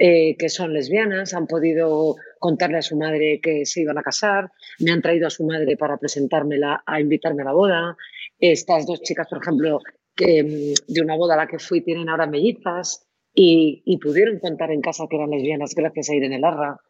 eh, 0.00 0.36
que 0.36 0.48
son 0.48 0.72
lesbianas, 0.72 1.34
han 1.34 1.46
podido 1.46 2.14
contarle 2.38 2.78
a 2.78 2.82
su 2.82 2.96
madre 2.96 3.40
que 3.42 3.66
se 3.66 3.80
iban 3.80 3.98
a 3.98 4.02
casar, 4.02 4.50
me 4.78 4.92
han 4.92 5.02
traído 5.02 5.26
a 5.26 5.30
su 5.30 5.44
madre 5.44 5.76
para 5.76 5.96
presentármela, 5.96 6.84
a 6.86 7.00
invitarme 7.00 7.42
a 7.42 7.46
la 7.46 7.52
boda. 7.52 7.96
Estas 8.38 8.86
dos 8.86 9.02
chicas, 9.02 9.26
por 9.28 9.42
ejemplo, 9.42 9.80
que, 10.14 10.44
mm, 10.44 10.92
de 10.92 11.00
una 11.00 11.16
boda 11.16 11.34
a 11.34 11.38
la 11.38 11.46
que 11.48 11.58
fui, 11.58 11.80
tienen 11.80 12.08
ahora 12.08 12.26
mellizas 12.26 13.08
y, 13.34 13.98
pudieron 13.98 14.38
contar 14.38 14.70
en 14.70 14.80
casa 14.80 15.06
que 15.08 15.16
eran 15.16 15.30
lesbianas 15.30 15.74
gracias 15.74 16.10
a 16.10 16.14
Irene 16.14 16.38
Larra. 16.38 16.80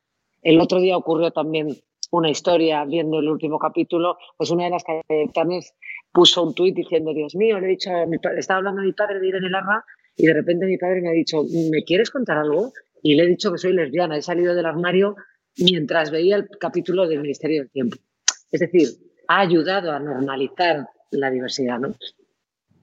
El 0.42 0.60
otro 0.60 0.80
día 0.80 0.96
ocurrió 0.96 1.30
también 1.30 1.76
una 2.10 2.30
historia 2.30 2.84
viendo 2.84 3.18
el 3.18 3.28
último 3.28 3.58
capítulo, 3.58 4.16
pues 4.36 4.50
una 4.50 4.64
de 4.64 4.70
las 4.70 4.84
capitanes 4.84 5.74
puso 6.12 6.42
un 6.42 6.54
tuit 6.54 6.74
diciendo, 6.74 7.12
Dios 7.12 7.34
mío, 7.34 7.58
le 7.60 7.66
he 7.66 7.70
dicho, 7.70 7.90
estaba 8.36 8.58
hablando 8.58 8.80
a 8.80 8.84
mi 8.84 8.92
padre 8.92 9.20
de 9.20 9.28
Irene 9.28 9.50
Larra 9.50 9.84
y 10.16 10.26
de 10.26 10.34
repente 10.34 10.66
mi 10.66 10.78
padre 10.78 11.00
me 11.00 11.10
ha 11.10 11.12
dicho, 11.12 11.42
¿me 11.70 11.84
quieres 11.84 12.10
contar 12.10 12.38
algo? 12.38 12.72
Y 13.02 13.14
le 13.14 13.24
he 13.24 13.26
dicho 13.26 13.52
que 13.52 13.58
soy 13.58 13.72
lesbiana, 13.72 14.16
he 14.16 14.22
salido 14.22 14.54
del 14.54 14.66
armario 14.66 15.16
mientras 15.56 16.10
veía 16.10 16.36
el 16.36 16.48
capítulo 16.58 17.06
del 17.06 17.20
Ministerio 17.20 17.62
del 17.62 17.70
Tiempo. 17.70 17.96
Es 18.50 18.60
decir, 18.60 18.88
ha 19.28 19.40
ayudado 19.40 19.92
a 19.92 20.00
normalizar 20.00 20.86
la 21.10 21.30
diversidad, 21.30 21.78
¿no? 21.78 21.94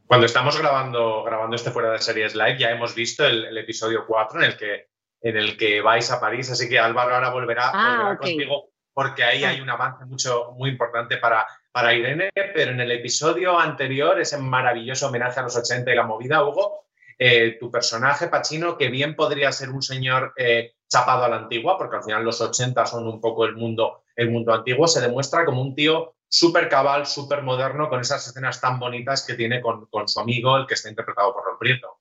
Cuando 0.07 0.27
estamos 0.27 0.59
grabando, 0.59 1.23
grabando 1.23 1.55
este 1.55 1.71
fuera 1.71 1.91
de 1.91 1.97
series 1.97 2.35
live, 2.35 2.59
ya 2.59 2.69
hemos 2.69 2.93
visto 2.93 3.25
el, 3.25 3.57
episodio 3.57 4.05
4 4.07 4.39
en 4.39 4.45
el, 4.45 4.57
que, 4.57 4.85
en 5.21 5.35
el 5.35 5.57
que 5.57 5.81
vais 5.81 6.11
a 6.11 6.21
París, 6.21 6.51
así 6.51 6.69
que 6.69 6.77
Álvaro 6.77 7.15
ahora 7.15 7.31
volverá, 7.31 7.71
ah, 7.73 8.15
contigo 8.19 8.69
porque 8.95 9.25
ahí 9.25 9.43
ah. 9.43 9.49
hay 9.49 9.61
un 9.61 9.69
avance 9.69 10.05
mucho, 10.05 10.53
muy 10.57 10.69
importante 10.69 11.17
para, 11.17 11.45
para 11.71 11.93
Irene, 11.93 12.29
pero 12.33 12.71
en 12.71 12.79
el 12.79 12.91
episodio 12.91 13.59
anterior, 13.59 14.19
ese 14.19 14.37
maravilloso 14.37 15.07
homenaje 15.07 15.41
a 15.41 15.43
los 15.43 15.55
80 15.55 15.91
y 15.91 15.95
la 15.95 16.05
movida, 16.05 16.43
Hugo, 16.43 16.85
eh, 17.19 17.57
tu 17.59 17.69
personaje, 17.69 18.29
Pachino, 18.29 18.77
que 18.77 18.87
bien 18.87 19.13
podría 19.15 19.51
ser 19.51 19.69
un 19.69 19.81
señor 19.81 20.33
eh, 20.37 20.75
chapado 20.87 21.25
a 21.25 21.29
la 21.29 21.35
antigua, 21.35 21.77
porque 21.77 21.97
al 21.97 22.03
final 22.03 22.23
los 22.23 22.39
80 22.39 22.85
son 22.85 23.05
un 23.05 23.19
poco 23.19 23.43
el 23.43 23.55
mundo, 23.55 24.03
el 24.15 24.31
mundo 24.31 24.53
antiguo, 24.53 24.87
se 24.87 25.01
demuestra 25.01 25.43
como 25.43 25.61
un 25.61 25.75
tío 25.75 26.15
súper 26.29 26.69
cabal, 26.69 27.05
súper 27.05 27.41
moderno, 27.41 27.89
con 27.89 27.99
esas 27.99 28.25
escenas 28.25 28.61
tan 28.61 28.79
bonitas 28.79 29.25
que 29.25 29.33
tiene 29.33 29.61
con, 29.61 29.89
su 30.07 30.19
amigo, 30.21 30.55
el 30.55 30.67
que 30.67 30.75
está 30.75 30.87
interpretado 30.87 31.33
por 31.33 31.43
Ron 31.43 31.59
Prieto. 31.59 31.99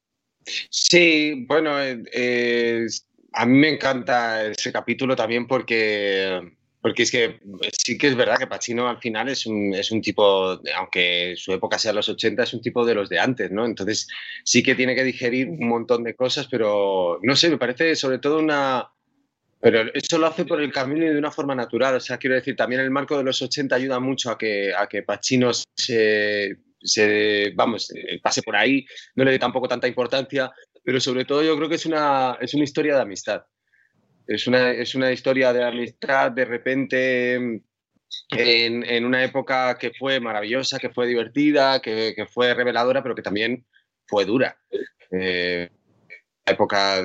Sí, 0.70 1.44
bueno, 1.48 1.72
eh, 1.80 2.86
a 3.32 3.46
mí 3.46 3.58
me 3.58 3.70
encanta 3.70 4.44
ese 4.44 4.72
capítulo 4.72 5.16
también 5.16 5.48
porque, 5.48 6.56
porque 6.84 7.04
es 7.04 7.10
que 7.10 7.40
sí 7.82 7.96
que 7.96 8.08
es 8.08 8.14
verdad 8.14 8.36
que 8.36 8.46
Pacino 8.46 8.86
al 8.86 8.98
final 8.98 9.30
es 9.30 9.46
un, 9.46 9.72
es 9.72 9.90
un 9.90 10.02
tipo, 10.02 10.60
aunque 10.76 11.32
su 11.34 11.50
época 11.54 11.78
sea 11.78 11.94
los 11.94 12.10
80, 12.10 12.42
es 12.42 12.52
un 12.52 12.60
tipo 12.60 12.84
de 12.84 12.94
los 12.94 13.08
de 13.08 13.18
antes, 13.18 13.50
¿no? 13.50 13.64
Entonces 13.64 14.06
sí 14.44 14.62
que 14.62 14.74
tiene 14.74 14.94
que 14.94 15.02
digerir 15.02 15.48
un 15.48 15.66
montón 15.66 16.04
de 16.04 16.14
cosas, 16.14 16.46
pero 16.46 17.20
no 17.22 17.36
sé, 17.36 17.48
me 17.48 17.56
parece 17.56 17.96
sobre 17.96 18.18
todo 18.18 18.38
una, 18.38 18.86
pero 19.62 19.90
eso 19.94 20.18
lo 20.18 20.26
hace 20.26 20.44
por 20.44 20.60
el 20.60 20.70
camino 20.70 21.06
y 21.06 21.08
de 21.08 21.16
una 21.16 21.30
forma 21.30 21.54
natural. 21.54 21.94
O 21.94 22.00
sea, 22.00 22.18
quiero 22.18 22.36
decir, 22.36 22.54
también 22.54 22.82
el 22.82 22.90
marco 22.90 23.16
de 23.16 23.24
los 23.24 23.40
80 23.40 23.74
ayuda 23.74 23.98
mucho 23.98 24.30
a 24.30 24.36
que, 24.36 24.74
a 24.74 24.86
que 24.86 25.02
Pacino 25.04 25.52
se, 25.54 26.58
vamos, 27.54 27.94
pase 28.22 28.42
por 28.42 28.56
ahí, 28.56 28.84
no 29.14 29.24
le 29.24 29.30
dé 29.30 29.38
tampoco 29.38 29.68
tanta 29.68 29.88
importancia, 29.88 30.52
pero 30.84 31.00
sobre 31.00 31.24
todo 31.24 31.42
yo 31.42 31.56
creo 31.56 31.70
que 31.70 31.76
es 31.76 31.86
una, 31.86 32.36
es 32.42 32.52
una 32.52 32.64
historia 32.64 32.96
de 32.96 33.00
amistad. 33.00 33.42
Es 34.26 34.46
una, 34.46 34.70
es 34.70 34.94
una 34.94 35.12
historia 35.12 35.52
de 35.52 35.64
amistad 35.64 36.32
de 36.32 36.44
repente 36.44 37.34
en, 37.34 37.62
en, 38.30 39.04
una 39.04 39.22
época 39.22 39.76
que 39.78 39.92
fue 39.92 40.20
maravillosa, 40.20 40.78
que 40.78 40.90
fue 40.90 41.06
divertida, 41.06 41.80
que, 41.80 42.14
que 42.16 42.26
fue 42.26 42.54
reveladora, 42.54 43.02
pero 43.02 43.14
que 43.14 43.22
también 43.22 43.66
fue 44.06 44.24
dura. 44.24 44.56
Eh, 45.10 45.68
época 46.46 47.02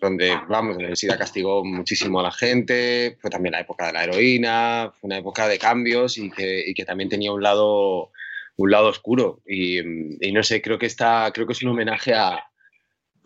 donde, 0.00 0.36
vamos, 0.48 0.80
la 0.80 0.94
SIDA 0.94 1.18
castigó 1.18 1.64
muchísimo 1.64 2.20
a 2.20 2.24
la 2.24 2.32
gente, 2.32 3.16
fue 3.20 3.30
también 3.30 3.52
la 3.52 3.60
época 3.60 3.86
de 3.86 3.92
la 3.92 4.04
heroína, 4.04 4.92
fue 5.00 5.08
una 5.08 5.18
época 5.18 5.48
de 5.48 5.58
cambios 5.58 6.16
y 6.18 6.30
que, 6.30 6.64
y 6.66 6.74
que 6.74 6.84
también 6.84 7.08
tenía 7.08 7.32
un 7.32 7.42
lado, 7.42 8.12
un 8.56 8.70
lado 8.70 8.88
oscuro. 8.88 9.40
Y, 9.46 9.78
y, 9.80 10.32
no 10.32 10.42
sé, 10.42 10.62
creo 10.62 10.78
que 10.78 10.86
está, 10.86 11.30
creo 11.34 11.46
que 11.46 11.54
es 11.54 11.62
un 11.62 11.70
homenaje 11.70 12.14
a, 12.14 12.48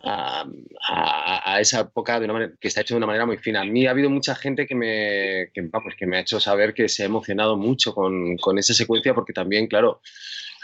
a, 0.03 1.59
esa 1.59 1.81
época 1.81 2.19
de 2.19 2.25
una 2.25 2.33
manera, 2.33 2.53
que 2.59 2.67
está 2.67 2.81
hecho 2.81 2.93
de 2.93 2.97
una 2.97 3.07
manera 3.07 3.25
muy 3.25 3.37
fina. 3.37 3.61
A 3.61 3.65
mí 3.65 3.87
ha 3.87 3.91
habido 3.91 4.09
mucha 4.09 4.35
gente 4.35 4.65
que 4.65 4.75
me, 4.75 5.49
que, 5.53 5.61
vamos, 5.71 5.93
que 5.97 6.05
me 6.05 6.17
ha 6.17 6.21
hecho 6.21 6.39
saber 6.39 6.73
que 6.73 6.89
se 6.89 7.03
ha 7.03 7.05
emocionado 7.05 7.57
mucho 7.57 7.93
con, 7.93 8.37
con, 8.37 8.57
esa 8.57 8.73
secuencia 8.73 9.13
porque 9.13 9.33
también, 9.33 9.67
claro, 9.67 10.01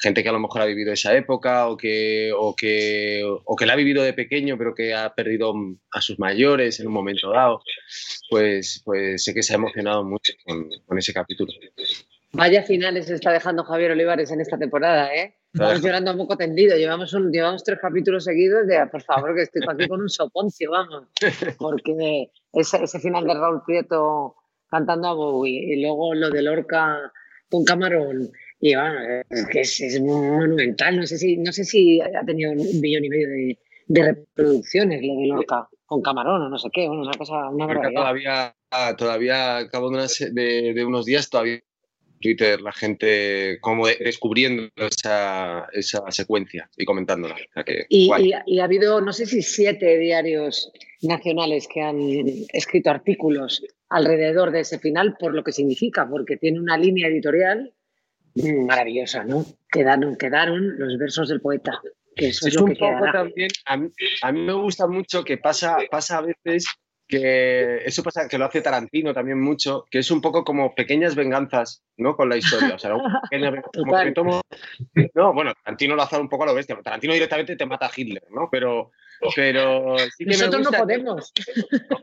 gente 0.02 0.24
que 0.24 0.30
a 0.30 0.34
lo 0.34 0.40
mejor 0.40 0.61
ha 0.61 0.66
vivido 0.66 0.91
esa 0.91 1.16
época 1.16 1.68
o 1.68 1.78
que, 1.78 2.32
o 2.36 2.56
que, 2.56 3.22
o 3.24 3.56
que 3.56 3.66
la 3.66 3.74
ha 3.74 3.78
vivido 3.78 4.03
de 4.03 4.14
pequeño 4.14 4.57
pero 4.57 4.74
que 4.76 4.94
ha 4.94 5.14
perdido 5.14 5.53
a 5.91 6.02
sus 6.02 6.20
mayores 6.20 6.80
en 6.80 6.88
un 6.88 6.94
momento 6.94 7.32
dado, 7.32 7.61
pues, 8.30 8.82
pues 8.84 9.24
sé 9.24 9.34
que 9.34 9.44
se 9.44 9.53
ha 9.53 9.57
emocionado 9.57 10.03
mucho 10.03 10.34
con, 10.45 10.70
con 10.86 10.98
ese 10.98 11.14
capítulo. 11.14 11.52
Vaya 12.31 12.64
finales 12.64 13.10
está 13.10 13.31
dejando 13.31 13.64
Javier 13.64 13.91
Olivares 13.91 14.30
en 14.31 14.41
esta 14.41 14.57
temporada, 14.57 15.14
¿eh? 15.15 15.35
Estamos 15.51 15.81
llorando 15.81 16.11
un 16.11 16.18
poco 16.18 16.38
tendido. 16.38 16.77
Llevamos, 16.77 17.11
un, 17.14 17.31
llevamos 17.31 17.64
tres 17.64 17.80
capítulos 17.81 18.23
seguidos 18.23 18.68
de, 18.68 18.85
por 18.85 19.01
favor, 19.01 19.35
que 19.35 19.41
estoy 19.43 19.64
aquí 19.68 19.88
con 19.88 20.01
un 20.01 20.10
soponcio, 20.10 20.69
vamos. 20.69 21.07
Porque 21.57 22.30
ese, 22.53 22.84
ese 22.84 22.99
final 22.99 23.26
de 23.26 23.34
Raúl 23.34 23.64
Prieto 23.65 24.35
cantando 24.69 25.07
a 25.07 25.14
Bowie 25.14 25.73
y 25.73 25.81
luego 25.81 26.14
lo 26.14 26.30
de 26.30 26.43
Lorca 26.43 27.11
con 27.49 27.65
Camarón. 27.65 28.31
Y 28.60 28.76
bueno, 28.76 29.23
es 29.27 29.47
que 29.47 29.61
es, 29.61 29.99
monumental. 29.99 30.97
No 30.97 31.07
sé, 31.07 31.18
si, 31.18 31.38
no 31.38 31.51
sé 31.51 31.64
si 31.64 31.99
ha 31.99 32.23
tenido 32.23 32.51
un 32.51 32.80
millón 32.80 33.06
y 33.06 33.10
medio 33.10 33.27
de, 33.27 33.60
de 33.88 34.03
reproducciones 34.03 35.01
lo 35.01 35.19
de 35.19 35.27
Lorca 35.27 35.68
con 35.88 36.03
Camarón 36.03 36.43
o 36.43 36.49
no 36.49 36.60
sé 36.60 36.69
qué. 36.72 36.88
Bueno, 36.88 37.01
una 37.01 37.18
cosa, 37.18 37.49
una 37.49 37.65
barbaridad. 37.65 38.01
Todavía, 38.01 38.56
todavía, 38.97 39.57
a 39.57 39.69
cabo 39.69 39.89
de, 39.89 40.07
de, 40.31 40.73
de 40.76 40.85
unos 40.85 41.06
días, 41.06 41.27
todavía 41.27 41.60
Twitter 42.19 42.61
la 42.61 42.71
gente 42.71 43.57
como 43.61 43.87
descubriendo 43.87 44.69
esa, 44.75 45.67
esa 45.73 46.11
secuencia 46.11 46.69
y 46.77 46.85
comentándola. 46.85 47.35
y, 47.89 48.11
y, 48.45 48.59
ha 48.59 48.63
habido, 48.63 49.01
no 49.01 49.13
sé 49.13 49.25
si 49.25 49.41
siete 49.41 49.97
diarios 49.97 50.71
nacionales 51.01 51.67
que 51.67 51.81
han 51.81 51.99
escrito 52.53 52.89
artículos 52.89 53.63
alrededor 53.89 54.51
de 54.51 54.61
ese 54.61 54.79
final 54.79 55.15
por 55.19 55.33
lo 55.33 55.43
que 55.43 55.51
significa, 55.51 56.07
porque 56.09 56.37
tiene 56.37 56.59
una 56.59 56.77
línea 56.77 57.07
editorial 57.07 57.73
maravillosa, 58.35 59.23
¿no? 59.23 59.45
Quedaron, 59.71 60.15
quedaron 60.15 60.77
los 60.77 60.97
versos 60.97 61.29
del 61.29 61.41
poeta. 61.41 61.81
Que 62.15 62.29
eso 62.29 62.47
es, 62.47 62.55
lo 62.55 62.65
que 62.65 62.75
poco 62.75 63.05
también, 63.11 63.49
a 63.65 63.77
mí, 63.77 63.89
a 64.21 64.31
mí, 64.31 64.41
me 64.41 64.53
gusta 64.53 64.87
mucho 64.87 65.23
que 65.23 65.37
pasa, 65.37 65.77
pasa 65.89 66.17
a 66.17 66.21
veces 66.21 66.65
que 67.10 67.77
eso 67.86 68.03
pasa 68.03 68.27
que 68.27 68.38
lo 68.38 68.45
hace 68.45 68.61
Tarantino 68.61 69.14
también 69.14 69.41
mucho, 69.41 69.86
que 69.90 69.98
es 69.98 70.11
un 70.11 70.22
poco 70.22 70.44
como 70.44 70.76
pequeñas 70.76 71.15
venganzas, 71.15 71.84
¿no? 71.98 72.15
Con 72.15 72.30
la 72.30 72.38
historia. 72.38 72.76
O 72.76 72.80
sea, 72.80 72.91
como 74.15 74.41
No, 75.15 75.34
bueno, 75.34 75.53
Tarantino 75.64 75.95
lo 75.95 76.03
hace 76.03 76.18
un 76.18 76.30
poco 76.30 76.44
a 76.44 76.48
lo 76.48 76.53
bestia. 76.53 76.80
Tarantino 76.81 77.14
directamente 77.14 77.56
te 77.56 77.65
mata 77.65 77.88
a 77.88 77.91
Hitler, 77.94 78.23
¿no? 78.30 78.48
Pero, 78.52 78.91
pero 79.36 79.95
Nosotros 80.19 80.72
no 80.72 80.77
podemos. 80.77 81.34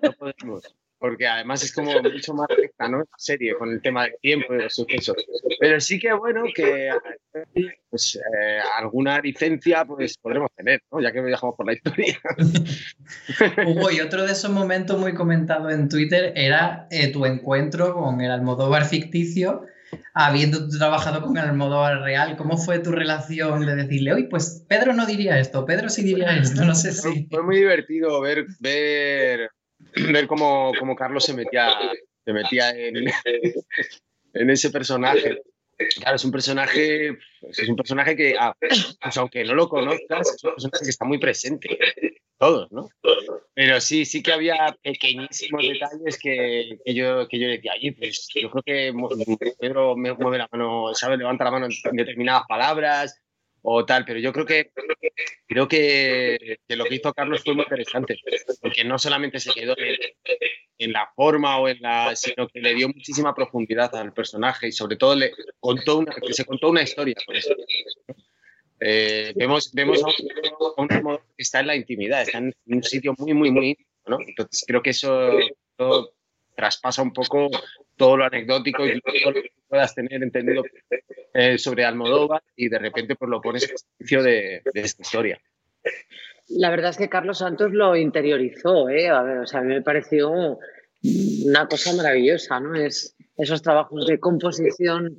no 0.03 0.13
podemos 0.13 0.77
porque 0.99 1.27
además 1.27 1.63
es 1.63 1.73
como 1.73 1.93
mucho 2.03 2.35
más 2.35 2.49
recta, 2.49 2.89
¿no? 2.89 3.05
Serie, 3.17 3.55
con 3.55 3.71
el 3.71 3.83
tema 3.83 4.05
del 4.05 4.15
tiempo 4.21 4.55
y 4.55 4.63
los 4.63 4.75
sucesos. 4.75 5.17
Pero 5.61 5.81
sí 5.81 5.99
que 5.99 6.13
bueno 6.13 6.45
que 6.55 6.91
pues, 7.91 8.17
eh, 8.17 8.59
alguna 8.79 9.21
licencia 9.21 9.85
pues 9.85 10.17
podremos 10.19 10.51
tener, 10.57 10.81
¿no? 10.91 11.01
Ya 11.01 11.13
que 11.13 11.21
viajamos 11.21 11.55
por 11.57 11.67
la 11.67 11.75
historia. 11.75 12.19
Hugo, 13.67 13.91
y 13.91 14.01
otro 14.01 14.25
de 14.25 14.33
esos 14.33 14.51
momentos 14.51 14.99
muy 14.99 15.15
comentados 15.15 15.73
en 15.73 15.89
Twitter 15.89 16.33
era 16.35 16.87
eh, 16.91 17.13
tu 17.13 17.27
encuentro 17.27 17.95
con 17.95 18.21
el 18.21 18.31
Almodóvar 18.31 18.87
ficticio, 18.87 19.63
habiendo 20.15 20.69
trabajado 20.69 21.23
con 21.23 21.37
el 21.37 21.45
Almodóvar 21.45 22.01
real. 22.01 22.37
¿Cómo 22.37 22.57
fue 22.57 22.79
tu 22.79 22.91
relación 22.91 23.67
de 23.67 23.77
decirle, 23.77 24.15
oye, 24.15 24.29
pues 24.31 24.65
Pedro 24.69 24.95
no 24.95 25.05
diría 25.05 25.39
esto, 25.39 25.67
Pedro 25.67 25.91
sí 25.91 26.03
diría 26.03 26.37
esto? 26.37 26.65
No 26.65 26.75
sé 26.75 26.93
si... 26.93 27.27
Fue 27.31 27.43
muy 27.43 27.57
divertido 27.57 28.21
ver, 28.21 28.47
ver 28.61 29.51
ver 30.13 30.27
cómo, 30.27 30.73
cómo, 30.79 30.95
Carlos 30.95 31.25
se 31.25 31.35
metía, 31.35 31.71
se 32.25 32.33
metía 32.33 32.71
en, 32.71 32.97
en, 34.35 34.51
ese 34.51 34.71
personaje. 34.71 35.43
Claro, 35.97 36.17
es 36.17 36.25
un 36.25 36.31
personaje, 36.31 37.19
es 37.43 37.69
un 37.69 37.77
personaje 37.77 38.17
que, 38.17 38.35
ah, 38.39 38.55
pues 38.59 39.17
aunque 39.17 39.45
no 39.45 39.55
lo 39.55 39.69
conozcas, 39.69 40.35
es 40.37 40.45
un 40.45 40.53
personaje 40.53 40.85
que 40.85 40.91
está 40.91 41.05
muy 41.05 41.19
presente, 41.19 41.79
todos, 42.39 42.73
¿no? 42.73 42.89
Pero 43.53 43.81
sí, 43.81 44.07
sí 44.07 44.23
que 44.23 44.33
había 44.33 44.77
pequeñísimos 44.83 45.63
detalles 45.63 46.19
que, 46.19 46.79
que 46.83 46.95
yo, 46.95 47.29
que 47.29 47.39
yo 47.39 47.49
decía, 47.49 47.73
oye, 47.77 47.93
pues 47.93 48.27
yo 48.35 48.51
creo 48.51 48.63
que 48.63 49.55
Pedro 49.59 49.97
mueve 49.97 50.39
la 50.39 50.49
mano, 50.51 50.95
¿sabes? 50.95 51.19
Levanta 51.19 51.45
la 51.45 51.51
mano 51.51 51.67
en 51.67 51.97
determinadas 51.97 52.45
palabras, 52.49 53.21
o 53.69 53.85
tal, 53.85 54.05
pero 54.05 54.21
yo 54.21 54.33
creo 54.33 54.47
que 54.47 54.71
creo 55.49 55.67
que, 55.67 56.61
lo 56.69 56.85
que 56.85 56.95
hizo 56.95 57.13
Carlos 57.13 57.43
fue 57.43 57.55
muy 57.55 57.65
interesante, 57.65 58.17
porque 58.63 58.85
no 58.85 58.97
solamente 58.97 59.41
se 59.41 59.53
quedó 59.53 59.75
en, 60.79 60.93
la 60.93 61.11
forma 61.17 61.59
o 61.59 61.69
en 61.69 61.81
la, 61.81 62.15
sino 62.15 62.47
que 62.47 62.61
le 62.61 62.75
dio 62.75 62.87
muchísima 62.87 63.35
profundidad 63.35 63.93
al 63.97 64.13
personaje 64.13 64.69
y 64.69 64.73
sobre 64.73 64.95
todo 64.97 65.17
le 65.17 65.33
contó 65.59 65.99
una, 65.99 66.15
se 66.31 66.45
contó 66.45 66.71
una 66.71 66.83
historia. 66.83 67.17
Eh, 68.79 69.33
vemos 69.35 69.73
vemos 69.73 70.01
a 70.05 70.07
un, 70.77 70.89
que 70.89 71.19
está 71.39 71.59
en 71.59 71.67
la 71.67 71.77
intimidad, 71.77 72.23
está 72.23 72.39
en 72.39 72.55
un 72.67 72.83
sitio 72.85 73.15
muy, 73.19 73.35
muy, 73.35 73.51
muy 73.51 73.77
¿no? 74.07 74.19
Entonces 74.21 74.65
creo 74.65 74.81
que 74.81 74.91
eso, 74.91 75.33
traspasa 76.55 77.03
un 77.03 77.13
poco 77.13 77.51
todo 77.97 78.17
lo 78.17 78.25
anecdótico 78.25 78.87
y 78.87 79.01
todo 79.01 79.31
lo 79.31 79.43
que 79.43 79.53
puedas 79.69 79.95
tener 79.95 80.23
entendido 80.23 80.63
eh, 81.35 81.59
sobre 81.59 81.85
Almodóvar 81.85 82.43
y 82.55 82.69
de 82.69 82.79
repente 82.79 83.17
pues 83.17 83.31
lo 83.31 83.41
pones 83.41 83.71
en 83.71 83.79
servicio 83.79 84.23
de, 84.23 84.63
de, 84.73 84.81
esta 84.81 85.03
historia. 85.03 85.41
La 86.49 86.71
verdad 86.71 86.91
es 86.91 86.97
que 86.97 87.09
Carlos 87.09 87.39
Santos 87.39 87.73
lo 87.73 87.97
interiorizó, 87.97 88.89
¿eh? 88.89 89.09
A 89.09 89.23
ver, 89.23 89.39
o 89.39 89.47
sea, 89.47 89.61
a 89.61 89.63
mí 89.63 89.75
me 89.75 89.83
pareció 89.83 90.31
una 91.45 91.67
cosa 91.69 91.95
maravillosa, 91.95 92.61
¿no? 92.61 92.75
Es 92.75 93.17
esos 93.37 93.63
trabajos 93.63 94.07
de 94.07 94.19
composición 94.19 95.17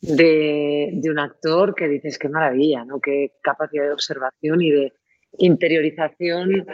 de, 0.00 0.90
de 0.92 1.10
un 1.10 1.18
actor 1.18 1.74
que 1.74 1.88
dices 1.88 2.18
qué 2.18 2.28
maravilla, 2.28 2.84
¿no? 2.84 3.00
Qué 3.00 3.32
capacidad 3.42 3.84
de 3.84 3.92
observación 3.92 4.62
y 4.62 4.70
de 4.70 4.92
interiorización 5.38 6.66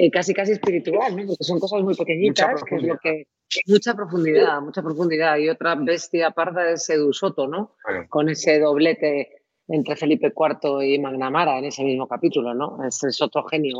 eh, 0.00 0.10
casi 0.10 0.32
casi 0.32 0.52
espiritual, 0.52 1.16
¿no? 1.16 1.26
Porque 1.26 1.44
son 1.44 1.58
cosas 1.58 1.82
muy 1.82 1.96
pequeñitas, 1.96 2.62
que 2.62 2.76
es 2.76 2.82
lo 2.84 2.98
que 2.98 3.26
mucha 3.66 3.94
profundidad, 3.94 4.60
mucha 4.60 4.80
profundidad. 4.80 5.36
Y 5.38 5.48
otra 5.48 5.74
bestia 5.74 6.30
parda 6.30 6.70
es 6.70 6.88
Edu 6.88 7.12
Soto, 7.12 7.48
¿no? 7.48 7.74
Con 8.08 8.28
ese 8.28 8.60
doblete 8.60 9.42
entre 9.66 9.96
Felipe 9.96 10.32
IV 10.34 10.84
y 10.84 10.98
Magnamara 11.00 11.58
en 11.58 11.64
ese 11.64 11.82
mismo 11.82 12.06
capítulo, 12.06 12.54
¿no? 12.54 12.78
Ese 12.86 13.08
es 13.08 13.20
otro 13.20 13.44
genio, 13.44 13.78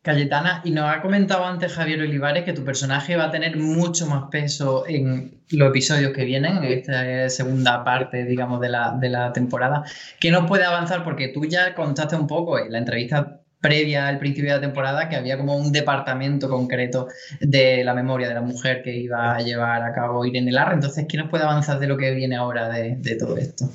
Cayetana, 0.00 0.62
y 0.64 0.70
nos 0.70 0.88
ha 0.88 1.02
comentado 1.02 1.44
antes 1.44 1.74
Javier 1.74 2.00
Olivares 2.00 2.44
que 2.44 2.54
tu 2.54 2.64
personaje 2.64 3.16
va 3.16 3.24
a 3.24 3.30
tener 3.30 3.58
mucho 3.58 4.06
más 4.06 4.30
peso 4.30 4.86
en 4.86 5.42
los 5.50 5.68
episodios 5.68 6.12
que 6.12 6.24
vienen, 6.24 6.64
en 6.64 6.64
esta 6.64 7.28
segunda 7.28 7.84
parte, 7.84 8.24
digamos, 8.24 8.60
de 8.60 8.70
la, 8.70 8.96
de 8.98 9.10
la 9.10 9.32
temporada. 9.34 9.84
que 10.18 10.30
no 10.30 10.46
puede 10.46 10.64
avanzar? 10.64 11.04
Porque 11.04 11.28
tú 11.28 11.44
ya 11.44 11.74
contaste 11.74 12.16
un 12.16 12.26
poco 12.26 12.58
en 12.58 12.72
la 12.72 12.78
entrevista 12.78 13.42
previa 13.60 14.06
al 14.08 14.18
principio 14.18 14.50
de 14.50 14.56
la 14.56 14.60
temporada 14.60 15.08
que 15.08 15.16
había 15.16 15.36
como 15.36 15.56
un 15.56 15.72
departamento 15.72 16.48
concreto 16.48 17.08
de 17.40 17.82
la 17.84 17.94
memoria 17.94 18.28
de 18.28 18.34
la 18.34 18.40
mujer 18.40 18.82
que 18.82 18.96
iba 18.96 19.34
a 19.34 19.40
llevar 19.40 19.82
a 19.82 19.92
cabo 19.92 20.24
Irene 20.24 20.52
Larra. 20.52 20.74
Entonces, 20.74 21.06
¿qué 21.08 21.16
nos 21.16 21.28
puede 21.28 21.44
avanzar 21.44 21.78
de 21.78 21.86
lo 21.86 21.96
que 21.96 22.12
viene 22.12 22.36
ahora 22.36 22.68
de, 22.68 23.16
todo 23.18 23.36
esto? 23.36 23.66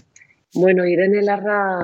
Bueno, 0.53 0.85
Irene 0.85 1.21
Larra 1.21 1.79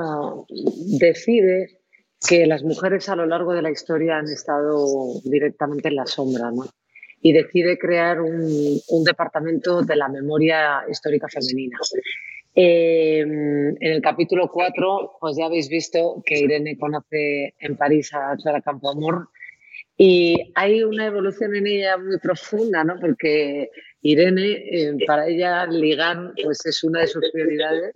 decide 1.00 1.80
que 2.28 2.46
las 2.46 2.64
mujeres 2.64 3.10
a 3.10 3.16
lo 3.16 3.26
largo 3.26 3.54
de 3.54 3.62
la 3.62 3.72
historia 3.72 4.18
han 4.18 4.28
estado 4.28 4.86
directamente 5.24 5.88
en 5.88 5.96
la 5.96 6.06
sombra, 6.06 6.52
¿no? 6.52 6.66
Y 7.22 7.34
decide 7.34 7.78
crear 7.78 8.22
un 8.22 9.04
departamento 9.04 9.82
de 9.82 9.96
la 9.96 10.08
memoria 10.08 10.84
histórica 10.90 11.28
femenina. 11.28 11.78
Em, 12.56 13.70
en 13.70 13.92
el 13.92 14.02
capítulo 14.02 14.50
4, 14.52 15.18
pues 15.20 15.38
ya 15.38 15.46
habéis 15.46 15.70
visto 15.70 16.22
que 16.26 16.40
Irene 16.40 16.78
conoce 16.78 17.54
en 17.60 17.78
París 17.78 18.14
a 18.14 18.36
Clara 18.38 18.62
Campoamor 18.62 19.30
y 19.98 20.52
hay 20.56 20.84
una 20.84 21.06
evolución 21.06 21.56
en 21.56 21.68
ella 21.68 21.98
muy 21.98 22.18
profunda, 22.20 22.84
¿no? 22.84 23.00
Porque 23.00 23.70
Irene, 24.02 24.52
eh, 24.52 24.98
para 25.06 25.28
ella 25.28 25.66
ligar 25.66 26.34
pues 26.44 26.66
es 26.66 26.84
una 26.84 27.02
de 27.02 27.08
sus 27.08 27.24
prioridades 27.32 27.92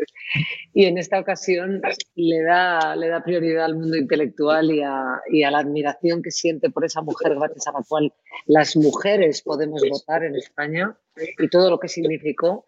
y 0.74 0.86
en 0.86 0.98
esta 0.98 1.20
ocasión 1.20 1.82
le 2.16 2.42
da, 2.42 2.96
le 2.96 3.08
da 3.08 3.24
prioridad 3.24 3.66
al 3.66 3.76
mundo 3.76 3.96
intelectual 3.96 4.72
y 4.72 4.82
a, 4.82 5.22
y 5.32 5.44
a, 5.44 5.52
la 5.52 5.60
admiración 5.60 6.22
que 6.22 6.32
siente 6.32 6.70
por 6.70 6.84
esa 6.84 7.02
mujer 7.02 7.36
gracias 7.36 7.68
a 7.68 7.72
la 7.72 7.84
cual 7.88 8.12
las 8.48 8.76
mujeres 8.76 9.42
podemos 9.42 9.82
votar 9.90 10.24
en 10.24 10.36
España 10.36 10.98
y 11.16 11.48
todo 11.50 11.70
lo 11.70 11.80
que 11.80 11.88
significó. 11.88 12.66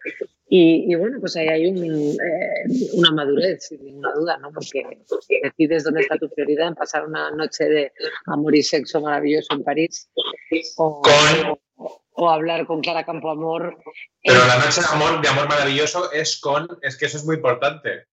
Y, 0.48 0.94
bueno, 0.94 1.18
pues 1.18 1.34
ahí 1.36 1.48
hay 1.48 1.66
un, 1.66 1.84
eh, 1.84 2.88
una 2.94 3.10
madurez, 3.10 3.66
sin 3.66 3.84
ninguna 3.84 4.12
duda, 4.12 4.38
¿no? 4.38 4.52
Porque 4.52 4.84
decides 5.42 5.82
dónde 5.82 6.02
está 6.02 6.16
tu 6.18 6.30
prioridad 6.30 6.68
en 6.68 6.74
pasar 6.76 7.04
una 7.04 7.32
noche 7.32 7.64
de 7.64 7.92
amor 8.26 8.54
y 8.54 8.62
sexo 8.62 9.00
maravilloso 9.00 9.54
en 9.54 9.64
París 9.64 10.08
o, 10.76 11.02
o 12.16 12.30
hablar 12.30 12.66
con 12.66 12.80
Clara 12.80 13.04
Campoamor. 13.04 13.78
Pero 14.22 14.38
la 14.46 14.58
noche 14.58 14.80
de 14.80 14.86
amor, 14.88 15.20
de 15.20 15.28
amor 15.28 15.48
maravilloso 15.48 16.10
es 16.12 16.40
con, 16.40 16.66
es 16.82 16.96
que 16.96 17.06
eso 17.06 17.18
es 17.18 17.24
muy 17.24 17.36
importante. 17.36 18.06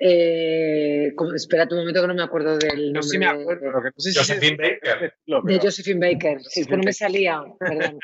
Eh, 0.00 1.12
espérate 1.34 1.74
un 1.74 1.80
momento 1.80 2.00
que 2.00 2.06
no 2.06 2.14
me 2.14 2.22
acuerdo 2.22 2.56
del 2.56 2.92
nombre. 2.92 2.94
Yo 2.94 3.02
sí 3.02 3.18
me 3.18 3.26
acuerdo, 3.26 3.70
lo 3.72 3.82
que 3.82 3.88
no 3.88 3.94
sé 3.96 4.12
si 4.12 4.18
Josephine 4.18 4.56
Baker. 4.56 5.14
De 5.44 5.58
Josephine 5.60 6.12
Baker. 6.12 6.40
Sí, 6.44 6.60
es 6.60 6.66
que 6.68 6.76
no 6.76 6.82
me 6.84 6.92
salía, 6.92 7.42
perdón. 7.58 7.98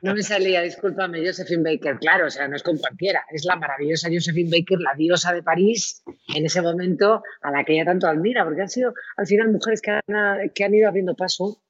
No 0.00 0.14
me 0.14 0.22
salía, 0.22 0.62
discúlpame, 0.62 1.26
Josephine 1.26 1.62
Baker. 1.62 1.98
Claro, 1.98 2.26
o 2.26 2.30
sea, 2.30 2.48
no 2.48 2.56
es 2.56 2.62
con 2.62 2.78
cualquiera. 2.78 3.24
Es 3.30 3.44
la 3.44 3.56
maravillosa 3.56 4.08
Josephine 4.10 4.50
Baker, 4.50 4.78
la 4.80 4.94
diosa 4.96 5.34
de 5.34 5.42
París, 5.42 6.02
en 6.34 6.46
ese 6.46 6.62
momento 6.62 7.22
a 7.42 7.50
la 7.50 7.64
que 7.64 7.74
ella 7.74 7.84
tanto 7.84 8.06
admira, 8.06 8.44
porque 8.44 8.62
han 8.62 8.70
sido 8.70 8.94
al 9.16 9.26
final 9.26 9.50
mujeres 9.50 9.82
que 9.82 9.90
han, 9.90 10.50
que 10.54 10.64
han 10.64 10.74
ido 10.74 10.88
abriendo 10.88 11.14
paso. 11.14 11.62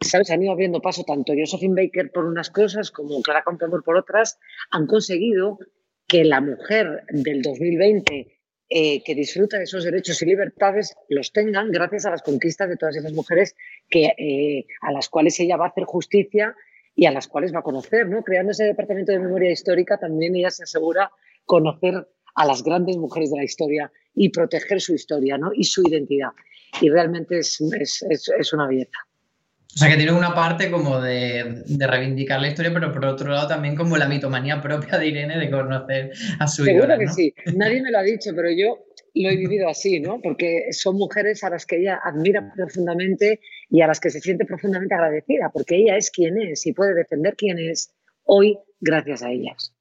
¿Sabes? 0.00 0.30
Han 0.30 0.42
ido 0.42 0.52
abriendo 0.52 0.80
paso 0.80 1.02
tanto 1.04 1.32
Josephine 1.36 1.82
Baker 1.82 2.12
por 2.12 2.24
unas 2.24 2.50
cosas 2.50 2.90
como 2.90 3.20
Clara 3.20 3.42
Campoamor 3.42 3.82
por 3.82 3.96
otras. 3.96 4.38
Han 4.70 4.86
conseguido 4.86 5.58
que 6.06 6.24
la 6.24 6.40
mujer 6.40 7.04
del 7.10 7.42
2020 7.42 8.38
eh, 8.70 9.02
que 9.02 9.14
disfruta 9.14 9.56
de 9.56 9.64
esos 9.64 9.82
derechos 9.82 10.20
y 10.20 10.26
libertades 10.26 10.94
los 11.08 11.32
tengan 11.32 11.72
gracias 11.72 12.04
a 12.04 12.10
las 12.10 12.20
conquistas 12.20 12.68
de 12.68 12.76
todas 12.76 12.96
esas 12.96 13.14
mujeres 13.14 13.56
que, 13.88 14.12
eh, 14.18 14.66
a 14.82 14.92
las 14.92 15.08
cuales 15.08 15.40
ella 15.40 15.56
va 15.56 15.66
a 15.66 15.68
hacer 15.70 15.84
justicia 15.84 16.54
y 16.94 17.06
a 17.06 17.10
las 17.10 17.28
cuales 17.28 17.54
va 17.54 17.60
a 17.60 17.62
conocer. 17.62 18.06
¿no? 18.08 18.22
Creando 18.22 18.52
ese 18.52 18.64
departamento 18.64 19.10
de 19.10 19.20
memoria 19.20 19.50
histórica, 19.50 19.98
también 19.98 20.36
ella 20.36 20.50
se 20.50 20.64
asegura 20.64 21.10
conocer 21.46 22.06
a 22.34 22.44
las 22.44 22.62
grandes 22.62 22.98
mujeres 22.98 23.30
de 23.30 23.38
la 23.38 23.44
historia 23.44 23.90
y 24.14 24.28
proteger 24.28 24.80
su 24.82 24.94
historia 24.94 25.38
¿no? 25.38 25.50
y 25.54 25.64
su 25.64 25.82
identidad. 25.88 26.30
Y 26.82 26.90
realmente 26.90 27.38
es, 27.38 27.60
es, 27.60 28.02
es, 28.08 28.28
es 28.38 28.52
una 28.52 28.66
belleza. 28.66 29.07
O 29.74 29.78
sea, 29.78 29.88
que 29.88 29.96
tiene 29.96 30.12
una 30.12 30.34
parte 30.34 30.70
como 30.70 31.00
de, 31.00 31.62
de 31.66 31.86
reivindicar 31.86 32.40
la 32.40 32.48
historia, 32.48 32.72
pero 32.72 32.92
por 32.92 33.04
otro 33.04 33.30
lado 33.30 33.46
también 33.46 33.76
como 33.76 33.96
la 33.96 34.08
mitomanía 34.08 34.60
propia 34.60 34.98
de 34.98 35.06
Irene 35.06 35.38
de 35.38 35.50
conocer 35.50 36.10
a 36.40 36.48
su 36.48 36.64
Seguro 36.64 36.84
ídola, 36.84 36.98
que 36.98 37.04
¿no? 37.04 37.12
sí. 37.12 37.34
Nadie 37.54 37.82
me 37.82 37.90
lo 37.90 37.98
ha 37.98 38.02
dicho, 38.02 38.30
pero 38.34 38.50
yo 38.50 38.86
lo 39.14 39.30
he 39.30 39.36
vivido 39.36 39.68
así, 39.68 40.00
¿no? 40.00 40.20
Porque 40.20 40.68
son 40.72 40.96
mujeres 40.96 41.44
a 41.44 41.50
las 41.50 41.66
que 41.66 41.76
ella 41.76 42.00
admira 42.02 42.52
profundamente 42.56 43.40
y 43.70 43.82
a 43.82 43.86
las 43.86 44.00
que 44.00 44.10
se 44.10 44.20
siente 44.20 44.44
profundamente 44.44 44.94
agradecida, 44.94 45.50
porque 45.52 45.76
ella 45.76 45.96
es 45.96 46.10
quien 46.10 46.40
es 46.40 46.66
y 46.66 46.72
puede 46.72 46.94
defender 46.94 47.36
quién 47.36 47.58
es 47.58 47.92
hoy 48.24 48.58
gracias 48.80 49.22
a 49.22 49.30
ellas. 49.30 49.74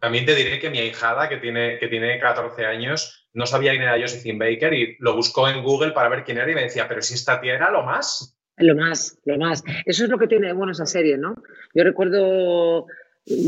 También 0.00 0.24
te 0.24 0.34
diré 0.34 0.58
que 0.58 0.70
mi 0.70 0.78
ahijada, 0.78 1.28
que 1.28 1.36
tiene, 1.36 1.78
que 1.78 1.88
tiene 1.88 2.18
14 2.18 2.64
años, 2.64 3.28
no 3.32 3.46
sabía 3.46 3.72
quién 3.72 3.82
era 3.82 4.00
Josephine 4.00 4.38
Baker 4.38 4.72
y 4.72 4.96
lo 4.98 5.14
buscó 5.14 5.48
en 5.48 5.62
Google 5.62 5.92
para 5.92 6.08
ver 6.08 6.24
quién 6.24 6.38
era 6.38 6.50
y 6.50 6.54
me 6.54 6.62
decía, 6.62 6.88
pero 6.88 7.02
si 7.02 7.14
esta 7.14 7.40
tía 7.40 7.54
era 7.54 7.70
lo 7.70 7.82
más. 7.82 8.39
Lo 8.60 8.76
más, 8.76 9.18
lo 9.24 9.38
más. 9.38 9.64
Eso 9.86 10.04
es 10.04 10.10
lo 10.10 10.18
que 10.18 10.26
tiene 10.26 10.48
de 10.48 10.52
bueno 10.52 10.72
esa 10.72 10.86
serie, 10.86 11.16
¿no? 11.16 11.34
Yo 11.74 11.82
recuerdo, 11.82 12.86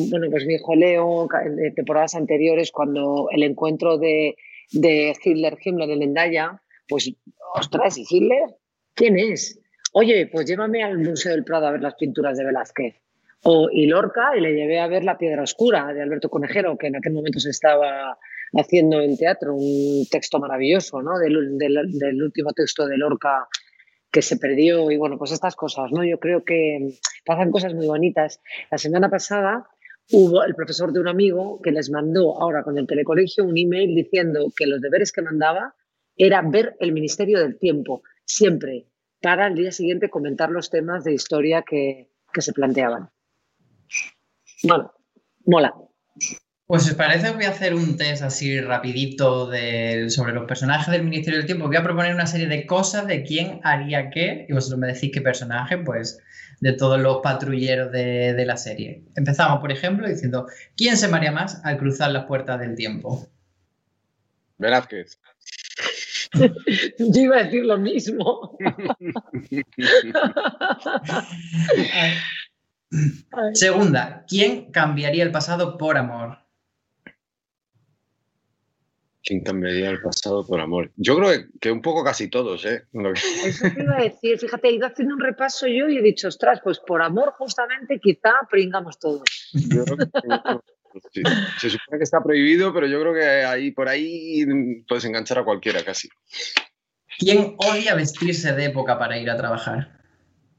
bueno, 0.09 0.27
pues 0.31 0.47
mi 0.47 0.55
hijo 0.55 0.75
Leo, 0.75 1.29
de 1.55 1.71
temporadas 1.73 2.15
anteriores, 2.15 2.73
cuando 2.73 3.29
el 3.31 3.43
encuentro 3.43 3.99
de, 3.99 4.37
de 4.71 5.15
Hitler, 5.23 5.59
Himmler 5.63 5.91
en 5.91 6.03
Endaya, 6.03 6.63
pues, 6.89 7.13
ostras, 7.55 7.99
¿y 7.99 8.07
Hitler? 8.09 8.57
¿Quién 8.95 9.19
es? 9.19 9.61
Oye, 9.93 10.29
pues 10.33 10.47
llévame 10.47 10.83
al 10.83 10.99
Museo 10.99 11.33
del 11.33 11.45
Prado 11.45 11.67
a 11.67 11.73
ver 11.73 11.83
las 11.83 11.95
pinturas 11.95 12.39
de 12.39 12.45
Velázquez. 12.45 12.97
O, 13.45 13.69
y 13.71 13.87
Lorca, 13.87 14.37
y 14.37 14.41
le 14.41 14.55
llevé 14.55 14.81
a 14.81 14.87
ver 14.87 15.05
La 15.05 15.19
Piedra 15.19 15.43
Oscura 15.43 15.93
de 15.93 16.01
Alberto 16.01 16.31
Conejero, 16.31 16.79
que 16.79 16.87
en 16.87 16.97
aquel 16.97 17.13
momento 17.13 17.39
se 17.41 17.51
estaba 17.51 18.17
haciendo 18.55 19.01
en 19.01 19.17
teatro, 19.19 19.55
un 19.55 20.07
texto 20.11 20.39
maravilloso, 20.39 21.03
¿no? 21.03 21.19
Del, 21.19 21.59
del 21.59 22.23
último 22.23 22.53
texto 22.53 22.87
de 22.87 22.97
Lorca 22.97 23.49
que 24.13 24.23
se 24.23 24.37
perdió 24.37 24.91
y 24.91 24.99
bueno, 24.99 25.19
pues 25.19 25.33
estas 25.33 25.57
cosas, 25.57 25.91
¿no? 25.91 26.05
Yo 26.05 26.21
creo 26.21 26.45
que 26.45 26.99
pasan 27.25 27.51
cosas 27.51 27.75
muy 27.75 27.87
bonitas. 27.87 28.41
La 28.71 28.77
semana 28.77 29.09
pasada 29.09 29.67
hubo 30.13 30.45
el 30.45 30.55
profesor 30.55 30.93
de 30.93 31.01
un 31.01 31.09
amigo 31.09 31.61
que 31.63 31.73
les 31.73 31.91
mandó 31.91 32.41
ahora 32.41 32.63
con 32.63 32.77
el 32.77 32.87
telecolegio 32.87 33.45
un 33.45 33.57
email 33.57 33.95
diciendo 33.95 34.53
que 34.55 34.67
los 34.67 34.81
deberes 34.83 35.13
que 35.13 35.23
mandaba 35.23 35.75
era 36.15 36.43
ver 36.43 36.77
el 36.79 36.93
Ministerio 36.93 37.41
del 37.41 37.59
Tiempo, 37.59 38.03
siempre, 38.27 38.87
para 39.23 39.47
el 39.47 39.55
día 39.55 39.73
siguiente 39.73 40.11
comentar 40.11 40.51
los 40.51 40.69
temas 40.69 41.05
de 41.05 41.15
historia 41.15 41.63
que, 41.63 42.11
que 42.35 42.43
se 42.43 42.53
planteaban. 42.53 43.09
Bueno, 44.63 44.93
mola. 45.47 45.75
Pues 46.73 46.89
os 46.89 46.95
parece, 46.95 47.29
os 47.29 47.35
voy 47.35 47.45
a 47.45 47.51
hacer 47.51 47.75
un 47.75 47.99
test 47.99 48.23
así 48.23 48.59
rapidito 48.59 49.47
de, 49.47 50.09
sobre 50.09 50.33
los 50.33 50.47
personajes 50.47 50.91
del 50.91 51.03
Ministerio 51.03 51.39
del 51.39 51.45
Tiempo. 51.45 51.67
Voy 51.67 51.77
a 51.77 51.83
proponer 51.83 52.15
una 52.15 52.27
serie 52.27 52.47
de 52.47 52.65
cosas 52.65 53.07
de 53.07 53.25
quién 53.25 53.61
haría 53.63 54.09
qué 54.09 54.47
y 54.49 54.55
vosotros 54.55 54.81
me 54.81 54.87
decís 54.87 55.11
qué 55.13 55.21
personaje, 55.21 55.77
pues 55.77 56.23
de 56.61 56.73
todos 56.73 56.99
los 56.99 57.19
patrulleros 57.19 57.93
de, 57.93 58.33
de 58.33 58.47
la 58.47 58.57
serie. 58.57 59.03
Empezamos, 59.17 59.61
por 59.61 59.71
ejemplo, 59.71 60.09
diciendo, 60.09 60.47
¿quién 60.75 60.97
se 60.97 61.09
marea 61.09 61.31
más 61.31 61.61
al 61.63 61.77
cruzar 61.77 62.11
las 62.11 62.25
puertas 62.25 62.59
del 62.59 62.75
tiempo? 62.75 63.29
Velázquez. 64.57 65.21
Yo 66.99 67.21
iba 67.21 67.37
a 67.37 67.43
decir 67.43 67.67
lo 67.67 67.77
mismo. 67.77 68.57
Segunda, 73.53 74.25
¿quién 74.27 74.73
cambiaría 74.73 75.23
el 75.23 75.33
pasado 75.33 75.77
por 75.77 75.99
amor? 75.99 76.42
¿Quién 79.25 79.43
cambiaría 79.43 79.91
el 79.91 80.01
pasado 80.03 80.45
por 80.45 80.61
amor? 80.61 80.91
Yo 80.97 81.17
creo 81.17 81.31
que, 81.31 81.47
que 81.61 81.71
un 81.71 81.81
poco 81.81 82.03
casi 82.03 82.29
todos, 82.29 82.65
¿eh? 82.65 82.87
Eso 83.45 83.67
te 83.75 83.83
iba 83.83 83.97
a 83.97 84.03
decir, 84.03 84.39
fíjate, 84.39 84.69
he 84.69 84.73
ido 84.73 84.87
haciendo 84.87 85.15
un 85.15 85.21
repaso 85.21 85.67
yo 85.69 85.89
y 85.89 85.99
he 85.99 86.03
dicho, 86.03 86.29
ostras, 86.29 86.61
pues 86.63 86.81
por 86.81 87.03
amor 87.03 87.33
justamente 87.39 88.01
quizá 88.01 88.33
pringamos 88.51 88.99
todos. 88.99 89.23
yo 89.53 89.85
creo 89.85 89.97
que- 89.97 90.07
sí. 91.13 91.23
Se 91.61 91.71
supone 91.71 91.99
que 91.99 92.05
está 92.05 92.23
prohibido, 92.23 92.75
pero 92.75 92.87
yo 92.87 93.01
creo 93.01 93.15
que 93.15 93.25
ahí 93.25 93.71
por 93.71 93.89
ahí 93.89 94.45
puedes 94.89 95.05
enganchar 95.05 95.39
a 95.39 95.45
cualquiera 95.45 95.83
casi. 95.85 96.09
¿Quién 97.19 97.55
odia 97.59 97.95
vestirse 97.95 98.53
de 98.53 98.67
época 98.67 98.99
para 98.99 99.19
ir 99.19 99.31
a 99.31 99.37
trabajar? 99.37 100.01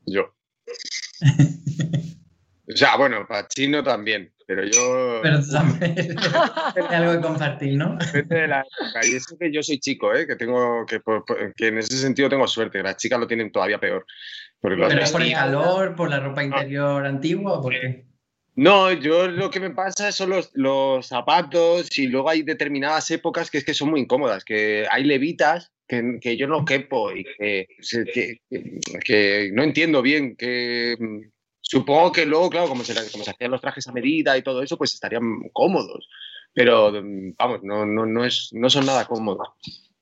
Yo. 0.06 0.34
O 2.68 2.77
sea, 2.77 2.95
bueno, 2.95 3.26
Pachino 3.27 3.84
también, 3.84 4.34
pero 4.48 4.64
yo. 4.65 5.19
Pero 5.22 5.41
tú 5.41 5.52
también 5.52 6.15
algo 6.91 7.11
que 7.14 7.19
compartir, 7.19 7.76
¿no? 7.77 7.98
Depende 7.98 8.35
de 8.41 8.48
la 8.48 8.61
época. 8.61 9.02
Y 9.06 9.15
eso 9.15 9.38
que 9.38 9.52
yo 9.52 9.61
soy 9.61 9.80
chico, 9.80 10.14
¿eh? 10.15 10.26
que 10.26 10.35
tengo 10.38 10.85
que, 10.85 11.02
que 11.57 11.68
en 11.68 11.80
ese 11.80 11.98
sentido 11.98 12.30
tengo 12.30 12.48
suerte. 12.48 12.81
Las 12.81 12.95
chicas 12.98 13.19
lo 13.19 13.27
tienen 13.27 13.52
todavía 13.52 13.80
peor. 13.80 14.06
¿Pero 14.61 14.88
es 14.88 15.11
por 15.11 15.22
el 15.22 15.34
calor, 15.34 15.95
por 15.95 16.10
la 16.10 16.22
ropa 16.22 16.41
interior 16.44 17.06
antigua 17.06 17.60
o 17.60 17.61
por 17.61 17.73
qué? 17.73 18.06
No, 18.56 18.94
yo 18.94 19.27
lo 19.27 19.49
que 19.49 19.60
me 19.60 19.72
pasa 19.72 20.11
son 20.14 20.30
los, 20.30 20.52
los 20.53 21.07
zapatos 21.07 21.98
y 21.98 22.07
luego 22.07 22.30
hay 22.30 22.44
determinadas 22.44 23.10
épocas 23.11 23.49
que 23.52 23.57
es 23.57 23.65
que 23.65 23.73
son 23.73 23.90
muy 23.90 23.99
incómodas, 23.99 24.45
que 24.45 24.85
hay 24.90 25.03
levitas 25.03 25.72
que, 25.88 26.18
que 26.22 26.38
yo 26.38 26.48
no 26.48 26.64
quepo 26.64 27.11
y 27.11 27.26
que, 27.26 27.68
que- 28.14 28.38
que- 28.49 28.80
que 29.03 29.49
no 29.53 29.64
entiendo 29.64 30.02
bien, 30.02 30.35
que 30.38 30.95
supongo 31.80 32.12
que 32.12 32.26
luego, 32.26 32.50
claro, 32.50 32.68
como 32.70 32.84
se, 32.84 32.94
como 33.12 33.24
se 33.24 33.32
hacían 33.32 33.52
los 33.52 33.62
trajes 33.62 33.88
a 33.88 33.91
medida 33.91 34.38
y 34.38 34.41
todo 34.44 34.62
eso, 34.62 34.78
pues 34.78 34.94
estarían 34.94 35.50
cómodos, 35.52 36.08
pero 36.54 36.91
vamos, 37.38 37.64
no, 37.64 37.86
no, 37.86 38.06
no, 38.06 38.24
es, 38.26 38.50
no 38.54 38.70
son 38.70 38.86
nada 38.86 39.06
cómodos. 39.06 39.48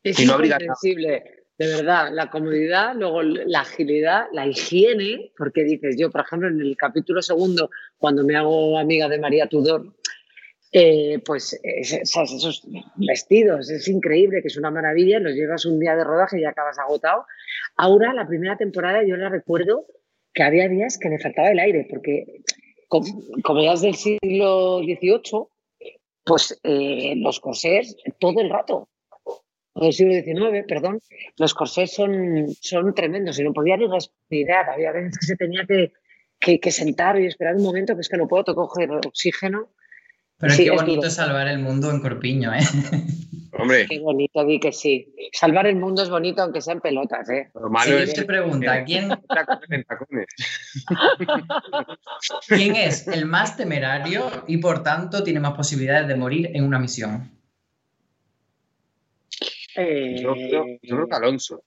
Es 0.03 0.19
Y 0.19 0.25
no 0.25 0.43
incomprensible, 0.43 1.23
de 1.57 1.67
verdad, 1.67 2.09
la 2.11 2.29
comodidad, 2.29 2.95
luego 2.95 3.21
la 3.21 3.61
agilidad, 3.61 4.25
la 4.33 4.47
higiene, 4.47 5.31
porque 5.37 5.63
dices, 5.63 5.95
yo, 5.97 6.09
por 6.11 6.21
ejemplo, 6.21 6.47
en 6.49 6.59
el 6.59 6.75
capítulo 6.75 7.21
segundo, 7.21 7.69
cuando 7.97 8.23
me 8.23 8.35
hago 8.35 8.77
amiga 8.79 9.07
de 9.07 9.19
María 9.19 9.47
Tudor, 9.47 9.93
eh, 10.73 11.19
pues 11.25 11.59
es- 11.63 11.93
esas- 11.93 12.31
esos 12.31 12.63
vestidos, 12.95 13.69
es 13.69 13.87
increíble, 13.87 14.41
que 14.41 14.47
es 14.47 14.57
una 14.57 14.71
maravilla, 14.71 15.19
los 15.19 15.33
llevas 15.33 15.65
un 15.65 15.79
día 15.79 15.95
de 15.95 16.03
rodaje 16.03 16.39
y 16.39 16.41
ya 16.43 16.49
acabas 16.49 16.79
agotado. 16.79 17.25
Ahora, 17.75 18.13
la 18.13 18.25
primera 18.27 18.57
temporada, 18.57 19.03
yo 19.05 19.17
la 19.17 19.29
recuerdo 19.29 19.85
que 20.33 20.43
había 20.43 20.67
días 20.67 20.97
que 20.97 21.09
me 21.09 21.19
faltaba 21.19 21.49
el 21.51 21.59
aire, 21.59 21.87
porque 21.89 22.41
com- 22.87 23.03
como 23.43 23.61
ya 23.63 23.73
es 23.73 23.81
del 23.81 23.95
siglo 23.95 24.79
XVIII, 24.79 25.47
pues 26.23 26.59
eh, 26.63 27.13
los 27.17 27.39
corsés 27.39 27.95
todo 28.19 28.41
el 28.41 28.49
rato 28.49 28.87
o 29.73 29.83
del 29.85 29.93
siglo 29.93 30.13
XIX, 30.13 30.65
perdón, 30.67 30.99
los 31.37 31.53
corsés 31.53 31.93
son, 31.93 32.47
son 32.59 32.93
tremendos 32.93 33.39
y 33.39 33.43
no 33.43 33.53
podía 33.53 33.77
ni 33.77 33.87
respirar. 33.87 34.69
Había 34.69 34.91
veces 34.91 35.17
que 35.17 35.25
se 35.25 35.35
tenía 35.37 35.65
que, 35.65 35.93
que, 36.39 36.59
que 36.59 36.71
sentar 36.71 37.19
y 37.19 37.25
esperar 37.25 37.55
un 37.55 37.63
momento 37.63 37.95
que 37.95 38.01
es 38.01 38.09
que 38.09 38.17
no 38.17 38.27
puedo 38.27 38.53
coger 38.53 38.91
oxígeno. 38.91 39.69
Pero 40.41 40.53
Sí, 40.53 40.63
qué 40.65 40.71
bonito 40.71 41.07
es 41.07 41.13
salvar 41.13 41.47
el 41.47 41.59
mundo 41.59 41.91
en 41.91 42.01
Corpiño, 42.01 42.51
¿eh? 42.53 42.59
Hombre, 43.53 43.85
Qué 43.87 43.99
bonito, 43.99 44.43
di 44.45 44.59
que 44.59 44.71
sí. 44.71 45.13
Salvar 45.33 45.67
el 45.67 45.75
mundo 45.75 46.01
es 46.01 46.09
bonito 46.09 46.41
aunque 46.41 46.61
sean 46.61 46.81
pelotas, 46.81 47.29
¿eh? 47.29 47.51
lo 47.53 47.69
malo 47.69 47.97
es 47.97 48.09
Siguiente 48.09 48.25
pregunta, 48.25 48.83
¿quién, 48.85 49.09
tacones 49.27 49.69
en 49.69 49.83
tacones. 49.83 50.25
¿quién 52.47 52.75
es 52.75 53.07
el 53.07 53.25
más 53.25 53.57
temerario 53.57 54.31
y 54.47 54.57
por 54.57 54.81
tanto 54.83 55.23
tiene 55.23 55.39
más 55.39 55.53
posibilidades 55.53 56.07
de 56.07 56.15
morir 56.15 56.49
en 56.53 56.63
una 56.63 56.79
misión? 56.79 57.29
Eh, 59.75 60.17
Yo 60.21 60.33
creo, 60.33 60.65
yo 60.81 60.95
creo 60.95 61.07
que 61.07 61.15
Alonso. 61.15 61.63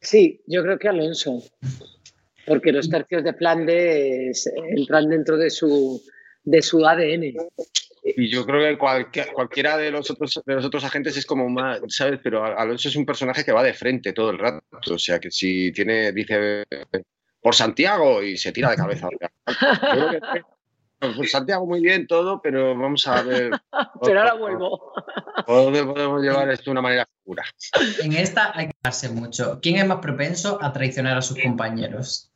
Sí, 0.00 0.40
yo 0.46 0.62
creo 0.62 0.78
que 0.78 0.88
Alonso. 0.88 1.42
porque 2.46 2.72
los 2.72 2.90
tercios 2.90 3.24
de 3.24 3.32
Flandes 3.34 4.50
entran 4.76 5.08
dentro 5.08 5.36
de 5.36 5.50
su, 5.50 6.02
de 6.44 6.62
su 6.62 6.84
ADN. 6.86 7.34
Y 8.02 8.28
yo 8.28 8.46
creo 8.46 8.78
que 9.10 9.26
cualquiera 9.32 9.76
de 9.76 9.90
los, 9.90 10.10
otros, 10.10 10.40
de 10.44 10.54
los 10.54 10.64
otros 10.64 10.84
agentes 10.84 11.16
es 11.16 11.26
como 11.26 11.48
más, 11.48 11.80
¿sabes? 11.88 12.20
Pero 12.22 12.44
Alonso 12.44 12.88
es 12.88 12.96
un 12.96 13.04
personaje 13.04 13.44
que 13.44 13.52
va 13.52 13.62
de 13.62 13.74
frente 13.74 14.12
todo 14.12 14.30
el 14.30 14.38
rato. 14.38 14.62
O 14.90 14.98
sea, 14.98 15.18
que 15.18 15.30
si 15.30 15.70
tiene, 15.72 16.12
dice 16.12 16.64
por 17.40 17.54
Santiago 17.54 18.22
y 18.22 18.36
se 18.36 18.52
tira 18.52 18.70
de 18.70 18.76
cabeza. 18.76 19.08
Pues 21.16 21.30
Santiago 21.30 21.64
muy 21.66 21.80
bien 21.80 22.06
todo, 22.06 22.42
pero 22.42 22.76
vamos 22.76 23.06
a 23.06 23.22
ver. 23.22 23.52
pero 24.02 24.20
ahora 24.20 24.34
vuelvo. 24.34 24.92
Podemos 25.46 26.20
llevar 26.20 26.50
esto 26.50 26.64
de 26.66 26.70
una 26.72 26.82
manera 26.82 27.08
segura. 27.22 27.42
En 28.02 28.12
esta 28.12 28.52
hay 28.54 28.66
que 28.66 28.74
darse 28.82 29.08
mucho. 29.08 29.60
¿Quién 29.62 29.76
es 29.76 29.86
más 29.86 30.00
propenso 30.00 30.58
a 30.60 30.74
traicionar 30.74 31.16
a 31.16 31.22
sus 31.22 31.40
compañeros? 31.40 32.29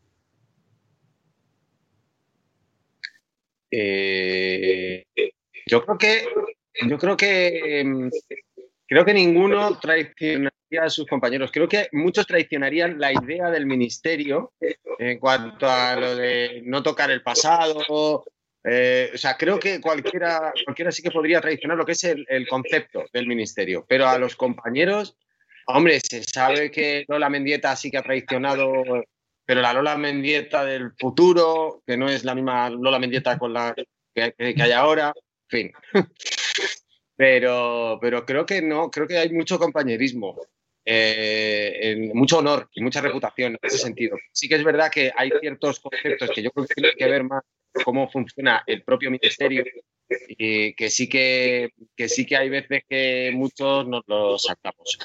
Eh, 3.76 5.04
yo 5.66 5.84
creo 5.84 5.98
que 5.98 6.24
yo 6.86 6.98
creo 6.98 7.16
que 7.16 7.80
em, 7.80 8.10
creo 8.86 9.04
que 9.04 9.14
ninguno 9.14 9.78
traicionaría 9.78 10.52
a 10.82 10.90
sus 10.90 11.06
compañeros. 11.06 11.50
Creo 11.52 11.68
que 11.68 11.88
muchos 11.92 12.26
traicionarían 12.26 13.00
la 13.00 13.12
idea 13.12 13.50
del 13.50 13.66
ministerio 13.66 14.52
en 14.98 15.18
cuanto 15.18 15.68
a 15.68 15.96
lo 15.96 16.16
de 16.16 16.62
no 16.64 16.82
tocar 16.82 17.10
el 17.10 17.22
pasado. 17.22 18.24
Eh, 18.62 19.10
o 19.12 19.18
sea, 19.18 19.36
creo 19.36 19.58
que 19.58 19.80
cualquiera, 19.80 20.52
cualquiera 20.64 20.92
sí 20.92 21.02
que 21.02 21.10
podría 21.10 21.40
traicionar 21.40 21.76
lo 21.76 21.84
que 21.84 21.92
es 21.92 22.04
el, 22.04 22.46
concepto 22.48 23.04
del 23.12 23.26
ministerio. 23.26 23.84
Pero 23.88 24.08
a 24.08 24.18
los 24.18 24.36
compañeros, 24.36 25.16
hombre, 25.66 26.00
se 26.00 26.22
sabe 26.22 26.70
que 26.70 27.04
Lola 27.08 27.28
Mendieta 27.28 27.74
sí 27.76 27.90
que 27.90 27.98
ha 27.98 28.02
traicionado, 28.02 28.72
pero 29.44 29.60
la 29.60 29.72
Lola 29.72 29.96
Mendieta 29.96 30.64
del 30.64 30.92
futuro, 30.98 31.82
que 31.86 31.96
no 31.96 32.08
es 32.08 32.24
la 32.24 32.34
misma 32.34 32.70
Lola 32.70 32.98
Mendieta 32.98 33.38
con 33.38 33.52
la 33.52 33.74
que 34.14 34.34
hay 34.38 34.72
ahora, 34.72 35.12
fin. 35.48 35.72
Pero, 37.16 37.98
pero 38.02 38.26
creo 38.26 38.44
que 38.44 38.60
no, 38.60 38.90
creo 38.90 39.06
que 39.06 39.16
hay 39.16 39.30
mucho 39.30 39.56
compañerismo, 39.56 40.36
eh, 40.84 42.10
mucho 42.12 42.38
honor 42.38 42.68
y 42.74 42.82
mucha 42.82 43.00
reputación 43.00 43.52
en 43.52 43.58
ese 43.62 43.78
sentido. 43.78 44.16
Sí 44.32 44.48
que 44.48 44.56
es 44.56 44.64
verdad 44.64 44.90
que 44.90 45.12
hay 45.16 45.30
ciertos 45.40 45.78
conceptos 45.78 46.30
que 46.34 46.42
yo 46.42 46.50
creo 46.50 46.66
que 46.66 46.74
tienen 46.74 46.92
que 46.98 47.06
ver 47.06 47.22
más 47.22 47.44
cómo 47.84 48.10
funciona 48.10 48.64
el 48.66 48.82
propio 48.82 49.12
ministerio 49.12 49.64
y 50.08 50.74
que 50.74 50.90
sí 50.90 51.08
que, 51.08 51.70
que 51.96 52.08
sí 52.08 52.26
que 52.26 52.36
hay 52.36 52.48
veces 52.48 52.82
que 52.88 53.30
muchos 53.32 53.86
nos 53.86 54.02
lo 54.06 54.36
sacamos. 54.36 54.98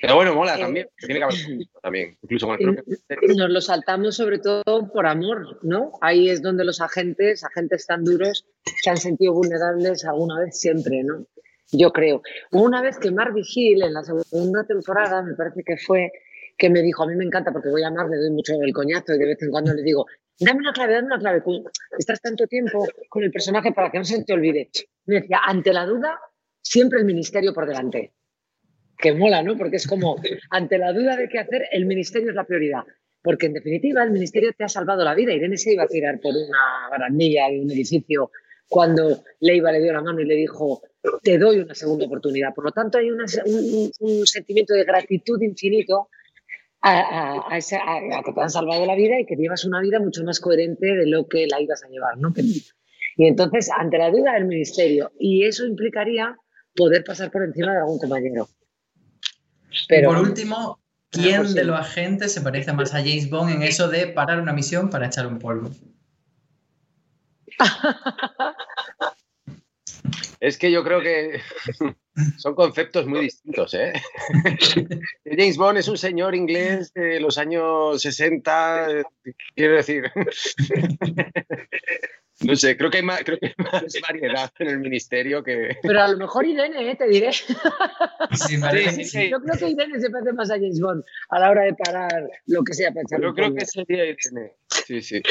Pero 0.00 0.14
bueno, 0.14 0.34
mola 0.34 0.58
también, 0.58 0.88
tiene 0.98 1.20
que 1.20 1.24
haber 1.24 1.36
también, 1.82 2.18
incluso 2.22 2.46
con 2.46 2.56
el 2.58 2.74
propio 2.74 3.36
Nos 3.36 3.50
lo 3.50 3.60
saltamos 3.60 4.16
sobre 4.16 4.38
todo 4.38 4.90
por 4.92 5.06
amor, 5.06 5.58
¿no? 5.62 5.92
Ahí 6.00 6.30
es 6.30 6.40
donde 6.40 6.64
los 6.64 6.80
agentes, 6.80 7.44
agentes 7.44 7.86
tan 7.86 8.04
duros, 8.04 8.46
se 8.82 8.90
han 8.90 8.96
sentido 8.96 9.34
vulnerables 9.34 10.04
alguna 10.06 10.40
vez 10.40 10.58
siempre, 10.58 11.02
¿no? 11.02 11.26
Yo 11.72 11.92
creo. 11.92 12.22
Una 12.50 12.80
vez 12.80 12.98
que 12.98 13.10
Mar 13.10 13.34
Vigil, 13.34 13.82
en 13.82 13.92
la 13.92 14.02
segunda 14.02 14.64
temporada, 14.64 15.22
me 15.22 15.34
parece 15.34 15.62
que 15.64 15.76
fue, 15.76 16.10
que 16.56 16.70
me 16.70 16.82
dijo, 16.82 17.02
a 17.02 17.06
mí 17.06 17.14
me 17.14 17.24
encanta 17.24 17.52
porque 17.52 17.68
voy 17.68 17.82
a 17.82 17.90
Mar, 17.90 18.08
le 18.08 18.16
doy 18.16 18.30
mucho 18.30 18.54
el 18.60 18.72
coñazo 18.72 19.14
y 19.14 19.18
de 19.18 19.26
vez 19.26 19.42
en 19.42 19.50
cuando 19.50 19.74
le 19.74 19.82
digo, 19.82 20.06
dame 20.38 20.60
una 20.60 20.72
clave, 20.72 20.94
dame 20.94 21.06
una 21.08 21.18
clave. 21.18 21.42
Estás 21.98 22.22
tanto 22.22 22.46
tiempo 22.46 22.86
con 23.10 23.22
el 23.22 23.30
personaje 23.30 23.72
para 23.72 23.90
que 23.90 23.98
no 23.98 24.04
se 24.04 24.24
te 24.24 24.32
olvide. 24.32 24.70
Me 25.04 25.16
decía, 25.20 25.40
ante 25.46 25.72
la 25.74 25.84
duda, 25.84 26.18
siempre 26.62 27.00
el 27.00 27.04
ministerio 27.04 27.52
por 27.52 27.66
delante 27.66 28.14
que 29.00 29.12
mola, 29.12 29.42
¿no? 29.42 29.56
Porque 29.56 29.76
es 29.76 29.86
como, 29.86 30.16
ante 30.50 30.78
la 30.78 30.92
duda 30.92 31.16
de 31.16 31.28
qué 31.28 31.38
hacer, 31.38 31.66
el 31.72 31.86
ministerio 31.86 32.30
es 32.30 32.34
la 32.34 32.44
prioridad. 32.44 32.82
Porque 33.22 33.46
en 33.46 33.52
definitiva 33.52 34.02
el 34.02 34.12
ministerio 34.12 34.52
te 34.56 34.64
ha 34.64 34.68
salvado 34.68 35.04
la 35.04 35.14
vida. 35.14 35.32
Irene 35.32 35.58
se 35.58 35.72
iba 35.72 35.84
a 35.84 35.88
tirar 35.88 36.20
por 36.20 36.32
una 36.34 36.88
barandilla 36.90 37.48
de 37.48 37.60
un 37.60 37.70
edificio 37.70 38.30
cuando 38.66 39.24
Leiva 39.40 39.72
le 39.72 39.82
dio 39.82 39.92
la 39.92 40.00
mano 40.00 40.20
y 40.20 40.24
le 40.24 40.36
dijo, 40.36 40.80
te 41.22 41.36
doy 41.36 41.58
una 41.58 41.74
segunda 41.74 42.06
oportunidad. 42.06 42.54
Por 42.54 42.64
lo 42.64 42.70
tanto, 42.70 42.98
hay 42.98 43.10
un, 43.10 43.26
sentimiento 44.26 44.74
de 44.74 44.84
gratitud 44.84 45.42
infinito 45.42 46.08
a, 46.80 47.54
a, 47.54 47.58
que 48.24 48.32
te 48.32 48.40
han 48.40 48.48
salvado 48.48 48.86
la 48.86 48.94
vida 48.94 49.20
y 49.20 49.26
que 49.26 49.36
llevas 49.36 49.64
una 49.64 49.82
vida 49.82 49.98
mucho 49.98 50.24
más 50.24 50.40
coherente 50.40 50.86
de 50.86 51.06
lo 51.06 51.26
que 51.26 51.46
la 51.46 51.60
ibas 51.60 51.82
a 51.84 51.88
llevar. 51.88 52.16
¿no? 52.16 52.32
Y 53.16 53.26
entonces, 53.26 53.70
ante 53.76 53.98
la 53.98 54.10
duda 54.10 54.34
del 54.34 54.46
ministerio, 54.46 55.10
y 55.18 55.44
eso 55.44 55.66
implicaría 55.66 56.36
poder 56.74 57.04
pasar 57.04 57.30
por 57.30 57.42
encima 57.42 57.72
de 57.72 57.80
algún 57.80 57.98
compañero. 57.98 58.48
Pero, 59.88 60.10
por 60.10 60.18
último, 60.18 60.80
¿quién 61.10 61.54
de 61.54 61.64
los 61.64 61.78
agentes 61.78 62.32
se 62.32 62.40
parece 62.40 62.72
más 62.72 62.94
a 62.94 62.98
James 62.98 63.30
Bond 63.30 63.50
en 63.50 63.62
eso 63.62 63.88
de 63.88 64.06
parar 64.06 64.40
una 64.40 64.52
misión 64.52 64.90
para 64.90 65.06
echar 65.06 65.26
un 65.26 65.38
polvo? 65.38 65.70
Es 70.40 70.56
que 70.56 70.70
yo 70.72 70.82
creo 70.82 71.02
que 71.02 71.40
son 72.38 72.54
conceptos 72.54 73.06
muy 73.06 73.20
distintos. 73.20 73.74
¿eh? 73.74 73.92
James 75.24 75.58
Bond 75.58 75.78
es 75.78 75.88
un 75.88 75.98
señor 75.98 76.34
inglés 76.34 76.92
de 76.94 77.20
los 77.20 77.36
años 77.36 78.00
60, 78.00 79.04
quiero 79.54 79.76
decir. 79.76 80.10
No 82.42 82.56
sé, 82.56 82.76
creo 82.76 82.90
que, 82.90 82.98
hay 82.98 83.02
más, 83.02 83.20
creo 83.22 83.38
que 83.38 83.48
hay 83.48 83.54
más 83.58 83.82
variedad 84.08 84.50
en 84.58 84.68
el 84.68 84.78
ministerio 84.78 85.44
que. 85.44 85.76
Pero 85.82 86.02
a 86.02 86.08
lo 86.08 86.16
mejor 86.16 86.46
Irene, 86.46 86.90
¿eh? 86.90 86.96
te 86.96 87.06
diré. 87.06 87.32
Sí, 87.32 88.56
sí, 88.94 89.04
sí, 89.04 89.30
Yo 89.30 89.40
creo 89.40 89.58
que 89.58 89.68
Irene 89.68 90.00
se 90.00 90.08
parece 90.08 90.32
más 90.32 90.50
a 90.50 90.54
James 90.54 90.80
Bond 90.80 91.04
a 91.30 91.38
la 91.38 91.50
hora 91.50 91.62
de 91.62 91.74
parar 91.74 92.30
lo 92.46 92.62
que 92.62 92.72
sea 92.74 92.92
pensar. 92.92 93.20
Yo 93.20 93.34
creo 93.34 93.54
que 93.54 93.66
sería 93.66 94.04
Irene. 94.04 94.54
Sí, 94.86 95.02
sí. 95.02 95.22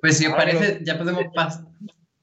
Pues 0.00 0.16
si 0.16 0.26
os 0.26 0.32
parece, 0.32 0.78
ya 0.82 0.96
podemos, 0.96 1.24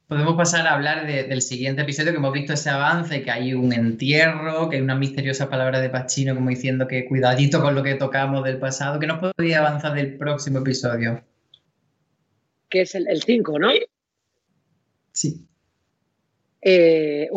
podemos 0.08 0.36
pasar 0.36 0.66
a 0.66 0.74
hablar 0.74 1.06
del 1.06 1.42
siguiente 1.44 1.84
episodio, 1.84 2.12
que 2.12 2.18
hemos 2.18 2.34
visto 2.34 2.54
ese 2.54 2.72
avance, 2.72 3.22
que 3.22 3.30
hay 3.30 3.54
un 3.54 3.72
entierro, 3.72 4.70
que 4.70 4.78
hay 4.78 4.82
una 4.82 4.96
misteriosa 4.96 5.48
palabra 5.48 5.80
de 5.80 5.90
Pachino 5.90 6.34
como 6.34 6.50
diciendo 6.50 6.88
que 6.88 7.06
cuidadito 7.06 7.62
con 7.62 7.76
lo 7.76 7.84
que 7.84 7.94
tocamos 7.96 8.44
del 8.44 8.58
pasado, 8.58 9.00
que 9.00 9.06
no 9.06 9.20
podría 9.20 9.60
avanzar 9.60 9.94
del 9.94 10.18
próximo 10.18 10.60
episodio 10.60 11.24
que 12.70 12.82
es 12.82 12.96
el 12.96 13.22
5, 13.22 13.60
¿no? 13.60 13.70
Sí. 15.12 15.48
Eh, 16.62 17.30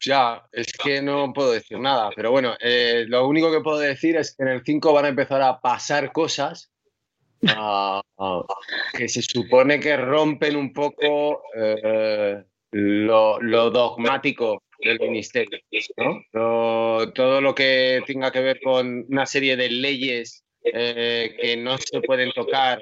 Ya, 0.00 0.42
es 0.52 0.72
que 0.72 1.00
no 1.02 1.32
puedo 1.32 1.52
decir 1.52 1.78
nada, 1.78 2.10
pero 2.16 2.30
bueno, 2.30 2.54
eh, 2.60 3.04
lo 3.06 3.28
único 3.28 3.52
que 3.52 3.60
puedo 3.60 3.78
decir 3.78 4.16
es 4.16 4.34
que 4.34 4.42
en 4.42 4.48
el 4.48 4.62
5 4.64 4.92
van 4.92 5.04
a 5.04 5.08
empezar 5.08 5.42
a 5.42 5.60
pasar 5.60 6.12
cosas 6.12 6.70
que 8.94 9.08
se 9.08 9.22
supone 9.22 9.80
que 9.80 9.96
rompen 9.96 10.56
un 10.56 10.72
poco 10.72 11.42
eh, 11.56 12.42
lo, 12.70 13.70
dogmático 13.70 14.62
del 14.78 14.98
ministerio, 14.98 15.58
¿no? 15.96 17.12
todo 17.12 17.40
lo 17.40 17.54
que 17.54 18.02
tenga 18.06 18.32
que 18.32 18.40
ver 18.40 18.60
con 18.60 19.04
una 19.08 19.26
serie 19.26 19.56
de 19.56 19.70
leyes 19.70 20.44
que 20.64 21.56
no 21.58 21.78
se 21.78 22.00
pueden 22.00 22.32
tocar 22.32 22.80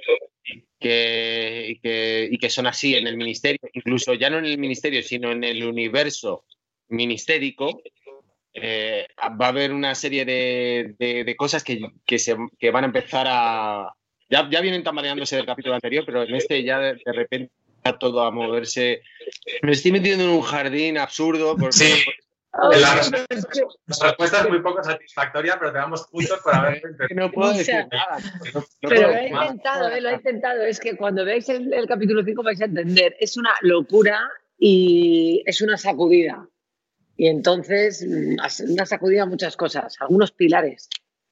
que, 0.81 2.29
y 2.31 2.39
que 2.39 2.51
son 2.51 2.67
así 2.67 2.97
en 2.97 3.07
el 3.07 3.17
ministerio, 3.17 3.61
incluso 3.75 4.15
ya 4.15 4.31
no 4.31 4.39
en 4.39 4.47
el 4.47 4.59
ministerio, 4.59 5.03
sino 5.03 5.31
en 5.31 5.45
el 5.45 5.65
universo 5.65 6.45
ministérico, 6.89 7.83
eh, 8.53 9.07
va 9.41 9.47
a 9.47 9.49
haber 9.49 9.73
una 9.73 9.95
serie 9.95 10.25
de, 10.25 11.35
cosas 11.37 11.63
que, 11.63 12.19
se, 12.19 12.35
van 12.71 12.85
a 12.85 12.87
empezar 12.87 13.27
a... 13.29 13.95
Ya, 14.29 14.49
ya 14.51 14.61
vienen 14.61 14.83
tambaleándose 14.83 15.37
del 15.37 15.47
capítulo 15.47 15.75
anterior, 15.75 16.05
pero 16.07 16.23
en 16.23 16.35
este 16.35 16.63
ya 16.63 16.79
de, 16.79 16.99
repente 17.05 17.53
va 17.85 17.99
todo 17.99 18.23
a 18.23 18.31
moverse. 18.31 19.03
Me 19.63 19.73
estoy 19.73 19.93
metiendo 19.93 20.25
en 20.25 20.31
un 20.31 20.43
jardín 20.43 20.99
absurdo. 20.99 21.57
Por, 21.57 21.73
sí. 21.73 21.93
La, 22.53 22.95
respuesta 22.97 24.41
es 24.41 24.49
muy 24.49 24.61
poco 24.61 24.83
satisfactoria, 24.83 25.57
pero 25.59 25.73
te 25.73 25.79
damos 25.79 26.09
puntos 26.09 26.41
por 26.41 26.55
haber 26.55 26.83
No 27.15 27.31
puedo 27.31 27.53
decir 27.53 27.87
nada. 27.91 28.19
pero 28.81 29.03
lo 29.03 29.15
he 29.15 29.29
intentado, 29.29 29.89
eh, 29.89 30.01
lo 30.01 30.09
he 30.09 30.15
intentado. 30.15 30.63
Es 30.63 30.81
que 30.81 30.97
cuando 30.97 31.25
veáis 31.25 31.49
el, 31.49 31.87
capítulo 31.87 32.25
5 32.25 32.43
vais 32.43 32.61
a 32.61 32.65
entender. 32.65 33.17
Es 33.21 33.37
una 33.37 33.55
locura 33.61 34.29
y 34.59 35.45
es 35.47 35.61
una 35.61 35.77
sacudida. 35.77 36.49
Y 37.17 37.29
entonces, 37.29 38.05
mm, 38.07 38.39
una 38.73 38.87
sacudida 38.87 39.23
a 39.23 39.27
muchas 39.27 39.57
cosas, 39.57 39.97
algunos 40.01 40.33
pilares 40.33 40.89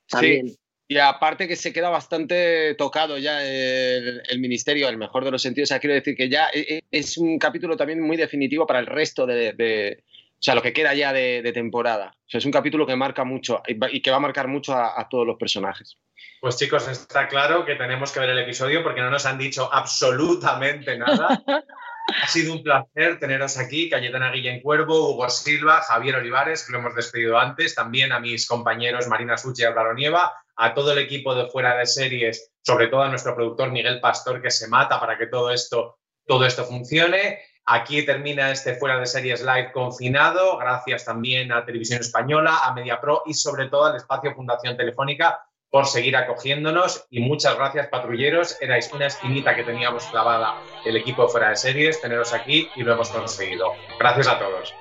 también. 0.08 0.54
Y 0.90 0.96
aparte 0.98 1.48
que 1.48 1.56
se 1.56 1.72
queda 1.72 1.90
bastante 1.90 2.74
tocado 2.76 3.18
ya 3.18 3.44
el, 3.44 4.38
ministerio, 4.38 4.88
el 4.88 4.96
mejor 4.96 5.24
de 5.24 5.32
los 5.32 5.42
sentidos. 5.42 5.68
O 5.68 5.70
sea, 5.70 5.80
quiero 5.80 5.94
decir 5.94 6.16
que 6.16 6.30
ya 6.30 6.48
e, 6.54 6.60
e, 6.60 6.82
es 6.90 7.18
un 7.18 7.38
capítulo 7.38 7.76
también 7.76 8.00
muy 8.00 8.16
definitivo 8.16 8.66
para 8.66 8.78
el 8.78 8.86
resto 8.86 9.26
de 9.26 10.02
o 10.38 10.40
sea, 10.40 10.54
lo 10.54 10.62
que 10.62 10.72
queda 10.72 10.94
ya 10.94 11.12
de, 11.12 11.50
temporada. 11.52 12.14
O 12.14 12.30
sea, 12.30 12.38
es 12.38 12.44
un 12.44 12.52
capítulo 12.52 12.86
que 12.86 12.94
marca 12.94 13.24
mucho 13.24 13.60
y 13.66 14.00
que 14.00 14.10
va 14.10 14.18
a 14.18 14.20
marcar 14.20 14.46
mucho 14.46 14.72
a, 14.72 15.08
todos 15.10 15.26
los 15.26 15.36
personajes. 15.36 15.98
Pues 16.40 16.56
chicos, 16.56 16.86
está 16.86 17.26
claro 17.26 17.64
que 17.64 17.74
tenemos 17.74 18.12
que 18.12 18.20
ver 18.20 18.30
el 18.30 18.38
episodio 18.38 18.84
porque 18.84 19.00
no 19.00 19.10
nos 19.10 19.26
han 19.26 19.36
dicho 19.36 19.68
absolutamente 19.72 20.96
nada. 20.96 21.42
ha 22.22 22.28
sido 22.28 22.52
un 22.52 22.62
placer 22.62 23.18
teneros 23.18 23.58
aquí, 23.58 23.90
Cayetana 23.90 24.30
Guillén 24.30 24.60
Cuervo, 24.60 25.10
Hugo 25.10 25.28
Silva, 25.28 25.80
Javier 25.80 26.14
Olivares, 26.14 26.64
que 26.64 26.72
lo 26.72 26.78
hemos 26.78 26.94
despedido 26.94 27.36
antes, 27.36 27.74
también 27.74 28.12
a 28.12 28.20
mis 28.20 28.46
compañeros 28.46 29.08
Marina 29.08 29.36
Suchi 29.36 29.62
y 29.62 29.64
Álvaro 29.64 29.92
Nieva, 29.94 30.32
a 30.54 30.72
todo 30.72 30.92
el 30.92 30.98
equipo 30.98 31.34
de 31.34 31.50
fuera 31.50 31.76
de 31.76 31.86
series, 31.86 32.52
sobre 32.62 32.86
todo 32.86 33.02
a 33.02 33.08
nuestro 33.08 33.34
productor 33.34 33.72
Miguel 33.72 34.00
Pastor, 34.00 34.40
que 34.40 34.52
se 34.52 34.68
mata 34.68 35.00
para 35.00 35.18
que 35.18 35.26
todo 35.26 35.50
esto, 35.50 35.98
todo 36.24 36.46
esto 36.46 36.64
funcione. 36.64 37.40
Aquí 37.70 38.02
termina 38.06 38.50
este 38.50 38.76
fuera 38.76 38.98
de 38.98 39.04
series 39.04 39.42
live 39.42 39.72
confinado, 39.72 40.56
gracias 40.56 41.04
también 41.04 41.52
a 41.52 41.66
Televisión 41.66 42.00
Española, 42.00 42.60
a 42.64 42.72
MediaPro 42.72 43.24
y 43.26 43.34
sobre 43.34 43.68
todo 43.68 43.84
al 43.84 43.96
espacio 43.96 44.34
Fundación 44.34 44.74
Telefónica 44.74 45.44
por 45.68 45.84
seguir 45.84 46.16
acogiéndonos 46.16 47.06
y 47.10 47.20
muchas 47.20 47.56
gracias 47.56 47.88
patrulleros, 47.88 48.56
erais 48.62 48.90
una 48.94 49.08
esquinita 49.08 49.54
que 49.54 49.64
teníamos 49.64 50.06
clavada 50.06 50.54
el 50.86 50.96
equipo 50.96 51.24
de 51.24 51.28
fuera 51.28 51.50
de 51.50 51.56
series, 51.56 52.00
teneros 52.00 52.32
aquí 52.32 52.70
y 52.74 52.82
lo 52.82 52.94
hemos 52.94 53.10
conseguido. 53.10 53.74
Gracias 53.98 54.28
a 54.28 54.38
todos. 54.38 54.74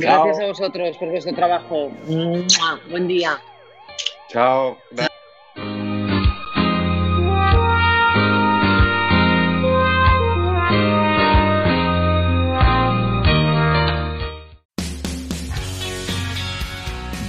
Gracias 0.00 0.40
a 0.40 0.46
vosotros 0.46 0.96
por 0.96 1.08
vuestro 1.10 1.32
trabajo. 1.32 1.92
Buen 2.90 3.06
día. 3.06 3.38
Chao. 4.30 4.76